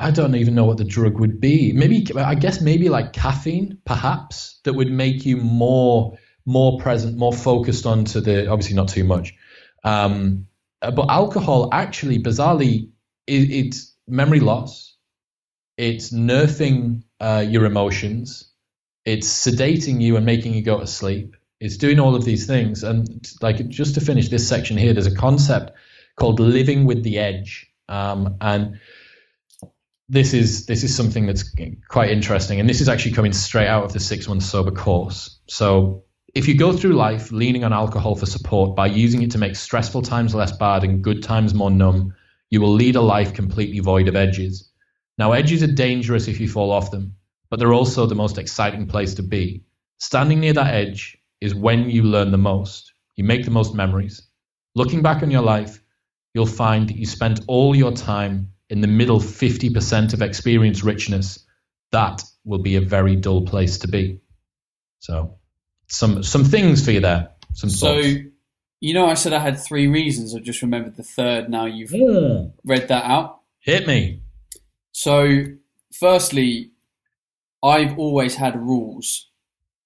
I 0.00 0.10
don't 0.10 0.34
even 0.34 0.56
know 0.56 0.64
what 0.64 0.78
the 0.78 0.84
drug 0.84 1.20
would 1.20 1.40
be. 1.40 1.72
Maybe 1.72 2.04
I 2.16 2.34
guess 2.34 2.60
maybe 2.60 2.88
like 2.88 3.12
caffeine, 3.12 3.78
perhaps, 3.84 4.58
that 4.64 4.72
would 4.72 4.90
make 4.90 5.24
you 5.24 5.36
more 5.36 6.18
more 6.44 6.80
present, 6.80 7.16
more 7.16 7.32
focused 7.32 7.86
onto 7.86 8.20
the 8.20 8.50
obviously 8.50 8.74
not 8.74 8.88
too 8.88 9.04
much. 9.04 9.34
Um, 9.84 10.46
but 10.80 11.06
alcohol 11.08 11.68
actually, 11.72 12.18
bizarrely, 12.20 12.90
it, 13.28 13.50
it's 13.50 13.94
memory 14.08 14.40
loss. 14.40 14.96
It's 15.76 16.10
nerfing 16.12 17.04
uh, 17.20 17.44
your 17.46 17.64
emotions. 17.64 18.50
It's 19.04 19.28
sedating 19.28 20.00
you 20.00 20.16
and 20.16 20.26
making 20.26 20.54
you 20.54 20.62
go 20.62 20.80
to 20.80 20.86
sleep. 20.88 21.36
It's 21.60 21.76
doing 21.76 22.00
all 22.00 22.16
of 22.16 22.24
these 22.24 22.44
things. 22.44 22.82
And 22.82 23.24
like 23.40 23.68
just 23.68 23.94
to 23.94 24.00
finish 24.00 24.30
this 24.30 24.48
section 24.48 24.76
here, 24.76 24.94
there's 24.94 25.06
a 25.06 25.14
concept 25.14 25.78
called 26.18 26.40
living 26.40 26.84
with 26.84 27.02
the 27.02 27.18
edge 27.18 27.70
um, 27.88 28.36
and 28.40 28.78
this 30.08 30.32
is 30.32 30.66
this 30.66 30.84
is 30.84 30.94
something 30.94 31.26
that's 31.26 31.54
quite 31.88 32.10
interesting, 32.10 32.60
and 32.60 32.68
this 32.68 32.80
is 32.80 32.88
actually 32.88 33.12
coming 33.12 33.32
straight 33.32 33.68
out 33.68 33.84
of 33.84 33.92
the 33.92 34.00
six 34.00 34.26
months 34.26 34.46
sober 34.46 34.70
course. 34.70 35.38
So 35.48 36.04
if 36.34 36.48
you 36.48 36.56
go 36.56 36.72
through 36.72 36.92
life 36.92 37.30
leaning 37.30 37.64
on 37.64 37.72
alcohol 37.72 38.14
for 38.14 38.26
support 38.26 38.74
by 38.74 38.86
using 38.86 39.22
it 39.22 39.32
to 39.32 39.38
make 39.38 39.56
stressful 39.56 40.02
times 40.02 40.34
less 40.34 40.52
bad 40.52 40.84
and 40.84 41.02
good 41.02 41.22
times 41.22 41.54
more 41.54 41.70
numb, 41.70 42.14
you 42.50 42.60
will 42.60 42.72
lead 42.72 42.96
a 42.96 43.00
life 43.00 43.34
completely 43.34 43.80
void 43.80 44.08
of 44.08 44.16
edges. 44.16 44.70
Now, 45.18 45.32
edges 45.32 45.62
are 45.62 45.72
dangerous 45.72 46.28
if 46.28 46.40
you 46.40 46.48
fall 46.48 46.70
off 46.70 46.90
them, 46.90 47.14
but 47.50 47.58
they're 47.58 47.72
also 47.72 48.06
the 48.06 48.14
most 48.14 48.38
exciting 48.38 48.86
place 48.86 49.14
to 49.14 49.22
be. 49.22 49.64
Standing 49.98 50.40
near 50.40 50.52
that 50.52 50.74
edge 50.74 51.18
is 51.40 51.54
when 51.54 51.90
you 51.90 52.02
learn 52.02 52.30
the 52.30 52.38
most. 52.38 52.92
You 53.16 53.24
make 53.24 53.44
the 53.44 53.50
most 53.50 53.74
memories. 53.74 54.22
Looking 54.74 55.02
back 55.02 55.22
on 55.22 55.30
your 55.30 55.42
life, 55.42 55.82
you'll 56.38 56.46
find 56.46 56.88
that 56.88 56.96
you 56.96 57.04
spent 57.04 57.40
all 57.48 57.74
your 57.74 57.90
time 57.90 58.52
in 58.70 58.80
the 58.80 58.86
middle 58.86 59.18
50% 59.18 60.12
of 60.14 60.22
experience 60.22 60.84
richness. 60.84 61.44
That 61.90 62.22
will 62.44 62.60
be 62.62 62.76
a 62.76 62.80
very 62.80 63.16
dull 63.16 63.44
place 63.44 63.78
to 63.78 63.88
be. 63.88 64.20
So, 65.00 65.34
some 65.88 66.22
some 66.22 66.44
things 66.44 66.84
for 66.84 66.92
you 66.92 67.00
there. 67.00 67.30
Some 67.54 67.70
so, 67.70 68.00
thoughts. 68.00 68.18
you 68.80 68.94
know, 68.94 69.06
I 69.06 69.14
said 69.14 69.32
I 69.32 69.40
had 69.40 69.58
three 69.58 69.88
reasons. 69.88 70.32
I 70.36 70.38
just 70.38 70.62
remembered 70.62 70.96
the 70.96 71.02
third. 71.02 71.50
Now 71.50 71.64
you've 71.66 71.90
Yeah. 71.92 72.44
read 72.64 72.86
that 72.86 73.04
out. 73.04 73.40
Hit 73.58 73.88
me. 73.88 74.22
So 74.92 75.44
firstly, 75.92 76.70
I've 77.64 77.98
always 77.98 78.36
had 78.36 78.54
rules. 78.54 79.26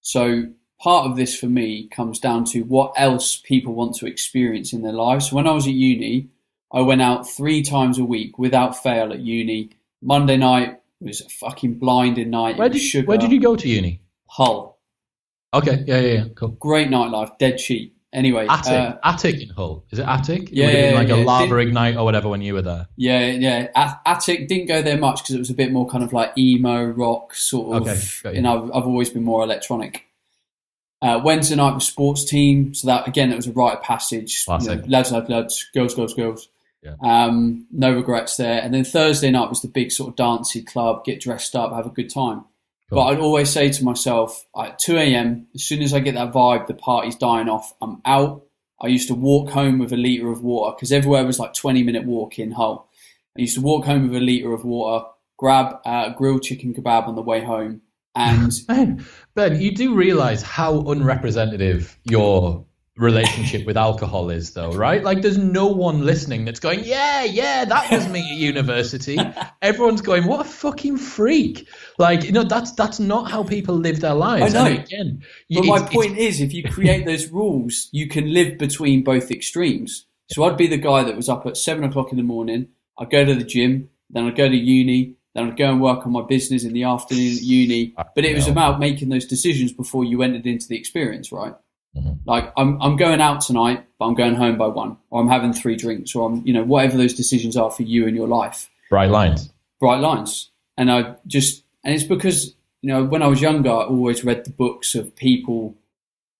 So 0.03 0.49
part 0.79 1.09
of 1.09 1.17
this 1.17 1.35
for 1.39 1.47
me 1.47 1.89
comes 1.89 2.19
down 2.19 2.45
to 2.53 2.63
what 2.65 2.93
else 2.97 3.41
people 3.43 3.73
want 3.75 3.95
to 3.97 4.07
experience 4.07 4.75
in 4.75 4.83
their 4.83 4.93
lives. 4.93 5.31
So 5.31 5.37
when 5.37 5.47
I 5.47 5.53
was 5.53 5.67
at 5.67 5.73
uni, 5.73 6.29
I 6.73 6.81
went 6.81 7.03
out 7.03 7.29
three 7.29 7.63
times 7.63 7.99
a 7.99 8.05
week 8.05 8.39
without 8.39 8.83
fail 8.83 9.13
at 9.13 9.21
uni. 9.21 9.71
Monday 10.01 10.37
night 10.37 10.81
was 11.01 11.21
a 11.21 11.29
fucking 11.29 11.75
blinding 11.75 12.31
night. 12.31 12.57
Where 12.57 12.69
did, 12.69 13.07
where 13.07 13.19
did 13.19 13.31
you 13.31 13.41
go 13.41 13.57
to 13.57 13.69
uni? 13.69 14.01
Hull. 14.27 14.79
Okay, 15.55 15.85
yeah, 15.87 16.01
yeah, 16.01 16.13
yeah, 16.13 16.25
cool. 16.35 16.49
Great 16.49 16.89
nightlife, 16.89 17.37
dead 17.39 17.59
cheap. 17.59 17.95
Anyway, 18.13 18.47
Attic, 18.47 18.73
uh, 18.73 18.97
Attic 19.05 19.41
in 19.41 19.49
Hull. 19.51 19.85
Is 19.91 19.99
it 19.99 20.07
Attic? 20.07 20.49
Yeah, 20.51 20.67
it 20.67 20.93
yeah, 20.93 20.99
like 20.99 21.09
yeah. 21.09 21.15
a 21.15 21.25
lava 21.25 21.57
did, 21.57 21.69
ignite 21.69 21.97
or 21.97 22.05
whatever 22.05 22.29
when 22.29 22.43
you 22.43 22.55
were 22.55 22.63
there. 22.63 22.87
Yeah, 22.97 23.27
yeah. 23.27 23.99
Attic 24.05 24.49
didn't 24.49 24.67
go 24.67 24.83
there 24.83 24.99
much 24.99 25.23
because 25.23 25.35
it 25.35 25.39
was 25.39 25.51
a 25.51 25.55
bit 25.55 25.73
more 25.73 25.89
kind 25.89 26.05
of 26.05 26.13
like 26.13 26.37
emo 26.37 26.85
rock 26.85 27.35
sort 27.35 27.77
of. 27.77 27.89
Okay, 27.89 28.37
you 28.37 28.43
know, 28.43 28.65
I've, 28.65 28.71
I've 28.71 28.87
always 28.87 29.09
been 29.11 29.25
more 29.25 29.43
electronic. 29.43 30.07
Uh, 31.01 31.21
Wednesday 31.25 31.57
night 31.57 31.75
was 31.75 31.87
sports 31.87 32.25
team, 32.25 32.75
so 32.75 32.87
that 32.87 33.09
again 33.09 33.33
it 33.33 33.37
was 33.37 33.47
a 33.47 33.53
rite 33.53 33.79
of 33.79 33.83
passage. 33.83 34.45
You 34.47 34.59
know, 34.59 34.83
lads, 34.87 35.11
lads, 35.11 35.29
lads, 35.29 35.71
girls, 35.75 35.95
girls, 35.95 36.15
girls. 36.15 36.49
Yeah. 36.83 36.97
Um, 37.03 37.67
no 37.71 37.95
regrets 37.95 38.37
there. 38.37 38.61
And 38.61 38.75
then 38.75 38.85
Thursday 38.85 39.31
night 39.31 39.49
was 39.49 39.63
the 39.63 39.69
big 39.69 39.93
sort 39.93 40.11
of 40.11 40.17
dancey 40.17 40.63
club, 40.63 41.05
get 41.05 41.21
dressed 41.21 41.55
up, 41.55 41.73
have 41.73 41.87
a 41.87 41.91
good 41.91 42.11
time. 42.11 42.45
Cool. 42.91 42.99
But 42.99 43.03
I'd 43.05 43.21
always 43.21 43.51
say 43.51 43.71
to 43.71 43.85
myself 43.85 44.45
at 44.61 44.79
2 44.81 44.97
a.m., 44.97 45.47
as 45.55 45.63
soon 45.63 45.83
as 45.83 45.95
I 45.95 46.01
get 46.01 46.15
that 46.15 46.33
vibe, 46.33 46.67
the 46.67 46.75
party's 46.75 47.17
dying 47.17 47.49
off, 47.49 47.73
I'm 47.81 48.03
out. 48.05 48.45
I 48.81 48.89
used 48.89 49.09
to 49.09 49.15
walk 49.15 49.51
home 49.51 49.79
with 49.79 49.93
a 49.93 49.97
litre 49.97 50.31
of 50.31 50.43
water 50.43 50.75
because 50.75 50.91
everywhere 50.91 51.25
was 51.25 51.39
like 51.39 51.55
20 51.55 51.85
minute 51.85 52.05
walk 52.05 52.39
in 52.39 52.51
Hull. 52.51 52.91
I 53.39 53.41
used 53.41 53.55
to 53.55 53.63
walk 53.63 53.85
home 53.85 54.09
with 54.09 54.21
a 54.21 54.25
litre 54.25 54.53
of 54.53 54.65
water, 54.65 55.07
grab 55.39 55.77
a 55.87 56.13
grilled 56.17 56.43
chicken 56.43 56.75
kebab 56.75 57.07
on 57.07 57.15
the 57.15 57.23
way 57.23 57.43
home, 57.45 57.83
and 58.15 58.53
Ben, 58.67 59.07
Ben, 59.35 59.61
you 59.61 59.75
do 59.75 59.95
realize 59.95 60.43
how 60.43 60.81
unrepresentative 60.81 61.97
your 62.05 62.67
relationship 62.97 63.67
with 63.67 63.77
alcohol 63.77 64.31
is, 64.31 64.53
though, 64.53 64.73
right? 64.73 65.03
Like, 65.03 65.23
there's 65.23 65.39
no 65.39 65.67
one 65.67 66.05
listening 66.05 66.45
that's 66.45 66.61
going, 66.61 66.81
"Yeah, 66.85 67.25
yeah, 67.25 67.65
that 67.65 67.91
was 67.91 68.09
me 68.09 68.21
at 68.21 68.37
university." 68.37 69.19
Everyone's 69.63 70.03
going, 70.03 70.27
"What 70.27 70.41
a 70.41 70.49
fucking 70.49 70.99
freak!" 70.99 71.69
Like, 71.99 72.25
you 72.25 72.33
know, 72.33 72.45
that's 72.45 72.73
that's 72.73 73.01
not 73.01 73.31
how 73.31 73.45
people 73.45 73.77
live 73.77 74.01
their 74.01 74.15
lives. 74.15 74.55
I 74.55 74.69
know. 74.69 74.81
again, 74.81 75.23
but 75.51 75.65
my 75.65 75.83
point 75.83 76.19
is, 76.19 76.41
if 76.41 76.53
you 76.53 76.63
create 76.63 77.07
those 77.07 77.29
rules, 77.29 77.89
you 77.93 78.09
can 78.09 78.33
live 78.33 78.59
between 78.59 79.05
both 79.05 79.31
extremes. 79.31 80.07
So 80.31 80.45
I'd 80.45 80.57
be 80.57 80.67
the 80.67 80.79
guy 80.79 81.05
that 81.05 81.17
was 81.17 81.29
up 81.29 81.47
at 81.47 81.57
seven 81.57 81.85
o'clock 81.85 82.11
in 82.11 82.17
the 82.17 82.25
morning. 82.25 82.69
I'd 82.99 83.11
go 83.11 83.25
to 83.25 83.35
the 83.35 83.45
gym, 83.45 83.89
then 84.11 84.27
I'd 84.27 84.37
go 84.37 84.49
to 84.49 84.57
uni, 84.57 85.17
then 85.35 85.49
I'd 85.49 85.57
go 85.57 85.71
and 85.71 85.81
work 85.81 86.07
on 86.07 86.13
my 86.13 86.23
business 86.23 86.65
in 86.65 86.73
the 86.73 86.85
afternoon 86.85 87.37
at 87.37 87.43
uni. 87.43 87.95
But 88.15 88.25
it 88.25 88.35
was 88.35 88.49
about 88.49 88.81
making 88.81 89.09
those 89.09 89.27
decisions 89.27 89.73
before 89.73 90.05
you 90.05 90.23
entered 90.23 90.47
into 90.47 90.69
the 90.69 90.77
experience, 90.77 91.33
right? 91.33 91.55
Mm-hmm. 91.97 92.13
Like 92.25 92.53
I'm, 92.57 92.81
I'm 92.81 92.97
going 92.97 93.21
out 93.21 93.41
tonight, 93.41 93.85
but 93.99 94.07
I'm 94.07 94.15
going 94.15 94.35
home 94.35 94.57
by 94.57 94.67
one, 94.69 94.97
or 95.11 95.21
I'm 95.21 95.29
having 95.29 95.53
three 95.53 95.77
drinks, 95.77 96.15
or 96.15 96.31
I'm, 96.31 96.47
you 96.47 96.53
know, 96.53 96.65
whatever 96.65 96.97
those 96.97 97.15
decisions 97.15 97.57
are 97.57 97.71
for 97.71 97.83
you 97.83 98.07
in 98.07 98.15
your 98.15 98.29
life. 98.29 98.71
Bright 98.89 99.11
lines. 99.11 99.53
Bright 99.81 100.01
lines. 100.01 100.51
And 100.77 100.91
I 100.91 101.17
just, 101.27 101.65
and 101.85 101.95
it's 101.95 102.05
because, 102.05 102.55
you 102.81 102.89
know, 102.93 103.05
when 103.05 103.23
I 103.23 103.27
was 103.27 103.41
younger, 103.41 103.71
I 103.71 103.85
always 103.85 104.25
read 104.25 104.45
the 104.45 104.51
books 104.51 104.95
of 104.95 105.15
people 105.17 105.77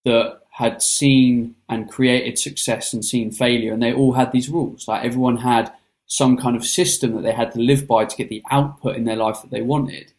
that 0.05 0.41
had 0.51 0.83
seen 0.83 1.55
and 1.69 1.91
created 1.91 2.39
success 2.39 2.93
and 2.93 3.05
seen 3.05 3.31
failure, 3.31 3.73
and 3.73 3.83
they 3.83 3.93
all 3.93 4.13
had 4.13 4.33
these 4.33 4.49
rules. 4.49 4.89
Like 4.89 5.05
everyone 5.05 5.39
had 5.39 5.73
some 6.07 6.37
kind 6.37 6.57
of 6.57 6.65
system 6.65 7.15
that 7.15 7.23
they 7.23 7.33
had 7.33 7.53
to 7.53 7.59
live 7.59 7.87
by 7.87 8.05
to 8.05 8.17
get 8.17 8.29
the 8.29 8.43
output 8.51 8.97
in 8.97 9.05
their 9.05 9.17
life 9.17 9.41
that 9.41 9.51
they 9.51 9.63
wanted. 9.63 10.13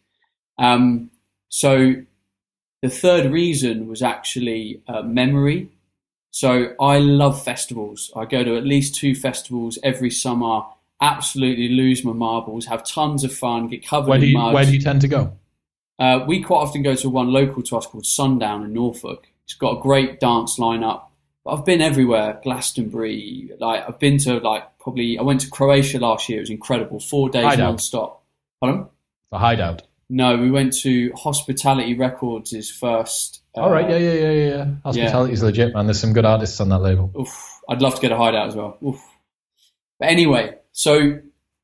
Um, 0.58 1.10
so 1.48 1.94
the 2.84 2.90
third 2.90 3.32
reason 3.32 3.88
was 3.88 4.02
actually 4.02 4.82
uh, 4.86 5.00
memory. 5.00 5.70
So 6.32 6.74
I 6.78 6.98
love 6.98 7.42
festivals. 7.42 8.12
I 8.14 8.26
go 8.26 8.44
to 8.44 8.58
at 8.58 8.64
least 8.64 8.94
two 8.94 9.14
festivals 9.14 9.78
every 9.82 10.10
summer. 10.10 10.60
Absolutely 11.00 11.70
lose 11.70 12.04
my 12.04 12.12
marbles, 12.12 12.66
have 12.66 12.84
tons 12.84 13.24
of 13.24 13.32
fun, 13.32 13.68
get 13.68 13.86
covered 13.86 14.10
where 14.10 14.18
do 14.18 14.26
you, 14.26 14.36
in 14.36 14.42
mud. 14.42 14.52
Where 14.52 14.66
do 14.66 14.72
you 14.74 14.82
tend 14.82 15.00
to 15.00 15.08
go? 15.08 15.32
Uh, 15.98 16.26
we 16.28 16.42
quite 16.42 16.58
often 16.58 16.82
go 16.82 16.94
to 16.94 17.08
one 17.08 17.32
local 17.32 17.62
to 17.62 17.78
us 17.78 17.86
called 17.86 18.04
Sundown 18.04 18.62
in 18.64 18.74
Norfolk. 18.74 19.28
It's 19.44 19.54
got 19.54 19.78
a 19.78 19.80
great 19.80 20.20
dance 20.20 20.58
lineup. 20.58 21.04
But 21.42 21.54
I've 21.54 21.64
been 21.64 21.80
everywhere, 21.80 22.38
Glastonbury. 22.42 23.50
Like 23.58 23.88
I've 23.88 23.98
been 23.98 24.18
to 24.18 24.40
like 24.40 24.78
probably 24.78 25.16
I 25.18 25.22
went 25.22 25.40
to 25.40 25.48
Croatia 25.48 26.00
last 26.00 26.28
year. 26.28 26.40
It 26.40 26.42
was 26.42 26.50
incredible, 26.50 27.00
four 27.00 27.30
days 27.30 27.56
non-stop. 27.56 28.22
Pardon? 28.60 28.88
The 29.30 29.38
hideout. 29.38 29.84
No, 30.08 30.36
we 30.36 30.50
went 30.50 30.76
to 30.80 31.12
Hospitality 31.12 31.96
Records. 31.96 32.50
His 32.50 32.70
first. 32.70 33.42
Uh, 33.56 33.62
All 33.62 33.70
right, 33.70 33.88
yeah, 33.88 33.96
yeah, 33.96 34.12
yeah, 34.12 34.32
yeah. 34.32 34.66
Hospitality's 34.84 35.40
yeah. 35.40 35.46
legit, 35.46 35.74
man. 35.74 35.86
There's 35.86 36.00
some 36.00 36.12
good 36.12 36.24
artists 36.24 36.60
on 36.60 36.68
that 36.70 36.80
label. 36.80 37.10
Oof, 37.18 37.60
I'd 37.68 37.82
love 37.82 37.94
to 37.96 38.00
get 38.00 38.12
a 38.12 38.16
hideout 38.16 38.48
as 38.48 38.56
well. 38.56 38.78
Oof. 38.84 39.00
But 39.98 40.08
anyway, 40.08 40.56
so 40.72 41.20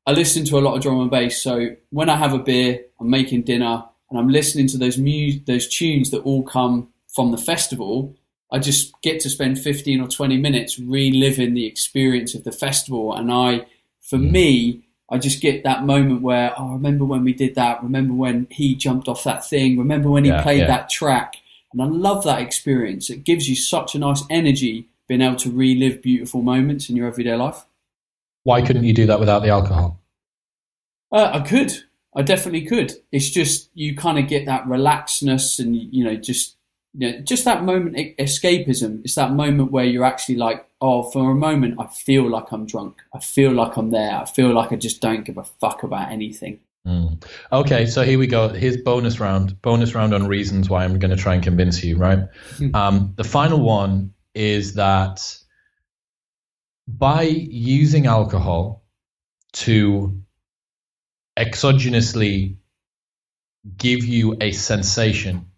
I 0.07 0.11
listen 0.11 0.45
to 0.45 0.57
a 0.57 0.61
lot 0.61 0.75
of 0.75 0.81
drum 0.81 1.01
and 1.01 1.11
bass. 1.11 1.41
So 1.41 1.75
when 1.89 2.09
I 2.09 2.15
have 2.15 2.33
a 2.33 2.39
beer, 2.39 2.85
I'm 2.99 3.09
making 3.09 3.43
dinner, 3.43 3.83
and 4.09 4.19
I'm 4.19 4.29
listening 4.29 4.67
to 4.67 4.77
those 4.77 4.97
mu- 4.97 5.39
those 5.45 5.67
tunes 5.67 6.11
that 6.11 6.21
all 6.21 6.43
come 6.43 6.89
from 7.07 7.31
the 7.31 7.37
festival 7.37 8.15
I 8.51 8.59
just 8.59 8.93
get 9.01 9.21
to 9.21 9.29
spend 9.29 9.59
15 9.59 10.01
or 10.01 10.07
20 10.07 10.37
minutes 10.37 10.77
reliving 10.77 11.53
the 11.53 11.65
experience 11.65 12.35
of 12.35 12.43
the 12.43 12.51
festival. 12.51 13.15
And 13.15 13.31
I, 13.31 13.65
for 14.01 14.17
mm. 14.17 14.31
me, 14.31 14.87
I 15.11 15.17
just 15.17 15.41
get 15.41 15.63
that 15.65 15.85
moment 15.85 16.21
where, 16.21 16.53
oh, 16.57 16.69
remember 16.69 17.03
when 17.03 17.23
we 17.23 17.33
did 17.33 17.55
that? 17.55 17.83
Remember 17.83 18.13
when 18.13 18.47
he 18.49 18.75
jumped 18.75 19.09
off 19.09 19.25
that 19.25 19.45
thing? 19.45 19.77
Remember 19.77 20.09
when 20.09 20.23
he 20.23 20.31
yeah, 20.31 20.41
played 20.41 20.59
yeah. 20.59 20.67
that 20.67 20.89
track? 20.89 21.35
And 21.73 21.81
I 21.81 21.85
love 21.85 22.23
that 22.23 22.41
experience. 22.41 23.09
It 23.09 23.25
gives 23.25 23.49
you 23.49 23.55
such 23.55 23.93
a 23.93 23.99
nice 23.99 24.23
energy 24.29 24.87
being 25.07 25.21
able 25.21 25.35
to 25.37 25.51
relive 25.51 26.01
beautiful 26.01 26.41
moments 26.41 26.89
in 26.89 26.95
your 26.95 27.07
everyday 27.07 27.35
life. 27.35 27.65
Why 28.43 28.61
couldn't 28.61 28.85
you 28.85 28.93
do 28.93 29.05
that 29.07 29.19
without 29.19 29.41
the 29.41 29.49
alcohol? 29.49 29.99
Uh, 31.11 31.31
I 31.33 31.39
could. 31.41 31.73
I 32.15 32.21
definitely 32.21 32.65
could. 32.65 32.93
It's 33.11 33.29
just 33.29 33.69
you 33.73 33.95
kind 33.95 34.17
of 34.17 34.27
get 34.27 34.45
that 34.45 34.63
relaxedness 34.65 35.59
and, 35.59 35.75
you 35.75 36.03
know, 36.03 36.15
just 36.15 36.55
you 36.93 37.11
know, 37.11 37.19
just 37.19 37.45
that 37.45 37.63
moment 37.63 37.95
escapism. 38.17 39.01
It's 39.03 39.15
that 39.15 39.31
moment 39.31 39.71
where 39.71 39.85
you're 39.85 40.03
actually 40.03 40.35
like, 40.35 40.65
oh, 40.81 41.03
for 41.03 41.31
a 41.31 41.35
moment, 41.35 41.75
I 41.79 41.87
feel 41.87 42.29
like 42.29 42.51
I'm 42.51 42.65
drunk. 42.65 43.01
I 43.13 43.19
feel 43.19 43.51
like 43.51 43.77
I'm 43.77 43.91
there. 43.91 44.15
I 44.15 44.25
feel 44.25 44.53
like 44.53 44.71
I 44.71 44.75
just 44.75 45.01
don't 45.01 45.23
give 45.23 45.37
a 45.37 45.43
fuck 45.43 45.83
about 45.83 46.11
anything. 46.11 46.59
Mm. 46.87 47.23
Okay, 47.51 47.85
so 47.85 48.01
here 48.03 48.17
we 48.17 48.27
go. 48.27 48.49
Here's 48.49 48.77
bonus 48.77 49.19
round. 49.19 49.61
Bonus 49.61 49.93
round 49.93 50.13
on 50.13 50.27
reasons 50.27 50.69
why 50.69 50.83
I'm 50.83 50.97
going 50.97 51.15
to 51.15 51.21
try 51.21 51.35
and 51.35 51.43
convince 51.43 51.83
you. 51.83 51.97
Right. 51.97 52.19
Hmm. 52.57 52.75
um, 52.75 53.13
the 53.15 53.23
final 53.23 53.61
one 53.61 54.13
is 54.33 54.75
that 54.75 55.37
by 56.87 57.23
using 57.23 58.07
alcohol 58.07 58.83
to 59.53 60.21
exogenously 61.37 62.57
give 63.77 64.03
you 64.03 64.35
a 64.41 64.51
sensation 64.51 65.51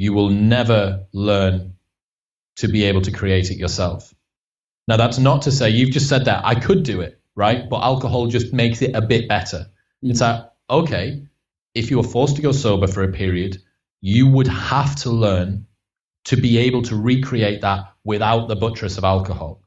you 0.00 0.14
will 0.14 0.30
never 0.30 1.04
learn 1.12 1.74
to 2.56 2.68
be 2.68 2.84
able 2.84 3.02
to 3.02 3.12
create 3.12 3.50
it 3.50 3.58
yourself. 3.58 4.14
Now, 4.88 4.96
that's 4.96 5.18
not 5.18 5.42
to 5.42 5.52
say 5.52 5.70
you've 5.70 5.90
just 5.90 6.08
said 6.08 6.24
that 6.24 6.44
I 6.44 6.54
could 6.54 6.82
do 6.82 7.00
it, 7.00 7.20
right? 7.34 7.68
But 7.68 7.82
alcohol 7.82 8.26
just 8.26 8.52
makes 8.52 8.82
it 8.82 8.94
a 8.94 9.02
bit 9.02 9.28
better. 9.28 9.58
Mm-hmm. 9.58 10.10
It's 10.10 10.20
like, 10.20 10.44
okay, 10.68 11.26
if 11.74 11.90
you 11.90 11.98
were 11.98 12.02
forced 12.02 12.36
to 12.36 12.42
go 12.42 12.52
sober 12.52 12.86
for 12.86 13.02
a 13.02 13.12
period, 13.12 13.62
you 14.00 14.28
would 14.28 14.48
have 14.48 14.96
to 14.96 15.10
learn 15.10 15.66
to 16.24 16.36
be 16.36 16.58
able 16.58 16.82
to 16.82 16.96
recreate 16.96 17.62
that 17.62 17.92
without 18.04 18.48
the 18.48 18.56
buttress 18.56 18.98
of 18.98 19.04
alcohol. 19.04 19.62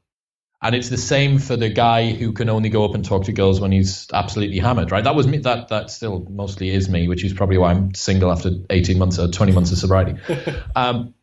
And 0.62 0.74
it's 0.74 0.88
the 0.88 0.96
same 0.96 1.38
for 1.38 1.56
the 1.56 1.68
guy 1.68 2.12
who 2.12 2.32
can 2.32 2.48
only 2.48 2.70
go 2.70 2.86
up 2.86 2.94
and 2.94 3.04
talk 3.04 3.24
to 3.24 3.32
girls 3.32 3.60
when 3.60 3.70
he's 3.70 4.06
absolutely 4.14 4.58
hammered, 4.58 4.90
right? 4.90 5.04
That 5.04 5.14
was 5.14 5.26
me. 5.26 5.38
That 5.38 5.68
that 5.68 5.90
still 5.90 6.26
mostly 6.30 6.70
is 6.70 6.88
me, 6.88 7.06
which 7.06 7.22
is 7.22 7.34
probably 7.34 7.58
why 7.58 7.72
I'm 7.72 7.92
single 7.94 8.32
after 8.32 8.50
18 8.70 8.98
months 8.98 9.18
or 9.18 9.28
20 9.28 9.52
months 9.52 9.72
of 9.72 9.78
sobriety. 9.78 10.14
Um, 10.76 11.14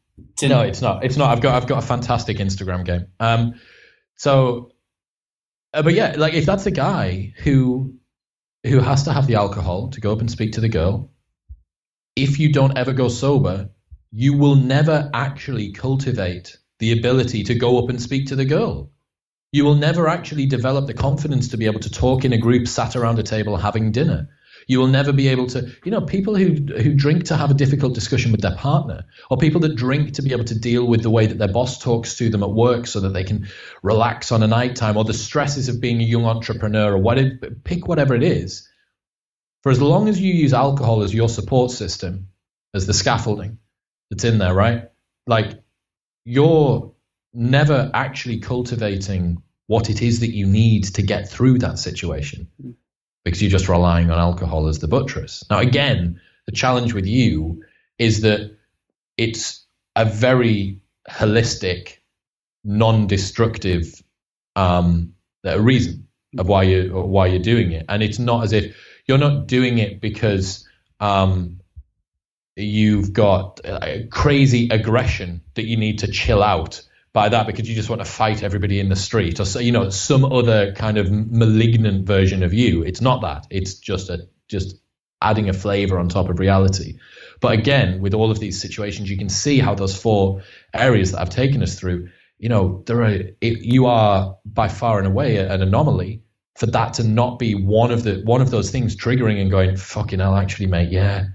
no, 0.43 0.61
it's 0.61 0.81
not. 0.81 1.03
It's 1.03 1.18
not. 1.18 1.31
I've 1.31 1.41
got 1.41 1.55
I've 1.55 1.68
got 1.68 1.84
a 1.84 1.85
fantastic 1.85 2.38
Instagram 2.38 2.85
game. 2.85 3.07
Um, 3.19 3.55
so, 4.22 4.72
uh, 5.73 5.81
but 5.81 5.93
yeah, 5.93 6.14
like 6.15 6.35
if 6.35 6.45
that's 6.45 6.68
a 6.68 6.72
guy 6.72 7.34
who 7.38 7.95
who 8.64 8.80
has 8.80 9.03
to 9.06 9.14
have 9.14 9.26
the 9.26 9.35
alcohol 9.35 9.89
to 9.89 10.02
go 10.02 10.14
up 10.14 10.19
and 10.19 10.30
speak 10.30 10.52
to 10.53 10.61
the 10.61 10.69
girl, 10.69 11.11
if 12.15 12.39
you 12.39 12.53
don't 12.53 12.77
ever 12.77 12.93
go 12.93 13.07
sober, 13.07 13.69
you 14.11 14.38
will 14.38 14.56
never 14.56 15.10
actually 15.11 15.72
cultivate 15.72 16.57
the 16.77 16.91
ability 16.91 17.43
to 17.45 17.56
go 17.56 17.80
up 17.80 17.89
and 17.89 17.99
speak 17.99 18.27
to 18.27 18.35
the 18.35 18.45
girl 18.45 18.91
you 19.52 19.65
will 19.65 19.76
never 19.76 20.07
actually 20.07 20.45
develop 20.45 20.88
the 20.88 20.93
confidence 20.93 21.49
to 21.49 21.57
be 21.57 21.65
able 21.65 21.80
to 21.81 21.89
talk 21.89 22.23
in 22.23 22.34
a 22.34 22.38
group 22.38 22.68
sat 22.68 22.95
around 22.95 23.19
a 23.19 23.23
table 23.23 23.57
having 23.57 23.91
dinner. 23.91 24.30
You 24.67 24.79
will 24.79 24.88
never 24.88 25.11
be 25.13 25.27
able 25.29 25.47
to, 25.47 25.69
you 25.83 25.91
know, 25.91 26.01
people 26.01 26.35
who 26.35 26.53
who 26.81 26.93
drink 26.93 27.25
to 27.25 27.38
have 27.38 27.51
a 27.51 27.53
difficult 27.55 27.93
discussion 27.93 28.31
with 28.31 28.41
their 28.41 28.55
partner, 28.55 29.05
or 29.29 29.38
people 29.38 29.61
that 29.61 29.75
drink 29.75 30.13
to 30.13 30.21
be 30.21 30.31
able 30.31 30.45
to 30.45 30.59
deal 30.59 30.85
with 30.85 31.01
the 31.03 31.09
way 31.09 31.27
that 31.27 31.38
their 31.38 31.51
boss 31.51 31.79
talks 31.79 32.15
to 32.17 32.29
them 32.29 32.43
at 32.43 32.51
work, 32.51 32.88
so 32.88 32.99
that 32.99 33.13
they 33.13 33.23
can 33.23 33.47
relax 33.83 34.31
on 34.31 34.43
a 34.43 34.47
night 34.47 34.75
time, 34.75 34.97
or 34.97 35.03
the 35.03 35.13
stresses 35.13 35.69
of 35.69 35.81
being 35.81 35.99
a 35.99 36.05
young 36.05 36.25
entrepreneur, 36.25 36.93
or 36.93 36.97
whatever, 36.97 37.51
pick 37.63 37.88
whatever 37.88 38.15
it 38.15 38.23
is. 38.23 38.67
for 39.63 39.71
as 39.71 39.81
long 39.81 40.07
as 40.09 40.19
you 40.19 40.33
use 40.33 40.53
alcohol 40.53 41.03
as 41.03 41.13
your 41.13 41.29
support 41.29 41.71
system, 41.71 42.27
as 42.73 42.88
the 42.88 42.93
scaffolding 42.93 43.59
that's 44.09 44.23
in 44.23 44.38
there, 44.38 44.53
right? 44.53 44.89
Like 45.27 45.61
you're 46.25 46.93
never 47.33 47.89
actually 47.93 48.39
cultivating 48.39 49.41
what 49.67 49.89
it 49.89 50.01
is 50.01 50.19
that 50.19 50.31
you 50.31 50.45
need 50.45 50.83
to 50.83 51.01
get 51.01 51.29
through 51.29 51.59
that 51.59 51.79
situation 51.79 52.47
mm. 52.61 52.73
Because 53.23 53.41
you're 53.41 53.52
just 53.52 53.69
relying 53.69 54.10
on 54.10 54.18
alcohol 54.18 54.68
as 54.68 54.80
the 54.80 54.88
buttress. 54.88 55.43
Now, 55.49 55.60
again, 55.60 56.19
the 56.45 56.52
challenge 56.52 56.93
with 56.93 57.06
you 57.06 57.64
is 57.98 58.22
that 58.22 58.57
it's 59.18 59.65
a 59.95 60.06
very 60.06 60.81
holistic, 61.10 61.98
non-destructive 62.64 64.02
um, 64.56 65.14
reason 65.43 66.07
of 66.38 66.48
why 66.48 66.64
you 66.64 66.93
why 66.93 67.27
you're 67.27 67.39
doing 67.39 67.72
it, 67.72 67.85
and 67.89 68.02
it's 68.02 68.19
not 68.19 68.43
as 68.43 68.53
if 68.53 68.76
you're 69.06 69.18
not 69.18 69.48
doing 69.48 69.77
it 69.77 69.99
because 69.99 70.68
um, 70.99 71.60
you've 72.56 73.14
got 73.14 73.60
crazy 74.10 74.69
aggression 74.69 75.41
that 75.56 75.65
you 75.65 75.77
need 75.77 75.99
to 75.99 76.07
chill 76.07 76.41
out 76.41 76.81
by 77.13 77.29
that 77.29 77.47
because 77.47 77.67
you 77.69 77.75
just 77.75 77.89
want 77.89 78.01
to 78.01 78.09
fight 78.09 78.43
everybody 78.43 78.79
in 78.79 78.89
the 78.89 78.95
street 78.95 79.39
or 79.39 79.61
you 79.61 79.71
know 79.71 79.89
some 79.89 80.25
other 80.25 80.73
kind 80.73 80.97
of 80.97 81.11
malignant 81.11 82.05
version 82.07 82.43
of 82.43 82.53
you. 82.53 82.83
It's 82.83 83.01
not 83.01 83.21
that. 83.21 83.47
It's 83.49 83.75
just 83.75 84.09
a 84.09 84.27
just 84.47 84.75
adding 85.21 85.49
a 85.49 85.53
flavor 85.53 85.99
on 85.99 86.09
top 86.09 86.29
of 86.29 86.39
reality. 86.39 86.99
But 87.41 87.53
again 87.53 88.01
with 88.01 88.13
all 88.13 88.31
of 88.31 88.39
these 88.39 88.61
situations 88.61 89.09
you 89.09 89.17
can 89.17 89.29
see 89.29 89.59
how 89.59 89.75
those 89.75 89.99
four 89.99 90.43
areas 90.73 91.11
that 91.11 91.21
i've 91.21 91.29
taken 91.29 91.63
us 91.63 91.77
through 91.77 92.09
you 92.38 92.49
know 92.49 92.83
there 92.85 93.01
are 93.01 93.09
it, 93.09 93.35
you 93.41 93.88
are 93.88 94.38
by 94.45 94.67
far 94.67 94.99
and 94.99 95.07
away 95.07 95.38
an 95.38 95.61
anomaly 95.61 96.23
for 96.55 96.67
that 96.67 96.93
to 96.95 97.03
not 97.03 97.39
be 97.39 97.55
one 97.55 97.91
of 97.91 98.03
the 98.03 98.21
one 98.25 98.41
of 98.41 98.51
those 98.51 98.71
things 98.71 98.95
triggering 98.95 99.41
and 99.41 99.51
going 99.51 99.77
fucking 99.77 100.19
hell 100.19 100.35
actually 100.35 100.67
mate 100.67 100.91
yeah 100.91 101.25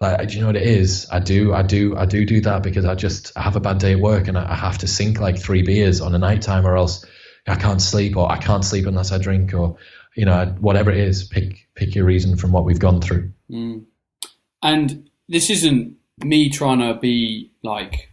like, 0.00 0.28
do 0.28 0.34
you 0.34 0.40
know 0.40 0.48
what 0.48 0.56
it 0.56 0.66
is? 0.66 1.06
I 1.10 1.20
do, 1.20 1.54
I 1.54 1.62
do, 1.62 1.96
I 1.96 2.04
do 2.04 2.26
do 2.26 2.40
that 2.42 2.62
because 2.62 2.84
I 2.84 2.94
just 2.94 3.32
I 3.36 3.42
have 3.42 3.56
a 3.56 3.60
bad 3.60 3.78
day 3.78 3.92
at 3.92 4.00
work 4.00 4.28
and 4.28 4.36
I, 4.36 4.52
I 4.52 4.54
have 4.54 4.78
to 4.78 4.86
sink 4.86 5.20
like 5.20 5.38
three 5.38 5.62
beers 5.62 6.00
on 6.00 6.14
a 6.14 6.18
night 6.18 6.42
time 6.42 6.66
or 6.66 6.76
else 6.76 7.04
I 7.46 7.54
can't 7.54 7.80
sleep 7.80 8.16
or 8.16 8.30
I 8.30 8.36
can't 8.36 8.64
sleep 8.64 8.86
unless 8.86 9.12
I 9.12 9.18
drink 9.18 9.54
or 9.54 9.76
you 10.14 10.24
know 10.24 10.54
whatever 10.60 10.90
it 10.90 10.98
is. 10.98 11.24
Pick 11.24 11.68
pick 11.74 11.94
your 11.94 12.04
reason 12.04 12.36
from 12.36 12.52
what 12.52 12.64
we've 12.64 12.78
gone 12.78 13.00
through. 13.00 13.32
Mm. 13.50 13.84
And 14.62 15.08
this 15.28 15.48
isn't 15.48 15.96
me 16.18 16.50
trying 16.50 16.80
to 16.80 16.98
be 16.98 17.52
like 17.62 18.10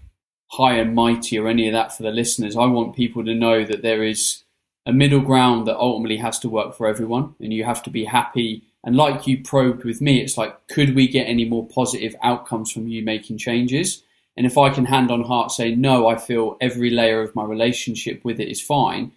high 0.52 0.76
and 0.76 0.96
mighty 0.96 1.38
or 1.38 1.48
any 1.48 1.68
of 1.68 1.74
that 1.74 1.96
for 1.96 2.04
the 2.04 2.12
listeners. 2.12 2.56
I 2.56 2.66
want 2.66 2.96
people 2.96 3.26
to 3.26 3.34
know 3.34 3.66
that 3.66 3.82
there 3.82 4.04
is 4.04 4.44
a 4.86 4.94
middle 4.94 5.22
ground 5.22 5.68
that 5.68 5.78
ultimately 5.78 6.18
has 6.18 6.40
to 6.40 6.50
work 6.50 6.76
for 6.76 6.88
everyone, 6.88 7.36
and 7.40 7.52
you 7.54 7.64
have 7.64 7.84
to 7.84 7.90
be 7.90 8.06
happy 8.06 8.73
and 8.84 8.96
like 8.96 9.28
you 9.28 9.42
probed 9.42 9.86
with 9.86 10.02
me, 10.02 10.22
it's 10.22 10.38
like, 10.38 10.68
could 10.68 10.96
we 10.96 11.08
get 11.08 11.24
any 11.26 11.46
more 11.46 11.68
positive 11.68 12.16
outcomes 12.22 12.72
from 12.72 12.88
you 12.88 13.04
making 13.04 13.38
changes? 13.38 14.04
And 14.36 14.46
if 14.46 14.58
I 14.58 14.70
can 14.70 14.86
hand 14.86 15.12
on 15.12 15.24
heart 15.24 15.52
say, 15.52 15.74
no, 15.74 16.08
I 16.08 16.18
feel 16.18 16.58
every 16.60 16.90
layer 16.90 17.22
of 17.22 17.36
my 17.36 17.44
relationship 17.46 18.26
with 18.26 18.40
it 18.40 18.50
is 18.50 18.62
fine, 18.62 19.12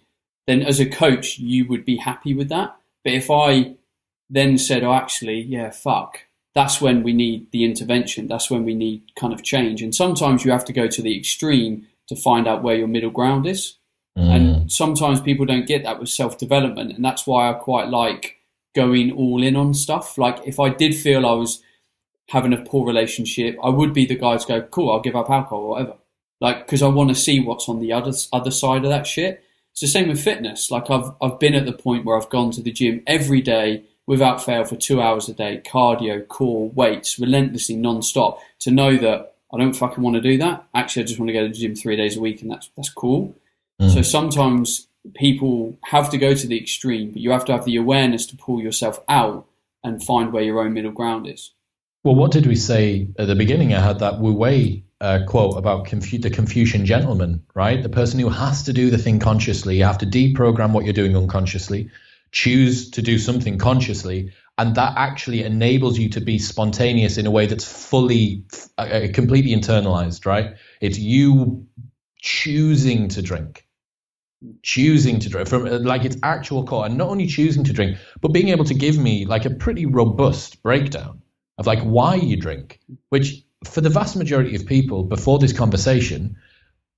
then 0.45 0.61
as 0.61 0.79
a 0.79 0.85
coach, 0.85 1.37
you 1.39 1.67
would 1.67 1.83
be 1.83 1.97
happy 1.97 2.33
with 2.33 2.49
that. 2.49 2.77
But 3.03 3.13
if 3.13 3.29
I 3.29 3.75
then 4.29 4.57
said, 4.57 4.83
oh, 4.83 4.93
actually, 4.93 5.41
yeah, 5.41 5.71
fuck, 5.71 6.21
that's 6.53 6.79
when 6.79 7.03
we 7.03 7.13
need 7.13 7.51
the 7.51 7.65
intervention. 7.65 8.27
That's 8.27 8.49
when 8.49 8.63
we 8.63 8.73
need 8.73 9.03
kind 9.15 9.33
of 9.33 9.43
change. 9.43 9.81
And 9.81 9.93
sometimes 9.93 10.45
you 10.45 10.51
have 10.51 10.65
to 10.65 10.73
go 10.73 10.87
to 10.87 11.01
the 11.01 11.17
extreme 11.17 11.87
to 12.07 12.15
find 12.15 12.47
out 12.47 12.63
where 12.63 12.75
your 12.75 12.87
middle 12.87 13.11
ground 13.11 13.45
is. 13.45 13.75
Mm. 14.17 14.35
And 14.35 14.71
sometimes 14.71 15.21
people 15.21 15.45
don't 15.45 15.67
get 15.67 15.83
that 15.83 15.99
with 15.99 16.09
self 16.09 16.37
development. 16.37 16.93
And 16.93 17.03
that's 17.03 17.27
why 17.27 17.49
I 17.49 17.53
quite 17.53 17.89
like 17.89 18.36
going 18.77 19.11
all 19.11 19.43
in 19.43 19.55
on 19.55 19.73
stuff. 19.73 20.17
Like 20.17 20.39
if 20.45 20.59
I 20.59 20.69
did 20.69 20.95
feel 20.95 21.25
I 21.25 21.33
was 21.33 21.61
having 22.29 22.53
a 22.53 22.63
poor 22.63 22.85
relationship, 22.85 23.57
I 23.63 23.69
would 23.69 23.93
be 23.93 24.05
the 24.05 24.15
guy 24.15 24.37
to 24.37 24.47
go, 24.47 24.61
cool, 24.61 24.91
I'll 24.91 25.01
give 25.01 25.15
up 25.15 25.29
alcohol 25.29 25.63
or 25.63 25.69
whatever. 25.69 25.95
Like, 26.39 26.65
because 26.65 26.83
I 26.83 26.87
want 26.87 27.09
to 27.09 27.15
see 27.15 27.39
what's 27.39 27.67
on 27.67 27.79
the 27.79 27.91
other 27.91 28.11
other 28.31 28.51
side 28.51 28.85
of 28.85 28.91
that 28.91 29.07
shit. 29.07 29.43
It's 29.71 29.81
the 29.81 29.87
same 29.87 30.07
with 30.07 30.23
fitness. 30.23 30.71
Like 30.71 30.89
I've 30.89 31.11
I've 31.21 31.39
been 31.39 31.55
at 31.55 31.65
the 31.65 31.73
point 31.73 32.05
where 32.05 32.17
I've 32.17 32.29
gone 32.29 32.51
to 32.51 32.61
the 32.61 32.71
gym 32.71 33.01
every 33.07 33.41
day 33.41 33.83
without 34.05 34.43
fail 34.43 34.63
for 34.63 34.75
two 34.75 35.01
hours 35.01 35.27
a 35.27 35.33
day, 35.33 35.61
cardio, 35.65 36.25
core, 36.27 36.69
weights, 36.69 37.19
relentlessly 37.19 37.75
non-stop, 37.75 38.39
to 38.59 38.71
know 38.71 38.95
that 38.97 39.35
I 39.53 39.57
don't 39.57 39.73
fucking 39.73 40.03
want 40.03 40.15
to 40.15 40.21
do 40.21 40.37
that. 40.37 40.65
Actually, 40.73 41.03
I 41.03 41.05
just 41.07 41.19
want 41.19 41.29
to 41.29 41.33
go 41.33 41.43
to 41.43 41.49
the 41.49 41.59
gym 41.59 41.75
three 41.75 41.95
days 41.95 42.15
a 42.17 42.21
week, 42.21 42.41
and 42.41 42.51
that's 42.51 42.69
that's 42.77 42.89
cool. 42.89 43.35
Mm. 43.81 43.93
So 43.93 44.01
sometimes 44.01 44.87
people 45.15 45.77
have 45.85 46.09
to 46.11 46.17
go 46.17 46.33
to 46.33 46.47
the 46.47 46.59
extreme, 46.59 47.11
but 47.11 47.21
you 47.21 47.31
have 47.31 47.45
to 47.45 47.51
have 47.51 47.65
the 47.65 47.77
awareness 47.77 48.25
to 48.27 48.37
pull 48.37 48.61
yourself 48.61 48.99
out 49.07 49.47
and 49.83 50.03
find 50.03 50.33
where 50.33 50.43
your 50.43 50.59
own 50.59 50.73
middle 50.73 50.91
ground 50.91 51.27
is. 51.27 51.51
Well, 52.03 52.15
what 52.15 52.31
did 52.31 52.45
we 52.45 52.55
say 52.55 53.09
at 53.17 53.27
the 53.27 53.35
beginning? 53.35 53.73
I 53.73 53.81
had 53.81 53.99
that 53.99 54.19
Wu 54.19 54.33
Wei 54.33 54.85
uh, 55.01 55.19
quote 55.27 55.57
about 55.57 55.87
Confu- 55.87 56.19
the 56.19 56.29
Confucian 56.29 56.85
gentleman, 56.85 57.43
right? 57.53 57.81
The 57.81 57.89
person 57.89 58.19
who 58.19 58.29
has 58.29 58.63
to 58.63 58.73
do 58.73 58.89
the 58.89 58.97
thing 58.97 59.19
consciously. 59.19 59.77
You 59.77 59.83
have 59.83 59.99
to 59.99 60.05
deprogram 60.05 60.71
what 60.71 60.85
you're 60.85 60.93
doing 60.93 61.15
unconsciously, 61.15 61.89
choose 62.31 62.91
to 62.91 63.01
do 63.01 63.19
something 63.19 63.57
consciously, 63.57 64.31
and 64.57 64.75
that 64.75 64.93
actually 64.95 65.43
enables 65.43 65.99
you 65.99 66.09
to 66.09 66.21
be 66.21 66.39
spontaneous 66.39 67.17
in 67.17 67.27
a 67.27 67.31
way 67.31 67.45
that's 67.45 67.65
fully, 67.65 68.45
uh, 68.77 68.81
uh 68.81 69.07
completely 69.13 69.51
internalized, 69.51 70.25
right? 70.25 70.55
It's 70.81 70.97
you 70.97 71.67
choosing 72.19 73.09
to 73.09 73.21
drink 73.21 73.66
choosing 74.61 75.19
to 75.19 75.29
drink 75.29 75.47
from 75.47 75.65
uh, 75.65 75.79
like 75.79 76.05
its 76.05 76.17
actual 76.23 76.65
core 76.65 76.85
and 76.85 76.97
not 76.97 77.09
only 77.09 77.25
choosing 77.25 77.63
to 77.63 77.73
drink 77.73 77.97
but 78.21 78.33
being 78.33 78.49
able 78.49 78.65
to 78.65 78.75
give 78.75 78.97
me 78.97 79.25
like 79.25 79.45
a 79.45 79.49
pretty 79.49 79.85
robust 79.85 80.61
breakdown 80.61 81.21
of 81.57 81.65
like 81.65 81.79
why 81.79 82.15
you 82.15 82.37
drink 82.37 82.79
which 83.09 83.43
for 83.65 83.81
the 83.81 83.89
vast 83.89 84.15
majority 84.15 84.55
of 84.55 84.65
people 84.65 85.03
before 85.03 85.39
this 85.39 85.53
conversation 85.53 86.35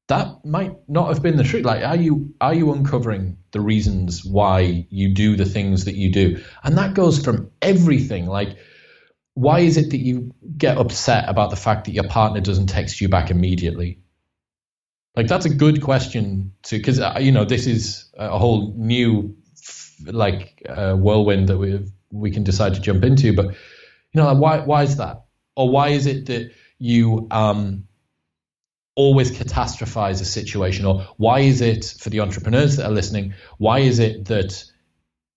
that 0.09 0.43
might 0.43 0.75
not 0.89 1.07
have 1.07 1.21
been 1.21 1.37
the 1.37 1.43
truth. 1.43 1.65
Like 1.65 1.85
are 1.85 1.95
you 1.95 2.33
are 2.41 2.53
you 2.53 2.73
uncovering 2.73 3.37
the 3.51 3.61
reasons 3.61 4.25
why 4.25 4.87
you 4.89 5.13
do 5.13 5.35
the 5.35 5.45
things 5.45 5.85
that 5.85 5.95
you 5.95 6.11
do? 6.11 6.43
And 6.63 6.77
that 6.77 6.95
goes 6.95 7.23
from 7.23 7.51
everything. 7.61 8.25
Like 8.25 8.57
why 9.35 9.59
is 9.59 9.77
it 9.77 9.91
that 9.91 9.99
you 9.99 10.33
get 10.57 10.77
upset 10.77 11.29
about 11.29 11.51
the 11.51 11.55
fact 11.55 11.85
that 11.85 11.91
your 11.91 12.07
partner 12.07 12.41
doesn't 12.41 12.67
text 12.67 12.99
you 12.99 13.07
back 13.07 13.29
immediately 13.29 13.99
like 15.15 15.27
that's 15.27 15.45
a 15.45 15.53
good 15.53 15.81
question 15.81 16.53
to 16.63 16.77
because 16.77 16.99
uh, 16.99 17.17
you 17.19 17.31
know 17.31 17.45
this 17.45 17.67
is 17.67 18.09
a 18.17 18.37
whole 18.37 18.73
new 18.77 19.35
like 20.05 20.63
uh, 20.67 20.93
whirlwind 20.95 21.49
that 21.49 21.57
we 21.57 21.85
we 22.11 22.31
can 22.31 22.43
decide 22.43 22.73
to 22.75 22.81
jump 22.81 23.03
into. 23.03 23.33
But 23.33 23.47
you 23.47 24.21
know, 24.21 24.33
why 24.35 24.59
why 24.59 24.83
is 24.83 24.97
that, 24.97 25.25
or 25.55 25.69
why 25.69 25.89
is 25.89 26.05
it 26.05 26.27
that 26.27 26.51
you 26.77 27.27
um, 27.31 27.85
always 28.95 29.31
catastrophize 29.31 30.21
a 30.21 30.25
situation, 30.25 30.85
or 30.85 31.07
why 31.17 31.41
is 31.41 31.61
it 31.61 31.85
for 31.99 32.09
the 32.09 32.21
entrepreneurs 32.21 32.77
that 32.77 32.85
are 32.85 32.91
listening? 32.91 33.33
Why 33.57 33.79
is 33.79 33.99
it 33.99 34.25
that 34.25 34.63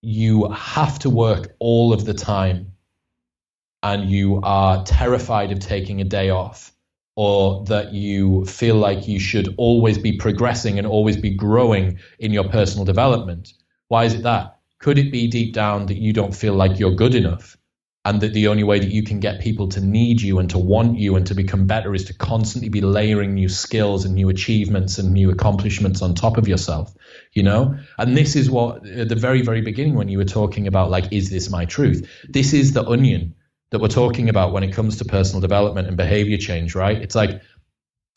you 0.01 0.49
have 0.51 0.99
to 0.99 1.09
work 1.09 1.55
all 1.59 1.93
of 1.93 2.05
the 2.05 2.13
time, 2.13 2.73
and 3.81 4.09
you 4.09 4.39
are 4.43 4.83
terrified 4.83 5.51
of 5.51 5.59
taking 5.59 6.01
a 6.01 6.05
day 6.05 6.29
off? 6.29 6.72
Or 7.15 7.63
that 7.65 7.93
you 7.93 8.45
feel 8.45 8.75
like 8.75 9.07
you 9.07 9.19
should 9.19 9.53
always 9.57 9.97
be 9.97 10.17
progressing 10.17 10.77
and 10.77 10.87
always 10.87 11.17
be 11.17 11.29
growing 11.29 11.99
in 12.19 12.31
your 12.31 12.49
personal 12.49 12.85
development. 12.85 13.53
Why 13.87 14.05
is 14.05 14.15
it 14.15 14.23
that? 14.23 14.57
Could 14.79 14.97
it 14.97 15.11
be 15.11 15.27
deep 15.27 15.53
down 15.53 15.85
that 15.87 15.97
you 15.97 16.11
don't 16.11 16.35
feel 16.35 16.55
like 16.55 16.79
you're 16.79 16.95
good 16.95 17.15
enough? 17.15 17.55
And 18.05 18.19
that 18.19 18.33
the 18.33 18.49
only 18.49 18.63
way 18.63 18.79
that 18.79 18.91
you 18.91 19.03
can 19.03 19.21
get 19.21 19.39
people 19.39 19.69
to 19.69 19.79
need 19.79 20.21
you 20.21 20.39
and 20.39 20.49
to 20.49 20.57
want 20.57 20.99
you 20.99 21.15
and 21.15 21.25
to 21.27 21.35
become 21.35 21.67
better 21.67 21.93
is 21.95 22.03
to 22.05 22.13
constantly 22.13 22.67
be 22.67 22.81
layering 22.81 23.33
new 23.33 23.47
skills 23.47 24.03
and 24.03 24.13
new 24.13 24.27
achievements 24.27 24.97
and 24.97 25.13
new 25.13 25.31
accomplishments 25.31 26.01
on 26.01 26.13
top 26.13 26.37
of 26.37 26.45
yourself, 26.45 26.93
you 27.31 27.43
know? 27.43 27.77
And 27.97 28.17
this 28.17 28.35
is 28.35 28.51
what, 28.51 28.85
at 28.85 29.07
the 29.07 29.15
very, 29.15 29.41
very 29.41 29.61
beginning, 29.61 29.93
when 29.93 30.09
you 30.09 30.17
were 30.17 30.25
talking 30.25 30.67
about, 30.67 30.89
like, 30.89 31.13
is 31.13 31.29
this 31.29 31.49
my 31.49 31.63
truth? 31.63 32.05
This 32.27 32.51
is 32.51 32.73
the 32.73 32.85
onion 32.85 33.35
that 33.73 33.81
we're 33.81 33.87
talking 33.87 34.29
about 34.29 34.53
when 34.53 34.61
it 34.61 34.71
comes 34.71 34.97
to 34.97 35.05
personal 35.05 35.41
development 35.41 35.87
and 35.87 35.97
behavior 35.97 36.37
change, 36.37 36.75
right? 36.75 37.01
It's 37.01 37.15
like 37.15 37.41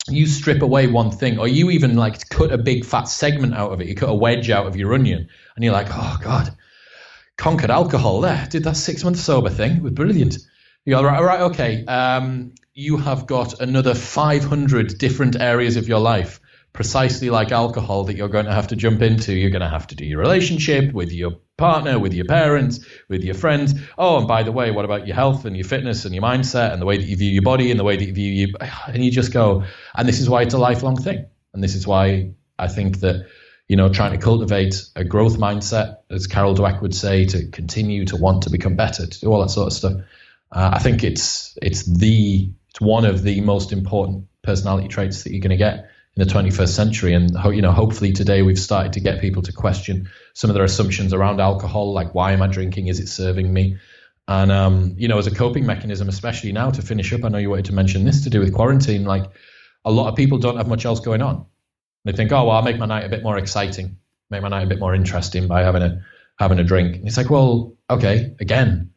you 0.07 0.27
strip 0.27 0.61
away 0.61 0.85
one 0.85 1.09
thing, 1.09 1.39
or 1.39 1.47
you 1.47 1.71
even 1.71 1.95
like 1.95 2.29
cut 2.29 2.51
a 2.51 2.59
big 2.59 2.85
fat 2.85 3.05
segment 3.05 3.55
out 3.55 3.71
of 3.71 3.81
it. 3.81 3.87
You 3.87 3.95
cut 3.95 4.09
a 4.09 4.13
wedge 4.13 4.51
out 4.51 4.67
of 4.67 4.75
your 4.75 4.93
onion, 4.93 5.27
and 5.55 5.65
you're 5.65 5.73
like, 5.73 5.87
oh 5.89 6.19
god, 6.21 6.55
conquered 7.37 7.71
alcohol 7.71 8.21
there. 8.21 8.47
Did 8.51 8.65
that 8.65 8.77
six 8.77 9.03
month 9.03 9.17
sober 9.17 9.49
thing? 9.49 9.77
It 9.77 9.81
was 9.81 9.93
brilliant. 9.93 10.37
You're 10.85 11.03
right, 11.03 11.17
all 11.17 11.25
right, 11.25 11.41
okay. 11.49 11.83
Um, 11.85 12.53
you 12.75 12.97
have 12.97 13.25
got 13.25 13.59
another 13.59 13.95
500 13.95 14.99
different 14.99 15.41
areas 15.41 15.75
of 15.75 15.87
your 15.87 15.99
life 15.99 16.39
precisely 16.71 17.31
like 17.31 17.51
alcohol 17.51 18.03
that 18.03 18.15
you're 18.15 18.29
going 18.29 18.45
to 18.45 18.53
have 18.53 18.67
to 18.67 18.75
jump 18.75 19.01
into. 19.01 19.33
You're 19.33 19.49
going 19.49 19.63
to 19.63 19.69
have 19.69 19.87
to 19.87 19.95
do 19.95 20.05
your 20.05 20.19
relationship 20.19 20.93
with 20.93 21.11
your 21.11 21.39
partner, 21.57 21.99
with 21.99 22.13
your 22.13 22.25
parents, 22.25 22.85
with 23.09 23.23
your 23.23 23.35
friends. 23.35 23.73
Oh, 23.97 24.19
and 24.19 24.27
by 24.27 24.43
the 24.43 24.51
way, 24.51 24.71
what 24.71 24.85
about 24.85 25.07
your 25.07 25.15
health 25.15 25.45
and 25.45 25.55
your 25.55 25.65
fitness 25.65 26.05
and 26.05 26.13
your 26.13 26.23
mindset 26.23 26.71
and 26.71 26.81
the 26.81 26.85
way 26.85 26.97
that 26.97 27.05
you 27.05 27.17
view 27.17 27.31
your 27.31 27.41
body 27.43 27.71
and 27.71 27.79
the 27.79 27.83
way 27.83 27.97
that 27.97 28.05
you 28.05 28.13
view 28.13 28.31
you? 28.31 28.53
And 28.87 29.03
you 29.03 29.11
just 29.11 29.33
go, 29.33 29.63
and 29.95 30.07
this 30.07 30.19
is 30.19 30.29
why 30.29 30.43
it's 30.43 30.53
a 30.53 30.59
lifelong 30.59 30.95
thing. 30.95 31.25
And 31.53 31.63
this 31.63 31.75
is 31.75 31.85
why 31.85 32.31
I 32.57 32.67
think 32.67 32.99
that 32.99 33.27
you 33.67 33.75
know, 33.75 33.89
trying 33.89 34.11
to 34.11 34.17
cultivate 34.17 34.85
a 34.95 35.03
growth 35.03 35.37
mindset, 35.37 35.97
as 36.09 36.25
Carol 36.25 36.55
Dweck 36.55 36.81
would 36.81 36.95
say, 36.95 37.25
to 37.25 37.47
continue 37.49 38.05
to 38.05 38.15
want 38.15 38.43
to 38.43 38.49
become 38.49 38.75
better, 38.75 39.05
to 39.05 39.19
do 39.19 39.27
all 39.27 39.41
that 39.41 39.49
sort 39.49 39.67
of 39.67 39.73
stuff. 39.73 39.93
Uh, 40.51 40.71
I 40.73 40.79
think 40.79 41.03
it's 41.03 41.57
it's 41.61 41.83
the 41.83 42.49
it's 42.69 42.79
one 42.79 43.03
of 43.03 43.23
the 43.23 43.41
most 43.41 43.73
important 43.73 44.27
personality 44.41 44.87
traits 44.87 45.23
that 45.23 45.31
you're 45.31 45.41
going 45.41 45.49
to 45.49 45.57
get 45.57 45.89
in 46.17 46.27
the 46.27 46.33
21st 46.33 46.69
century. 46.69 47.13
And 47.13 47.31
you 47.55 47.61
know, 47.61 47.71
hopefully 47.71 48.11
today 48.11 48.41
we've 48.41 48.59
started 48.59 48.93
to 48.93 48.99
get 48.99 49.21
people 49.21 49.43
to 49.43 49.53
question 49.53 50.09
some 50.33 50.49
of 50.49 50.55
their 50.55 50.63
assumptions 50.63 51.13
around 51.13 51.39
alcohol, 51.39 51.93
like 51.93 52.15
why 52.15 52.31
am 52.31 52.41
I 52.41 52.47
drinking? 52.47 52.87
Is 52.87 52.99
it 52.99 53.07
serving 53.07 53.51
me? 53.51 53.77
And 54.27 54.51
um, 54.51 54.95
you 54.97 55.07
know, 55.07 55.19
as 55.19 55.27
a 55.27 55.35
coping 55.35 55.65
mechanism, 55.65 56.09
especially 56.09 56.51
now 56.51 56.71
to 56.71 56.81
finish 56.81 57.13
up, 57.13 57.23
I 57.23 57.29
know 57.29 57.37
you 57.37 57.49
wanted 57.49 57.65
to 57.65 57.73
mention 57.73 58.03
this 58.03 58.23
to 58.23 58.29
do 58.29 58.39
with 58.39 58.53
quarantine. 58.53 59.05
Like 59.05 59.25
a 59.85 59.91
lot 59.91 60.09
of 60.09 60.15
people 60.15 60.39
don't 60.39 60.57
have 60.57 60.67
much 60.67 60.85
else 60.85 60.99
going 60.99 61.21
on. 61.21 61.45
They 62.03 62.13
think, 62.13 62.31
oh 62.31 62.45
well, 62.45 62.55
I'll 62.55 62.63
make 62.63 62.77
my 62.77 62.87
night 62.87 63.05
a 63.05 63.09
bit 63.09 63.21
more 63.21 63.37
exciting, 63.37 63.97
make 64.29 64.41
my 64.41 64.49
night 64.49 64.63
a 64.63 64.67
bit 64.67 64.79
more 64.79 64.95
interesting 64.95 65.47
by 65.47 65.63
having 65.63 65.83
a 65.83 66.01
having 66.39 66.59
a 66.59 66.63
drink. 66.63 66.95
And 66.95 67.07
it's 67.07 67.17
like, 67.17 67.29
well, 67.29 67.75
okay, 67.89 68.35
again, 68.39 68.91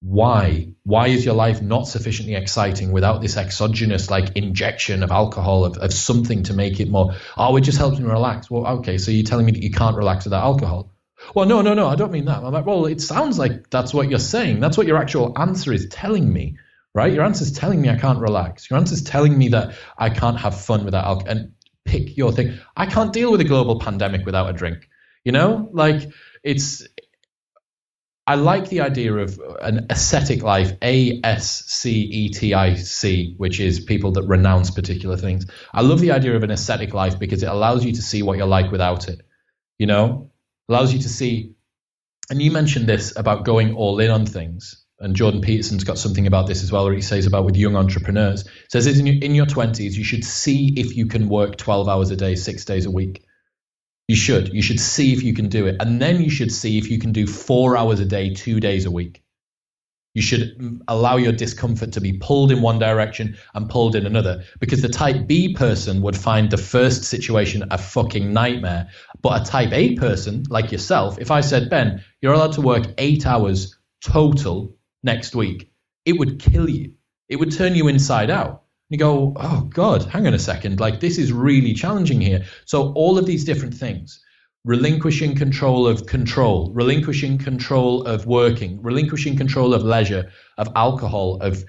why? 0.00 0.74
Why 0.84 1.08
is 1.08 1.24
your 1.24 1.34
life 1.34 1.60
not 1.60 1.88
sufficiently 1.88 2.34
exciting 2.36 2.92
without 2.92 3.20
this 3.20 3.36
exogenous 3.36 4.10
like 4.10 4.36
injection 4.36 5.02
of 5.02 5.10
alcohol 5.10 5.64
of, 5.64 5.76
of 5.78 5.92
something 5.92 6.44
to 6.44 6.54
make 6.54 6.78
it 6.78 6.88
more? 6.88 7.14
Oh, 7.36 7.56
it 7.56 7.62
just 7.62 7.78
helps 7.78 7.98
me 7.98 8.04
relax. 8.04 8.50
Well, 8.50 8.66
okay, 8.78 8.98
so 8.98 9.10
you're 9.10 9.24
telling 9.24 9.46
me 9.46 9.52
that 9.52 9.62
you 9.62 9.70
can't 9.70 9.96
relax 9.96 10.24
without 10.24 10.44
alcohol? 10.44 10.92
Well, 11.34 11.46
no, 11.46 11.62
no, 11.62 11.74
no, 11.74 11.88
I 11.88 11.96
don't 11.96 12.12
mean 12.12 12.26
that. 12.26 12.44
I'm 12.44 12.52
like, 12.52 12.64
well, 12.64 12.86
it 12.86 13.00
sounds 13.00 13.38
like 13.38 13.70
that's 13.70 13.92
what 13.92 14.08
you're 14.08 14.20
saying. 14.20 14.60
That's 14.60 14.78
what 14.78 14.86
your 14.86 14.98
actual 14.98 15.36
answer 15.36 15.72
is 15.72 15.88
telling 15.88 16.32
me, 16.32 16.58
right? 16.94 17.12
Your 17.12 17.24
answer 17.24 17.42
is 17.42 17.52
telling 17.52 17.80
me 17.80 17.88
I 17.88 17.98
can't 17.98 18.20
relax. 18.20 18.70
Your 18.70 18.78
answer 18.78 18.94
is 18.94 19.02
telling 19.02 19.36
me 19.36 19.48
that 19.48 19.74
I 19.96 20.10
can't 20.10 20.38
have 20.38 20.60
fun 20.60 20.84
without 20.84 21.04
alcohol. 21.04 21.30
And 21.30 21.52
pick 21.84 22.16
your 22.16 22.30
thing. 22.30 22.58
I 22.76 22.86
can't 22.86 23.12
deal 23.12 23.32
with 23.32 23.40
a 23.40 23.44
global 23.44 23.80
pandemic 23.80 24.24
without 24.24 24.48
a 24.48 24.52
drink. 24.52 24.88
You 25.24 25.32
know, 25.32 25.68
like 25.72 26.08
it's. 26.44 26.86
I 28.28 28.34
like 28.34 28.68
the 28.68 28.82
idea 28.82 29.14
of 29.14 29.40
an 29.62 29.86
ascetic 29.88 30.42
life, 30.42 30.72
A 30.82 31.18
S 31.24 31.64
C 31.64 32.02
E 32.02 32.28
T 32.28 32.52
I 32.52 32.74
C, 32.74 33.34
which 33.38 33.58
is 33.58 33.80
people 33.80 34.12
that 34.12 34.24
renounce 34.24 34.70
particular 34.70 35.16
things. 35.16 35.46
I 35.72 35.80
love 35.80 36.00
the 36.00 36.12
idea 36.12 36.36
of 36.36 36.42
an 36.42 36.50
ascetic 36.50 36.92
life 36.92 37.18
because 37.18 37.42
it 37.42 37.48
allows 37.48 37.86
you 37.86 37.92
to 37.92 38.02
see 38.02 38.22
what 38.22 38.36
you're 38.36 38.46
like 38.46 38.70
without 38.70 39.08
it. 39.08 39.22
You 39.78 39.86
know, 39.86 40.30
allows 40.68 40.92
you 40.92 40.98
to 40.98 41.08
see. 41.08 41.54
And 42.28 42.42
you 42.42 42.50
mentioned 42.50 42.86
this 42.86 43.16
about 43.16 43.46
going 43.46 43.74
all 43.74 43.98
in 43.98 44.10
on 44.10 44.26
things 44.26 44.84
and 45.00 45.16
Jordan 45.16 45.40
Peterson's 45.40 45.84
got 45.84 45.96
something 45.96 46.26
about 46.26 46.46
this 46.46 46.62
as 46.62 46.70
well, 46.70 46.84
where 46.84 46.94
he 46.94 47.00
says 47.00 47.24
about 47.24 47.46
with 47.46 47.56
young 47.56 47.76
entrepreneurs. 47.76 48.44
says 48.68 48.86
in 48.86 49.06
your, 49.06 49.22
in 49.22 49.34
your 49.34 49.46
20s, 49.46 49.94
you 49.94 50.04
should 50.04 50.24
see 50.24 50.74
if 50.76 50.96
you 50.96 51.06
can 51.06 51.30
work 51.30 51.56
12 51.56 51.88
hours 51.88 52.10
a 52.10 52.16
day, 52.16 52.34
six 52.34 52.66
days 52.66 52.84
a 52.84 52.90
week. 52.90 53.24
You 54.08 54.16
should. 54.16 54.54
You 54.54 54.62
should 54.62 54.80
see 54.80 55.12
if 55.12 55.22
you 55.22 55.34
can 55.34 55.48
do 55.48 55.66
it. 55.66 55.76
And 55.80 56.00
then 56.00 56.22
you 56.22 56.30
should 56.30 56.50
see 56.50 56.78
if 56.78 56.90
you 56.90 56.98
can 56.98 57.12
do 57.12 57.26
four 57.26 57.76
hours 57.76 58.00
a 58.00 58.06
day, 58.06 58.32
two 58.32 58.58
days 58.58 58.86
a 58.86 58.90
week. 58.90 59.22
You 60.14 60.22
should 60.22 60.80
allow 60.88 61.16
your 61.16 61.32
discomfort 61.32 61.92
to 61.92 62.00
be 62.00 62.14
pulled 62.14 62.50
in 62.50 62.62
one 62.62 62.78
direction 62.78 63.36
and 63.54 63.68
pulled 63.68 63.94
in 63.94 64.06
another. 64.06 64.44
Because 64.58 64.80
the 64.80 64.88
type 64.88 65.26
B 65.26 65.54
person 65.54 66.00
would 66.00 66.16
find 66.16 66.50
the 66.50 66.56
first 66.56 67.04
situation 67.04 67.64
a 67.70 67.76
fucking 67.76 68.32
nightmare. 68.32 68.88
But 69.20 69.42
a 69.42 69.44
type 69.44 69.72
A 69.72 69.94
person, 69.96 70.44
like 70.48 70.72
yourself, 70.72 71.18
if 71.18 71.30
I 71.30 71.42
said, 71.42 71.68
Ben, 71.68 72.02
you're 72.22 72.32
allowed 72.32 72.54
to 72.54 72.62
work 72.62 72.86
eight 72.96 73.26
hours 73.26 73.78
total 74.02 74.74
next 75.02 75.36
week, 75.36 75.70
it 76.06 76.18
would 76.18 76.40
kill 76.40 76.68
you. 76.68 76.94
It 77.28 77.36
would 77.36 77.52
turn 77.52 77.74
you 77.74 77.88
inside 77.88 78.30
out. 78.30 78.62
You 78.90 78.96
go, 78.96 79.34
oh 79.36 79.68
God, 79.68 80.04
hang 80.04 80.26
on 80.26 80.34
a 80.34 80.38
second. 80.38 80.80
Like 80.80 81.00
this 81.00 81.18
is 81.18 81.32
really 81.32 81.74
challenging 81.74 82.20
here. 82.20 82.44
So 82.64 82.92
all 82.94 83.18
of 83.18 83.26
these 83.26 83.44
different 83.44 83.74
things, 83.74 84.20
relinquishing 84.64 85.34
control 85.34 85.86
of 85.86 86.06
control, 86.06 86.72
relinquishing 86.72 87.38
control 87.38 88.04
of 88.04 88.26
working, 88.26 88.80
relinquishing 88.82 89.36
control 89.36 89.74
of 89.74 89.82
leisure, 89.82 90.30
of 90.56 90.68
alcohol, 90.74 91.36
of 91.42 91.64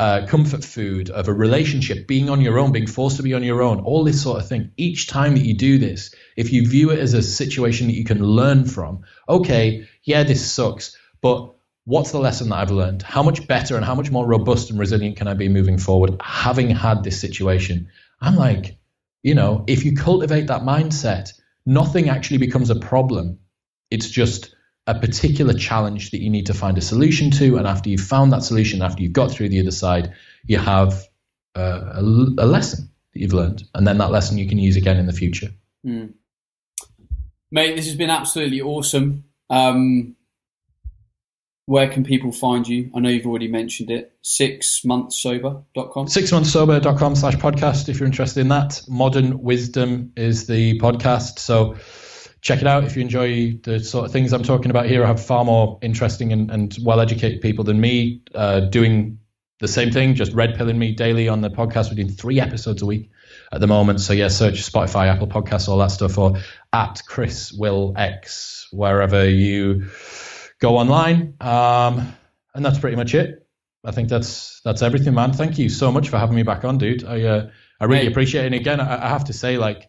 uh, 0.00 0.26
comfort 0.26 0.64
food, 0.64 1.10
of 1.10 1.28
a 1.28 1.32
relationship, 1.32 2.06
being 2.06 2.30
on 2.30 2.40
your 2.40 2.58
own, 2.58 2.72
being 2.72 2.86
forced 2.86 3.18
to 3.18 3.22
be 3.22 3.34
on 3.34 3.42
your 3.42 3.60
own, 3.60 3.80
all 3.80 4.04
this 4.04 4.22
sort 4.22 4.40
of 4.40 4.48
thing. 4.48 4.70
Each 4.78 5.06
time 5.06 5.34
that 5.34 5.44
you 5.44 5.54
do 5.54 5.78
this, 5.78 6.14
if 6.36 6.52
you 6.52 6.66
view 6.66 6.90
it 6.90 6.98
as 6.98 7.12
a 7.12 7.22
situation 7.22 7.86
that 7.86 7.96
you 7.96 8.04
can 8.04 8.22
learn 8.22 8.64
from, 8.64 9.02
okay, 9.28 9.86
yeah, 10.04 10.22
this 10.22 10.50
sucks, 10.50 10.96
but 11.20 11.54
what's 11.90 12.12
the 12.12 12.20
lesson 12.20 12.48
that 12.50 12.56
I've 12.56 12.70
learned? 12.70 13.02
How 13.02 13.22
much 13.22 13.48
better 13.48 13.74
and 13.74 13.84
how 13.84 13.96
much 13.96 14.12
more 14.12 14.24
robust 14.24 14.70
and 14.70 14.78
resilient 14.78 15.16
can 15.16 15.26
I 15.26 15.34
be 15.34 15.48
moving 15.48 15.76
forward 15.76 16.16
having 16.22 16.70
had 16.70 17.02
this 17.02 17.20
situation? 17.20 17.88
I'm 18.20 18.36
like, 18.36 18.78
you 19.24 19.34
know, 19.34 19.64
if 19.66 19.84
you 19.84 19.96
cultivate 19.96 20.46
that 20.46 20.62
mindset, 20.62 21.32
nothing 21.66 22.08
actually 22.08 22.38
becomes 22.38 22.70
a 22.70 22.76
problem. 22.76 23.40
It's 23.90 24.08
just 24.08 24.54
a 24.86 24.98
particular 24.98 25.52
challenge 25.52 26.12
that 26.12 26.20
you 26.20 26.30
need 26.30 26.46
to 26.46 26.54
find 26.54 26.78
a 26.78 26.80
solution 26.80 27.32
to. 27.32 27.56
And 27.56 27.66
after 27.66 27.90
you've 27.90 28.00
found 28.00 28.32
that 28.32 28.44
solution, 28.44 28.82
after 28.82 29.02
you've 29.02 29.12
got 29.12 29.32
through 29.32 29.48
the 29.48 29.60
other 29.60 29.72
side, 29.72 30.14
you 30.46 30.58
have 30.58 31.04
uh, 31.56 31.94
a, 31.94 32.00
a, 32.00 32.46
lesson 32.46 32.88
that 33.12 33.20
you've 33.20 33.32
learned. 33.32 33.64
And 33.74 33.84
then 33.84 33.98
that 33.98 34.12
lesson 34.12 34.38
you 34.38 34.48
can 34.48 34.58
use 34.58 34.76
again 34.76 34.96
in 34.96 35.06
the 35.06 35.12
future. 35.12 35.50
Mm. 35.84 36.14
Mate, 37.50 37.74
this 37.74 37.86
has 37.86 37.96
been 37.96 38.10
absolutely 38.10 38.60
awesome. 38.60 39.24
Um, 39.50 40.14
where 41.70 41.88
can 41.88 42.02
people 42.02 42.32
find 42.32 42.66
you? 42.66 42.90
I 42.96 42.98
know 42.98 43.08
you've 43.10 43.28
already 43.28 43.46
mentioned 43.46 43.92
it. 43.92 44.12
Sixmonthsober.com. 44.24 46.06
Sixmonthsober.com 46.06 47.14
slash 47.14 47.36
podcast 47.36 47.88
if 47.88 48.00
you're 48.00 48.08
interested 48.08 48.40
in 48.40 48.48
that. 48.48 48.82
Modern 48.88 49.40
Wisdom 49.40 50.12
is 50.16 50.48
the 50.48 50.80
podcast. 50.80 51.38
So 51.38 51.76
check 52.40 52.60
it 52.60 52.66
out 52.66 52.82
if 52.82 52.96
you 52.96 53.02
enjoy 53.02 53.60
the 53.62 53.78
sort 53.78 54.04
of 54.04 54.10
things 54.10 54.32
I'm 54.32 54.42
talking 54.42 54.72
about 54.72 54.86
here. 54.86 55.04
I 55.04 55.06
have 55.06 55.24
far 55.24 55.44
more 55.44 55.78
interesting 55.80 56.32
and, 56.32 56.50
and 56.50 56.76
well 56.82 56.98
educated 56.98 57.40
people 57.40 57.62
than 57.62 57.80
me 57.80 58.24
uh, 58.34 58.58
doing 58.62 59.20
the 59.60 59.68
same 59.68 59.92
thing, 59.92 60.16
just 60.16 60.32
red 60.32 60.56
pilling 60.56 60.76
me 60.76 60.92
daily 60.92 61.28
on 61.28 61.40
the 61.40 61.50
podcast. 61.50 61.90
We're 61.90 61.94
doing 61.94 62.08
three 62.08 62.40
episodes 62.40 62.82
a 62.82 62.86
week 62.86 63.12
at 63.52 63.60
the 63.60 63.68
moment. 63.68 64.00
So 64.00 64.12
yeah, 64.12 64.26
search 64.26 64.68
Spotify, 64.68 65.06
Apple 65.06 65.28
Podcasts, 65.28 65.68
all 65.68 65.78
that 65.78 65.92
stuff, 65.92 66.18
or 66.18 66.36
at 66.72 67.00
Chris 67.06 67.52
Will 67.52 67.94
X, 67.96 68.66
wherever 68.72 69.28
you 69.28 69.88
go 70.60 70.76
online. 70.76 71.34
Um, 71.40 72.14
and 72.54 72.64
that's 72.64 72.78
pretty 72.78 72.96
much 72.96 73.14
it. 73.14 73.46
I 73.84 73.92
think 73.92 74.08
that's 74.08 74.60
that's 74.62 74.82
everything, 74.82 75.14
man. 75.14 75.32
Thank 75.32 75.58
you 75.58 75.68
so 75.68 75.90
much 75.90 76.08
for 76.10 76.18
having 76.18 76.36
me 76.36 76.42
back 76.42 76.64
on, 76.64 76.78
dude. 76.78 77.04
I 77.04 77.22
uh, 77.22 77.50
I 77.80 77.84
really 77.86 78.04
hey. 78.04 78.10
appreciate 78.10 78.42
it. 78.42 78.46
And 78.46 78.54
again, 78.54 78.80
I, 78.80 79.06
I, 79.06 79.08
have 79.08 79.24
to 79.24 79.32
say, 79.32 79.56
like 79.56 79.88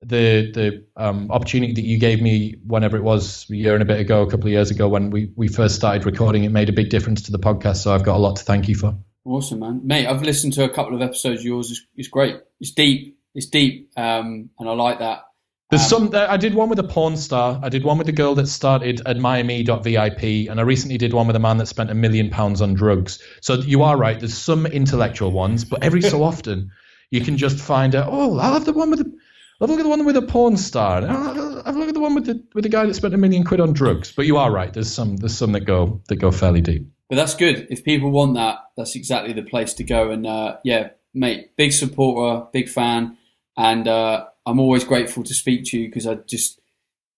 the 0.00 0.50
the 0.52 0.86
um, 0.96 1.30
opportunity 1.30 1.74
that 1.74 1.84
you 1.84 1.98
gave 1.98 2.22
me 2.22 2.56
whenever 2.66 2.96
it 2.96 3.02
was 3.02 3.46
a 3.50 3.54
year 3.54 3.74
and 3.74 3.82
a 3.82 3.86
bit 3.86 4.00
ago, 4.00 4.22
a 4.22 4.30
couple 4.30 4.46
of 4.46 4.52
years 4.52 4.70
ago, 4.70 4.88
when 4.88 5.10
we 5.10 5.30
we 5.36 5.48
first 5.48 5.74
started 5.74 6.06
recording, 6.06 6.44
it 6.44 6.50
made 6.50 6.70
a 6.70 6.72
big 6.72 6.88
difference 6.88 7.22
to 7.22 7.32
the 7.32 7.38
podcast. 7.38 7.76
So 7.76 7.92
I've 7.92 8.04
got 8.04 8.16
a 8.16 8.18
lot 8.18 8.36
to 8.36 8.44
thank 8.44 8.66
you 8.68 8.74
for. 8.74 8.96
Awesome, 9.26 9.58
man, 9.58 9.82
mate. 9.84 10.06
I've 10.06 10.22
listened 10.22 10.54
to 10.54 10.64
a 10.64 10.70
couple 10.70 10.94
of 10.94 11.02
episodes 11.02 11.40
of 11.40 11.44
yours. 11.44 11.70
It's, 11.70 11.86
it's 11.96 12.08
great. 12.08 12.40
It's 12.60 12.70
deep. 12.70 13.18
It's 13.34 13.46
deep, 13.46 13.90
um, 13.94 14.48
and 14.58 14.68
I 14.68 14.72
like 14.72 15.00
that. 15.00 15.24
There's 15.70 15.92
um, 15.92 16.10
some. 16.10 16.14
I 16.14 16.38
did 16.38 16.54
one 16.54 16.70
with 16.70 16.78
a 16.78 16.84
porn 16.84 17.16
star. 17.16 17.60
I 17.62 17.68
did 17.68 17.84
one 17.84 17.98
with 17.98 18.06
the 18.06 18.12
girl 18.12 18.34
that 18.36 18.46
started 18.46 19.02
AdmireMe.vip, 19.04 20.50
and 20.50 20.58
I 20.58 20.62
recently 20.62 20.96
did 20.96 21.12
one 21.12 21.26
with 21.26 21.36
a 21.36 21.40
man 21.40 21.58
that 21.58 21.66
spent 21.66 21.90
a 21.90 21.94
million 21.94 22.30
pounds 22.30 22.62
on 22.62 22.72
drugs. 22.72 23.22
So 23.42 23.54
you 23.54 23.82
are 23.82 23.96
right. 23.96 24.18
There's 24.18 24.36
some 24.36 24.64
intellectual 24.64 25.30
ones, 25.30 25.64
but 25.64 25.82
every 25.82 26.00
so 26.00 26.22
often 26.24 26.70
you 27.10 27.20
can 27.20 27.36
just 27.36 27.58
find 27.58 27.94
out. 27.94 28.08
Oh, 28.10 28.38
I 28.38 28.48
love 28.48 28.64
the 28.64 28.72
one 28.72 28.90
with 28.90 29.00
the. 29.00 29.18
I'll 29.60 29.68
look 29.68 29.80
at 29.80 29.82
the 29.82 29.88
one 29.90 30.06
with 30.06 30.16
a 30.16 30.22
porn 30.22 30.56
star. 30.56 31.02
I'll 31.06 31.74
look 31.74 31.88
at 31.88 31.94
the 31.94 32.00
one 32.00 32.14
with 32.14 32.24
the 32.24 32.42
with 32.54 32.64
the 32.64 32.70
guy 32.70 32.86
that 32.86 32.94
spent 32.94 33.12
a 33.12 33.18
million 33.18 33.44
quid 33.44 33.60
on 33.60 33.74
drugs. 33.74 34.10
But 34.10 34.24
you 34.24 34.38
are 34.38 34.50
right. 34.50 34.72
There's 34.72 34.90
some. 34.90 35.16
There's 35.18 35.36
some 35.36 35.52
that 35.52 35.66
go 35.66 36.00
that 36.08 36.16
go 36.16 36.30
fairly 36.30 36.62
deep. 36.62 36.86
But 37.10 37.16
that's 37.16 37.34
good. 37.34 37.66
If 37.68 37.84
people 37.84 38.10
want 38.10 38.36
that, 38.36 38.56
that's 38.74 38.96
exactly 38.96 39.34
the 39.34 39.42
place 39.42 39.74
to 39.74 39.84
go. 39.84 40.10
And 40.10 40.26
uh, 40.26 40.56
yeah, 40.64 40.90
mate, 41.12 41.56
big 41.56 41.72
supporter, 41.72 42.46
big 42.54 42.70
fan, 42.70 43.18
and. 43.54 43.86
Uh, 43.86 44.27
I'm 44.48 44.58
always 44.58 44.82
grateful 44.82 45.22
to 45.24 45.34
speak 45.34 45.64
to 45.66 45.78
you 45.78 45.88
because 45.88 46.06
I 46.06 46.14
just 46.14 46.58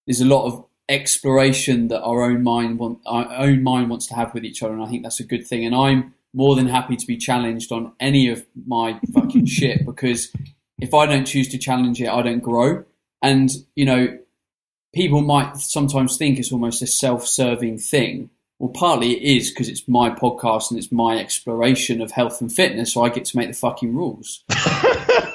there's 0.06 0.20
a 0.20 0.26
lot 0.26 0.46
of 0.46 0.64
exploration 0.88 1.86
that 1.88 2.02
our 2.02 2.22
own 2.22 2.42
mind 2.42 2.80
want 2.80 2.98
our 3.06 3.32
own 3.36 3.62
mind 3.62 3.88
wants 3.88 4.08
to 4.08 4.14
have 4.14 4.34
with 4.34 4.44
each 4.44 4.62
other, 4.62 4.74
and 4.74 4.82
I 4.82 4.88
think 4.88 5.04
that's 5.04 5.20
a 5.20 5.24
good 5.24 5.46
thing. 5.46 5.64
And 5.64 5.74
I'm 5.74 6.14
more 6.34 6.56
than 6.56 6.66
happy 6.66 6.96
to 6.96 7.06
be 7.06 7.16
challenged 7.16 7.70
on 7.70 7.92
any 8.00 8.28
of 8.28 8.44
my 8.66 8.98
fucking 9.14 9.46
shit 9.58 9.86
because 9.86 10.32
if 10.80 10.92
I 10.92 11.06
don't 11.06 11.24
choose 11.24 11.48
to 11.50 11.58
challenge 11.58 12.02
it, 12.02 12.08
I 12.08 12.20
don't 12.22 12.40
grow. 12.40 12.84
And 13.22 13.48
you 13.76 13.84
know, 13.84 14.18
people 14.92 15.22
might 15.22 15.56
sometimes 15.56 16.16
think 16.16 16.38
it's 16.38 16.52
almost 16.52 16.82
a 16.82 16.86
self-serving 16.88 17.78
thing. 17.78 18.30
Well, 18.58 18.70
partly 18.70 19.12
it 19.12 19.22
is 19.22 19.50
because 19.50 19.68
it's 19.68 19.86
my 19.86 20.10
podcast 20.10 20.70
and 20.70 20.78
it's 20.78 20.90
my 20.90 21.18
exploration 21.18 22.02
of 22.02 22.10
health 22.10 22.40
and 22.40 22.52
fitness, 22.52 22.92
so 22.92 23.04
I 23.04 23.08
get 23.08 23.24
to 23.26 23.36
make 23.36 23.48
the 23.48 23.54
fucking 23.54 23.94
rules. 23.94 24.42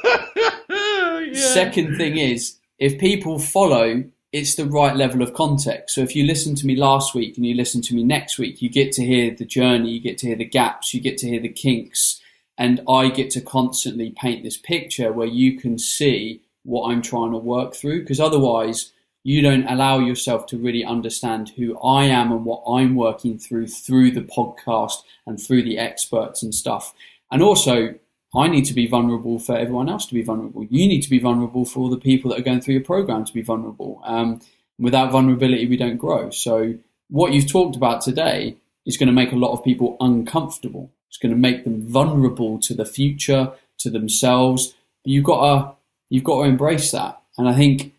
Second 1.36 1.98
thing 1.98 2.18
is, 2.18 2.58
if 2.80 3.00
people 3.00 3.40
follow, 3.40 4.04
it's 4.32 4.56
the 4.56 4.66
right 4.66 4.96
level 4.96 5.22
of 5.22 5.34
context. 5.34 5.96
So 5.96 6.02
if 6.02 6.16
you 6.16 6.26
listen 6.26 6.56
to 6.56 6.66
me 6.66 6.76
last 6.76 7.16
week 7.16 7.38
and 7.38 7.46
you 7.46 7.56
listen 7.56 7.82
to 7.84 7.96
me 7.96 8.04
next 8.04 8.38
week, 8.38 8.62
you 8.62 8.70
get 8.70 8.92
to 8.94 9.06
hear 9.06 9.34
the 9.34 9.46
journey, 9.46 9.92
you 9.92 10.02
get 10.02 10.18
to 10.20 10.28
hear 10.28 10.36
the 10.36 10.46
gaps, 10.46 10.94
you 10.94 11.00
get 11.00 11.18
to 11.20 11.28
hear 11.28 11.40
the 11.40 11.50
kinks, 11.50 12.22
and 12.58 12.82
I 12.88 13.10
get 13.10 13.30
to 13.32 13.42
constantly 13.42 14.14
paint 14.18 14.44
this 14.44 14.58
picture 14.58 15.14
where 15.14 15.28
you 15.28 15.58
can 15.58 15.78
see 15.78 16.42
what 16.64 16.90
I'm 16.90 17.02
trying 17.02 17.32
to 17.32 17.38
work 17.38 17.76
through 17.76 18.02
because 18.02 18.20
otherwise 18.20 18.92
you 19.24 19.42
don't 19.42 19.68
allow 19.68 20.00
yourself 20.00 20.46
to 20.48 20.58
really 20.58 20.84
understand 20.84 21.50
who 21.56 21.80
I 21.80 22.04
am 22.06 22.32
and 22.32 22.46
what 22.46 22.64
I'm 22.68 22.96
working 22.96 23.40
through 23.40 23.68
through 23.68 24.12
the 24.12 24.22
podcast 24.22 25.04
and 25.26 25.40
through 25.40 25.64
the 25.64 25.78
experts 25.78 26.44
and 26.44 26.54
stuff. 26.54 26.94
And 27.32 27.42
also, 27.42 27.96
I 28.36 28.48
need 28.48 28.66
to 28.66 28.74
be 28.74 28.88
vulnerable 28.88 29.40
for 29.40 29.56
everyone 29.56 29.90
else 29.90 30.06
to 30.08 30.14
be 30.14 30.22
vulnerable. 30.22 30.66
You 30.70 30.88
need 30.88 31.02
to 31.02 31.10
be 31.10 31.20
vulnerable 31.20 31.66
for 31.66 31.80
all 31.80 31.90
the 31.90 31.98
people 31.98 32.32
that 32.32 32.40
are 32.40 32.44
going 32.44 32.62
through 32.62 32.76
your 32.76 32.84
program 32.84 33.26
to 33.26 33.34
be 33.34 33.42
vulnerable. 33.42 34.02
Um, 34.04 34.42
without 34.78 35.12
vulnerability, 35.12 35.68
we 35.68 35.78
don't 35.78 35.98
grow. 35.98 36.30
So, 36.30 36.76
what 37.10 37.34
you've 37.34 37.50
talked 37.50 37.76
about 37.76 38.02
today 38.02 38.58
is 38.86 38.98
going 38.98 39.08
to 39.08 39.14
make 39.14 39.32
a 39.32 39.38
lot 39.38 39.54
of 39.54 39.64
people 39.64 39.98
uncomfortable. 40.00 40.92
It's 41.08 41.18
going 41.18 41.32
to 41.32 41.38
make 41.38 41.64
them 41.64 41.88
vulnerable 41.88 42.60
to 42.60 42.74
the 42.74 42.86
future, 42.86 43.52
to 43.80 43.90
themselves. 43.90 44.74
You've 45.04 45.24
got 45.24 45.42
to 45.42 45.76
you've 46.10 46.24
got 46.24 46.44
to 46.44 46.50
embrace 46.50 46.92
that. 46.92 47.22
And 47.38 47.48
I 47.48 47.54
think 47.54 47.95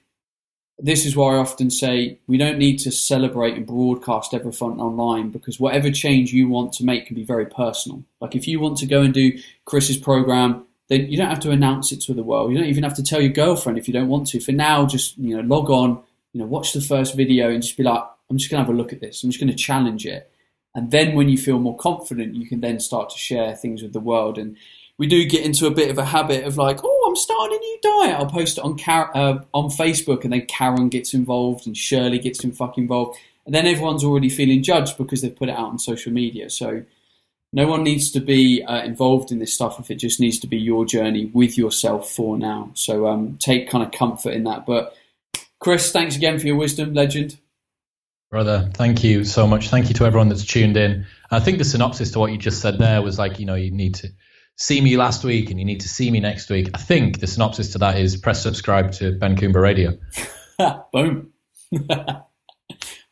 this 0.79 1.07
is 1.07 1.17
why 1.17 1.35
I 1.35 1.39
often 1.39 1.71
say 1.71 2.19
we 2.27 2.37
don't 2.37 2.59
need 2.59 2.79
to 2.81 2.93
celebrate 2.93 3.57
and 3.57 3.67
broadcast 3.67 4.35
everything 4.35 4.79
online 4.79 5.31
because 5.31 5.59
whatever 5.59 5.91
change 5.91 6.33
you 6.33 6.49
want 6.49 6.75
to 6.75 6.85
make 6.85 7.07
can 7.07 7.17
be 7.17 7.25
very 7.25 7.47
personal. 7.47 8.05
Like 8.21 8.35
if 8.35 8.47
you 8.47 8.61
want 8.61 8.77
to 8.79 8.87
go 8.87 9.01
and 9.01 9.15
do 9.15 9.39
Chris's 9.65 9.97
program, 9.97 10.67
then 10.89 11.11
you 11.11 11.17
don't 11.17 11.31
have 11.31 11.41
to 11.41 11.51
announce 11.51 11.93
it 11.93 12.03
to 12.03 12.15
the 12.15 12.23
world. 12.23 12.53
You 12.53 12.59
don't 12.59 12.69
even 12.69 12.85
have 12.85 12.95
to 12.97 13.03
tell 13.03 13.21
your 13.21 13.33
girlfriend 13.33 13.79
if 13.79 13.89
you 13.89 13.95
don't 13.95 14.09
want 14.09 14.29
to. 14.29 14.41
For 14.41 14.53
now, 14.53 14.87
just 14.87 15.17
you 15.19 15.37
know, 15.37 15.43
log 15.43 15.71
on, 15.71 16.03
you 16.33 16.41
know, 16.41 16.47
watch 16.47 16.73
the 16.75 16.83
first 16.83 17.17
video 17.17 17.51
and 17.51 17.63
just 17.63 17.77
be 17.77 17.83
like, 17.83 18.05
I'm 18.31 18.37
just 18.37 18.51
gonna 18.51 18.63
have 18.63 18.73
a 18.73 18.77
look 18.77 18.93
at 18.93 19.01
this. 19.01 19.25
I'm 19.25 19.31
just 19.31 19.41
gonna 19.41 19.55
challenge 19.55 20.05
it. 20.05 20.31
And 20.75 20.91
then 20.91 21.15
when 21.15 21.31
you 21.31 21.39
feel 21.39 21.59
more 21.59 21.77
confident, 21.77 22.35
you 22.35 22.47
can 22.47 22.61
then 22.61 22.81
start 22.81 23.09
to 23.11 23.19
share 23.19 23.57
things 23.57 23.83
with 23.83 23.95
the 23.95 24.01
world. 24.01 24.37
And 24.37 24.59
we 24.99 25.07
do 25.07 25.25
get 25.25 25.45
into 25.45 25.67
a 25.67 25.71
bit 25.71 25.91
of 25.91 25.97
a 25.97 26.05
habit 26.05 26.45
of 26.45 26.59
like, 26.59 26.81
oh, 26.85 26.96
I'm 27.17 27.21
starting 27.21 27.57
a 27.57 27.61
new 27.61 27.79
diet. 27.83 28.21
I'll 28.21 28.27
post 28.27 28.59
it 28.59 28.65
on 28.65 28.77
Car- 28.77 29.11
uh, 29.15 29.39
on 29.55 29.71
Facebook, 29.71 30.25
and 30.25 30.35
then 30.35 30.45
Karen 30.45 30.91
gets 30.91 31.15
involved 31.15 31.67
and 31.67 31.75
Shirley 31.75 32.19
gets 32.19 32.45
in 32.45 32.53
fucking 32.53 32.85
involved, 32.85 33.19
and 33.47 33.55
then 33.55 33.67
everyone's 33.67 34.05
already 34.05 34.29
feeling 34.29 34.63
judged 34.63 34.99
because 34.99 35.23
they've 35.23 35.35
put 35.35 35.49
it 35.49 35.53
out 35.53 35.71
on 35.71 35.79
social 35.79 36.13
media. 36.13 36.51
So 36.51 36.83
no 37.55 37.69
one 37.69 37.85
needs 37.85 38.11
to 38.11 38.21
be 38.21 38.63
uh, 38.63 38.83
involved 38.83 39.33
in 39.33 39.39
this 39.39 39.55
stuff 39.55 39.81
if 39.81 39.91
it 39.91 39.95
just 39.95 40.21
needs 40.21 40.39
to 40.41 40.47
be 40.47 40.59
your 40.59 40.85
journey 40.85 41.31
with 41.33 41.57
yourself 41.57 42.11
for 42.11 42.37
now. 42.37 42.71
So 42.75 43.07
um, 43.07 43.39
take 43.41 43.71
kind 43.71 43.83
of 43.83 43.93
comfort 43.93 44.35
in 44.35 44.45
that. 44.45 44.67
But 44.67 44.95
Chris, 45.59 45.93
thanks 45.93 46.17
again 46.17 46.39
for 46.39 46.47
your 46.47 46.57
wisdom, 46.57 46.93
legend. 46.93 47.39
Brother, 48.31 48.69
thank 48.75 49.03
you 49.03 49.25
so 49.25 49.47
much. 49.47 49.71
Thank 49.71 49.89
you 49.89 49.95
to 49.95 50.05
everyone 50.05 50.29
that's 50.29 50.45
tuned 50.45 50.77
in. 50.77 51.07
I 51.31 51.41
think 51.41 51.57
the 51.57 51.65
synopsis 51.65 52.11
to 52.11 52.19
what 52.19 52.31
you 52.31 52.37
just 52.37 52.61
said 52.61 52.77
there 52.77 53.01
was 53.01 53.19
like, 53.19 53.39
you 53.41 53.47
know, 53.47 53.55
you 53.55 53.71
need 53.71 53.95
to 53.97 54.11
see 54.57 54.81
me 54.81 54.97
last 54.97 55.23
week 55.25 55.51
and 55.51 55.59
you 55.59 55.65
need 55.65 55.81
to 55.81 55.89
see 55.89 56.11
me 56.11 56.21
next 56.21 56.51
week. 56.51 56.71
I 56.75 56.79
think 56.79 57.21
the 57.21 57.27
synopsis 57.27 57.73
to 57.73 57.79
that 57.79 57.99
is 57.99 58.17
press 58.17 58.43
subscribe 58.43 58.93
to 58.93 59.13
Ben 59.13 59.37
Coomber 59.37 59.63
Radio. 59.63 59.99
Boom. 60.93 61.33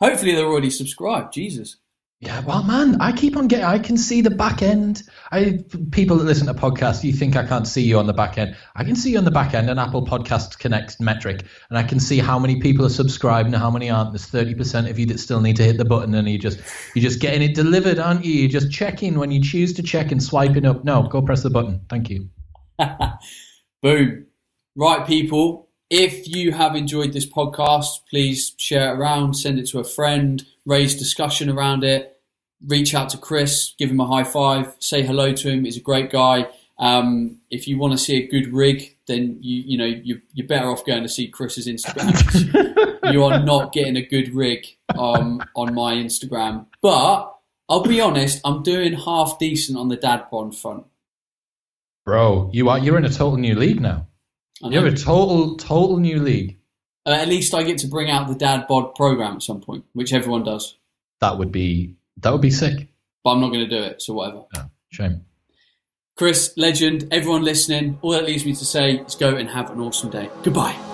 Hopefully 0.01 0.35
they're 0.35 0.47
already 0.47 0.71
subscribed. 0.71 1.33
Jesus. 1.33 1.77
Yeah, 2.25 2.41
well, 2.41 2.63
man, 2.63 3.03
I 3.03 3.13
keep 3.13 3.37
on 3.37 3.49
getting. 3.49 3.67
I 3.67 3.79
can 3.79 3.99
see 3.99 4.23
the 4.23 4.31
back 4.31 4.63
end. 4.63 5.03
I 5.31 5.63
people 5.91 6.17
that 6.17 6.25
listen 6.25 6.47
to 6.47 6.55
podcasts, 6.55 7.05
you 7.05 7.13
think 7.13 7.37
I 7.37 7.47
can't 7.47 7.69
see 7.69 7.83
you 7.83 7.99
on 7.99 8.07
the 8.07 8.15
back 8.15 8.39
end? 8.39 8.57
I 8.75 8.83
can 8.83 8.97
see 8.97 9.11
you 9.11 9.19
on 9.19 9.27
the 9.27 9.31
back 9.31 9.53
end, 9.53 9.69
an 9.69 9.79
Apple 9.79 10.07
Podcast 10.07 10.59
Connect 10.59 10.99
metric, 11.03 11.45
and 11.69 11.77
I 11.77 11.83
can 11.83 12.01
see 12.01 12.19
how 12.19 12.39
many 12.39 12.61
people 12.61 12.87
are 12.87 12.91
subscribed 12.91 13.49
and 13.49 13.55
how 13.55 13.71
many 13.71 13.91
aren't. 13.91 14.13
There's 14.13 14.25
thirty 14.25 14.55
percent 14.55 14.89
of 14.89 14.99
you 14.99 15.05
that 15.07 15.21
still 15.21 15.43
need 15.43 15.57
to 15.57 15.65
hit 15.65 15.77
the 15.77 15.85
button, 15.85 16.15
and 16.15 16.27
you 16.27 16.39
just 16.39 16.61
you're 16.95 17.03
just 17.03 17.21
getting 17.21 17.43
it 17.43 17.55
delivered, 17.55 17.99
aren't 17.99 18.25
you? 18.25 18.33
You're 18.33 18.49
just 18.49 18.73
checking 18.73 19.19
when 19.19 19.31
you 19.31 19.43
choose 19.43 19.75
to 19.75 19.83
check 19.83 20.11
and 20.11 20.23
swiping 20.23 20.65
up. 20.65 20.83
No, 20.83 21.03
go 21.03 21.21
press 21.21 21.43
the 21.43 21.51
button. 21.51 21.83
Thank 21.91 22.09
you. 22.09 22.31
Boom. 23.83 24.27
Right, 24.75 25.07
people. 25.07 25.69
If 25.91 26.27
you 26.27 26.53
have 26.53 26.75
enjoyed 26.75 27.13
this 27.13 27.27
podcast, 27.27 27.89
please 28.09 28.55
share 28.57 28.95
it 28.95 28.99
around, 28.99 29.35
send 29.35 29.59
it 29.59 29.69
to 29.69 29.79
a 29.79 29.85
friend, 29.85 30.43
raise 30.65 30.97
discussion 30.97 31.51
around 31.51 31.85
it 31.85 32.14
reach 32.67 32.95
out 32.95 33.11
to 33.11 33.19
Chris, 33.19 33.75
give 33.79 33.91
him 33.91 34.01
a 34.01 34.07
high 34.07 34.25
five, 34.25 34.75
say 34.79 35.03
hello 35.03 35.33
to 35.33 35.51
him. 35.51 35.65
He's 35.65 35.77
a 35.77 35.81
great 35.81 36.11
guy. 36.11 36.49
Um, 36.79 37.39
if 37.51 37.69
you 37.69 37.79
want 37.79 37.93
to 37.93 37.99
see 37.99 38.17
a 38.17 38.27
good 38.27 38.53
rig, 38.53 38.97
then 39.07 39.39
you 39.41 39.63
you 39.67 39.79
know 39.79 39.85
you, 39.85 40.21
you're 40.33 40.47
better 40.47 40.69
off 40.69 40.85
going 40.85 41.03
to 41.03 41.09
see 41.09 41.29
Chris's 41.29 41.69
Instagram. 41.69 43.03
you 43.13 43.23
are 43.23 43.43
not 43.43 43.73
getting 43.73 43.97
a 43.97 44.05
good 44.05 44.35
rig 44.35 44.67
um, 44.99 45.43
on 45.55 45.75
my 45.75 45.95
Instagram. 45.95 46.67
But 46.83 47.33
I'll 47.69 47.83
be 47.83 48.01
honest, 48.01 48.41
I'm 48.45 48.63
doing 48.63 48.95
half 48.95 49.39
decent 49.39 49.79
on 49.79 49.89
the 49.89 49.97
dad 49.97 50.27
bond 50.31 50.57
front. 50.57 50.85
Bro, 52.05 52.51
you 52.53 52.69
are 52.69 52.79
you're 52.79 52.99
in 52.99 53.05
a 53.05 53.11
total 53.11 53.37
new 53.37 53.55
league 53.55 53.81
now. 53.81 54.09
You're 54.61 54.87
a 54.87 54.97
total 54.97 55.57
total 55.57 55.99
new 55.99 56.21
league. 56.21 56.59
Uh, 57.07 57.11
at 57.11 57.29
least 57.29 57.55
I 57.55 57.63
get 57.63 57.79
to 57.79 57.87
bring 57.87 58.11
out 58.11 58.29
the 58.29 58.35
dad 58.35 58.67
bod 58.67 58.95
program 58.95 59.37
at 59.37 59.43
some 59.43 59.61
point, 59.61 59.85
which 59.93 60.13
everyone 60.13 60.43
does. 60.43 60.77
That 61.21 61.39
would 61.39 61.53
be 61.53 61.97
that 62.19 62.33
would 62.33 62.43
be 62.43 62.51
sick. 62.51 62.89
But 63.23 63.31
I'm 63.31 63.41
not 63.41 63.49
going 63.49 63.69
to 63.69 63.69
do 63.69 63.83
it, 63.83 64.03
so 64.03 64.15
whatever. 64.15 64.45
Yeah, 64.55 64.65
shame. 64.91 65.25
Chris, 66.17 66.53
legend, 66.57 67.09
everyone 67.11 67.43
listening, 67.43 67.99
all 68.03 68.13
that 68.13 68.25
leaves 68.25 68.45
me 68.47 68.55
to 68.55 68.65
say 68.65 68.99
is 68.99 69.15
go 69.15 69.35
and 69.35 69.49
have 69.51 69.71
an 69.71 69.81
awesome 69.81 70.11
day. 70.11 70.31
Goodbye. 70.45 70.94